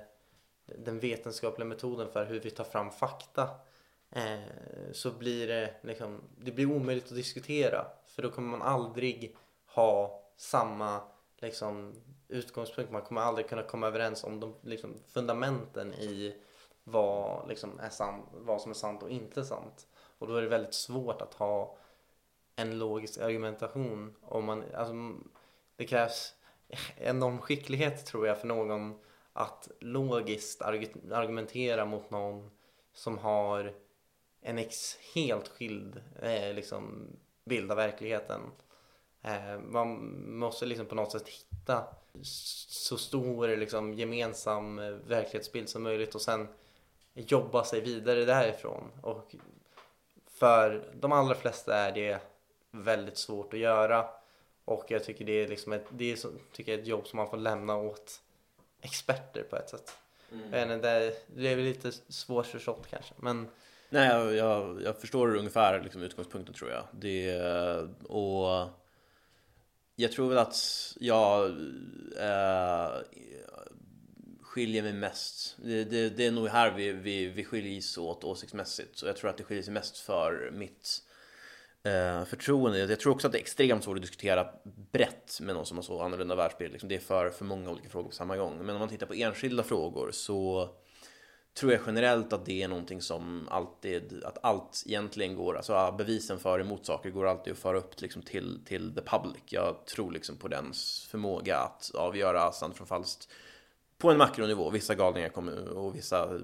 den 0.78 0.98
vetenskapliga 0.98 1.68
metoden 1.68 2.08
för 2.12 2.24
hur 2.24 2.40
vi 2.40 2.50
tar 2.50 2.64
fram 2.64 2.90
fakta 2.90 3.48
eh, 4.10 4.38
så 4.92 5.10
blir 5.10 5.46
det, 5.46 5.74
liksom, 5.82 6.20
det 6.38 6.52
blir 6.52 6.66
omöjligt 6.66 7.08
att 7.08 7.16
diskutera 7.16 7.86
för 8.06 8.22
då 8.22 8.30
kommer 8.30 8.58
man 8.58 8.68
aldrig 8.68 9.36
ha 9.66 10.17
samma 10.38 11.02
liksom, 11.38 11.94
utgångspunkt. 12.28 12.92
Man 12.92 13.02
kommer 13.02 13.20
aldrig 13.20 13.48
kunna 13.48 13.62
komma 13.62 13.86
överens 13.86 14.24
om 14.24 14.40
de 14.40 14.54
liksom, 14.62 14.94
fundamenten 15.08 15.94
i 15.94 16.36
vad, 16.84 17.48
liksom, 17.48 17.80
är 17.80 17.90
sant, 17.90 18.26
vad 18.32 18.60
som 18.60 18.70
är 18.70 18.74
sant 18.74 19.02
och 19.02 19.10
inte 19.10 19.44
sant. 19.44 19.86
Och 20.18 20.26
då 20.26 20.36
är 20.36 20.42
det 20.42 20.48
väldigt 20.48 20.74
svårt 20.74 21.22
att 21.22 21.34
ha 21.34 21.76
en 22.56 22.78
logisk 22.78 23.18
argumentation. 23.18 24.16
Om 24.22 24.44
man, 24.44 24.64
alltså, 24.74 24.94
det 25.76 25.86
krävs 25.86 26.34
enorm 26.96 27.38
skicklighet 27.38 28.06
tror 28.06 28.26
jag 28.26 28.40
för 28.40 28.46
någon 28.46 28.98
att 29.32 29.68
logiskt 29.80 30.62
argumentera 30.62 31.84
mot 31.84 32.10
någon 32.10 32.50
som 32.92 33.18
har 33.18 33.74
en 34.40 34.58
ex 34.58 34.96
helt 35.14 35.48
skild 35.48 36.02
eh, 36.22 36.54
liksom, 36.54 37.06
bild 37.44 37.70
av 37.70 37.76
verkligheten. 37.76 38.40
Eh, 39.22 39.58
man 39.58 39.98
måste 40.38 40.66
liksom 40.66 40.86
på 40.86 40.94
något 40.94 41.12
sätt 41.12 41.28
hitta 41.28 41.84
så 42.22 42.96
stor 42.96 43.56
liksom, 43.56 43.94
gemensam 43.94 44.78
eh, 44.78 44.90
verklighetsbild 44.90 45.68
som 45.68 45.82
möjligt 45.82 46.14
och 46.14 46.20
sen 46.20 46.48
jobba 47.14 47.64
sig 47.64 47.80
vidare 47.80 48.24
därifrån. 48.24 48.84
Och 49.00 49.34
för 50.26 50.84
de 50.94 51.12
allra 51.12 51.34
flesta 51.34 51.76
är 51.76 51.92
det 51.92 52.18
väldigt 52.70 53.18
svårt 53.18 53.54
att 53.54 53.60
göra. 53.60 54.06
Och 54.64 54.84
jag 54.88 55.04
tycker 55.04 55.24
det 55.24 55.32
är, 55.32 55.48
liksom 55.48 55.72
ett, 55.72 55.86
det 55.90 56.12
är 56.12 56.16
så, 56.16 56.28
tycker 56.52 56.72
jag 56.72 56.80
ett 56.80 56.86
jobb 56.86 57.06
som 57.06 57.16
man 57.16 57.30
får 57.30 57.36
lämna 57.36 57.76
åt 57.76 58.20
experter 58.80 59.42
på 59.42 59.56
ett 59.56 59.68
sätt. 59.68 59.92
Mm. 60.32 60.80
Det, 60.80 61.14
det 61.26 61.48
är 61.48 61.56
väl 61.56 61.64
lite 61.64 61.92
svårförstått 62.08 62.86
kanske. 62.90 63.14
Men... 63.16 63.48
Nej, 63.90 64.08
jag, 64.08 64.34
jag, 64.34 64.82
jag 64.82 65.00
förstår 65.00 65.36
ungefär 65.36 65.80
liksom 65.80 66.02
utgångspunkten 66.02 66.54
tror 66.54 66.70
jag. 66.70 66.82
Det, 66.92 67.40
och 68.08 68.68
jag 70.00 70.12
tror 70.12 70.28
väl 70.28 70.38
att 70.38 70.56
jag 71.00 71.50
äh, 72.20 72.90
skiljer 74.42 74.82
mig 74.82 74.92
mest. 74.92 75.56
Det, 75.64 75.84
det, 75.84 76.08
det, 76.08 76.26
är 76.26 76.30
nog 76.30 76.48
här 76.48 76.70
vi, 76.70 76.92
vi, 76.92 77.26
vi 77.26 77.44
skiljer 77.44 77.98
åt 77.98 78.24
åsiktsmässigt. 78.24 78.98
Så 78.98 79.06
jag 79.06 79.16
tror 79.16 79.30
att 79.30 79.36
det 79.36 79.44
skiljer 79.44 79.64
sig 79.64 79.72
mest 79.72 79.98
för 79.98 80.50
mitt 80.52 81.02
eh, 81.82 82.24
förtroende. 82.24 82.78
Jag 82.78 83.00
tror 83.00 83.12
också 83.12 83.26
att 83.26 83.32
det 83.32 83.38
är 83.38 83.42
extremt 83.42 83.84
svårt 83.84 83.96
att 83.96 84.02
diskutera 84.02 84.46
brett 84.92 85.38
med 85.40 85.54
någon 85.54 85.66
som 85.66 85.76
har 85.76 85.82
så 85.82 86.00
annorlunda 86.02 86.34
världsbild. 86.34 86.72
Liksom 86.72 86.88
det 86.88 86.94
är 86.94 87.00
för, 87.00 87.30
för 87.30 87.44
många 87.44 87.70
olika 87.70 87.88
frågor 87.88 88.08
på 88.08 88.14
samma 88.14 88.36
gång. 88.36 88.58
Men 88.58 88.70
om 88.70 88.78
man 88.80 88.88
tittar 88.88 89.06
på 89.06 89.14
enskilda 89.14 89.62
frågor 89.62 90.10
så 90.12 90.68
tror 91.58 91.72
jag 91.72 91.80
generellt 91.86 92.32
att 92.32 92.46
det 92.46 92.62
är 92.62 92.68
någonting 92.68 93.02
som 93.02 93.48
alltid, 93.50 94.24
att 94.24 94.38
allt 94.44 94.82
egentligen 94.86 95.36
går, 95.36 95.56
alltså 95.56 95.94
bevisen 95.98 96.38
för 96.38 96.60
emot 96.60 96.86
saker 96.86 97.10
går 97.10 97.26
alltid 97.26 97.52
att 97.52 97.58
föra 97.58 97.78
upp 97.78 98.00
liksom 98.00 98.22
till, 98.22 98.60
till 98.64 98.94
the 98.94 99.00
public. 99.00 99.42
Jag 99.46 99.86
tror 99.86 100.12
liksom 100.12 100.36
på 100.36 100.48
dens 100.48 101.06
förmåga 101.10 101.58
att 101.58 101.90
avgöra 101.94 102.52
sant 102.52 102.76
från 102.76 102.86
falskt 102.86 103.28
på 103.98 104.10
en 104.10 104.18
makronivå. 104.18 104.70
Vissa 104.70 104.94
galningar 104.94 105.28
kommer 105.28 105.68
och 105.68 105.96
vissa, 105.96 106.40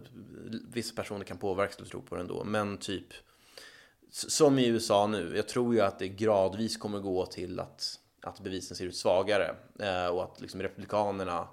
vissa 0.73 0.95
personer 0.95 1.25
kan 1.25 1.39
påverkas 1.39 1.81
att 1.81 1.89
tro 1.89 2.03
på 2.03 2.15
det 2.15 2.21
ändå. 2.21 2.45
Men 2.45 2.79
typ 2.79 3.07
som 4.11 4.59
i 4.59 4.67
USA 4.67 5.07
nu, 5.07 5.33
jag 5.37 5.49
tror 5.49 5.75
ju 5.75 5.81
att 5.81 5.99
det 5.99 6.09
gradvis 6.09 6.77
kommer 6.77 6.99
gå 6.99 7.27
till 7.27 7.61
att, 7.61 8.01
att 8.23 8.41
bevisen 8.41 8.77
ser 8.77 8.85
ut 8.85 8.97
svagare 8.97 9.55
eh, 9.79 10.07
och 10.07 10.25
att 10.25 10.41
liksom 10.41 10.63
republikanerna, 10.63 11.49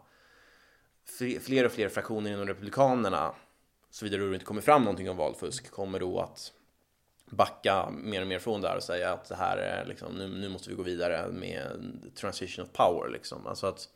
fler 1.42 1.66
och 1.66 1.72
fler 1.72 1.90
fraktioner 1.90 2.32
inom 2.32 2.48
republikanerna, 2.48 3.36
såvida 3.92 4.18
det 4.18 4.34
inte 4.34 4.46
kommer 4.46 4.62
fram 4.62 4.84
någonting 4.84 5.10
om 5.10 5.18
valfusk, 5.18 5.72
kommer 5.72 6.00
då 6.00 6.20
att 6.20 6.54
backa 7.32 7.90
mer 7.90 8.22
och 8.22 8.28
mer 8.28 8.40
från 8.40 8.62
det 8.62 8.68
här 8.68 8.78
och 8.78 8.84
säga 8.84 9.14
att 9.14 9.30
det 9.30 9.36
här 9.36 9.58
är 9.58 9.86
liksom, 9.86 10.14
nu, 10.14 10.28
nu 10.28 10.50
måste 10.50 10.70
vi 10.70 10.76
gå 10.76 10.84
vidare 10.84 11.32
med 11.32 11.92
transition 12.16 12.66
of 12.66 12.72
power 12.72 13.10
liksom. 13.10 13.48
Alltså 13.48 13.68
att 13.68 13.90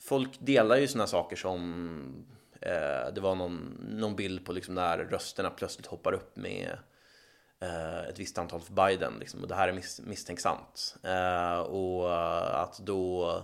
folk 0.00 0.30
delar 0.38 0.76
ju 0.76 0.88
sådana 0.88 1.06
saker 1.06 1.36
som 1.36 2.26
eh, 2.60 3.14
det 3.14 3.20
var 3.20 3.34
någon, 3.34 3.86
någon 3.90 4.16
bild 4.16 4.46
på 4.46 4.52
liksom 4.52 4.74
när 4.74 4.98
rösterna 4.98 5.50
plötsligt 5.50 5.86
hoppar 5.86 6.12
upp 6.12 6.36
med 6.36 6.78
eh, 7.60 8.00
ett 8.08 8.18
visst 8.18 8.38
antal 8.38 8.60
för 8.60 8.72
Biden 8.72 9.14
liksom, 9.20 9.42
och 9.42 9.48
det 9.48 9.54
här 9.54 9.68
är 9.68 9.72
miss, 9.72 10.00
misstänksamt. 10.00 10.96
Eh, 11.02 11.58
och 11.58 12.14
att 12.62 12.78
då 12.78 13.42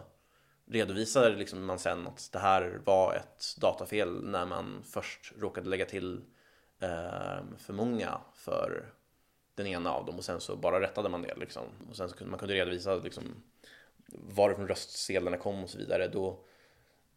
redovisar 0.66 1.30
liksom 1.30 1.66
man 1.66 1.78
sen 1.78 2.06
att 2.06 2.28
det 2.32 2.38
här 2.38 2.80
var 2.84 3.14
ett 3.14 3.56
datafel 3.60 4.24
när 4.24 4.46
man 4.46 4.82
först 4.84 5.32
råkade 5.38 5.68
lägga 5.68 5.84
till 5.84 6.20
eh, 6.80 7.44
för 7.58 7.72
många 7.72 8.20
för 8.34 8.92
den 9.54 9.66
ena 9.66 9.90
av 9.90 10.06
dem 10.06 10.16
och 10.16 10.24
sen 10.24 10.40
så 10.40 10.56
bara 10.56 10.80
rättade 10.80 11.08
man 11.08 11.22
det 11.22 11.34
liksom. 11.36 11.64
Och 11.90 11.96
sen 11.96 12.08
så 12.08 12.16
kunde 12.16 12.30
man 12.30 12.38
kunde 12.38 12.54
redovisa 12.54 12.94
liksom 12.94 13.22
varifrån 14.06 14.68
röstsedlarna 14.68 15.36
kom 15.36 15.64
och 15.64 15.70
så 15.70 15.78
vidare. 15.78 16.08
Då, 16.08 16.38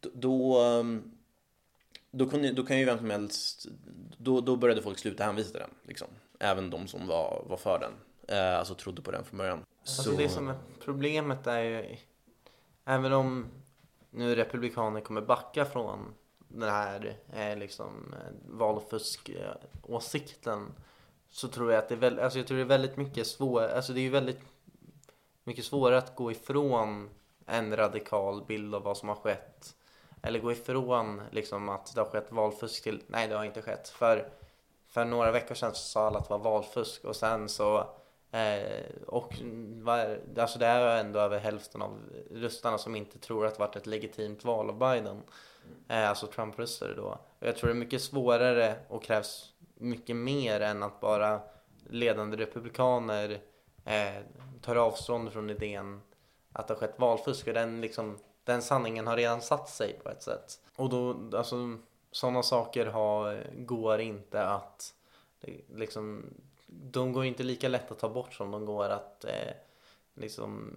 då, 0.00 0.58
ehm, 0.58 1.12
då, 2.10 2.30
kunde, 2.30 2.52
då 2.52 2.62
kan 2.62 2.78
ju 2.78 2.84
vem 2.84 2.98
som 2.98 3.10
helst, 3.10 3.66
då, 4.18 4.40
då 4.40 4.56
började 4.56 4.82
folk 4.82 4.98
sluta 4.98 5.24
hänvisa 5.24 5.50
till 5.50 5.60
den. 5.60 5.70
Liksom. 5.82 6.08
Även 6.38 6.70
de 6.70 6.88
som 6.88 7.06
var, 7.06 7.44
var 7.46 7.56
för 7.56 7.78
den, 7.78 7.92
eh, 8.38 8.58
alltså 8.58 8.74
trodde 8.74 9.02
på 9.02 9.10
den 9.10 9.24
från 9.24 9.38
början. 9.38 9.64
Alltså 9.80 10.02
så... 10.02 10.16
det 10.16 10.28
som 10.28 10.48
är 10.48 10.56
problemet 10.84 11.46
är 11.46 11.60
ju, 11.60 11.96
även 12.90 13.12
om 13.12 13.46
nu 14.10 14.34
republikaner 14.34 15.00
kommer 15.00 15.20
backa 15.20 15.64
från 15.64 16.14
den 16.48 16.70
här 16.70 17.16
eh, 17.32 17.58
liksom, 17.58 18.12
eh, 18.12 18.18
valfusk-åsikten 18.48 20.62
eh, 20.62 20.68
så 21.30 21.48
tror 21.48 21.72
jag 21.72 21.78
att 21.78 21.88
det 21.88 21.94
är 21.94 21.98
väldigt, 21.98 22.24
alltså 22.24 22.38
jag 22.38 22.46
tror 22.46 22.58
det 22.58 22.64
är 22.64 22.78
väldigt 22.78 22.96
mycket 22.96 23.26
svårare, 23.26 23.76
alltså 23.76 23.92
det 23.92 24.00
är 24.00 24.02
ju 24.02 24.10
väldigt 24.10 24.40
mycket 25.44 25.64
svårare 25.64 25.98
att 25.98 26.16
gå 26.16 26.32
ifrån 26.32 27.10
en 27.46 27.76
radikal 27.76 28.44
bild 28.44 28.74
av 28.74 28.82
vad 28.82 28.96
som 28.96 29.08
har 29.08 29.16
skett 29.16 29.74
eller 30.22 30.40
gå 30.40 30.52
ifrån 30.52 31.22
liksom 31.30 31.68
att 31.68 31.94
det 31.94 32.00
har 32.00 32.08
skett 32.08 32.32
valfusk 32.32 32.82
till 32.82 33.02
nej 33.06 33.28
det 33.28 33.36
har 33.36 33.44
inte 33.44 33.62
skett. 33.62 33.88
För, 33.88 34.32
för 34.86 35.04
några 35.04 35.32
veckor 35.32 35.54
sedan 35.54 35.74
så 35.74 35.82
sa 35.82 36.06
alla 36.06 36.18
att 36.18 36.28
det 36.28 36.34
var 36.34 36.38
valfusk 36.38 37.04
och 37.04 37.16
sen 37.16 37.48
så 37.48 37.86
eh, 38.30 38.84
och 39.06 39.34
var, 39.82 40.20
alltså 40.38 40.58
det 40.58 40.66
är 40.66 41.00
ändå 41.00 41.18
över 41.20 41.38
hälften 41.38 41.82
av 41.82 41.98
röstarna 42.30 42.78
som 42.78 42.96
inte 42.96 43.18
tror 43.18 43.46
att 43.46 43.54
det 43.54 43.60
varit 43.60 43.76
ett 43.76 43.86
legitimt 43.86 44.44
val 44.44 44.70
av 44.70 44.78
Biden. 44.78 45.22
Eh, 45.88 46.08
alltså 46.08 46.26
Trump-röstare 46.26 46.94
då. 46.94 47.18
Och 47.38 47.46
jag 47.46 47.56
tror 47.56 47.68
det 47.68 47.74
är 47.74 47.78
mycket 47.78 48.02
svårare 48.02 48.76
och 48.88 49.02
krävs 49.02 49.52
mycket 49.74 50.16
mer 50.16 50.60
än 50.60 50.82
att 50.82 51.00
bara 51.00 51.40
ledande 51.88 52.36
republikaner 52.36 53.40
eh, 53.84 54.22
tar 54.60 54.76
avstånd 54.76 55.32
från 55.32 55.50
idén 55.50 56.00
att 56.52 56.68
det 56.68 56.74
har 56.74 56.78
skett 56.78 56.98
valfusk. 56.98 57.46
Och 57.46 57.54
den, 57.54 57.80
liksom, 57.80 58.18
den 58.44 58.62
sanningen 58.62 59.06
har 59.06 59.16
redan 59.16 59.42
satt 59.42 59.68
sig 59.68 59.92
på 59.92 60.10
ett 60.10 60.22
sätt. 60.22 60.60
Och 60.76 60.88
då, 60.88 61.30
alltså 61.36 61.78
sådana 62.12 62.42
saker 62.42 62.86
har, 62.86 63.46
går 63.56 64.00
inte 64.00 64.44
att 64.44 64.94
liksom, 65.74 66.34
de 66.72 67.12
går 67.12 67.24
inte 67.24 67.42
lika 67.42 67.68
lätt 67.68 67.90
att 67.90 67.98
ta 67.98 68.08
bort 68.08 68.34
som 68.34 68.50
de 68.50 68.66
går 68.66 68.88
att 68.88 69.24
eh, 69.24 69.52
liksom 70.14 70.76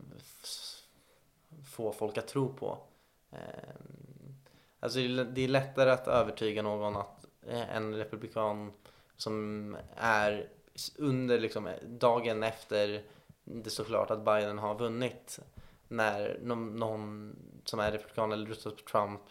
få 1.65 1.94
folk 1.94 2.18
att 2.18 2.28
tro 2.28 2.53
på. 2.53 2.78
Eh, 3.32 3.76
alltså 4.80 4.99
det 5.24 5.41
är 5.41 5.48
lättare 5.48 5.90
att 5.90 6.07
övertyga 6.07 6.61
någon 6.61 6.95
att 6.95 7.26
eh, 7.48 7.76
en 7.76 7.95
republikan 7.95 8.72
som 9.18 9.78
är 9.95 10.49
under 10.98 11.40
liksom 11.40 11.70
dagen 11.84 12.44
efter 12.44 13.03
det 13.44 13.70
står 13.70 13.84
klart 13.84 14.11
att 14.11 14.26
Biden 14.26 14.60
har 14.60 14.76
vunnit 14.76 15.40
när 15.88 16.40
någon, 16.41 16.80
någon 16.80 17.36
som 17.65 17.80
är 17.80 17.91
republikan 17.91 18.32
eller 18.32 18.45
röstar 18.45 18.72
på 18.72 18.82
Trump 18.91 19.22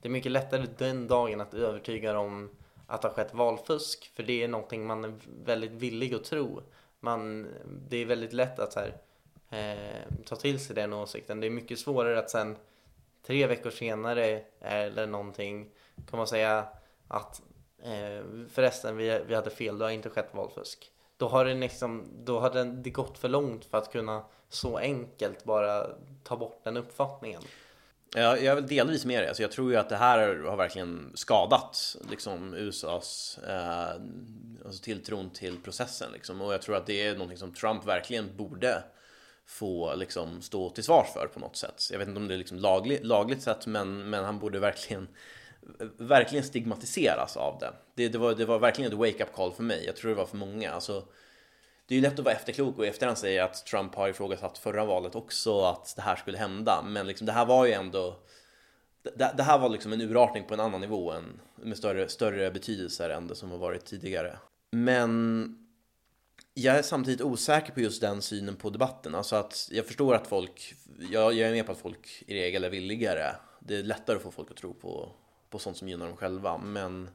det 0.00 0.08
är 0.08 0.10
mycket 0.10 0.32
lättare 0.32 0.66
den 0.78 1.08
dagen 1.08 1.40
att 1.40 1.54
övertyga 1.54 2.12
dem 2.12 2.50
att 2.86 3.02
det 3.02 3.08
har 3.08 3.14
skett 3.14 3.34
valfusk 3.34 4.12
för 4.14 4.22
det 4.22 4.42
är 4.42 4.48
någonting 4.48 4.86
man 4.86 5.04
är 5.04 5.14
väldigt 5.44 5.72
villig 5.72 6.14
att 6.14 6.24
tro. 6.24 6.62
Man, 7.00 7.46
det 7.88 7.96
är 7.96 8.06
väldigt 8.06 8.32
lätt 8.32 8.58
att 8.58 8.74
här, 8.74 8.96
eh, 9.50 10.24
ta 10.24 10.36
till 10.36 10.60
sig 10.60 10.76
den 10.76 10.92
åsikten. 10.92 11.40
Det 11.40 11.46
är 11.46 11.50
mycket 11.50 11.78
svårare 11.78 12.18
att 12.18 12.30
sen 12.30 12.56
tre 13.26 13.46
veckor 13.46 13.70
senare 13.70 14.42
eller 14.60 15.06
någonting 15.06 15.70
kan 16.10 16.16
man 16.16 16.26
säga 16.26 16.66
att 17.08 17.42
eh, 17.82 18.24
förresten 18.50 18.96
vi, 18.96 19.20
vi 19.26 19.34
hade 19.34 19.50
fel, 19.50 19.78
det 19.78 19.84
har 19.84 19.92
inte 19.92 20.10
skett 20.10 20.30
valfusk. 20.32 20.90
Då 21.16 21.28
har 21.28 21.44
det 21.44 21.54
liksom, 21.54 22.08
då 22.24 22.40
har 22.40 22.50
det, 22.50 22.64
det 22.64 22.90
gått 22.90 23.18
för 23.18 23.28
långt 23.28 23.64
för 23.64 23.78
att 23.78 23.92
kunna 23.92 24.24
så 24.48 24.78
enkelt 24.78 25.44
bara 25.44 25.86
ta 26.22 26.36
bort 26.36 26.60
den 26.64 26.76
uppfattningen. 26.76 27.42
Ja, 28.16 28.36
jag 28.36 28.44
är 28.46 28.54
väl 28.54 28.66
delvis 28.66 29.04
med 29.04 29.22
det. 29.22 29.28
Alltså 29.28 29.42
jag 29.42 29.52
tror 29.52 29.70
ju 29.70 29.76
att 29.76 29.88
det 29.88 29.96
här 29.96 30.36
har 30.36 30.56
verkligen 30.56 31.10
skadat 31.14 31.96
liksom, 32.10 32.54
USAs 32.54 33.38
eh, 33.48 33.88
alltså 34.64 34.82
tilltron 34.82 35.30
till 35.30 35.56
processen. 35.64 36.12
Liksom. 36.12 36.40
Och 36.40 36.52
jag 36.52 36.62
tror 36.62 36.76
att 36.76 36.86
det 36.86 37.06
är 37.06 37.12
någonting 37.12 37.38
som 37.38 37.54
Trump 37.54 37.86
verkligen 37.86 38.36
borde 38.36 38.82
få 39.46 39.94
liksom, 39.94 40.42
stå 40.42 40.70
till 40.70 40.84
svars 40.84 41.06
för 41.12 41.28
på 41.34 41.40
något 41.40 41.56
sätt. 41.56 41.88
Jag 41.90 41.98
vet 41.98 42.08
inte 42.08 42.20
om 42.20 42.28
det 42.28 42.34
är 42.34 42.38
liksom 42.38 42.58
laglig, 42.58 43.04
lagligt 43.04 43.42
sett, 43.42 43.66
men, 43.66 44.10
men 44.10 44.24
han 44.24 44.38
borde 44.38 44.58
verkligen 44.58 45.08
verkligen 45.96 46.44
stigmatiseras 46.44 47.36
av 47.36 47.58
det. 47.60 47.72
Det, 47.94 48.08
det, 48.08 48.18
var, 48.18 48.34
det 48.34 48.44
var 48.44 48.58
verkligen 48.58 48.92
ett 48.92 48.98
wake-up 48.98 49.32
call 49.32 49.52
för 49.52 49.62
mig. 49.62 49.84
Jag 49.86 49.96
tror 49.96 50.10
det 50.10 50.16
var 50.16 50.26
för 50.26 50.36
många. 50.36 50.72
Alltså, 50.72 51.04
det 51.86 51.94
är 51.94 51.96
ju 51.96 52.02
lätt 52.02 52.18
att 52.18 52.24
vara 52.24 52.34
efterklok 52.34 52.78
och 52.78 52.84
i 52.84 52.88
efterhand 52.88 53.18
säga 53.18 53.44
att 53.44 53.66
Trump 53.66 53.94
har 53.94 54.08
ifrågasatt 54.08 54.58
förra 54.58 54.84
valet 54.84 55.14
också 55.14 55.60
att 55.60 55.92
det 55.96 56.02
här 56.02 56.16
skulle 56.16 56.38
hända. 56.38 56.82
Men 56.86 57.06
liksom, 57.06 57.26
det 57.26 57.32
här 57.32 57.46
var 57.46 57.66
ju 57.66 57.72
ändå 57.72 58.16
det, 59.02 59.34
det 59.36 59.42
här 59.42 59.58
var 59.58 59.68
liksom 59.68 59.92
en 59.92 60.00
urartning 60.00 60.44
på 60.44 60.54
en 60.54 60.60
annan 60.60 60.80
nivå 60.80 61.12
än, 61.12 61.40
med 61.56 61.76
större, 61.76 62.08
större 62.08 62.50
betydelser 62.50 63.10
än 63.10 63.28
det 63.28 63.34
som 63.34 63.50
har 63.50 63.58
varit 63.58 63.84
tidigare. 63.84 64.38
Men 64.70 65.58
jag 66.54 66.76
är 66.76 66.82
samtidigt 66.82 67.20
osäker 67.20 67.72
på 67.72 67.80
just 67.80 68.00
den 68.00 68.22
synen 68.22 68.56
på 68.56 68.70
debatten. 68.70 69.14
Alltså 69.14 69.36
att 69.36 69.68
jag 69.72 69.86
förstår 69.86 70.14
att 70.14 70.26
folk, 70.26 70.74
jag, 71.10 71.32
jag 71.32 71.48
är 71.48 71.52
med 71.52 71.66
på 71.66 71.72
att 71.72 71.78
folk 71.78 72.24
i 72.26 72.34
regel 72.34 72.64
är 72.64 72.70
villigare. 72.70 73.36
Det 73.60 73.76
är 73.76 73.82
lättare 73.82 74.16
att 74.16 74.22
få 74.22 74.30
folk 74.30 74.50
att 74.50 74.56
tro 74.56 74.74
på, 74.74 75.12
på 75.50 75.58
sånt 75.58 75.76
som 75.76 75.88
gynnar 75.88 76.06
dem 76.06 76.16
själva. 76.16 76.58
Men 76.58 77.08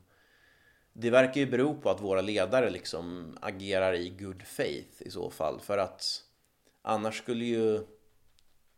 det 1.02 1.10
verkar 1.10 1.42
ju 1.42 1.48
bero 1.48 1.76
på 1.82 1.90
att 1.90 2.02
våra 2.02 2.22
ledare 2.22 2.70
liksom 2.70 3.38
agerar 3.42 3.94
i 3.94 4.10
good 4.10 4.44
faith 4.44 5.02
i 5.02 5.12
så 5.12 5.30
fall. 5.30 5.60
För 5.60 5.78
att 5.78 6.24
annars 6.82 7.18
skulle 7.18 7.46
ju 7.46 7.86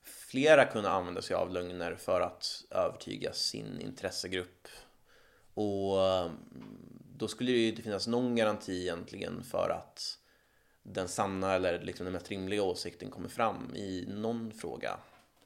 flera 0.03 0.65
kunna 0.65 0.89
använda 0.89 1.21
sig 1.21 1.35
av 1.35 1.51
lögner 1.51 1.95
för 1.95 2.21
att 2.21 2.63
övertyga 2.69 3.33
sin 3.33 3.81
intressegrupp. 3.81 4.67
Och 5.53 6.07
ehm, 6.07 6.31
då 7.17 7.27
skulle 7.27 7.51
det 7.51 7.57
ju 7.57 7.69
inte 7.69 7.81
finnas 7.81 8.07
någon 8.07 8.35
garanti 8.35 8.81
egentligen 8.81 9.43
för 9.43 9.69
att 9.69 10.17
den 10.83 11.07
sanna 11.07 11.53
eller 11.53 11.81
liksom 11.81 12.03
den 12.03 12.13
mest 12.13 12.29
rimliga 12.29 12.63
åsikten 12.63 13.11
kommer 13.11 13.29
fram 13.29 13.75
i 13.75 14.05
någon 14.07 14.51
fråga. 14.51 14.97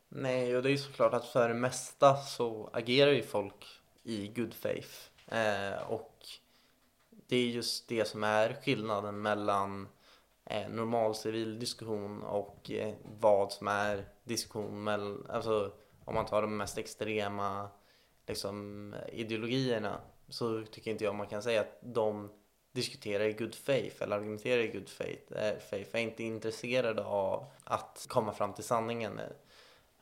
Nej, 0.10 0.56
och 0.56 0.64
det 0.64 0.70
är 0.70 0.72
ju 0.72 0.78
såklart 0.78 1.14
att 1.14 1.26
för 1.26 1.50
det 1.50 1.56
mesta 1.56 2.18
så 2.18 2.70
agerar 2.74 3.12
ju 3.12 3.24
folk 3.24 3.66
i 4.04 4.28
good 4.28 4.54
faith. 4.54 5.10
Eh, 5.28 5.82
och 5.88 6.28
det 7.28 7.36
är 7.36 7.48
just 7.48 7.88
det 7.88 8.06
som 8.06 8.24
är 8.24 8.54
skillnaden 8.54 9.22
mellan 9.22 9.88
eh, 10.46 10.70
normal 10.70 11.16
civil 11.16 11.60
diskussion 11.60 12.24
och 12.24 12.72
eh, 12.72 12.94
vad 13.20 13.52
som 13.52 13.68
är 13.68 14.06
diskussion 14.24 14.84
mellan, 14.84 15.26
alltså 15.30 15.72
om 16.06 16.16
man 16.16 16.26
tar 16.26 16.42
de 16.42 16.58
mest 16.58 16.78
extrema 16.78 17.70
liksom, 18.28 18.96
ideologierna 19.14 20.02
så 20.30 20.64
tycker 20.64 20.92
inte 20.92 21.04
jag 21.04 21.16
man 21.16 21.28
kan 21.28 21.44
säga 21.44 21.62
att 21.62 21.80
de 21.82 22.30
diskuterar 22.72 23.24
i 23.24 23.34
good 23.34 23.56
faith 23.56 24.04
eller 24.04 24.16
argumenterar 24.16 24.62
i 24.62 24.68
good 24.68 24.90
faith, 24.90 25.34
eh, 25.34 25.58
faith 25.70 25.96
är 25.96 26.00
inte 26.00 26.24
intresserade 26.24 27.04
av 27.04 27.46
att 27.64 28.06
komma 28.10 28.34
fram 28.34 28.54
till 28.54 28.64
sanningen. 28.64 29.22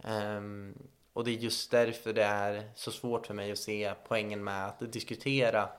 Um, 0.04 0.78
och 1.14 1.24
det 1.24 1.32
är 1.32 1.36
just 1.36 1.72
därför 1.72 2.14
det 2.14 2.24
är 2.24 2.72
så 2.76 2.92
svårt 2.92 3.28
för 3.28 3.34
mig 3.34 3.52
att 3.52 3.58
se 3.60 3.94
poängen 4.08 4.44
med 4.44 4.68
att 4.68 4.94
diskutera 4.94 5.70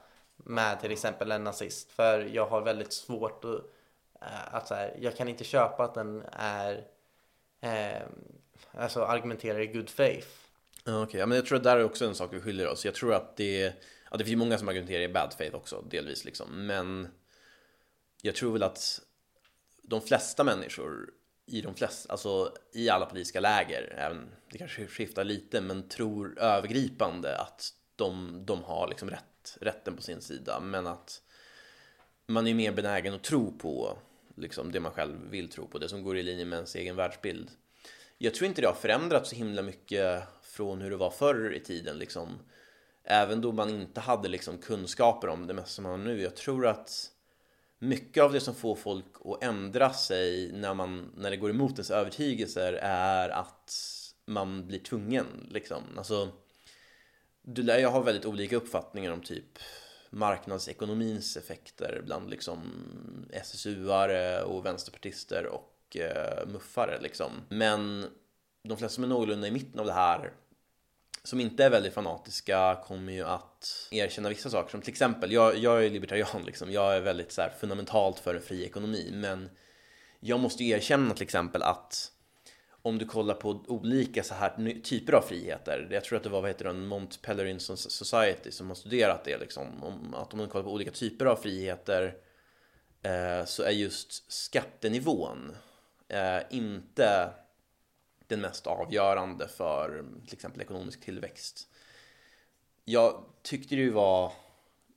med 0.45 0.81
till 0.81 0.93
exempel 0.93 1.33
en 1.33 1.45
nazist. 1.45 1.93
För 1.93 2.21
jag 2.21 2.47
har 2.47 2.61
väldigt 2.61 2.93
svårt 2.93 3.45
att, 3.45 3.61
eh, 4.23 4.55
att 4.55 4.69
så 4.69 4.75
här, 4.75 4.97
jag 5.01 5.16
kan 5.16 5.29
inte 5.29 5.45
köpa 5.45 5.85
att 5.85 5.95
den 5.95 6.25
är, 6.33 6.87
eh, 7.61 8.03
alltså 8.73 9.05
argumenterar 9.05 9.61
i 9.61 9.66
good 9.66 9.91
faith. 9.91 10.29
Okej, 10.81 11.03
okay. 11.03 11.21
ja, 11.21 11.27
men 11.27 11.37
jag 11.37 11.47
tror 11.47 11.59
att 11.59 11.65
där 11.65 11.77
är 11.77 11.85
också 11.85 12.05
en 12.05 12.15
sak 12.15 12.33
vi 12.33 12.41
skiljer 12.41 12.69
oss. 12.69 12.85
Jag 12.85 12.95
tror 12.95 13.15
att 13.15 13.37
det, 13.37 13.73
ja, 14.11 14.16
det 14.16 14.25
finns 14.25 14.39
många 14.39 14.59
som 14.59 14.69
argumenterar 14.69 15.03
i 15.03 15.09
bad 15.09 15.35
faith 15.39 15.57
också, 15.57 15.85
delvis 15.91 16.25
liksom. 16.25 16.66
Men 16.66 17.09
jag 18.23 18.35
tror 18.35 18.53
väl 18.53 18.62
att 18.62 19.01
de 19.83 20.01
flesta 20.01 20.45
människor 20.45 21.11
i 21.47 21.61
de 21.61 21.75
flesta, 21.75 22.12
alltså 22.12 22.53
i 22.73 22.89
alla 22.89 23.07
politiska 23.07 23.41
läger, 23.41 23.95
även 23.99 24.31
det 24.51 24.59
kanske 24.59 24.87
skiftar 24.87 25.25
lite, 25.25 25.61
men 25.61 25.89
tror 25.89 26.39
övergripande 26.39 27.39
att 27.39 27.73
de, 27.97 28.43
de 28.47 28.62
har 28.62 28.89
liksom 28.89 29.11
rätt, 29.11 29.25
rätten 29.61 29.97
på 29.97 30.03
sin 30.03 30.21
sida, 30.21 30.61
men 30.61 30.87
att 30.87 31.23
man 32.27 32.47
är 32.47 32.55
mer 32.55 32.73
benägen 32.73 33.15
att 33.15 33.23
tro 33.23 33.59
på 33.59 33.99
liksom 34.37 34.73
det 34.73 34.81
man 34.81 34.93
själv 34.93 35.31
vill 35.31 35.49
tro 35.49 35.66
på, 35.66 35.79
det 35.79 35.89
som 35.89 36.03
går 36.03 36.19
i 36.19 36.23
linje 36.23 36.45
med 36.45 36.57
ens 36.57 36.75
egen 36.75 36.97
världsbild. 36.97 37.51
Jag 38.19 38.35
tror 38.35 38.49
inte 38.49 38.61
det 38.61 38.66
har 38.69 38.75
förändrats 38.75 39.31
så 39.31 39.37
himla 39.37 39.62
mycket 39.62 40.23
från 40.43 40.81
hur 40.81 40.91
det 40.91 40.97
var 40.97 41.11
förr 41.11 41.55
i 41.55 41.61
tiden, 41.61 41.99
liksom. 41.99 42.39
Även 43.05 43.41
då 43.41 43.53
man 43.53 43.71
inte 43.71 44.01
hade 44.01 44.29
liksom 44.29 44.59
kunskaper 44.59 45.29
om 45.29 45.47
det 45.47 45.55
mesta 45.55 45.69
som 45.69 45.83
man 45.83 45.91
har 45.91 45.99
nu. 45.99 46.23
Jag 46.23 46.37
tror 46.37 46.66
att 46.66 47.11
mycket 47.79 48.23
av 48.23 48.33
det 48.33 48.41
som 48.41 48.55
får 48.55 48.75
folk 48.75 49.05
att 49.25 49.45
ändra 49.45 49.93
sig 49.93 50.53
när, 50.53 50.75
man, 50.75 51.12
när 51.16 51.31
det 51.31 51.37
går 51.37 51.51
emot 51.51 51.73
ens 51.73 51.91
övertygelser 51.91 52.73
är 52.83 53.29
att 53.29 53.73
man 54.27 54.66
blir 54.66 54.79
tvungen. 54.79 55.27
Liksom. 55.51 55.83
Alltså, 55.97 56.29
du 57.45 57.62
lär 57.62 57.79
ju 57.79 57.87
ha 57.87 58.01
väldigt 58.01 58.27
olika 58.27 58.57
uppfattningar 58.57 59.12
om 59.12 59.21
typ 59.21 59.59
marknadsekonomins 60.11 61.37
effekter 61.37 62.03
bland 62.05 62.31
liksom 62.31 62.61
SSU-are 63.33 64.43
och 64.43 64.66
vänsterpartister 64.66 65.47
och 65.47 65.97
eh, 65.97 66.47
muffare 66.47 67.01
liksom. 67.01 67.33
Men 67.49 68.07
de 68.62 68.79
flesta 68.79 68.95
som 68.95 69.05
är 69.05 69.09
någorlunda 69.09 69.49
i 69.49 69.51
mitten 69.51 69.81
av 69.81 69.87
det 69.87 69.93
här 69.93 70.33
som 71.23 71.41
inte 71.41 71.65
är 71.65 71.71
väldigt 71.71 71.95
fanatiska 71.95 72.83
kommer 72.85 73.12
ju 73.12 73.25
att 73.25 73.89
erkänna 73.91 74.29
vissa 74.29 74.51
saker 74.51 74.71
som 74.71 74.81
till 74.81 74.93
exempel, 74.93 75.33
jag, 75.33 75.59
jag 75.59 75.85
är 75.85 75.91
libertarian 75.91 76.43
liksom, 76.47 76.73
jag 76.73 76.97
är 76.97 77.01
väldigt 77.01 77.33
så 77.33 77.43
här, 77.43 77.53
fundamentalt 77.61 78.19
för 78.19 78.35
en 78.35 78.43
fri 78.43 78.65
ekonomi 78.65 79.11
men 79.12 79.51
jag 80.21 80.41
måste 80.41 80.65
ju 80.65 80.71
erkänna 80.71 81.15
till 81.15 81.23
exempel 81.23 81.62
att 81.62 82.12
om 82.86 82.98
du 82.98 83.05
kollar 83.05 83.35
på 83.35 83.65
olika 83.66 84.23
så 84.23 84.35
här 84.35 84.81
typer 84.82 85.12
av 85.12 85.20
friheter, 85.23 85.89
jag 85.90 86.05
tror 86.05 86.16
att 86.16 86.23
det 86.23 86.28
var 86.28 86.40
vad 86.40 86.51
heter 86.51 86.65
den, 86.65 86.86
Mont 86.86 87.23
Pelerin 87.23 87.61
Society 87.61 88.51
som 88.51 88.69
har 88.69 88.74
studerat 88.74 89.24
det 89.24 89.39
liksom, 89.39 89.85
om, 89.85 90.15
att 90.15 90.32
om 90.32 90.39
man 90.39 90.48
kollar 90.48 90.65
på 90.65 90.73
olika 90.73 90.90
typer 90.90 91.27
av 91.27 91.36
friheter 91.36 92.16
eh, 93.02 93.44
så 93.44 93.62
är 93.62 93.70
just 93.70 94.32
skattenivån 94.32 95.56
eh, 96.09 96.39
inte 96.51 97.31
den 98.27 98.40
mest 98.40 98.66
avgörande 98.66 99.48
för 99.48 100.05
till 100.24 100.35
exempel 100.35 100.61
ekonomisk 100.61 101.01
tillväxt. 101.01 101.69
Jag 102.85 103.24
tyckte 103.43 103.74
det 103.74 103.82
ju 103.82 103.90
var 103.90 104.24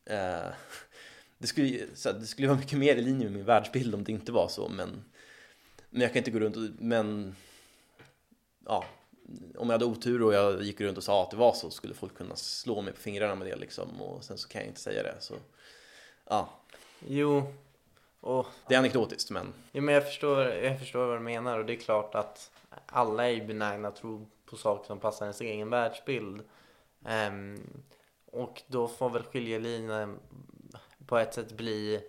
eh, 0.06 0.48
det, 1.38 1.48
skulle, 1.48 1.80
så 1.94 2.12
det 2.12 2.26
skulle 2.26 2.48
vara 2.48 2.60
mycket 2.60 2.80
mer 2.80 2.96
i 2.96 3.02
linje 3.02 3.26
med 3.26 3.34
min 3.34 3.46
världsbild 3.46 3.96
om 3.96 4.04
det 4.04 4.12
inte 4.12 4.32
var 4.32 4.48
så 4.48 4.70
men, 4.70 5.04
men 5.90 6.02
jag 6.02 6.14
kan 6.14 6.18
inte 6.18 6.32
gå 6.32 6.40
runt 6.40 6.56
och 6.58 6.64
men 6.80 7.36
ja, 8.68 8.86
om 9.58 9.70
jag 9.70 9.74
hade 9.74 9.86
otur 9.86 10.24
och 10.24 10.34
jag 10.34 10.62
gick 10.62 10.82
runt 10.82 10.98
och 10.98 11.04
sa 11.04 11.24
att 11.24 11.32
det 11.32 11.38
var 11.38 11.54
så 11.54 11.70
skulle 11.70 11.94
folk 11.94 12.18
kunna 12.18 12.36
slå 12.36 12.82
mig 12.82 12.94
på 12.94 13.00
fingrarna 13.00 13.36
med 13.36 13.48
det 13.48 13.56
liksom 13.56 14.02
och 14.02 14.24
sen 14.24 14.38
så 14.38 14.48
kan 14.48 14.62
jag 14.62 14.68
inte 14.68 14.80
säga 14.80 15.04
det 15.04 15.16
så 15.20 15.34
ja. 16.30 16.50
Jo. 17.08 17.54
Och, 18.20 18.46
det 18.68 18.76
är 18.76 18.80
anekdotiskt 18.80 19.32
men. 19.32 19.54
Jo 19.72 19.82
men 19.82 19.94
jag 19.94 20.06
förstår, 20.06 20.40
jag 20.46 20.80
förstår 20.80 21.08
vad 21.08 21.16
du 21.16 21.20
menar 21.20 21.60
och 21.60 21.66
det 21.66 21.74
är 21.74 21.78
klart 21.78 22.16
att 22.16 22.52
alla 22.86 23.28
är 23.28 23.32
ju 23.32 23.46
benägna 23.46 23.88
att 23.88 23.96
tro 23.96 24.28
på 24.46 24.58
saker 24.58 24.88
som 24.88 25.00
passar 25.00 25.26
ens 25.26 25.42
egen 25.42 25.70
världsbild. 25.70 26.42
Um, 27.30 27.84
och 28.26 28.62
då 28.68 28.88
får 28.88 29.10
väl 29.10 29.24
skiljelinjen 29.24 30.20
på 31.08 31.18
ett 31.18 31.34
sätt 31.34 31.52
bli 31.52 32.02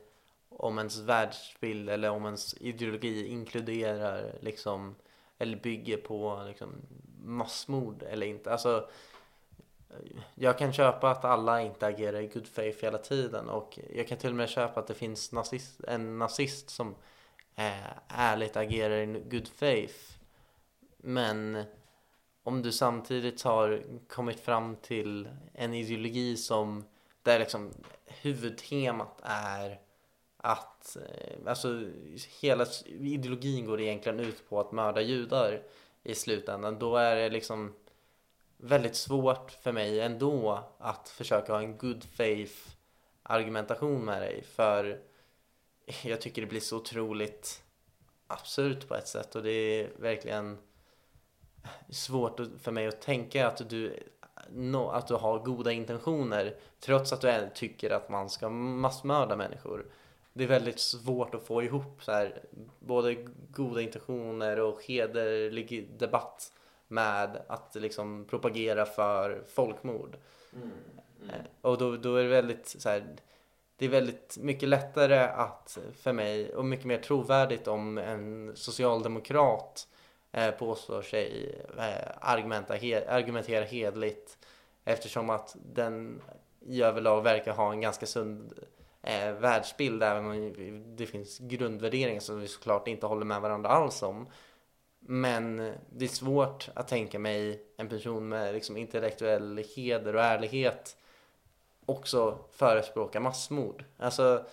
om 0.48 0.78
ens 0.78 0.98
världsbild 0.98 1.90
eller 1.90 2.10
om 2.10 2.24
ens 2.24 2.54
ideologi 2.54 3.26
inkluderar 3.26 4.34
liksom 4.40 4.94
eller 5.38 5.56
bygger 5.56 5.96
på 5.96 6.42
liksom 6.46 6.74
massmord 7.22 8.02
eller 8.02 8.26
inte. 8.26 8.52
Alltså, 8.52 8.88
jag 10.34 10.58
kan 10.58 10.72
köpa 10.72 11.10
att 11.10 11.24
alla 11.24 11.62
inte 11.62 11.86
agerar 11.86 12.20
i 12.20 12.26
good 12.26 12.46
faith 12.46 12.84
hela 12.84 12.98
tiden 12.98 13.48
och 13.48 13.78
jag 13.94 14.08
kan 14.08 14.18
till 14.18 14.30
och 14.30 14.36
med 14.36 14.48
köpa 14.48 14.80
att 14.80 14.86
det 14.86 14.94
finns 14.94 15.32
nazist, 15.32 15.80
en 15.84 16.18
nazist 16.18 16.70
som 16.70 16.94
eh, 17.54 17.92
ärligt 18.08 18.56
agerar 18.56 18.96
i 18.96 19.06
good 19.30 19.48
faith 19.48 20.18
men 20.96 21.64
om 22.42 22.62
du 22.62 22.72
samtidigt 22.72 23.42
har 23.42 23.82
kommit 24.08 24.40
fram 24.40 24.76
till 24.76 25.28
en 25.52 25.74
ideologi 25.74 26.36
som 26.36 26.84
där 27.22 27.38
liksom 27.38 27.70
huvudtemat 28.06 29.20
är 29.22 29.80
att 30.48 30.96
eh, 30.96 31.50
alltså 31.50 31.84
hela 32.40 32.66
ideologin 32.86 33.66
går 33.66 33.80
egentligen 33.80 34.20
ut 34.20 34.48
på 34.48 34.60
att 34.60 34.72
mörda 34.72 35.00
judar 35.00 35.62
i 36.02 36.14
slutändan. 36.14 36.78
Då 36.78 36.96
är 36.96 37.16
det 37.16 37.28
liksom 37.28 37.74
väldigt 38.56 38.96
svårt 38.96 39.50
för 39.50 39.72
mig 39.72 40.00
ändå 40.00 40.64
att 40.78 41.08
försöka 41.08 41.52
ha 41.52 41.60
en 41.60 41.78
good 41.78 42.04
faith 42.04 42.54
argumentation 43.22 44.04
med 44.04 44.22
dig 44.22 44.42
för 44.42 45.00
jag 46.02 46.20
tycker 46.20 46.42
det 46.42 46.48
blir 46.48 46.60
så 46.60 46.76
otroligt 46.76 47.62
absurt 48.26 48.88
på 48.88 48.94
ett 48.94 49.08
sätt 49.08 49.34
och 49.34 49.42
det 49.42 49.50
är 49.50 49.90
verkligen 49.96 50.58
svårt 51.90 52.40
för 52.62 52.72
mig 52.72 52.86
att 52.86 53.00
tänka 53.00 53.48
att 53.48 53.70
du, 53.70 54.02
att 54.90 55.08
du 55.08 55.14
har 55.14 55.38
goda 55.38 55.72
intentioner 55.72 56.56
trots 56.80 57.12
att 57.12 57.20
du 57.20 57.50
tycker 57.54 57.90
att 57.90 58.08
man 58.08 58.30
ska 58.30 58.48
massmörda 58.48 59.36
människor. 59.36 59.86
Det 60.38 60.44
är 60.44 60.48
väldigt 60.48 60.78
svårt 60.78 61.34
att 61.34 61.42
få 61.42 61.62
ihop 61.62 62.04
så 62.04 62.12
här, 62.12 62.42
både 62.78 63.16
goda 63.50 63.80
intentioner 63.80 64.60
och 64.60 64.84
hederlig 64.84 65.90
debatt 65.98 66.52
med 66.88 67.42
att 67.48 67.74
liksom 67.74 68.24
propagera 68.24 68.86
för 68.86 69.44
folkmord. 69.48 70.16
Mm, 70.52 70.70
mm. 71.22 71.30
Eh, 71.30 71.40
och 71.60 71.78
då, 71.78 71.96
då 71.96 72.16
är 72.16 72.22
det 72.22 72.28
väldigt 72.28 72.68
så 72.68 72.88
här, 72.88 73.16
det 73.76 73.84
är 73.84 73.88
väldigt 73.88 74.38
mycket 74.40 74.68
lättare 74.68 75.18
att 75.18 75.78
för 76.00 76.12
mig 76.12 76.54
och 76.54 76.64
mycket 76.64 76.86
mer 76.86 76.98
trovärdigt 76.98 77.68
om 77.68 77.98
en 77.98 78.52
socialdemokrat 78.56 79.88
eh, 80.32 80.50
påstår 80.50 81.02
sig 81.02 81.54
eh, 81.78 82.10
argumenta, 82.20 82.74
he, 82.74 83.08
argumentera 83.08 83.64
hedligt 83.64 84.38
eftersom 84.84 85.30
att 85.30 85.56
den 85.74 86.22
i 86.60 86.82
överlag 86.82 87.22
verkar 87.22 87.52
ha 87.52 87.72
en 87.72 87.80
ganska 87.80 88.06
sund 88.06 88.52
eh, 89.02 89.32
världsbild 89.32 90.02
även 90.02 90.26
om 90.26 90.54
det 90.96 91.06
finns 91.06 91.38
grundvärderingar 91.38 92.20
som 92.20 92.40
vi 92.40 92.48
såklart 92.48 92.88
inte 92.88 93.06
håller 93.06 93.24
med 93.24 93.40
varandra 93.40 93.70
alls 93.70 94.02
om. 94.02 94.28
Men 95.00 95.56
det 95.90 96.04
är 96.04 96.08
svårt 96.08 96.68
att 96.74 96.88
tänka 96.88 97.18
mig 97.18 97.62
en 97.76 97.88
person 97.88 98.28
med 98.28 98.54
liksom 98.54 98.76
intellektuell 98.76 99.64
heder 99.76 100.16
och 100.16 100.22
ärlighet 100.22 100.96
också 101.86 102.38
förespråka 102.52 103.20
massmord. 103.20 103.84
Alltså, 103.98 104.44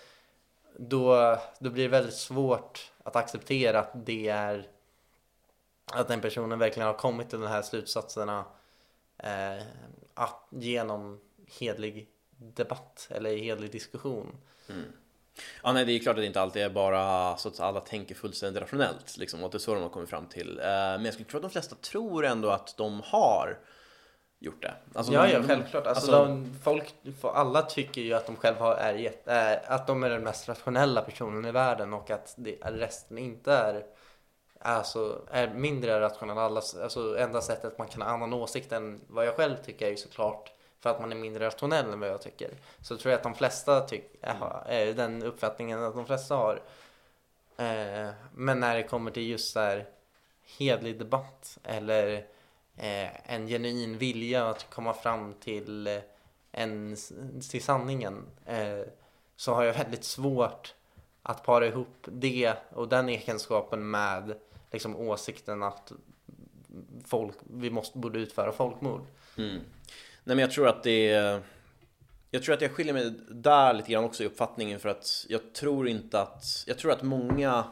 då, 0.78 1.36
då 1.58 1.70
blir 1.70 1.82
det 1.82 1.88
väldigt 1.88 2.14
svårt 2.14 2.92
att 3.02 3.16
acceptera 3.16 3.80
att 3.80 4.06
det 4.06 4.28
är 4.28 4.68
att 5.92 6.08
den 6.08 6.20
personen 6.20 6.58
verkligen 6.58 6.86
har 6.86 6.94
kommit 6.94 7.30
till 7.30 7.40
de 7.40 7.48
här 7.48 7.62
slutsatserna 7.62 8.44
eh, 9.18 9.62
att, 10.14 10.46
genom 10.50 11.20
hedlig 11.60 12.08
debatt 12.38 13.08
eller 13.10 13.36
hedlig 13.36 13.72
diskussion. 13.72 14.36
Mm. 14.68 14.92
Ja, 15.62 15.72
nej, 15.72 15.84
det 15.84 15.92
är 15.92 15.98
klart 15.98 16.16
att 16.16 16.22
det 16.22 16.26
inte 16.26 16.40
alltid 16.40 16.62
är 16.62 16.70
bara 16.70 17.36
så 17.36 17.48
att 17.48 17.60
alla 17.60 17.80
tänker 17.80 18.14
fullständigt 18.14 18.62
rationellt, 18.62 19.16
liksom, 19.16 19.44
och 19.44 19.50
det 19.50 19.56
är 19.56 19.58
så 19.58 19.74
de 19.74 19.82
har 19.82 19.88
kommit 19.88 20.10
fram 20.10 20.26
till. 20.26 20.58
Eh, 20.58 20.64
men 20.64 21.04
jag 21.04 21.14
skulle 21.14 21.28
tro 21.28 21.38
att 21.38 21.42
de 21.42 21.50
flesta 21.50 21.76
tror 21.76 22.26
ändå 22.26 22.50
att 22.50 22.76
de 22.76 23.00
har 23.04 23.58
gjort 24.38 24.62
det. 24.62 24.74
Alltså, 24.94 25.12
ja, 25.12 25.28
ja, 25.28 25.42
självklart. 25.42 25.86
Alltså, 25.86 26.12
alltså 26.12 26.24
de, 26.24 26.54
folk, 26.64 26.94
alla 27.22 27.62
tycker 27.62 28.00
ju 28.00 28.14
att 28.14 28.26
de 28.26 28.36
själva 28.36 28.76
är, 28.76 29.12
är, 29.24 29.72
att 29.72 29.86
de 29.86 30.02
är 30.02 30.10
den 30.10 30.22
mest 30.22 30.48
rationella 30.48 31.02
personen 31.02 31.44
i 31.44 31.52
världen 31.52 31.92
och 31.92 32.10
att 32.10 32.34
det, 32.36 32.56
resten 32.62 33.18
inte 33.18 33.52
är 33.52 33.84
alltså, 34.60 35.26
är 35.30 35.54
mindre 35.54 36.00
rationella. 36.00 36.62
Alltså, 36.82 37.18
enda 37.18 37.40
sättet 37.40 37.78
man 37.78 37.88
kan 37.88 38.02
ha 38.02 38.08
annan 38.08 38.32
åsikt 38.32 38.72
än 38.72 39.00
vad 39.06 39.26
jag 39.26 39.34
själv 39.34 39.56
tycker 39.64 39.86
är 39.86 39.90
ju 39.90 39.96
såklart 39.96 40.52
för 40.86 40.90
att 40.90 41.00
man 41.00 41.12
är 41.12 41.16
mindre 41.16 41.46
rationell 41.46 41.92
än 41.92 42.00
vad 42.00 42.08
jag 42.08 42.22
tycker. 42.22 42.50
Så 42.80 42.96
tror 42.96 43.10
jag 43.10 43.18
att 43.18 43.22
de 43.22 43.34
flesta 43.34 43.80
tycker, 43.80 44.18
är 44.66 44.94
den 44.94 45.22
uppfattningen 45.22 45.82
att 45.82 45.94
de 45.94 46.06
flesta 46.06 46.34
har. 46.34 46.62
Eh, 47.56 48.10
men 48.34 48.60
när 48.60 48.76
det 48.76 48.82
kommer 48.82 49.10
till 49.10 49.28
just 49.28 49.52
så 49.52 49.60
här 49.60 49.86
hedlig 50.58 50.98
debatt 50.98 51.58
eller 51.62 52.14
eh, 52.76 53.32
en 53.32 53.46
genuin 53.46 53.98
vilja 53.98 54.48
att 54.48 54.70
komma 54.70 54.94
fram 54.94 55.34
till 55.34 55.86
eh, 55.86 55.98
en, 56.52 56.96
till 57.50 57.62
sanningen 57.62 58.26
så 59.36 59.54
har 59.54 59.64
jag 59.64 59.74
väldigt 59.74 60.04
svårt 60.04 60.74
att 61.22 61.42
para 61.42 61.66
ihop 61.66 62.06
det 62.06 62.54
och 62.74 62.88
den 62.88 63.08
egenskapen 63.08 63.90
med 63.90 64.34
liksom 64.70 64.96
åsikten 64.96 65.62
att 65.62 65.92
folk, 67.04 67.34
vi 67.40 67.70
måste, 67.70 67.98
borde 67.98 68.18
utföra 68.18 68.52
folkmord. 68.52 69.06
Mm. 69.38 69.60
Nej 70.26 70.36
men 70.36 70.38
jag 70.38 70.50
tror 70.50 70.68
att 70.68 70.82
det 70.82 71.10
är 71.10 71.42
Jag 72.30 72.42
tror 72.42 72.54
att 72.54 72.60
jag 72.60 72.70
skiljer 72.70 72.94
mig 72.94 73.12
där 73.30 73.74
lite 73.74 73.92
grann 73.92 74.04
också 74.04 74.22
i 74.22 74.26
uppfattningen 74.26 74.80
för 74.80 74.88
att 74.88 75.26
jag 75.28 75.54
tror 75.54 75.88
inte 75.88 76.20
att, 76.20 76.64
jag 76.66 76.78
tror 76.78 76.92
att 76.92 77.02
många 77.02 77.64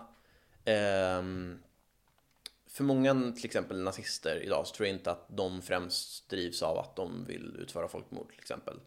Eh, 0.65 1.23
för 2.69 2.85
många 2.85 3.33
till 3.37 3.45
exempel 3.45 3.81
nazister 3.81 4.43
idag 4.45 4.67
så 4.67 4.75
tror 4.75 4.87
jag 4.87 4.97
inte 4.97 5.11
att 5.11 5.27
de 5.29 5.63
främst 5.63 6.29
drivs 6.29 6.63
av 6.63 6.79
att 6.79 6.97
de 6.97 7.25
vill 7.25 7.57
utföra 7.59 7.89
folkmord 7.89 8.31
till 8.31 8.41
exempel. 8.41 8.81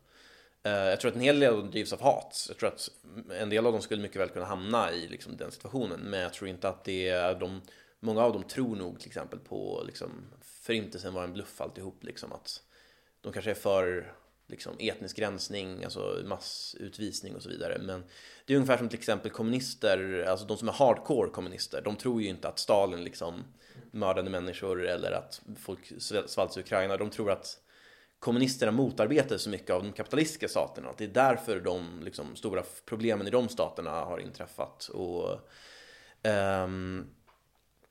Eh, 0.64 0.72
jag 0.72 1.00
tror 1.00 1.10
att 1.10 1.16
en 1.16 1.22
hel 1.22 1.40
del 1.40 1.54
av 1.54 1.60
dem 1.60 1.72
drivs 1.72 1.94
av 1.94 2.02
hat. 2.02 2.46
Jag 2.48 2.58
tror 2.58 2.70
att 2.70 2.90
en 3.32 3.50
del 3.50 3.66
av 3.66 3.72
dem 3.72 3.82
skulle 3.82 4.02
mycket 4.02 4.22
väl 4.22 4.30
kunna 4.30 4.46
hamna 4.46 4.92
i 4.92 5.08
liksom, 5.08 5.38
den 5.38 5.52
situationen. 5.52 6.00
Men 6.00 6.20
jag 6.20 6.34
tror 6.34 6.50
inte 6.50 6.70
att 6.70 6.84
det 6.84 7.08
är 7.08 7.36
de... 7.40 7.62
Många 8.00 8.22
av 8.22 8.34
dem 8.34 8.44
tror 8.44 8.76
nog 8.76 9.00
till 9.00 9.08
exempel 9.08 9.40
på 9.40 9.84
liksom, 9.86 10.10
förintelsen 10.42 11.14
var 11.14 11.24
en 11.24 11.34
bluff 11.34 11.62
alltihop. 11.62 12.04
Liksom, 12.04 12.32
att 12.32 12.62
de 13.22 13.34
kanske 13.34 13.52
är 13.52 13.56
för 13.56 14.14
liksom, 14.48 14.76
etnisk 14.80 15.20
rensning, 15.20 15.84
alltså 15.84 16.22
massutvisning 16.26 17.36
och 17.36 17.42
så 17.42 17.50
vidare. 17.50 17.78
Men 17.80 18.04
det 18.46 18.54
är 18.54 18.58
ungefär 18.58 18.78
som 18.78 18.90
till 18.90 19.00
exempel 19.00 19.32
kommunister, 19.32 20.26
alltså 20.30 20.46
de 20.46 20.58
som 20.58 20.68
är 20.68 20.74
hardcore 20.74 21.30
kommunister. 21.30 21.82
De 21.82 21.96
tror 21.96 22.22
ju 22.22 22.28
inte 22.28 22.48
att 22.48 22.60
Stalin 22.60 23.04
liksom 23.04 23.44
mördade 23.92 24.30
människor 24.30 24.88
eller 24.88 25.12
att 25.12 25.42
folk 25.60 25.92
svalts 26.26 26.58
i 26.58 26.60
Ukraina. 26.60 26.98
De 26.98 27.10
tror 27.10 27.32
att 27.32 27.60
kommunisterna 28.20 28.72
motarbetar 28.72 29.38
så 29.38 29.50
mycket 29.50 29.70
av 29.70 29.84
de 29.84 29.92
kapitalistiska 29.92 30.48
staterna. 30.48 30.90
Att 30.90 30.98
det 30.98 31.04
är 31.04 31.08
därför 31.08 31.60
de 31.60 32.02
liksom, 32.04 32.36
stora 32.36 32.64
problemen 32.86 33.28
i 33.28 33.30
de 33.30 33.50
staterna 33.50 33.92
har 33.92 34.20
inträffat. 34.20 34.88
Och, 34.88 35.40
um, 36.24 37.10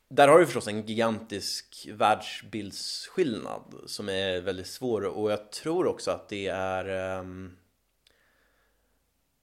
där 0.09 0.29
har 0.29 0.39
du 0.39 0.45
förstås 0.45 0.69
en 0.69 0.87
gigantisk 0.87 1.89
världsbildsskillnad 1.93 3.75
som 3.87 4.09
är 4.09 4.41
väldigt 4.41 4.67
svår 4.67 5.05
och 5.05 5.33
jag 5.33 5.53
tror 5.53 5.87
också 5.87 6.11
att 6.11 6.29
det 6.29 6.47
är 6.49 7.19
um, 7.19 7.57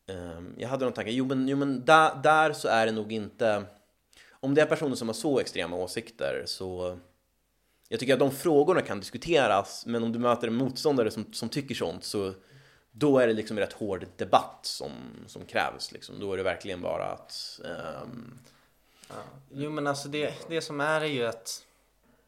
um, 0.07 0.55
Jag 0.57 0.69
hade 0.69 0.85
någon 0.85 0.93
tanke, 0.93 1.11
jo 1.11 1.25
men, 1.25 1.47
jo, 1.47 1.57
men 1.57 1.85
där, 1.85 2.15
där 2.23 2.53
så 2.53 2.67
är 2.67 2.85
det 2.85 2.91
nog 2.91 3.11
inte 3.11 3.63
Om 4.31 4.53
det 4.53 4.61
är 4.61 4.65
personer 4.65 4.95
som 4.95 5.07
har 5.07 5.13
så 5.13 5.39
extrema 5.39 5.75
åsikter 5.75 6.43
så 6.45 6.99
jag 7.89 7.99
tycker 7.99 8.13
att 8.13 8.19
de 8.19 8.31
frågorna 8.31 8.81
kan 8.81 8.99
diskuteras, 8.99 9.85
men 9.85 10.03
om 10.03 10.11
du 10.11 10.19
möter 10.19 10.47
en 10.47 10.55
motståndare 10.55 11.11
som, 11.11 11.33
som 11.33 11.49
tycker 11.49 11.75
sånt 11.75 12.03
så 12.03 12.33
då 12.91 13.19
är 13.19 13.27
det 13.27 13.33
liksom 13.33 13.59
rätt 13.59 13.73
hård 13.73 14.05
debatt 14.17 14.59
som, 14.61 14.91
som 15.27 15.45
krävs. 15.45 15.91
Liksom. 15.91 16.19
Då 16.19 16.33
är 16.33 16.37
det 16.37 16.43
verkligen 16.43 16.81
bara 16.81 17.05
att... 17.05 17.59
Um... 18.03 18.39
Ja. 19.15 19.21
Jo 19.51 19.69
men 19.69 19.87
alltså 19.87 20.09
det, 20.09 20.33
det 20.47 20.61
som 20.61 20.81
är 20.81 21.01
är 21.01 21.05
ju 21.05 21.25
att 21.25 21.63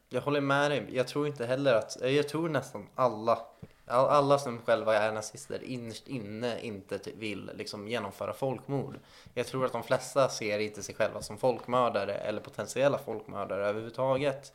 jag 0.08 0.20
håller 0.20 0.40
med 0.40 0.70
dig. 0.70 0.86
Jag 0.90 1.08
tror 1.08 1.26
inte 1.26 1.46
heller 1.46 1.74
att, 1.74 1.96
jag 2.02 2.28
tror 2.28 2.48
nästan 2.48 2.86
alla, 2.94 3.38
alla 3.86 4.38
som 4.38 4.58
själva 4.62 4.96
är 4.96 5.12
nazister 5.12 5.64
innerst 5.64 6.08
inne 6.08 6.60
inte 6.60 6.98
vill 7.18 7.50
liksom 7.54 7.88
genomföra 7.88 8.32
folkmord. 8.32 8.98
Jag 9.34 9.46
tror 9.46 9.64
att 9.64 9.72
de 9.72 9.82
flesta 9.82 10.28
ser 10.28 10.58
inte 10.58 10.82
sig 10.82 10.94
själva 10.94 11.22
som 11.22 11.38
folkmördare 11.38 12.14
eller 12.14 12.40
potentiella 12.40 12.98
folkmördare 12.98 13.66
överhuvudtaget. 13.66 14.52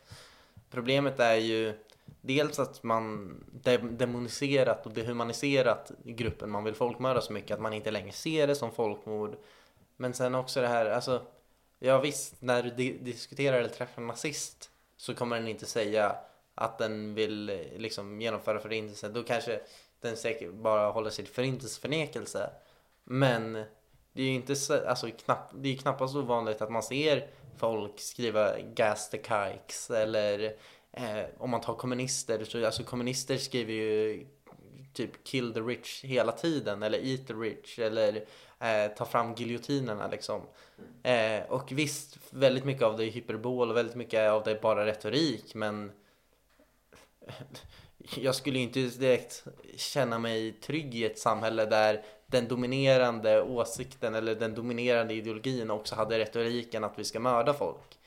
Problemet 0.72 1.20
är 1.20 1.36
ju 1.36 1.74
dels 2.22 2.60
att 2.60 2.84
man 2.84 3.36
demoniserat 3.82 4.86
och 4.86 4.94
dehumaniserat 4.94 5.92
gruppen 6.04 6.50
man 6.50 6.64
vill 6.64 6.76
folkmörda 6.76 7.22
så 7.22 7.34
mycket 7.34 7.52
att 7.52 7.62
man 7.62 7.74
inte 7.74 7.92
längre 7.92 8.12
ser 8.12 8.48
det 8.48 8.56
som 8.56 8.72
folkmord. 8.72 9.36
Men 9.98 10.14
sen 10.14 10.36
också 10.36 10.62
det 10.62 10.68
här, 10.68 10.86
alltså 10.86 11.22
ja 11.84 12.00
visst, 12.00 12.42
när 12.42 12.64
du 12.64 12.70
diskuterar 12.94 13.58
eller 13.58 13.70
träffar 13.70 14.02
en 14.02 14.08
nazist 14.08 14.70
så 14.98 15.16
kommer 15.16 15.36
den 15.36 15.48
inte 15.48 15.66
säga 15.66 16.16
att 16.56 16.78
den 16.78 17.14
vill 17.14 17.46
liksom 17.78 18.22
genomföra 18.22 18.60
förintelsen. 18.60 19.14
Då 19.14 19.24
kanske 19.24 19.60
den 20.02 20.18
säkert 20.18 20.54
bara 20.54 20.90
håller 20.90 21.10
sig 21.10 21.26
till 21.26 21.34
förintelseförnekelse. 21.34 22.50
Men 23.04 23.54
det 24.14 24.22
är 24.22 24.26
ju 24.26 24.34
inte 24.34 24.56
så, 24.56 24.88
alltså, 24.88 25.10
knapp, 25.26 25.52
det 25.54 25.70
är 25.70 25.78
knappast 25.78 26.16
ovanligt 26.16 26.62
att 26.62 26.72
man 26.72 26.84
ser 26.84 27.28
folk 27.58 28.00
skriva 28.00 28.60
gas 28.60 29.10
the 29.10 29.18
kikes 29.18 29.90
eller 29.90 30.56
eh, 30.92 31.26
om 31.38 31.50
man 31.50 31.62
tar 31.62 31.76
kommunister, 31.76 32.44
så, 32.44 32.66
alltså 32.66 32.84
kommunister 32.84 33.38
skriver 33.38 33.74
ju 33.74 34.28
typ 34.94 35.24
kill 35.24 35.54
the 35.54 35.60
rich 35.60 36.04
hela 36.04 36.32
tiden 36.32 36.84
eller 36.84 37.00
eat 37.00 37.28
the 37.28 37.34
rich 37.34 37.80
eller 37.80 38.26
eh, 38.62 38.92
ta 38.98 39.06
fram 39.06 39.34
giljotinerna 39.34 40.08
liksom. 40.08 40.42
Eh, 41.04 41.44
och 41.50 41.72
visst, 41.72 42.18
väldigt 42.30 42.66
mycket 42.66 42.84
av 42.84 42.98
det 42.98 43.06
är 43.06 43.12
hyperbol 43.12 43.70
och 43.70 43.78
väldigt 43.78 43.96
mycket 43.96 44.30
av 44.30 44.44
det 44.44 44.52
är 44.52 44.60
bara 44.60 44.86
retorik 44.86 45.56
men 45.56 45.92
jag 48.16 48.36
skulle 48.36 48.60
inte 48.60 48.80
direkt 48.80 49.44
känna 49.76 50.20
mig 50.20 50.52
trygg 50.52 50.96
i 50.96 51.06
ett 51.06 51.20
samhälle 51.20 51.66
där 51.66 52.04
den 52.28 52.48
dominerande 52.48 53.42
åsikten 53.42 54.16
eller 54.16 54.36
den 54.36 54.56
dominerande 54.56 55.14
ideologin 55.14 55.72
också 55.72 55.96
hade 55.96 56.20
retoriken 56.20 56.84
att 56.84 57.00
vi 57.00 57.04
ska 57.04 57.20
mörda 57.20 57.54
folk. 57.54 58.00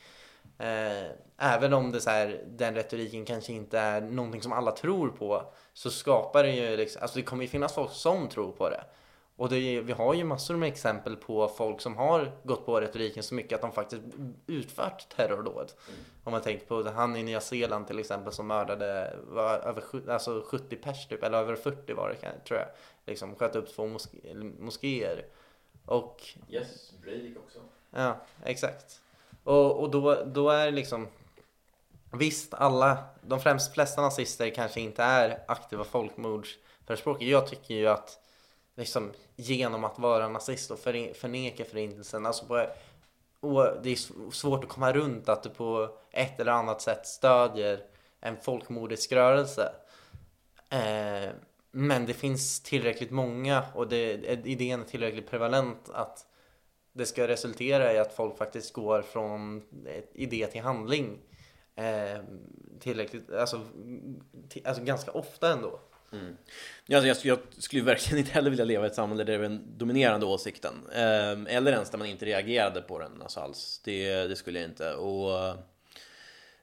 Eh, 0.58 1.10
även 1.38 1.72
om 1.72 1.92
det 1.92 2.00
så 2.00 2.10
här, 2.10 2.44
den 2.46 2.74
retoriken 2.74 3.24
kanske 3.24 3.52
inte 3.52 3.78
är 3.78 4.00
någonting 4.00 4.42
som 4.42 4.52
alla 4.52 4.72
tror 4.72 5.08
på 5.08 5.52
så 5.72 5.90
skapar 5.90 6.42
det 6.42 6.50
ju 6.50 6.76
liksom, 6.76 7.02
alltså 7.02 7.18
det 7.18 7.24
kommer 7.24 7.42
ju 7.42 7.48
finnas 7.48 7.74
folk 7.74 7.92
som 7.92 8.28
tror 8.28 8.52
på 8.52 8.70
det. 8.70 8.84
Och 9.36 9.48
det, 9.48 9.80
vi 9.80 9.92
har 9.92 10.14
ju 10.14 10.24
massor 10.24 10.56
med 10.56 10.68
exempel 10.68 11.16
på 11.16 11.48
folk 11.48 11.80
som 11.80 11.96
har 11.96 12.32
gått 12.42 12.66
på 12.66 12.80
retoriken 12.80 13.22
så 13.22 13.34
mycket 13.34 13.54
att 13.54 13.60
de 13.60 13.72
faktiskt 13.72 14.02
utfört 14.46 15.08
terrordåd. 15.16 15.72
Mm. 15.88 16.00
Om 16.24 16.32
man 16.32 16.42
tänker 16.42 16.66
på 16.66 16.90
han 16.90 17.16
i 17.16 17.22
Nya 17.22 17.40
Zeeland 17.40 17.86
till 17.86 17.98
exempel 17.98 18.32
som 18.32 18.46
mördade 18.46 18.86
över 19.36 20.10
alltså 20.10 20.44
70 20.46 20.76
pers 20.76 21.06
typ, 21.06 21.22
eller 21.22 21.38
över 21.38 21.56
40 21.56 21.92
var 21.92 22.08
det 22.08 22.44
tror 22.46 22.60
jag. 22.60 22.68
Liksom 23.06 23.34
sköt 23.34 23.56
upp 23.56 23.74
två 23.74 23.86
moské, 23.86 24.34
moskéer. 24.58 25.26
Och... 25.86 26.22
Yes, 26.48 26.92
Breivik 27.02 27.38
också. 27.38 27.58
Ja, 27.90 28.16
exakt. 28.44 29.00
Och, 29.44 29.80
och 29.80 29.90
då, 29.90 30.24
då 30.24 30.50
är 30.50 30.70
liksom 30.70 31.08
Visst, 32.18 32.54
alla, 32.54 33.04
de 33.22 33.40
främst 33.40 33.74
flesta 33.74 34.02
nazister 34.02 34.50
kanske 34.50 34.80
inte 34.80 35.02
är 35.02 35.44
aktiva 35.48 35.84
folkmordsförespråkare. 35.84 37.28
Jag 37.28 37.46
tycker 37.46 37.74
ju 37.74 37.86
att 37.86 38.18
liksom, 38.76 39.12
genom 39.36 39.84
att 39.84 39.98
vara 39.98 40.28
nazist 40.28 40.70
och 40.70 40.78
förneka 40.78 41.64
förintelsen. 41.64 42.26
Alltså 42.26 42.46
på, 42.46 42.66
och 43.40 43.82
det 43.82 43.90
är 43.90 44.30
svårt 44.32 44.64
att 44.64 44.70
komma 44.70 44.92
runt 44.92 45.28
att 45.28 45.42
du 45.42 45.48
på 45.48 45.98
ett 46.10 46.40
eller 46.40 46.52
annat 46.52 46.82
sätt 46.82 47.06
stödjer 47.06 47.80
en 48.20 48.36
folkmordisk 48.36 49.12
rörelse. 49.12 49.72
Eh, 50.70 51.30
men 51.70 52.06
det 52.06 52.14
finns 52.14 52.60
tillräckligt 52.60 53.10
många 53.10 53.64
och 53.74 53.88
det, 53.88 54.12
idén 54.46 54.80
är 54.80 54.84
tillräckligt 54.84 55.30
prevalent 55.30 55.90
att 55.92 56.26
det 56.92 57.06
ska 57.06 57.28
resultera 57.28 57.92
i 57.92 57.98
att 57.98 58.12
folk 58.12 58.38
faktiskt 58.38 58.72
går 58.72 59.02
från 59.02 59.62
idé 60.12 60.46
till 60.46 60.60
handling. 60.60 61.18
Eh, 61.74 62.22
tillräckligt, 62.80 63.32
alltså, 63.32 63.60
alltså 64.64 64.82
ganska 64.82 65.10
ofta 65.10 65.52
ändå. 65.52 65.80
Mm. 66.14 66.36
Alltså 66.92 67.08
jag, 67.08 67.38
jag, 67.38 67.62
skulle 67.62 67.82
verkligen 67.82 68.18
inte 68.24 68.32
heller 68.32 68.50
vilja 68.50 68.64
leva 68.64 68.84
i 68.84 68.86
ett 68.86 68.94
samhälle 68.94 69.24
där 69.24 69.38
det 69.38 69.44
är 69.44 69.48
den 69.48 69.78
dominerande 69.78 70.26
åsikten. 70.26 70.74
Eh, 70.92 71.56
eller 71.56 71.72
ens 71.72 71.90
där 71.90 71.98
man 71.98 72.06
inte 72.06 72.24
reagerade 72.24 72.82
på 72.82 72.98
den 72.98 73.22
alltså 73.22 73.40
alls. 73.40 73.80
Det, 73.84 74.26
det 74.26 74.36
skulle 74.36 74.60
jag 74.60 74.70
inte. 74.70 74.94
Och, 74.94 75.48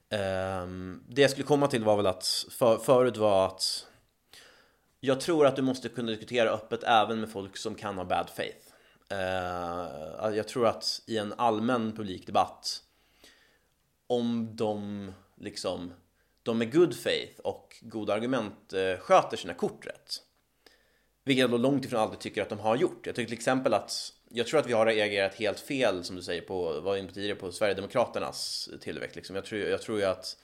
eh, 0.09 0.67
det 1.07 1.21
jag 1.21 1.31
skulle 1.31 1.45
komma 1.45 1.67
till 1.67 1.83
var 1.83 1.97
väl 1.97 2.07
att 2.07 2.45
för, 2.51 2.77
förut 2.77 3.17
var 3.17 3.47
att 3.47 3.87
jag 4.99 5.21
tror 5.21 5.45
att 5.45 5.55
du 5.55 5.61
måste 5.61 5.89
kunna 5.89 6.11
diskutera 6.11 6.49
öppet 6.49 6.83
även 6.83 7.19
med 7.19 7.29
folk 7.29 7.57
som 7.57 7.75
kan 7.75 7.97
ha 7.97 8.05
bad 8.05 8.29
faith. 8.29 8.67
Eh, 9.09 10.35
jag 10.35 10.47
tror 10.47 10.67
att 10.67 11.01
i 11.07 11.17
en 11.17 11.33
allmän 11.37 11.95
publik 11.95 12.25
debatt 12.25 12.83
om 14.07 14.55
de 14.55 15.11
liksom 15.35 15.93
de 16.43 16.57
med 16.57 16.73
good 16.73 16.95
faith 16.95 17.39
och 17.39 17.75
goda 17.81 18.13
argument 18.13 18.73
eh, 18.73 18.97
sköter 18.99 19.37
sina 19.37 19.53
kort 19.53 19.85
rätt. 19.85 20.21
Vilket 21.23 21.41
jag 21.41 21.51
då 21.51 21.57
långt 21.57 21.85
ifrån 21.85 21.99
alltid 21.99 22.19
tycker 22.19 22.41
att 22.41 22.49
de 22.49 22.59
har 22.59 22.75
gjort. 22.75 23.05
Jag 23.05 23.15
tycker 23.15 23.27
till 23.27 23.37
exempel 23.37 23.73
att 23.73 24.13
jag 24.29 24.47
tror 24.47 24.59
att 24.59 24.67
vi 24.67 24.73
har 24.73 24.85
reagerat 24.85 25.35
helt 25.35 25.59
fel 25.59 26.03
som 26.03 26.15
du 26.15 26.21
säger 26.21 26.41
på, 26.41 26.81
var 26.81 26.97
inne 26.97 27.07
på 27.07 27.13
tidigare, 27.13 27.35
på 27.35 27.51
Sverigedemokraternas 27.51 28.69
tillväxt. 28.81 29.15
Liksom. 29.15 29.35
Jag, 29.35 29.45
tror, 29.45 29.61
jag 29.61 29.81
tror 29.81 29.99
ju 29.99 30.05
att 30.05 30.37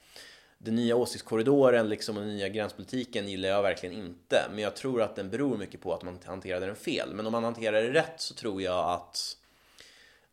den 0.57 0.75
nya 0.75 0.95
åsiktskorridoren 0.95 1.89
liksom, 1.89 2.17
och 2.17 2.23
den 2.23 2.35
nya 2.35 2.49
gränspolitiken 2.49 3.29
gillar 3.29 3.49
jag 3.49 3.61
verkligen 3.61 3.95
inte. 3.95 4.45
Men 4.49 4.59
jag 4.59 4.75
tror 4.75 5.01
att 5.01 5.15
den 5.15 5.29
beror 5.29 5.57
mycket 5.57 5.81
på 5.81 5.93
att 5.93 6.03
man 6.03 6.19
hanterade 6.25 6.65
den 6.65 6.75
fel. 6.75 7.13
Men 7.13 7.25
om 7.25 7.31
man 7.31 7.43
hanterar 7.43 7.83
det 7.83 7.93
rätt 7.93 8.21
så 8.21 8.33
tror 8.33 8.61
jag 8.61 8.89
att 8.89 9.37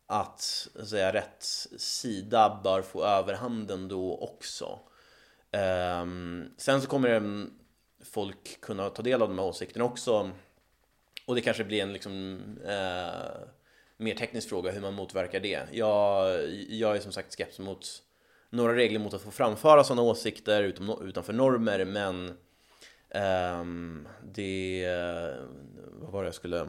att 0.07 0.67
säga, 0.87 1.13
rätt 1.13 1.43
sida 1.77 2.61
bör 2.63 2.81
få 2.81 3.03
överhanden 3.03 3.87
då 3.87 4.17
också. 4.17 4.79
Um, 6.01 6.49
sen 6.57 6.81
så 6.81 6.87
kommer 6.87 7.09
mm, 7.09 7.53
folk 8.03 8.61
kunna 8.61 8.89
ta 8.89 9.01
del 9.01 9.21
av 9.21 9.29
de 9.29 9.39
här 9.39 9.45
åsikterna 9.45 9.85
också. 9.85 10.31
Och 11.25 11.35
det 11.35 11.41
kanske 11.41 11.63
blir 11.63 11.81
en 11.81 11.93
liksom, 11.93 12.39
uh, 12.61 13.47
mer 13.97 14.15
teknisk 14.15 14.49
fråga 14.49 14.71
hur 14.71 14.81
man 14.81 14.93
motverkar 14.93 15.39
det. 15.39 15.61
Jag, 15.71 16.39
jag 16.69 16.95
är 16.95 16.99
som 16.99 17.11
sagt 17.11 17.31
skeptisk 17.31 17.59
mot 17.59 17.87
några 18.49 18.75
regler 18.75 18.99
mot 18.99 19.13
att 19.13 19.21
få 19.21 19.31
framföra 19.31 19.83
sådana 19.83 20.01
åsikter 20.01 20.63
utom, 20.63 21.07
utanför 21.07 21.33
normer 21.33 21.85
men 21.85 22.37
Um, 23.15 24.07
det, 24.33 24.87
vad 25.91 26.11
var 26.11 26.23
det 26.23 26.27
jag 26.27 26.35
skulle... 26.35 26.61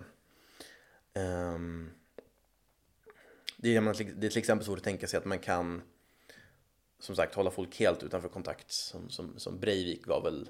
Um, 1.15 1.91
det, 3.57 3.77
är, 3.77 4.15
det 4.15 4.27
är 4.27 4.31
till 4.31 4.39
exempel 4.39 4.67
svårt 4.67 4.79
att 4.79 4.85
tänka 4.85 5.07
sig 5.07 5.19
att 5.19 5.25
man 5.25 5.39
kan 5.39 5.83
som 6.99 7.17
sagt 7.17 7.35
hålla 7.35 7.51
folk 7.51 7.81
helt 7.81 8.03
utanför 8.03 8.29
kontakt 8.29 8.73
som, 8.73 9.11
som, 9.11 9.39
som 9.39 9.61
Breivik 9.61 10.07
var 10.07 10.23
väl 10.23 10.49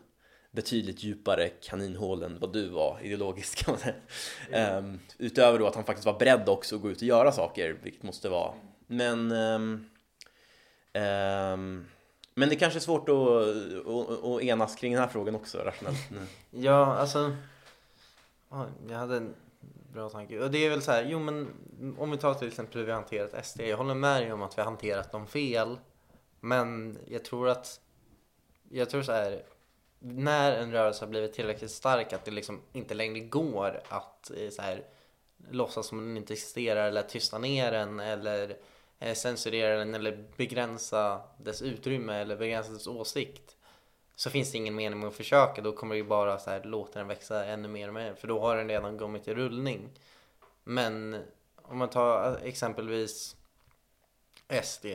betydligt 0.50 1.04
djupare 1.04 1.48
kaninhål 1.48 2.22
än 2.22 2.38
vad 2.38 2.52
du 2.52 2.68
var 2.68 2.98
ideologiskt 3.02 3.64
kan 3.64 3.72
man 3.72 3.80
säga. 3.80 3.94
Mm. 4.50 4.84
Um, 4.84 5.00
utöver 5.18 5.58
då 5.58 5.66
att 5.66 5.74
han 5.74 5.84
faktiskt 5.84 6.06
var 6.06 6.18
beredd 6.18 6.48
också 6.48 6.76
att 6.76 6.82
gå 6.82 6.90
ut 6.90 6.96
och 6.96 7.02
göra 7.02 7.32
saker, 7.32 7.78
vilket 7.82 8.02
måste 8.02 8.28
vara. 8.28 8.54
Men 8.86 9.32
um, 9.32 9.86
um, 10.94 11.86
men 12.38 12.48
det 12.48 12.56
kanske 12.56 12.78
är 12.78 12.80
svårt 12.80 13.08
att, 13.08 13.16
att, 13.86 14.24
att 14.24 14.42
enas 14.42 14.76
kring 14.76 14.92
den 14.92 15.02
här 15.02 15.08
frågan 15.08 15.34
också 15.34 15.58
rationellt. 15.58 15.98
Mm. 16.10 16.26
Ja, 16.50 16.96
alltså. 16.96 17.36
Jag 18.88 18.96
hade 18.96 19.16
en 19.16 19.34
bra 19.92 20.08
tanke. 20.08 20.40
Och 20.40 20.50
det 20.50 20.66
är 20.66 20.70
väl 20.70 20.82
så 20.82 20.92
här, 20.92 21.06
jo 21.08 21.18
men 21.18 21.48
om 21.98 22.10
vi 22.10 22.16
tar 22.16 22.34
till 22.34 22.48
exempel 22.48 22.78
hur 22.78 22.84
vi 22.84 22.92
har 22.92 23.00
hanterat 23.00 23.46
SD. 23.46 23.60
Jag 23.60 23.76
håller 23.76 23.94
med 23.94 24.22
dig 24.22 24.32
om 24.32 24.42
att 24.42 24.58
vi 24.58 24.62
har 24.62 24.70
hanterat 24.70 25.12
dem 25.12 25.26
fel. 25.26 25.78
Men 26.46 26.98
jag 27.06 27.24
tror 27.24 27.48
att, 27.48 27.80
jag 28.70 28.90
tror 28.90 29.02
så 29.02 29.12
här, 29.12 29.42
när 29.98 30.52
en 30.52 30.72
rörelse 30.72 31.04
har 31.04 31.10
blivit 31.10 31.32
tillräckligt 31.32 31.70
stark 31.70 32.12
att 32.12 32.24
det 32.24 32.30
liksom 32.30 32.60
inte 32.72 32.94
längre 32.94 33.20
går 33.20 33.80
att 33.88 34.30
eh, 34.30 34.50
så 34.50 34.62
här, 34.62 34.84
låtsas 35.50 35.86
som 35.86 35.98
den 35.98 36.16
inte 36.16 36.32
existerar 36.32 36.88
eller 36.88 37.02
tysta 37.02 37.38
ner 37.38 37.72
den 37.72 38.00
eller 38.00 38.56
eh, 38.98 39.14
censurera 39.14 39.78
den 39.78 39.94
eller 39.94 40.28
begränsa 40.36 41.20
dess 41.38 41.62
utrymme 41.62 42.14
eller 42.14 42.36
begränsa 42.36 42.72
dess 42.72 42.86
åsikt 42.86 43.56
så 44.16 44.30
finns 44.30 44.52
det 44.52 44.58
ingen 44.58 44.74
mening 44.74 45.00
med 45.00 45.08
att 45.08 45.14
försöka. 45.14 45.62
Då 45.62 45.72
kommer 45.72 45.94
det 45.94 45.98
ju 45.98 46.04
bara 46.04 46.38
så 46.38 46.50
här, 46.50 46.64
låta 46.64 46.98
den 46.98 47.08
växa 47.08 47.44
ännu 47.44 47.68
mer 47.68 47.88
och 47.88 47.94
mer 47.94 48.14
för 48.14 48.28
då 48.28 48.40
har 48.40 48.56
den 48.56 48.68
redan 48.68 48.98
kommit 48.98 49.28
i 49.28 49.34
rullning. 49.34 49.90
Men 50.64 51.22
om 51.62 51.78
man 51.78 51.90
tar 51.90 52.38
exempelvis 52.42 53.36
SD. 54.48 54.86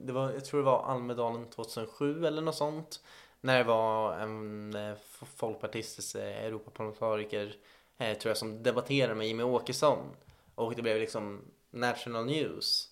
Det 0.00 0.12
var, 0.12 0.30
jag 0.30 0.44
tror 0.44 0.60
det 0.60 0.66
var 0.66 0.82
Almedalen 0.82 1.50
2007 1.50 2.26
eller 2.26 2.42
något 2.42 2.56
sånt. 2.56 3.00
När 3.40 3.58
det 3.58 3.64
var 3.64 4.18
en 4.18 4.74
eh, 4.74 4.94
folkpartistisk 5.36 6.14
eh, 6.14 6.44
Europaparlamentariker 6.44 7.54
eh, 7.98 8.18
tror 8.18 8.30
jag 8.30 8.36
som 8.36 8.62
debatterade 8.62 9.14
med 9.14 9.26
Jimmy 9.26 9.42
Åkesson. 9.42 9.98
Och 10.54 10.74
det 10.74 10.82
blev 10.82 11.00
liksom 11.00 11.40
national 11.70 12.26
news. 12.26 12.86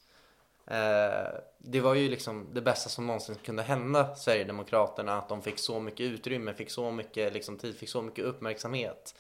Det 1.59 1.81
var 1.81 1.95
ju 1.95 2.09
liksom 2.09 2.47
det 2.53 2.61
bästa 2.61 2.89
som 2.89 3.07
någonsin 3.07 3.35
kunde 3.35 3.63
hända 3.63 4.17
Sverigedemokraterna. 4.17 5.19
Att 5.19 5.29
de 5.29 5.43
fick 5.43 5.59
så 5.59 5.81
mycket 5.81 6.01
utrymme, 6.01 6.55
fick 6.55 6.71
så 6.71 6.91
mycket 6.91 7.33
liksom, 7.33 7.59
tid, 7.59 7.77
fick 7.77 7.89
så 7.89 8.03
mycket 8.03 8.25
uppmärksamhet. 8.25 9.15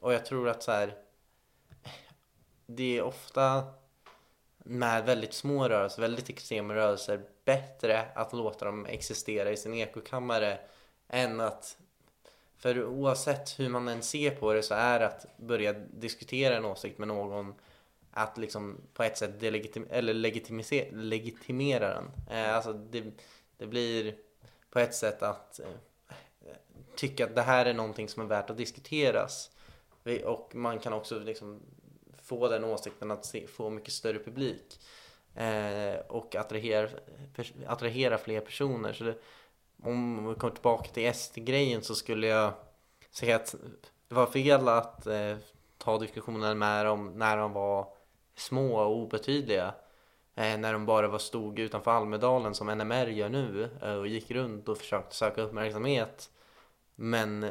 Och 0.00 0.14
jag 0.14 0.26
tror 0.26 0.48
att 0.48 0.62
så 0.62 0.72
här, 0.72 0.94
det 2.66 2.98
är 2.98 3.02
ofta 3.02 3.64
med 4.66 5.04
väldigt 5.04 5.34
små 5.34 5.68
rörelser, 5.68 6.02
väldigt 6.02 6.30
extrema 6.30 6.74
rörelser 6.74 7.20
bättre 7.44 8.06
att 8.14 8.32
låta 8.32 8.64
dem 8.64 8.86
existera 8.86 9.50
i 9.50 9.56
sin 9.56 9.74
ekokammare 9.74 10.58
än 11.08 11.40
att 11.40 11.76
för 12.56 12.84
oavsett 12.84 13.58
hur 13.58 13.68
man 13.68 13.88
än 13.88 14.02
ser 14.02 14.30
på 14.30 14.52
det 14.52 14.62
så 14.62 14.74
är 14.74 15.00
att 15.00 15.26
börja 15.36 15.72
diskutera 15.72 16.56
en 16.56 16.64
åsikt 16.64 16.98
med 16.98 17.08
någon 17.08 17.54
att 18.10 18.38
liksom 18.38 18.80
på 18.94 19.02
ett 19.02 19.18
sätt 19.18 19.40
delegitim 19.40 19.86
eller 19.90 20.14
legitimera 20.92 21.94
den. 21.94 22.10
Eh, 22.30 22.54
alltså 22.54 22.72
det, 22.72 23.04
det 23.56 23.66
blir 23.66 24.14
på 24.70 24.78
ett 24.78 24.94
sätt 24.94 25.22
att 25.22 25.60
eh, 25.60 25.66
tycka 26.96 27.24
att 27.24 27.34
det 27.34 27.42
här 27.42 27.66
är 27.66 27.74
någonting 27.74 28.08
som 28.08 28.22
är 28.22 28.26
värt 28.26 28.50
att 28.50 28.56
diskuteras. 28.56 29.50
Och 30.24 30.54
man 30.54 30.78
kan 30.78 30.92
också 30.92 31.18
liksom 31.18 31.60
få 32.24 32.48
den 32.48 32.64
åsikten 32.64 33.10
att 33.10 33.24
se, 33.24 33.46
få 33.46 33.70
mycket 33.70 33.92
större 33.92 34.18
publik 34.18 34.80
eh, 35.34 36.00
och 36.08 36.36
attrahera, 36.36 36.88
attrahera 37.66 38.18
fler 38.18 38.40
personer. 38.40 38.92
Så 38.92 39.04
det, 39.04 39.14
om 39.82 40.28
vi 40.28 40.34
kommer 40.34 40.54
tillbaka 40.54 40.90
till 40.90 41.14
SD-grejen 41.14 41.82
så 41.82 41.94
skulle 41.94 42.26
jag 42.26 42.52
säga 43.10 43.36
att 43.36 43.54
det 44.08 44.14
var 44.14 44.26
fel 44.26 44.68
att 44.68 45.06
eh, 45.06 45.36
ta 45.78 45.98
diskussionen 45.98 46.58
med 46.58 46.86
dem 46.86 47.12
när 47.14 47.36
de 47.36 47.52
var 47.52 47.88
små 48.36 48.76
och 48.80 48.96
obetydliga. 48.96 49.74
Eh, 50.34 50.58
när 50.58 50.72
de 50.72 50.86
bara 50.86 51.08
var 51.08 51.18
stod 51.18 51.58
utanför 51.58 51.90
Almedalen 51.90 52.54
som 52.54 52.66
NMR 52.78 53.06
gör 53.06 53.28
nu 53.28 53.70
eh, 53.82 53.94
och 53.94 54.06
gick 54.06 54.30
runt 54.30 54.68
och 54.68 54.78
försökte 54.78 55.16
söka 55.16 55.42
uppmärksamhet. 55.42 56.30
Men 56.94 57.46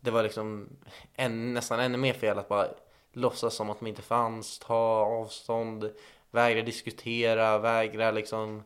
det 0.00 0.10
var 0.10 0.22
liksom 0.22 0.68
en, 1.14 1.54
nästan 1.54 1.80
ännu 1.80 1.98
mer 1.98 2.12
fel 2.12 2.38
att 2.38 2.48
bara 2.48 2.68
låtsas 3.18 3.54
som 3.54 3.70
att 3.70 3.78
de 3.78 3.86
inte 3.86 4.02
fanns, 4.02 4.58
ta 4.58 5.04
avstånd, 5.04 5.90
vägra 6.30 6.62
diskutera, 6.62 7.58
vägra 7.58 8.10
liksom 8.10 8.62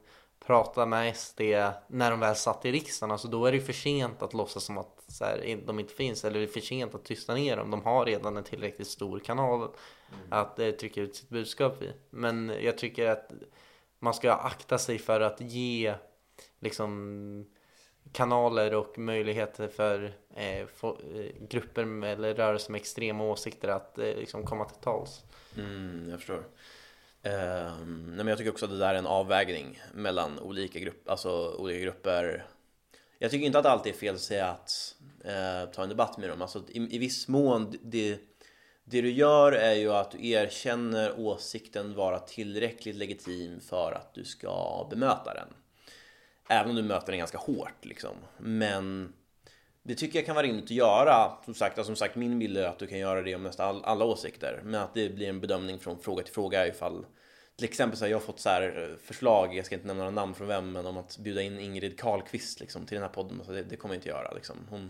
prata 0.46 0.86
med 0.86 1.16
SD 1.16 1.40
när 1.86 2.10
de 2.10 2.20
väl 2.20 2.36
satt 2.36 2.64
i 2.64 2.72
riksdagen. 2.72 3.10
Alltså 3.10 3.28
då 3.28 3.46
är 3.46 3.52
det 3.52 3.60
för 3.60 3.72
sent 3.72 4.22
att 4.22 4.34
låtsas 4.34 4.64
som 4.64 4.78
att 4.78 5.04
så 5.08 5.24
här, 5.24 5.58
de 5.66 5.80
inte 5.80 5.94
finns 5.94 6.24
eller 6.24 6.40
det 6.40 6.46
är 6.46 6.52
för 6.52 6.60
sent 6.60 6.94
att 6.94 7.04
tysta 7.04 7.34
ner 7.34 7.56
dem. 7.56 7.70
De 7.70 7.82
har 7.82 8.06
redan 8.06 8.36
en 8.36 8.44
tillräckligt 8.44 8.88
stor 8.88 9.18
kanal 9.18 9.60
mm. 9.60 9.72
att 10.30 10.58
eh, 10.58 10.70
trycka 10.70 11.00
ut 11.00 11.16
sitt 11.16 11.28
budskap 11.28 11.82
i. 11.82 11.92
Men 12.10 12.52
jag 12.60 12.78
tycker 12.78 13.08
att 13.10 13.32
man 13.98 14.14
ska 14.14 14.32
akta 14.32 14.78
sig 14.78 14.98
för 14.98 15.20
att 15.20 15.40
ge 15.40 15.94
liksom 16.60 17.46
kanaler 18.12 18.74
och 18.74 18.98
möjligheter 18.98 19.68
för 19.68 20.12
eh, 20.36 20.66
få, 20.74 20.88
eh, 20.88 21.46
grupper 21.48 21.84
med, 21.84 22.12
eller 22.12 22.34
rörelser 22.34 22.72
med 22.72 22.78
extrema 22.78 23.24
åsikter 23.24 23.68
att 23.68 23.98
eh, 23.98 24.04
liksom 24.04 24.46
komma 24.46 24.64
till 24.64 24.82
tals. 24.82 25.22
Mm, 25.58 26.06
jag 26.10 26.18
förstår. 26.18 26.44
Eh, 27.22 27.32
nej, 27.86 28.16
men 28.16 28.26
jag 28.26 28.38
tycker 28.38 28.50
också 28.50 28.64
att 28.64 28.70
det 28.70 28.78
där 28.78 28.94
är 28.94 28.98
en 28.98 29.06
avvägning 29.06 29.80
mellan 29.94 30.38
olika, 30.38 30.78
grupp, 30.78 31.08
alltså, 31.08 31.54
olika 31.58 31.78
grupper. 31.78 32.46
Jag 33.18 33.30
tycker 33.30 33.46
inte 33.46 33.58
att 33.58 33.64
det 33.64 33.70
alltid 33.70 33.94
är 33.94 33.98
fel 33.98 34.14
att 34.14 34.20
säga 34.20 34.46
att 34.46 34.94
eh, 35.24 35.70
ta 35.72 35.82
en 35.82 35.88
debatt 35.88 36.18
med 36.18 36.28
dem. 36.28 36.42
Alltså, 36.42 36.62
i, 36.68 36.96
i 36.96 36.98
viss 36.98 37.28
mån, 37.28 37.74
det, 37.82 38.18
det 38.84 39.00
du 39.00 39.10
gör 39.10 39.52
är 39.52 39.74
ju 39.74 39.92
att 39.92 40.10
du 40.10 40.28
erkänner 40.28 41.20
åsikten 41.20 41.94
vara 41.94 42.18
tillräckligt 42.18 42.96
legitim 42.96 43.60
för 43.60 43.92
att 43.92 44.14
du 44.14 44.24
ska 44.24 44.86
bemöta 44.90 45.34
den. 45.34 45.48
Även 46.52 46.70
om 46.70 46.76
du 46.76 46.82
möter 46.82 47.12
den 47.12 47.18
ganska 47.18 47.38
hårt 47.38 47.84
liksom. 47.84 48.16
Men 48.38 49.12
det 49.82 49.94
tycker 49.94 50.18
jag 50.18 50.26
kan 50.26 50.34
vara 50.34 50.46
rimligt 50.46 50.64
att 50.64 50.70
göra. 50.70 51.32
Som 51.44 51.54
sagt, 51.54 51.78
alltså, 51.78 51.88
som 51.88 51.96
sagt 51.96 52.16
min 52.16 52.38
bild 52.38 52.58
är 52.58 52.64
att 52.64 52.78
du 52.78 52.86
kan 52.86 52.98
göra 52.98 53.22
det 53.22 53.34
om 53.34 53.42
nästan 53.42 53.84
alla 53.84 54.04
åsikter. 54.04 54.60
Men 54.64 54.80
att 54.80 54.94
det 54.94 55.08
blir 55.08 55.28
en 55.28 55.40
bedömning 55.40 55.78
från 55.78 55.98
fråga 55.98 56.22
till 56.22 56.34
fråga 56.34 56.66
ifall 56.66 57.04
till 57.56 57.68
exempel 57.68 57.98
så 57.98 58.04
har 58.04 58.10
jag 58.10 58.22
fått 58.22 58.40
så 58.40 58.48
här 58.48 58.88
eh, 58.90 58.96
förslag, 59.06 59.56
jag 59.56 59.66
ska 59.66 59.74
inte 59.74 59.86
nämna 59.86 60.02
några 60.02 60.14
namn 60.14 60.34
från 60.34 60.48
vem, 60.48 60.72
men 60.72 60.86
om 60.86 60.96
att 60.96 61.18
bjuda 61.18 61.42
in 61.42 61.58
Ingrid 61.58 62.00
Carlqvist 62.00 62.60
liksom, 62.60 62.86
till 62.86 62.94
den 62.94 63.02
här 63.02 63.12
podden. 63.12 63.40
Så 63.44 63.52
det, 63.52 63.62
det 63.62 63.76
kommer 63.76 63.94
jag 63.94 63.98
inte 63.98 64.08
göra. 64.08 64.32
Liksom. 64.32 64.56
Hon, 64.70 64.80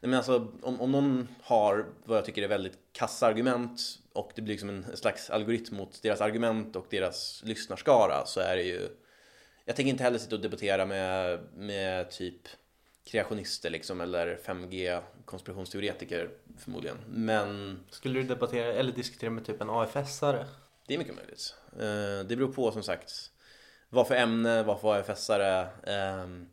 nej 0.00 0.10
men 0.10 0.14
alltså, 0.14 0.48
om, 0.62 0.80
om 0.80 0.92
någon 0.92 1.28
har 1.42 1.86
vad 2.04 2.18
jag 2.18 2.24
tycker 2.24 2.42
är 2.42 2.48
väldigt 2.48 2.78
kassa 2.92 3.26
argument 3.26 3.80
och 4.12 4.32
det 4.34 4.42
blir 4.42 4.54
liksom 4.54 4.68
en 4.68 4.96
slags 4.96 5.30
algoritm 5.30 5.76
mot 5.76 6.02
deras 6.02 6.20
argument 6.20 6.76
och 6.76 6.86
deras 6.90 7.42
lyssnarskara 7.44 8.26
så 8.26 8.40
är 8.40 8.56
det 8.56 8.62
ju 8.62 8.88
jag 9.70 9.76
tänker 9.76 9.90
inte 9.90 10.04
heller 10.04 10.18
sitta 10.18 10.34
och 10.34 10.40
debattera 10.40 10.86
med, 10.86 11.40
med 11.54 12.10
typ 12.10 12.48
kreationister 13.04 13.70
liksom 13.70 14.00
eller 14.00 14.38
5G 14.44 15.02
konspirationsteoretiker 15.24 16.30
förmodligen. 16.58 16.96
Men... 17.08 17.80
Skulle 17.90 18.20
du 18.20 18.26
debattera 18.26 18.72
eller 18.72 18.92
diskutera 18.92 19.30
med 19.30 19.46
typ 19.46 19.60
en 19.60 19.70
AFS-are? 19.70 20.44
Det 20.86 20.94
är 20.94 20.98
mycket 20.98 21.14
möjligt. 21.14 21.54
Eh, 21.72 22.26
det 22.28 22.36
beror 22.36 22.52
på 22.52 22.72
som 22.72 22.82
sagt 22.82 23.30
vad 23.88 24.08
för 24.08 24.14
ämne, 24.14 24.62
vad 24.62 24.80
för 24.80 25.02
AFS-are. 25.02 25.68
Ehm, 25.86 26.48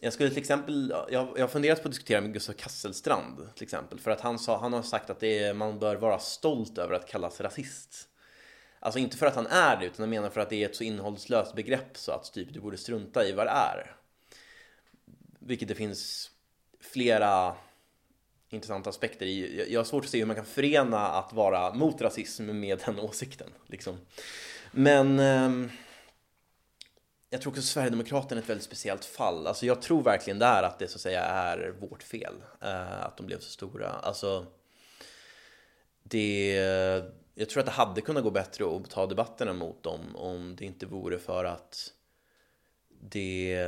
jag 0.00 0.12
skulle 0.12 0.28
till 0.28 0.38
exempel, 0.38 0.94
jag, 1.10 1.38
har 1.38 1.48
funderat 1.48 1.82
på 1.82 1.88
att 1.88 1.92
diskutera 1.92 2.20
med 2.20 2.32
Gustav 2.32 2.52
Kasselstrand 2.52 3.54
till 3.54 3.64
exempel 3.64 3.98
för 3.98 4.10
att 4.10 4.20
han, 4.20 4.38
sa, 4.38 4.58
han 4.58 4.72
har 4.72 4.82
sagt 4.82 5.10
att 5.10 5.22
är, 5.22 5.54
man 5.54 5.78
bör 5.78 5.96
vara 5.96 6.18
stolt 6.18 6.78
över 6.78 6.94
att 6.94 7.08
kallas 7.08 7.40
rasist. 7.40 8.08
Alltså 8.84 8.98
inte 8.98 9.16
för 9.16 9.26
att 9.26 9.34
han 9.34 9.46
är 9.46 9.76
det, 9.76 9.86
utan 9.86 10.02
jag 10.02 10.08
menar 10.08 10.30
för 10.30 10.40
att 10.40 10.50
det 10.50 10.64
är 10.64 10.68
ett 10.68 10.76
så 10.76 10.84
innehållslöst 10.84 11.54
begrepp 11.54 11.96
så 11.96 12.12
att 12.12 12.32
typ 12.32 12.54
du 12.54 12.60
borde 12.60 12.76
strunta 12.76 13.24
i 13.24 13.32
vad 13.32 13.46
det 13.46 13.50
är. 13.50 13.96
Vilket 15.38 15.68
det 15.68 15.74
finns 15.74 16.30
flera 16.80 17.56
intressanta 18.48 18.90
aspekter 18.90 19.26
i. 19.26 19.66
Jag 19.72 19.80
har 19.80 19.84
svårt 19.84 20.04
att 20.04 20.10
se 20.10 20.18
hur 20.18 20.26
man 20.26 20.36
kan 20.36 20.44
förena 20.44 21.08
att 21.08 21.32
vara 21.32 21.74
mot 21.74 22.00
rasism 22.00 22.60
med 22.60 22.82
den 22.86 23.00
åsikten. 23.00 23.48
Liksom. 23.66 23.98
Men 24.72 25.18
eh, 25.18 25.70
jag 27.30 27.40
tror 27.40 27.50
också 27.50 27.62
Sverigedemokraterna 27.62 28.38
är 28.38 28.42
ett 28.42 28.50
väldigt 28.50 28.66
speciellt 28.66 29.04
fall. 29.04 29.46
Alltså 29.46 29.66
jag 29.66 29.82
tror 29.82 30.02
verkligen 30.02 30.38
där 30.38 30.62
att 30.62 30.78
det 30.78 30.88
så 30.88 30.96
att 30.96 31.00
säga 31.00 31.24
är 31.24 31.74
vårt 31.80 32.02
fel. 32.02 32.34
Eh, 32.60 33.02
att 33.02 33.16
de 33.16 33.26
blev 33.26 33.38
så 33.38 33.50
stora. 33.50 33.88
Alltså 33.88 34.46
det 36.02 36.58
jag 37.34 37.48
tror 37.48 37.60
att 37.60 37.66
det 37.66 37.72
hade 37.72 38.00
kunnat 38.00 38.22
gå 38.24 38.30
bättre 38.30 38.76
att 38.76 38.90
ta 38.90 39.06
debatterna 39.06 39.52
mot 39.52 39.82
dem 39.82 40.16
om 40.16 40.56
det 40.56 40.64
inte 40.64 40.86
vore 40.86 41.18
för 41.18 41.44
att 41.44 41.92
det 42.88 43.58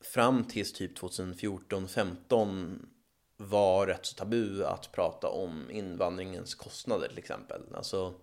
fram 0.00 0.44
tills 0.44 0.72
typ 0.72 0.98
2014-15 0.98 2.78
var 3.36 3.86
rätt 3.86 4.06
så 4.06 4.14
tabu 4.14 4.64
att 4.64 4.92
prata 4.92 5.28
om 5.28 5.70
invandringens 5.70 6.54
kostnader 6.54 7.08
till 7.08 7.18
exempel. 7.18 7.62
Alltså, 7.74 8.14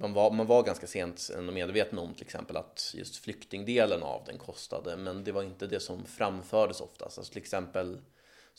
man 0.00 0.12
var, 0.12 0.30
man 0.30 0.46
var 0.46 0.62
ganska 0.62 0.86
sent 0.86 1.30
ändå 1.36 1.52
medveten 1.52 1.98
om 1.98 2.14
till 2.14 2.24
exempel 2.24 2.56
att 2.56 2.94
just 2.94 3.16
flyktingdelen 3.16 4.02
av 4.02 4.22
den 4.26 4.38
kostade, 4.38 4.96
men 4.96 5.24
det 5.24 5.32
var 5.32 5.42
inte 5.42 5.66
det 5.66 5.80
som 5.80 6.04
framfördes 6.04 6.80
oftast. 6.80 7.18
Alltså 7.18 7.32
till 7.32 7.42
exempel 7.42 8.00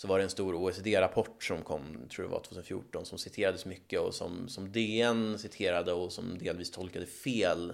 så 0.02 0.08
var 0.08 0.18
det 0.18 0.24
en 0.24 0.30
stor 0.30 0.56
OECD-rapport 0.56 1.44
som 1.44 1.62
kom, 1.62 2.08
tror 2.10 2.26
jag 2.26 2.32
var 2.32 2.40
2014, 2.40 3.06
som 3.06 3.18
citerades 3.18 3.66
mycket 3.66 4.00
och 4.00 4.14
som, 4.14 4.48
som 4.48 4.72
DN 4.72 5.40
citerade 5.40 5.94
och 5.94 6.12
som 6.12 6.38
delvis 6.38 6.72
tolkade 6.72 7.06
fel 7.06 7.74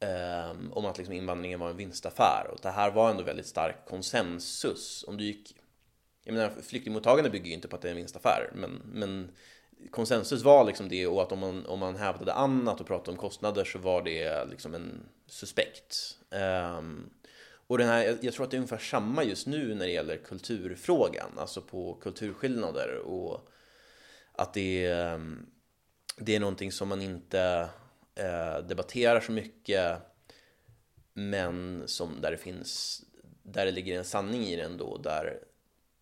eh, 0.00 0.50
om 0.70 0.86
att 0.86 0.98
liksom 0.98 1.14
invandringen 1.14 1.60
var 1.60 1.70
en 1.70 1.76
vinstaffär. 1.76 2.50
Och 2.52 2.58
det 2.62 2.70
här 2.70 2.90
var 2.90 3.10
ändå 3.10 3.22
väldigt 3.22 3.46
stark 3.46 3.76
konsensus. 3.88 5.04
Om 5.08 5.16
du 5.16 5.24
gick, 5.24 5.56
jag 6.24 6.34
menar, 6.34 6.50
flyktingmottagande 6.62 7.30
bygger 7.30 7.46
ju 7.46 7.54
inte 7.54 7.68
på 7.68 7.76
att 7.76 7.82
det 7.82 7.88
är 7.88 7.92
en 7.92 7.96
vinstaffär, 7.96 8.50
men, 8.54 8.82
men 8.84 9.30
konsensus 9.90 10.42
var 10.42 10.64
liksom 10.64 10.88
det 10.88 11.06
och 11.06 11.22
att 11.22 11.32
om 11.32 11.38
man, 11.38 11.66
om 11.66 11.78
man 11.78 11.96
hävdade 11.96 12.32
annat 12.32 12.80
och 12.80 12.86
pratade 12.86 13.10
om 13.10 13.16
kostnader 13.16 13.64
så 13.64 13.78
var 13.78 14.02
det 14.02 14.44
liksom 14.50 14.74
en 14.74 15.08
suspekt. 15.26 16.18
Um, 16.78 17.10
och 17.70 17.78
den 17.78 17.88
här, 17.88 18.18
jag 18.20 18.34
tror 18.34 18.44
att 18.44 18.50
det 18.50 18.56
är 18.56 18.58
ungefär 18.58 18.78
samma 18.78 19.24
just 19.24 19.46
nu 19.46 19.74
när 19.74 19.86
det 19.86 19.92
gäller 19.92 20.16
kulturfrågan, 20.16 21.30
alltså 21.36 21.62
på 21.62 21.94
kulturskillnader. 21.94 22.96
Och 22.96 23.48
att 24.32 24.54
det 24.54 24.86
är, 24.86 25.20
det 26.16 26.36
är 26.36 26.40
någonting 26.40 26.72
som 26.72 26.88
man 26.88 27.02
inte 27.02 27.68
eh, 28.14 28.66
debatterar 28.68 29.20
så 29.20 29.32
mycket 29.32 29.96
men 31.14 31.82
som 31.86 32.20
där 32.20 32.30
det 32.30 32.36
finns, 32.36 33.02
där 33.42 33.66
det 33.66 33.72
ligger 33.72 33.98
en 33.98 34.04
sanning 34.04 34.42
i 34.42 34.56
det 34.56 34.62
ändå, 34.62 34.98
där 34.98 35.38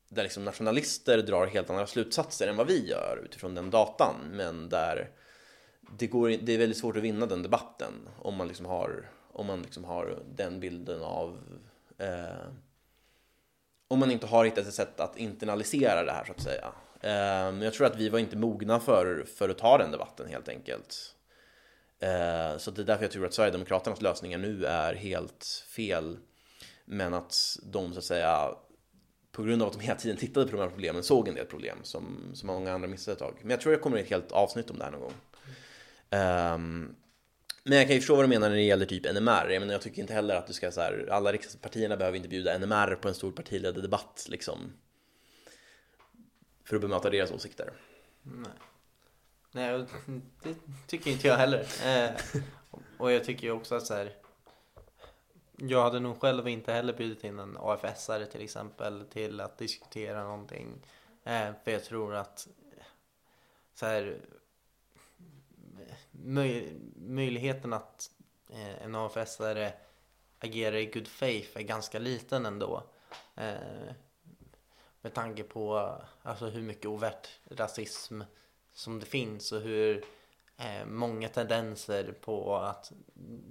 där 0.09 0.23
liksom 0.23 0.45
nationalister 0.45 1.23
drar 1.23 1.47
helt 1.47 1.71
andra 1.71 1.87
slutsatser 1.87 2.49
än 2.49 2.57
vad 2.57 2.67
vi 2.67 2.89
gör 2.89 3.23
utifrån 3.25 3.55
den 3.55 3.71
datan, 3.71 4.15
men 4.33 4.69
där 4.69 5.11
det, 5.99 6.07
går, 6.07 6.29
det 6.29 6.53
är 6.53 6.59
väldigt 6.59 6.79
svårt 6.79 6.97
att 6.97 7.03
vinna 7.03 7.27
den 7.27 7.43
debatten 7.43 7.93
om 8.19 8.35
man 8.35 8.49
liksom 8.49 8.67
har, 8.67 9.11
om 9.39 9.47
man 9.47 9.63
liksom 9.63 9.85
har 9.85 10.23
den 10.35 10.61
bilden 10.61 11.03
av 11.03 11.39
eh, 11.99 12.49
om 13.89 13.99
man 13.99 14.11
inte 14.11 14.27
har 14.27 14.45
hittat 14.45 14.67
ett 14.67 14.75
sätt 14.75 15.01
att 15.01 15.17
internalisera 15.17 16.05
det 16.05 16.13
här 16.13 16.25
så 16.25 16.33
att 16.33 16.41
säga. 16.41 16.73
Eh, 17.01 17.65
jag 17.65 17.75
tror 17.75 17.87
att 17.87 17.97
vi 17.97 18.09
var 18.09 18.19
inte 18.19 18.37
mogna 18.37 18.81
för, 18.81 19.25
för 19.37 19.49
att 19.49 19.59
ta 19.59 19.79
den 19.79 19.91
debatten 19.91 20.29
helt 20.29 20.49
enkelt. 20.49 21.15
Eh, 22.01 22.59
så 22.59 22.71
det 22.71 22.83
är 22.83 22.87
därför 22.87 23.05
jag 23.05 23.11
tror 23.11 23.27
att 23.27 23.35
Sverigedemokraternas 23.35 24.03
lösningar 24.03 24.39
nu 24.39 24.65
är 24.65 24.95
helt 24.95 25.65
fel. 25.77 26.19
Men 26.85 27.15
att 27.15 27.59
de 27.63 27.93
så 27.93 27.99
att 27.99 28.05
säga 28.05 28.55
på 29.33 29.43
grund 29.43 29.63
av 29.63 29.69
att 29.69 29.75
de 29.75 29.81
hela 29.81 29.99
tiden 29.99 30.17
tittade 30.17 30.47
på 30.47 30.57
de 30.57 30.63
här 30.63 30.69
problemen 30.69 31.03
såg 31.03 31.29
en 31.29 31.35
del 31.35 31.47
problem 31.47 31.79
som, 31.83 32.31
som 32.35 32.47
många 32.47 32.73
andra 32.73 32.89
missade 32.89 33.13
ett 33.13 33.19
tag. 33.19 33.39
Men 33.41 33.51
jag 33.51 33.61
tror 33.61 33.75
jag 33.75 33.83
kommer 33.83 33.99
ett 33.99 34.11
helt 34.11 34.33
avsnitt 34.33 34.71
om 34.71 34.79
det 34.79 34.85
här 34.85 34.91
någon 34.91 35.01
gång. 35.01 35.15
Um, 36.11 36.97
men 37.69 37.79
jag 37.79 37.87
kan 37.87 37.95
ju 37.95 38.01
förstå 38.01 38.15
vad 38.15 38.25
du 38.25 38.29
menar 38.29 38.49
när 38.49 38.57
det 38.57 38.63
gäller 38.63 38.87
typ 38.87 39.05
NMR. 39.05 39.49
Jag, 39.51 39.61
menar, 39.61 39.73
jag 39.73 39.83
tycker 39.83 40.03
inte 40.03 40.15
heller 40.15 40.35
att 40.35 40.47
du 40.47 40.53
ska 40.53 40.71
så 40.71 40.81
här, 40.81 41.09
alla 41.11 41.33
riksdagspartierna 41.33 41.97
behöver 41.97 42.17
inte 42.17 42.29
bjuda 42.29 42.59
NMR 42.59 42.95
på 42.95 43.09
en 43.09 43.15
stor 43.15 43.33
partiledardebatt 43.33 44.27
liksom. 44.29 44.73
För 46.65 46.77
att 46.77 46.83
bemöta 46.83 47.11
deras 47.11 47.33
åsikter. 47.33 47.73
Nej. 48.23 48.53
Nej, 49.53 49.85
det 50.43 50.55
tycker 50.87 51.11
inte 51.11 51.29
jag 51.29 51.37
heller. 51.37 51.67
Eh, 51.85 52.11
och 52.99 53.13
jag 53.13 53.25
tycker 53.25 53.47
ju 53.47 53.53
också 53.53 53.75
att 53.75 53.87
så 53.87 53.95
här, 53.95 54.13
jag 55.57 55.83
hade 55.83 56.01
nog 56.01 56.21
själv 56.21 56.49
inte 56.49 56.73
heller 56.73 56.93
bjudit 56.93 57.25
in 57.25 57.39
en 57.39 57.57
AFS-are 57.57 58.25
till 58.25 58.43
exempel 58.43 59.05
till 59.05 59.41
att 59.41 59.59
diskutera 59.59 60.25
någonting. 60.25 60.87
Eh, 61.25 61.49
för 61.65 61.71
jag 61.71 61.85
tror 61.85 62.15
att 62.15 62.49
så 63.75 63.87
här, 63.87 64.17
möj 66.23 66.77
möjligheten 66.97 67.73
att 67.73 68.11
eh, 68.51 68.83
en 68.83 68.95
AFS-are 68.95 69.73
agerar 70.39 70.77
i 70.77 70.87
good 70.87 71.09
faith 71.09 71.59
är 71.59 71.63
ganska 71.63 71.99
liten 71.99 72.47
ändå. 72.47 72.83
Eh, 73.35 73.93
med 75.01 75.15
tanke 75.15 75.43
på 75.43 75.93
alltså, 76.23 76.47
hur 76.47 76.63
mycket 76.63 76.87
overt 76.87 77.29
rasism 77.51 78.23
som 78.73 79.01
det 79.01 79.07
finns 79.07 79.53
och 79.53 79.61
hur 79.61 80.05
eh, 80.57 80.87
många 80.87 81.29
tendenser 81.29 82.13
på 82.21 82.57
att 82.57 82.93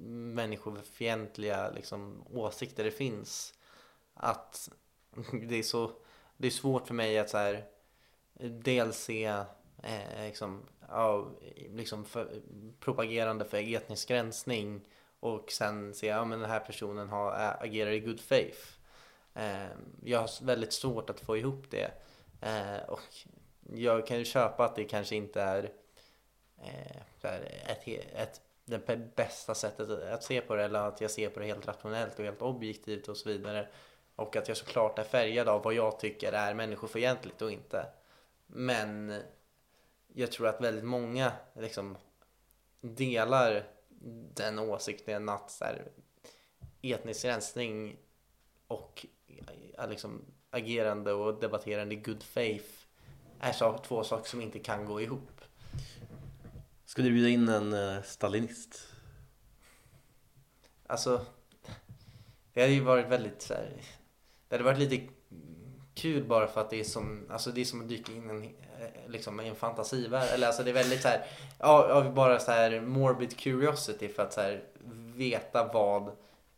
människofientliga 0.04 1.70
liksom, 1.70 2.24
åsikter 2.34 2.84
det 2.84 2.92
finns. 2.92 3.54
Att 4.14 4.70
det 5.48 5.56
är 5.56 5.64
så 5.64 5.92
det 6.38 6.48
är 6.48 6.52
svårt 6.52 6.88
för 6.88 6.94
mig 6.94 7.20
att 7.20 7.30
så 7.30 7.38
här, 7.38 7.66
dels 8.40 8.98
se 8.98 9.26
eh, 9.84 10.26
liksom, 10.26 10.66
ja, 10.90 11.32
liksom 11.70 12.06
för, 12.06 12.42
propagerande 12.80 13.46
för 13.46 13.76
etnisk 13.76 14.12
rensning 14.12 14.82
och 15.20 15.52
sen 15.52 15.94
se 15.94 16.10
att 16.10 16.30
ja, 16.30 16.38
den 16.38 16.50
här 16.50 16.60
personen 16.60 17.10
har, 17.10 17.56
agerar 17.60 17.92
i 17.92 18.00
good 18.00 18.20
faith. 18.20 18.60
Ehm, 19.34 19.96
jag 20.04 20.20
har 20.20 20.46
väldigt 20.46 20.74
svårt 20.74 21.10
att 21.10 21.20
få 21.20 21.38
ihop 21.38 21.66
det. 21.70 21.92
Ehm, 22.42 22.80
och 22.88 23.02
jag 23.74 24.08
kan 24.08 24.18
ju 24.18 24.26
köpa 24.26 24.66
att 24.66 24.76
det 24.76 24.84
kanske 24.84 25.16
inte 25.16 25.42
är 25.42 25.72
eh, 26.64 27.32
ett, 27.72 27.88
ett, 28.16 28.42
det 28.66 29.16
bästa 29.16 29.56
sättet 29.56 29.90
att 29.90 30.24
se 30.24 30.42
på 30.42 30.56
det 30.56 30.64
eller 30.64 30.80
att 30.80 31.02
jag 31.02 31.12
ser 31.12 31.30
på 31.30 31.40
det 31.40 31.46
helt 31.46 31.68
rationellt 31.68 32.20
och 32.20 32.26
helt 32.26 32.42
objektivt 32.42 33.08
och 33.08 33.18
så 33.18 33.30
vidare. 33.30 33.68
Och 34.16 34.36
att 34.36 34.48
jag 34.48 34.58
såklart 34.58 35.00
är 35.00 35.04
färgad 35.04 35.48
av 35.50 35.64
vad 35.64 35.74
jag 35.74 36.00
tycker 36.00 36.34
är 36.34 36.54
människofientligt 36.54 37.42
och 37.42 37.52
inte. 37.52 37.86
Men 38.48 39.22
jag 40.20 40.32
tror 40.32 40.48
att 40.48 40.62
väldigt 40.62 40.84
många 40.84 41.32
liksom 41.56 41.98
delar 42.82 43.64
den 44.34 44.60
åsikten 44.60 45.30
att 45.30 45.52
så 45.52 45.66
här, 45.66 45.92
etnisk 46.82 47.26
rensning 47.26 47.98
och 48.68 49.06
liksom, 49.90 50.26
agerande 50.50 51.14
och 51.14 51.40
debatterande 51.40 51.96
i 51.96 51.98
good 51.98 52.24
faith 52.24 52.70
är 53.40 53.52
så, 53.52 53.78
två 53.78 54.04
saker 54.04 54.30
som 54.30 54.42
inte 54.42 54.60
kan 54.60 54.86
gå 54.86 55.02
ihop. 55.02 55.42
Ska 56.86 57.02
du 57.02 57.12
bjuda 57.12 57.30
in 57.30 57.50
en 57.50 57.74
uh, 57.74 58.02
stalinist? 58.02 58.94
Alltså, 60.88 61.26
det 62.54 62.62
hade 62.62 62.74
ju 62.74 62.84
varit 62.84 63.08
väldigt 63.08 63.42
så 63.42 63.54
här, 63.54 63.82
Det 64.48 64.56
hade 64.56 64.64
varit 64.64 64.80
lite 64.80 65.14
kul 65.98 66.24
bara 66.24 66.48
för 66.48 66.62
att 66.62 66.70
det 66.70 66.80
är 66.80 66.84
som, 66.84 67.26
alltså 67.30 67.52
det 67.52 67.62
är 67.62 67.66
som 67.66 67.82
att 67.82 67.90
dyka 67.90 68.12
in 68.12 68.30
en, 68.30 68.44
eh, 68.44 69.10
liksom, 69.10 69.42
i 69.42 69.48
en 69.48 69.56
fantasivärld. 69.56 70.30
Eller 70.34 70.48
alltså 70.48 70.64
det 70.64 70.70
är 70.70 70.74
väldigt 70.74 71.02
så 71.02 71.08
här, 71.08 71.26
ja, 71.60 72.12
bara 72.16 72.40
så 72.40 72.52
här 72.52 72.82
morbid 72.82 73.38
curiosity 73.38 74.08
för 74.08 74.24
att 74.24 74.34
så 74.34 74.42
här, 74.42 74.64
veta 75.16 75.70
vad 75.74 76.12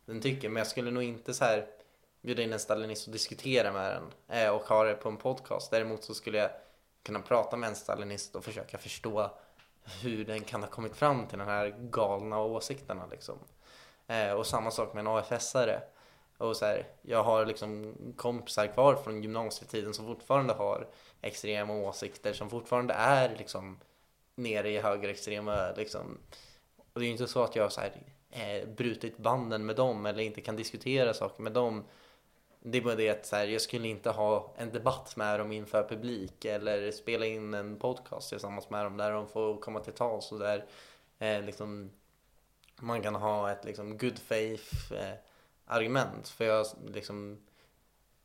den 0.06 0.20
tycker. 0.20 0.48
Men 0.48 0.60
jag 0.60 0.66
skulle 0.66 0.90
nog 0.90 1.02
inte 1.02 1.34
så 1.34 1.44
här 1.44 1.66
bjuda 2.22 2.42
in 2.42 2.52
en 2.52 2.58
stalinist 2.58 3.06
och 3.06 3.12
diskutera 3.12 3.72
med 3.72 3.96
den 4.28 4.38
eh, 4.38 4.50
och 4.50 4.62
ha 4.62 4.84
det 4.84 4.94
på 4.94 5.08
en 5.08 5.16
podcast. 5.16 5.70
Däremot 5.70 6.04
så 6.04 6.14
skulle 6.14 6.38
jag 6.38 6.50
kunna 7.02 7.20
prata 7.20 7.56
med 7.56 7.68
en 7.68 7.76
stalinist 7.76 8.36
och 8.36 8.44
försöka 8.44 8.78
förstå 8.78 9.30
hur 10.02 10.24
den 10.24 10.40
kan 10.40 10.62
ha 10.62 10.70
kommit 10.70 10.96
fram 10.96 11.26
till 11.26 11.38
de 11.38 11.44
här 11.44 11.74
galna 11.78 12.38
åsikterna 12.40 13.06
liksom. 13.10 13.38
Eh, 14.06 14.32
och 14.32 14.46
samma 14.46 14.70
sak 14.70 14.94
med 14.94 15.00
en 15.00 15.08
AFS-are. 15.08 15.80
Och 16.40 16.56
så 16.56 16.64
här, 16.64 16.86
jag 17.02 17.22
har 17.22 17.46
liksom 17.46 17.94
kompisar 18.16 18.66
kvar 18.66 18.96
från 18.96 19.22
gymnasietiden 19.22 19.94
som 19.94 20.06
fortfarande 20.06 20.52
har 20.52 20.88
extrema 21.20 21.74
åsikter, 21.74 22.32
som 22.32 22.50
fortfarande 22.50 22.94
är 22.94 23.36
liksom 23.36 23.78
nere 24.34 24.70
i 24.70 24.78
högerextrema 24.78 25.72
liksom. 25.76 26.18
Och 26.92 27.00
det 27.00 27.04
är 27.04 27.06
ju 27.06 27.12
inte 27.12 27.26
så 27.26 27.42
att 27.42 27.56
jag 27.56 27.62
har 27.62 27.70
så 27.70 27.80
här, 27.80 27.92
eh, 28.30 28.68
brutit 28.68 29.16
banden 29.16 29.66
med 29.66 29.76
dem 29.76 30.06
eller 30.06 30.22
inte 30.22 30.40
kan 30.40 30.56
diskutera 30.56 31.14
saker 31.14 31.42
med 31.42 31.52
dem. 31.52 31.84
Det 32.60 32.78
är 32.78 32.82
bara 32.82 32.94
det 32.94 33.08
att 33.08 33.26
så 33.26 33.36
här, 33.36 33.46
jag 33.46 33.62
skulle 33.62 33.88
inte 33.88 34.10
ha 34.10 34.54
en 34.56 34.72
debatt 34.72 35.16
med 35.16 35.40
dem 35.40 35.52
inför 35.52 35.88
publik 35.88 36.44
eller 36.44 36.90
spela 36.90 37.26
in 37.26 37.54
en 37.54 37.76
podcast 37.76 38.28
tillsammans 38.28 38.70
med 38.70 38.84
dem 38.84 38.96
där 38.96 39.12
de 39.12 39.28
får 39.28 39.56
komma 39.56 39.80
till 39.80 39.92
tals 39.92 40.32
och 40.32 40.38
där 40.38 40.64
eh, 41.18 41.42
liksom, 41.42 41.90
man 42.76 43.02
kan 43.02 43.14
ha 43.14 43.50
ett 43.50 43.64
liksom, 43.64 43.98
good 43.98 44.18
faith 44.18 44.92
eh, 44.92 45.14
argument. 45.70 46.28
För 46.28 46.44
jag 46.44 46.66
liksom 46.86 47.38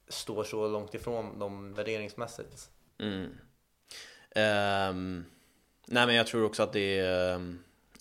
står 0.07 0.43
så 0.43 0.67
långt 0.67 0.93
ifrån 0.93 1.39
dem 1.39 1.73
värderingsmässigt. 1.73 2.69
Mm. 2.97 3.23
Um, 4.35 5.25
nej 5.87 6.05
men 6.07 6.15
jag 6.15 6.27
tror 6.27 6.45
också 6.45 6.63
att 6.63 6.73
det 6.73 6.99
är 6.99 7.37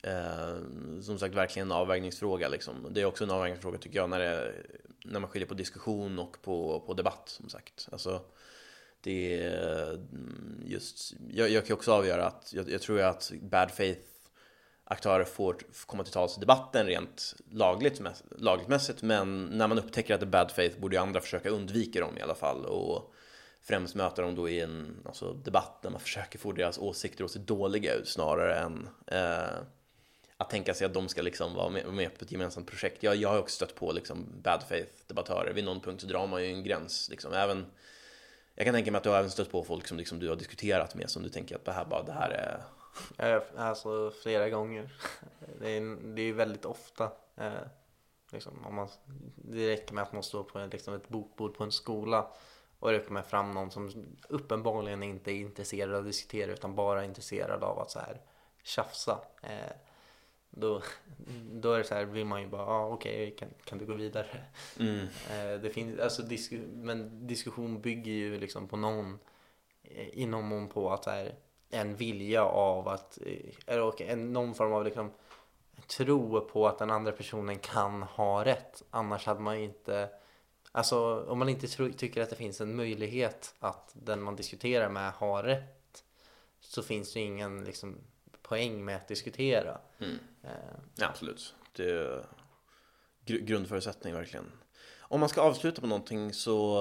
uh, 0.06 1.00
som 1.00 1.18
sagt 1.18 1.34
verkligen 1.34 1.68
en 1.68 1.76
avvägningsfråga. 1.76 2.48
Liksom. 2.48 2.86
Det 2.90 3.00
är 3.00 3.04
också 3.04 3.24
en 3.24 3.30
avvägningsfråga 3.30 3.78
tycker 3.78 3.96
jag 3.96 4.10
när, 4.10 4.18
det, 4.18 4.52
när 5.04 5.20
man 5.20 5.30
skiljer 5.30 5.48
på 5.48 5.54
diskussion 5.54 6.18
och 6.18 6.42
på, 6.42 6.80
på 6.86 6.94
debatt 6.94 7.28
som 7.28 7.48
sagt. 7.48 7.88
Alltså, 7.92 8.20
det 9.00 9.42
är 9.42 9.90
mm, 9.92 10.62
just, 10.64 11.14
jag, 11.30 11.50
jag 11.50 11.66
kan 11.66 11.74
också 11.74 11.92
avgöra 11.92 12.26
att 12.26 12.52
jag, 12.52 12.70
jag 12.70 12.80
tror 12.80 13.00
att 13.00 13.32
bad 13.42 13.70
faith 13.70 14.13
aktörer 14.84 15.24
får 15.24 15.56
komma 15.86 16.04
till 16.04 16.12
tals 16.12 16.36
i 16.36 16.40
debatten 16.40 16.86
rent 16.86 17.34
lagligt, 17.50 18.00
lagligt 18.30 18.68
mässigt 18.68 19.02
men 19.02 19.44
när 19.44 19.68
man 19.68 19.78
upptäcker 19.78 20.14
att 20.14 20.20
det 20.20 20.26
är 20.26 20.30
bad 20.30 20.50
faith 20.50 20.80
borde 20.80 20.96
ju 20.96 21.02
andra 21.02 21.20
försöka 21.20 21.48
undvika 21.48 22.00
dem 22.00 22.18
i 22.18 22.20
alla 22.20 22.34
fall 22.34 22.64
och 22.64 23.14
främst 23.62 23.94
möta 23.94 24.22
dem 24.22 24.34
då 24.34 24.48
i 24.48 24.60
en 24.60 24.96
alltså, 25.06 25.32
debatt 25.32 25.82
där 25.82 25.90
man 25.90 26.00
försöker 26.00 26.38
få 26.38 26.52
deras 26.52 26.78
åsikter 26.78 27.24
att 27.24 27.30
se 27.30 27.38
dåliga 27.38 27.94
ut 27.94 28.08
snarare 28.08 28.58
än 28.58 28.88
eh, 29.06 29.58
att 30.36 30.50
tänka 30.50 30.74
sig 30.74 30.84
att 30.84 30.94
de 30.94 31.08
ska 31.08 31.22
liksom 31.22 31.54
vara 31.54 31.70
med, 31.70 31.86
med 31.86 32.18
på 32.18 32.24
ett 32.24 32.32
gemensamt 32.32 32.66
projekt. 32.66 33.02
Jag, 33.02 33.16
jag 33.16 33.28
har 33.28 33.38
också 33.38 33.54
stött 33.54 33.74
på 33.74 33.92
liksom 33.92 34.26
bad 34.42 34.62
faith 34.68 34.92
debattörer. 35.06 35.52
Vid 35.52 35.64
någon 35.64 35.80
punkt 35.80 36.00
så 36.00 36.06
drar 36.06 36.26
man 36.26 36.42
ju 36.42 36.48
en 36.48 36.64
gräns. 36.64 37.08
Liksom. 37.10 37.32
Även, 37.32 37.66
jag 38.54 38.64
kan 38.64 38.74
tänka 38.74 38.90
mig 38.90 38.98
att 38.98 39.04
du 39.04 39.10
har 39.10 39.18
även 39.18 39.30
stött 39.30 39.50
på 39.50 39.64
folk 39.64 39.86
som 39.86 39.98
liksom 39.98 40.18
du 40.18 40.28
har 40.28 40.36
diskuterat 40.36 40.94
med 40.94 41.10
som 41.10 41.22
du 41.22 41.28
tänker 41.28 41.56
att 41.56 41.64
det 41.64 41.72
här, 41.72 41.84
bara, 41.84 42.02
det 42.02 42.12
här 42.12 42.30
är... 42.30 42.60
Alltså 43.56 44.12
flera 44.22 44.50
gånger. 44.50 44.92
Det 45.60 45.70
är, 45.70 46.14
det 46.14 46.22
är 46.22 46.32
väldigt 46.32 46.64
ofta. 46.64 47.12
Eh, 47.36 47.52
liksom, 48.32 48.66
om 48.66 48.74
man, 48.74 48.88
det 49.34 49.70
räcker 49.70 49.94
med 49.94 50.02
att 50.02 50.12
man 50.12 50.22
står 50.22 50.42
på 50.42 50.68
liksom, 50.72 50.94
ett 50.94 51.08
bokbord 51.08 51.54
på 51.54 51.64
en 51.64 51.72
skola 51.72 52.30
och 52.78 52.92
det 52.92 53.00
kommer 53.00 53.22
fram 53.22 53.50
någon 53.50 53.70
som 53.70 53.92
uppenbarligen 54.28 55.02
inte 55.02 55.32
är 55.32 55.34
intresserad 55.34 55.94
av 55.94 56.00
att 56.00 56.06
diskutera 56.06 56.52
utan 56.52 56.74
bara 56.74 57.00
är 57.00 57.04
intresserad 57.04 57.62
av 57.62 57.78
att 57.78 57.90
så 57.90 57.98
här 57.98 58.20
tjafsa. 58.62 59.20
Eh, 59.42 59.72
då, 60.50 60.82
då 61.52 61.72
är 61.72 61.78
det 61.78 61.84
så 61.84 61.94
här, 61.94 62.04
vill 62.04 62.24
man 62.24 62.40
ju 62.40 62.48
bara, 62.48 62.66
ah, 62.66 62.86
okej, 62.86 63.14
okay, 63.14 63.36
kan, 63.36 63.48
kan 63.64 63.78
du 63.78 63.86
gå 63.86 63.94
vidare? 63.94 64.44
Mm. 64.80 64.98
Eh, 65.30 65.60
det 65.60 65.70
finns, 65.70 66.00
alltså, 66.00 66.22
disku, 66.22 66.60
men 66.72 67.26
diskussion 67.26 67.80
bygger 67.80 68.12
ju 68.12 68.40
liksom 68.40 68.68
på 68.68 68.76
någon, 68.76 69.18
eh, 69.82 70.08
i 70.08 70.26
någon 70.26 70.44
mån 70.44 70.68
på 70.68 70.92
att 70.92 71.04
så 71.04 71.10
här, 71.10 71.34
en 71.74 71.96
vilja 71.96 72.44
av 72.44 72.88
att, 72.88 73.18
eh, 73.26 73.54
eller 73.66 74.02
en, 74.02 74.32
någon 74.32 74.54
form 74.54 74.72
av 74.72 74.84
liksom 74.84 75.10
tro 75.86 76.40
på 76.40 76.68
att 76.68 76.78
den 76.78 76.90
andra 76.90 77.12
personen 77.12 77.58
kan 77.58 78.02
ha 78.02 78.44
rätt. 78.44 78.82
Annars 78.90 79.26
hade 79.26 79.40
man 79.40 79.58
ju 79.58 79.64
inte 79.64 80.08
Alltså 80.76 81.24
om 81.28 81.38
man 81.38 81.48
inte 81.48 81.68
tro, 81.68 81.92
tycker 81.92 82.22
att 82.22 82.30
det 82.30 82.36
finns 82.36 82.60
en 82.60 82.76
möjlighet 82.76 83.54
att 83.58 83.90
den 83.92 84.22
man 84.22 84.36
diskuterar 84.36 84.88
med 84.88 85.12
har 85.12 85.42
rätt 85.42 86.04
så 86.60 86.82
finns 86.82 87.12
det 87.12 87.20
ingen 87.20 87.64
liksom, 87.64 87.98
poäng 88.42 88.84
med 88.84 88.96
att 88.96 89.08
diskutera. 89.08 89.78
Mm. 89.98 90.18
Eh. 90.42 90.50
Ja, 90.94 91.06
absolut. 91.06 91.54
Det 91.72 91.90
är 91.90 92.26
gr 93.24 93.38
grundförutsättning 93.38 94.14
verkligen. 94.14 94.52
Om 94.98 95.20
man 95.20 95.28
ska 95.28 95.40
avsluta 95.40 95.80
på 95.80 95.86
någonting 95.86 96.32
så, 96.32 96.78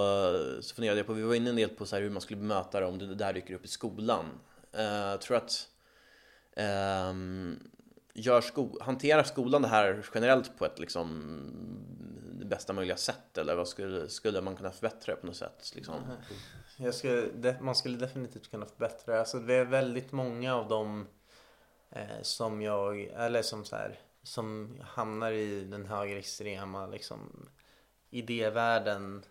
så 0.62 0.76
funderade 0.76 1.00
jag 1.00 1.08
på, 1.08 1.14
vi 1.14 1.24
var 1.24 1.36
inne 1.36 1.50
en 1.50 1.56
del 1.56 1.70
på 1.70 1.86
så 1.86 1.96
hur 1.96 2.10
man 2.10 2.22
skulle 2.22 2.40
bemöta 2.40 2.80
det 2.80 2.86
om 2.86 2.98
det 2.98 3.16
där 3.16 3.34
dyker 3.34 3.54
upp 3.54 3.66
i 3.66 3.68
skolan. 3.68 4.26
Jag 4.74 5.22
tror 5.22 5.38
att 5.38 5.68
um, 7.10 7.60
gör 8.14 8.42
sko 8.42 8.78
hanterar 8.82 9.24
skolan 9.24 9.62
det 9.62 9.68
här 9.68 10.06
generellt 10.14 10.58
på 10.58 10.66
ett 10.66 10.80
liksom 10.80 11.10
bästa 12.46 12.74
möjliga 12.74 12.98
sätt 12.98 13.38
eller 13.38 13.56
vad 13.56 13.68
skulle, 13.68 14.10
skulle 14.10 14.42
man 14.42 14.56
kunna 14.56 14.72
förbättra 14.72 15.16
på 15.16 15.26
något 15.26 15.36
sätt? 15.36 15.72
Liksom? 15.76 15.96
Mm. 15.96 16.18
Jag 16.78 16.96
skulle, 16.96 17.58
man 17.62 17.76
skulle 17.76 17.98
definitivt 17.98 18.52
kunna 18.52 18.66
förbättra 18.66 19.20
Alltså 19.20 19.40
det 19.40 19.54
är 19.54 19.66
väldigt 19.66 20.12
många 20.12 20.56
av 20.56 20.68
dem 20.68 21.08
eh, 21.90 22.22
som 22.22 22.62
jag, 22.62 23.02
eller 23.02 23.42
som 23.42 23.66
så 23.66 23.76
här, 23.76 24.00
som 24.24 24.78
hamnar 24.82 25.32
i 25.32 25.64
den 25.64 25.86
högerextrema 25.86 26.88
liksom 26.88 27.50
idévärlden. 28.10 29.24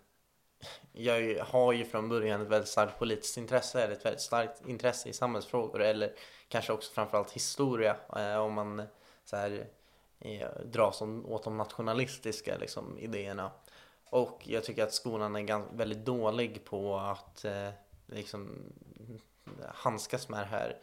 Jag 0.93 1.45
har 1.45 1.73
ju 1.73 1.85
från 1.85 2.09
början 2.09 2.41
ett 2.41 2.49
väldigt 2.49 2.69
starkt 2.69 2.99
politiskt 2.99 3.37
intresse 3.37 3.83
eller 3.83 3.95
ett 3.95 4.05
väldigt 4.05 4.21
starkt 4.21 4.67
intresse 4.67 5.09
i 5.09 5.13
samhällsfrågor 5.13 5.83
eller 5.83 6.13
kanske 6.49 6.73
också 6.73 6.93
framförallt 6.93 7.33
historia 7.33 7.97
eh, 8.17 8.37
om 8.37 8.53
man 8.53 8.83
så 9.25 9.37
här 9.37 9.67
eh, 10.21 10.49
dras 10.65 11.03
åt 11.25 11.45
de 11.45 11.57
nationalistiska 11.57 12.57
liksom, 12.59 12.99
idéerna. 12.99 13.51
Och 14.11 14.43
jag 14.45 14.65
tycker 14.65 14.83
att 14.83 14.95
skolan 14.95 15.37
är 15.37 15.77
väldigt 15.77 16.05
dålig 16.05 16.65
på 16.65 16.97
att 16.97 17.45
eh, 17.45 17.69
liksom, 18.07 18.73
handskas 19.75 20.29
med 20.29 20.41
det 20.41 20.45
här. 20.45 20.79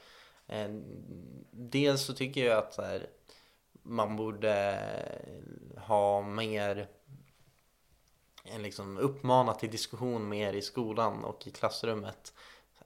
Eh, 0.47 0.69
dels 1.51 2.01
så 2.01 2.13
tycker 2.13 2.45
jag 2.45 2.57
att 2.57 2.77
här, 2.77 3.07
man 3.83 4.15
borde 4.15 4.79
ha 5.77 6.21
mer 6.21 6.87
Eh, 8.43 8.59
liksom 8.59 8.97
uppmana 8.97 9.53
till 9.53 9.71
diskussion 9.71 10.29
mer 10.29 10.53
i 10.53 10.61
skolan 10.61 11.23
och 11.23 11.47
i 11.47 11.51
klassrummet. 11.51 12.33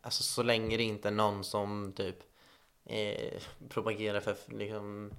Alltså 0.02 0.24
så 0.24 0.44
länge 0.44 0.78
det 0.78 0.84
inte 0.84 1.08
är 1.08 1.12
någon 1.12 1.44
som 1.44 1.94
typ 1.96 2.18
eh, 2.86 3.42
propagerar 3.70 4.20
för 4.20 4.36
liksom 4.48 5.12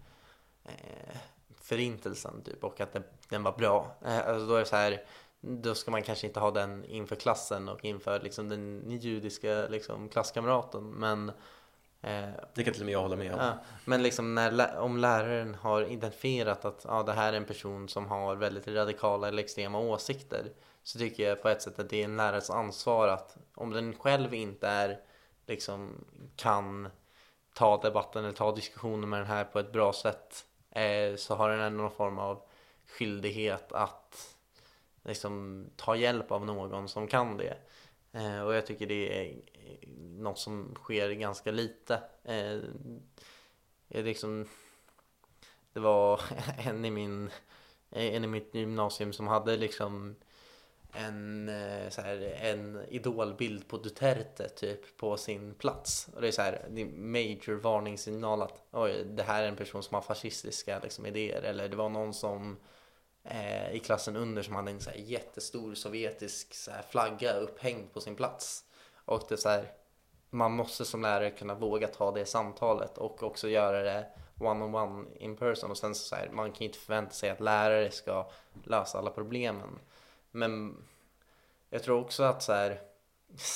eh, 0.65 1.17
förintelsen 1.61 2.43
typ 2.43 2.65
och 2.65 2.81
att 2.81 2.93
den, 2.93 3.05
den 3.29 3.43
var 3.43 3.53
bra. 3.53 3.97
Eh, 4.05 4.29
alltså 4.29 4.47
då 4.47 4.55
är 4.55 4.61
det 4.61 4.67
så 4.67 4.77
här, 4.77 5.05
då 5.41 5.75
ska 5.75 5.91
man 5.91 6.03
kanske 6.03 6.27
inte 6.27 6.41
ha 6.41 6.51
den 6.51 6.85
inför 6.85 7.17
klassen 7.17 7.69
och 7.69 7.85
inför 7.85 8.21
liksom 8.21 8.49
den 8.49 8.91
judiska 8.91 9.69
liksom, 9.69 10.09
klasskamraten. 10.09 10.91
Men 10.91 11.29
eh, 11.29 11.35
det 12.55 12.65
kan 12.65 12.73
till 12.73 12.83
och 12.83 12.87
med 12.87 12.93
jag 12.93 13.01
hålla 13.01 13.17
med 13.17 13.33
om. 13.33 13.39
Ja, 13.41 13.59
men 13.85 14.03
liksom 14.03 14.35
när, 14.35 14.79
om 14.79 14.97
läraren 14.97 15.55
har 15.55 15.83
identifierat 15.83 16.65
att 16.65 16.85
ja, 16.89 17.03
det 17.03 17.13
här 17.13 17.33
är 17.33 17.37
en 17.37 17.45
person 17.45 17.89
som 17.89 18.07
har 18.07 18.37
väldigt 18.37 18.69
radikala 18.69 19.29
eller 19.29 19.43
extrema 19.43 19.79
åsikter 19.79 20.53
så 20.83 20.99
tycker 20.99 21.29
jag 21.29 21.43
på 21.43 21.49
ett 21.49 21.63
sätt 21.63 21.79
att 21.79 21.91
det 21.91 22.01
är 22.01 22.05
en 22.05 22.17
lärares 22.17 22.51
ansvar 22.51 23.09
att 23.09 23.37
om 23.55 23.71
den 23.71 23.97
själv 23.99 24.35
inte 24.35 24.69
är 24.69 25.01
liksom 25.47 26.05
kan 26.37 26.89
ta 27.55 27.81
debatten 27.81 28.25
eller 28.25 28.35
ta 28.35 28.55
diskussionen 28.55 29.09
med 29.09 29.21
den 29.21 29.27
här 29.27 29.45
på 29.45 29.59
ett 29.59 29.73
bra 29.73 29.93
sätt 29.93 30.45
eh, 30.71 31.17
så 31.17 31.35
har 31.35 31.51
den 31.51 31.61
ändå 31.61 31.83
någon 31.83 31.91
form 31.91 32.19
av 32.19 32.43
skyldighet 32.87 33.73
att 33.73 34.37
liksom 35.05 35.67
ta 35.77 35.97
hjälp 35.97 36.33
av 36.33 36.47
någon 36.47 36.89
som 36.89 37.07
kan 37.07 37.37
det. 37.37 37.57
Eh, 38.13 38.41
och 38.41 38.55
jag 38.55 38.67
tycker 38.67 38.87
det 38.87 39.21
är 39.21 39.41
något 40.19 40.39
som 40.39 40.75
sker 40.75 41.11
ganska 41.11 41.51
lite. 41.51 42.03
Eh, 42.25 42.59
liksom, 43.89 44.49
det 45.73 45.81
var 45.81 46.21
en 46.59 46.85
i, 46.85 46.91
min, 46.91 47.31
en 47.91 48.25
i 48.25 48.27
mitt 48.27 48.55
gymnasium 48.55 49.13
som 49.13 49.27
hade 49.27 49.57
liksom 49.57 50.17
en, 50.95 51.49
eh, 51.49 51.89
så 51.91 52.01
här, 52.01 52.39
en 52.41 52.85
idolbild 52.89 53.69
på 53.69 53.77
Duterte 53.77 54.49
typ 54.49 54.97
på 54.97 55.17
sin 55.17 55.55
plats. 55.55 56.09
Och 56.15 56.21
det 56.21 56.29
är 56.29 56.33
så 56.33 56.43
här, 56.43 56.67
det 56.71 56.81
är 56.81 56.87
major 56.87 57.55
varningssignal 57.55 58.43
att 58.43 58.67
oj, 58.71 59.05
det 59.05 59.23
här 59.23 59.43
är 59.43 59.49
en 59.49 59.57
person 59.57 59.83
som 59.83 59.95
har 59.95 60.03
fascistiska 60.03 60.81
liksom, 60.83 61.07
idéer. 61.07 61.43
Eller 61.43 61.69
det 61.69 61.77
var 61.77 61.89
någon 61.89 62.15
som 62.15 62.57
eh, 63.25 63.75
i 63.75 63.79
klassen 63.79 64.17
under 64.17 64.43
som 64.43 64.55
hade 64.55 64.71
en 64.71 64.81
så 64.81 64.91
här, 64.91 64.97
jättestor 64.97 65.75
sovjetisk 65.75 66.55
så 66.55 66.71
här, 66.71 66.83
flagga 66.83 67.33
upphängd 67.33 67.93
på 67.93 68.01
sin 68.01 68.17
plats. 68.17 68.65
Och 69.05 69.23
det 69.29 69.35
är 69.35 69.37
så 69.37 69.49
här, 69.49 69.73
man 70.31 70.53
måste 70.53 70.85
som 70.85 71.03
lärare 71.03 71.31
kunna 71.31 71.55
våga 71.55 71.89
ta 71.89 72.13
det 72.13 72.27
samtalet 72.27 72.99
och 72.99 73.23
också 73.23 73.49
göra 73.49 73.83
det 73.83 74.07
one-on-one 74.39 75.07
in 75.19 75.37
person. 75.37 75.71
Och 75.71 75.79
sen 75.79 75.95
så, 75.95 76.17
här, 76.17 76.29
man 76.33 76.53
kan 76.53 76.59
ju 76.59 76.67
inte 76.67 76.79
förvänta 76.79 77.13
sig 77.13 77.31
att 77.31 77.41
lärare 77.41 77.91
ska 77.91 78.31
lösa 78.65 78.99
alla 78.99 79.11
problemen. 79.11 79.79
Men 80.31 80.77
jag 81.71 81.83
tror 81.83 82.01
också 82.01 82.23
att 82.23 82.43
så 82.43 82.53
här, 82.53 82.81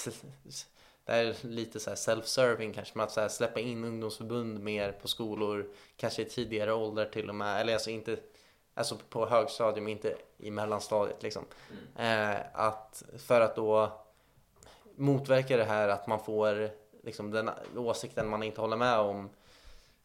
det 1.05 1.13
är 1.13 1.47
lite 1.47 1.81
så 1.81 1.91
self-serving 1.91 2.73
kanske, 2.73 2.99
med 2.99 3.05
att 3.05 3.13
så 3.13 3.29
släppa 3.29 3.61
in 3.61 3.85
ungdomsförbund 3.85 4.61
mer 4.61 4.93
på 4.93 5.09
skolor, 5.09 5.71
kanske 5.97 6.23
i 6.23 6.25
tidigare 6.25 6.73
åldrar 6.73 7.05
till 7.05 7.29
och 7.29 7.35
med, 7.35 7.61
eller 7.61 7.73
alltså 7.73 7.91
inte 7.91 8.19
Alltså 8.79 8.97
på 9.11 9.27
högstadium, 9.27 9.89
inte 9.89 10.17
i 10.37 10.51
mellanstadiet 10.51 11.23
liksom. 11.23 11.45
Mm. 11.97 12.33
Eh, 12.33 12.41
att, 12.53 13.03
för 13.19 13.41
att 13.41 13.57
då 13.57 14.01
motverka 14.99 15.57
det 15.57 15.65
här 15.65 15.89
att 15.89 16.07
man 16.07 16.21
får 16.21 16.71
liksom 17.03 17.31
den 17.31 17.51
åsikten 17.77 18.29
man 18.29 18.43
inte 18.43 18.61
håller 18.61 18.77
med 18.77 18.99
om. 18.99 19.31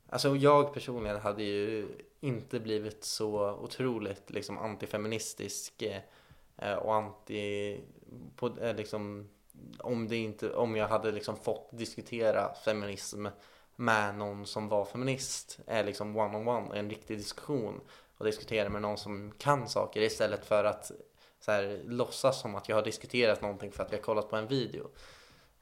Alltså 0.10 0.36
jag 0.36 0.74
personligen 0.74 1.20
hade 1.20 1.44
ju 1.44 1.88
inte 2.20 2.60
blivit 2.60 3.04
så 3.04 3.52
otroligt 3.52 4.30
liksom 4.30 4.58
antifeministisk 4.58 5.84
eh, 6.58 6.74
och 6.74 6.96
anti 6.96 7.80
på, 8.36 8.58
eh, 8.62 8.76
liksom, 8.76 9.30
om, 9.80 10.08
det 10.08 10.18
inte, 10.18 10.54
om 10.54 10.76
jag 10.76 10.88
hade 10.88 11.12
liksom 11.12 11.38
fått 11.38 11.70
diskutera 11.72 12.54
feminism 12.54 13.28
med 13.76 14.16
någon 14.16 14.46
som 14.46 14.70
var 14.70 14.86
feminist, 14.86 15.60
är 15.68 15.84
liksom 15.84 16.18
one 16.18 16.38
on 16.38 16.48
one, 16.48 16.80
en 16.80 16.90
riktig 16.90 17.18
diskussion 17.18 17.82
och 18.18 18.26
diskutera 18.26 18.70
med 18.70 18.82
någon 18.82 18.98
som 18.98 19.32
kan 19.38 19.70
saker 19.70 20.02
istället 20.02 20.46
för 20.46 20.64
att 20.64 20.92
så 21.46 21.52
här, 21.52 21.82
låtsas 21.88 22.42
som 22.42 22.56
att 22.56 22.70
jag 22.70 22.76
har 22.76 22.84
diskuterat 22.84 23.42
någonting 23.42 23.72
för 23.72 23.84
att 23.84 23.92
jag 23.92 23.98
har 23.98 24.04
kollat 24.04 24.30
på 24.30 24.36
en 24.36 24.48
video. 24.48 24.90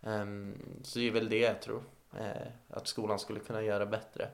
Um, 0.01 0.57
så 0.83 0.99
det 0.99 1.07
är 1.07 1.11
väl 1.11 1.29
det 1.29 1.39
jag 1.39 1.61
tror 1.61 1.83
uh, 2.13 2.47
att 2.69 2.87
skolan 2.87 3.19
skulle 3.19 3.39
kunna 3.39 3.61
göra 3.63 3.85
bättre. 3.85 4.29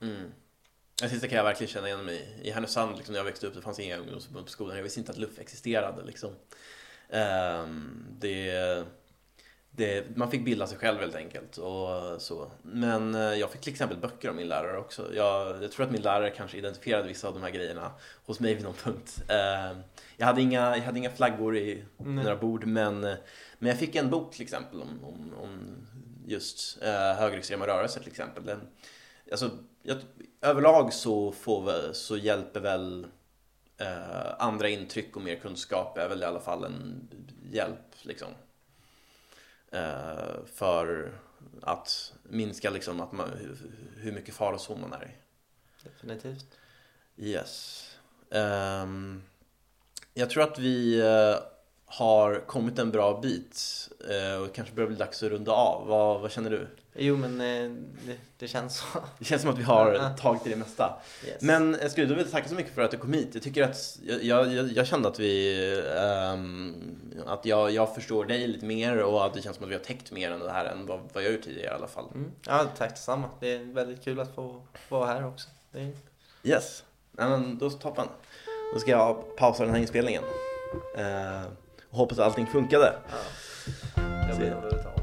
Mm. 0.00 0.32
Det 1.02 1.08
sista 1.08 1.28
kan 1.28 1.36
jag 1.36 1.44
verkligen 1.44 1.72
känna 1.72 1.86
igen 1.86 2.04
mig 2.04 2.38
i. 2.42 2.48
I 2.48 2.50
Härnösand, 2.50 2.96
liksom, 2.96 3.12
när 3.12 3.18
jag 3.20 3.24
växte 3.24 3.46
upp, 3.46 3.54
det 3.54 3.62
fanns 3.62 3.78
inga 3.78 3.96
ungdomsförbund 3.96 4.46
på 4.46 4.52
skolan. 4.52 4.76
Jag 4.76 4.82
visste 4.82 5.00
inte 5.00 5.12
att 5.12 5.18
LUF 5.18 5.38
existerade. 5.38 6.04
Liksom. 6.04 6.30
Um, 7.08 8.06
det, 8.10 8.84
det, 9.72 10.16
man 10.16 10.30
fick 10.30 10.44
bilda 10.44 10.66
sig 10.66 10.78
själv 10.78 10.98
helt 10.98 11.14
enkelt. 11.14 11.58
Och 11.58 12.22
så. 12.22 12.50
Men 12.62 13.14
eh, 13.14 13.20
jag 13.20 13.50
fick 13.50 13.60
till 13.60 13.72
exempel 13.72 13.98
böcker 13.98 14.28
av 14.28 14.34
min 14.34 14.48
lärare 14.48 14.78
också. 14.78 15.14
Jag, 15.14 15.62
jag 15.62 15.72
tror 15.72 15.86
att 15.86 15.92
min 15.92 16.02
lärare 16.02 16.30
kanske 16.30 16.58
identifierade 16.58 17.08
vissa 17.08 17.28
av 17.28 17.34
de 17.34 17.42
här 17.42 17.50
grejerna 17.50 17.92
hos 18.26 18.40
mig 18.40 18.54
vid 18.54 18.64
någon 18.64 18.74
punkt. 18.74 19.22
Eh, 19.28 19.78
jag, 20.16 20.26
hade 20.26 20.42
inga, 20.42 20.76
jag 20.76 20.82
hade 20.82 20.98
inga 20.98 21.10
flaggor 21.10 21.56
i 21.56 21.84
Nej. 21.96 22.24
några 22.24 22.36
bord 22.36 22.66
men, 22.66 23.00
men 23.58 23.68
jag 23.68 23.78
fick 23.78 23.96
en 23.96 24.10
bok 24.10 24.32
till 24.32 24.42
exempel 24.42 24.82
om, 24.82 25.04
om, 25.04 25.34
om 25.42 25.76
just 26.26 26.82
eh, 26.82 27.14
högerextrema 27.14 27.66
rörelser 27.66 28.00
till 28.00 28.10
exempel. 28.10 28.44
Den, 28.44 28.60
alltså, 29.30 29.50
jag, 29.82 29.96
överlag 30.40 30.92
så, 30.92 31.32
får 31.32 31.92
så 31.92 32.16
hjälper 32.16 32.60
väl 32.60 33.06
andra 34.38 34.68
intryck 34.68 35.16
och 35.16 35.22
mer 35.22 35.36
kunskap 35.36 35.98
är 35.98 36.08
väl 36.08 36.22
i 36.22 36.24
alla 36.24 36.40
fall 36.40 36.64
en 36.64 37.08
hjälp 37.52 37.78
liksom. 38.02 38.28
Eh, 39.70 40.44
för 40.54 41.12
att 41.62 42.12
minska 42.22 42.70
liksom 42.70 43.00
att 43.00 43.12
man, 43.12 43.30
hur, 43.96 44.12
mycket 44.12 44.34
farozon 44.34 44.80
man 44.80 44.92
är 44.92 45.04
i. 45.04 45.10
Definitivt. 45.82 46.58
Yes. 47.16 47.86
Ehm, 48.30 49.22
jag 50.14 50.30
tror 50.30 50.42
att 50.42 50.58
vi 50.58 51.00
eh, 51.00 51.42
har 51.84 52.46
kommit 52.46 52.78
en 52.78 52.90
bra 52.90 53.20
bit 53.20 53.88
eh, 54.08 54.42
och 54.42 54.54
kanske 54.54 54.74
börjar 54.74 54.88
bli 54.88 54.96
dags 54.96 55.22
att 55.22 55.30
runda 55.30 55.52
av. 55.52 55.86
Vad, 55.86 56.20
vad 56.20 56.32
känner 56.32 56.50
du? 56.50 56.66
Jo 56.94 57.16
men 57.16 57.40
eh, 57.40 57.70
det, 58.06 58.16
det 58.38 58.48
känns 58.48 58.76
så. 58.76 58.98
Det 59.18 59.24
känns 59.24 59.42
som 59.42 59.50
att 59.50 59.58
vi 59.58 59.62
har 59.62 60.16
tagit 60.16 60.46
i 60.46 60.50
det 60.50 60.56
mesta. 60.56 60.94
Yes. 61.26 61.42
Men 61.42 61.90
skulle 61.90 62.06
då 62.06 62.14
vilja 62.14 62.30
tacka 62.30 62.48
så 62.48 62.54
mycket 62.54 62.74
för 62.74 62.82
att 62.82 62.90
du 62.90 62.96
kom 62.96 63.12
hit. 63.12 63.30
Jag 63.32 63.42
tycker 63.42 63.62
att 63.62 63.98
jag, 64.02 64.24
jag, 64.24 64.72
jag 64.72 64.86
kände 64.86 65.08
att 65.08 65.18
vi 65.18 65.54
ehm, 65.98 67.00
att 67.26 67.44
jag, 67.44 67.70
jag 67.70 67.94
förstår 67.94 68.24
dig 68.24 68.46
lite 68.46 68.66
mer 68.66 69.02
och 69.02 69.26
att 69.26 69.34
det 69.34 69.42
känns 69.42 69.56
som 69.56 69.64
att 69.64 69.70
vi 69.70 69.74
har 69.74 69.82
täckt 69.82 70.12
mer 70.12 70.30
än 70.30 70.40
det 70.40 70.52
här 70.52 70.64
än 70.64 70.86
vad, 70.86 71.00
vad 71.12 71.24
jag 71.24 71.32
gjort 71.32 71.42
tidigare 71.42 71.72
i 71.72 71.76
alla 71.76 71.88
fall. 71.88 72.04
Mm. 72.14 72.30
Ja, 72.46 72.66
tack 72.76 72.90
detsamma. 72.90 73.28
Det 73.40 73.54
är 73.54 73.64
väldigt 73.64 74.04
kul 74.04 74.20
att 74.20 74.34
få 74.34 74.62
vara 74.88 75.06
här 75.06 75.26
också. 75.26 75.48
Är... 75.72 75.92
Yes, 76.42 76.84
men 77.12 77.58
då 77.58 77.70
toppen. 77.70 78.06
Då 78.74 78.80
ska 78.80 78.90
jag 78.90 79.36
pausa 79.36 79.64
den 79.64 79.74
här 79.74 79.80
inspelningen. 79.80 80.22
Eh, 80.96 81.42
och 81.90 81.98
hoppas 81.98 82.18
att 82.18 82.24
allting 82.24 82.46
funkade. 82.46 82.92
Ja. 83.10 84.02
Jag. 84.40 84.99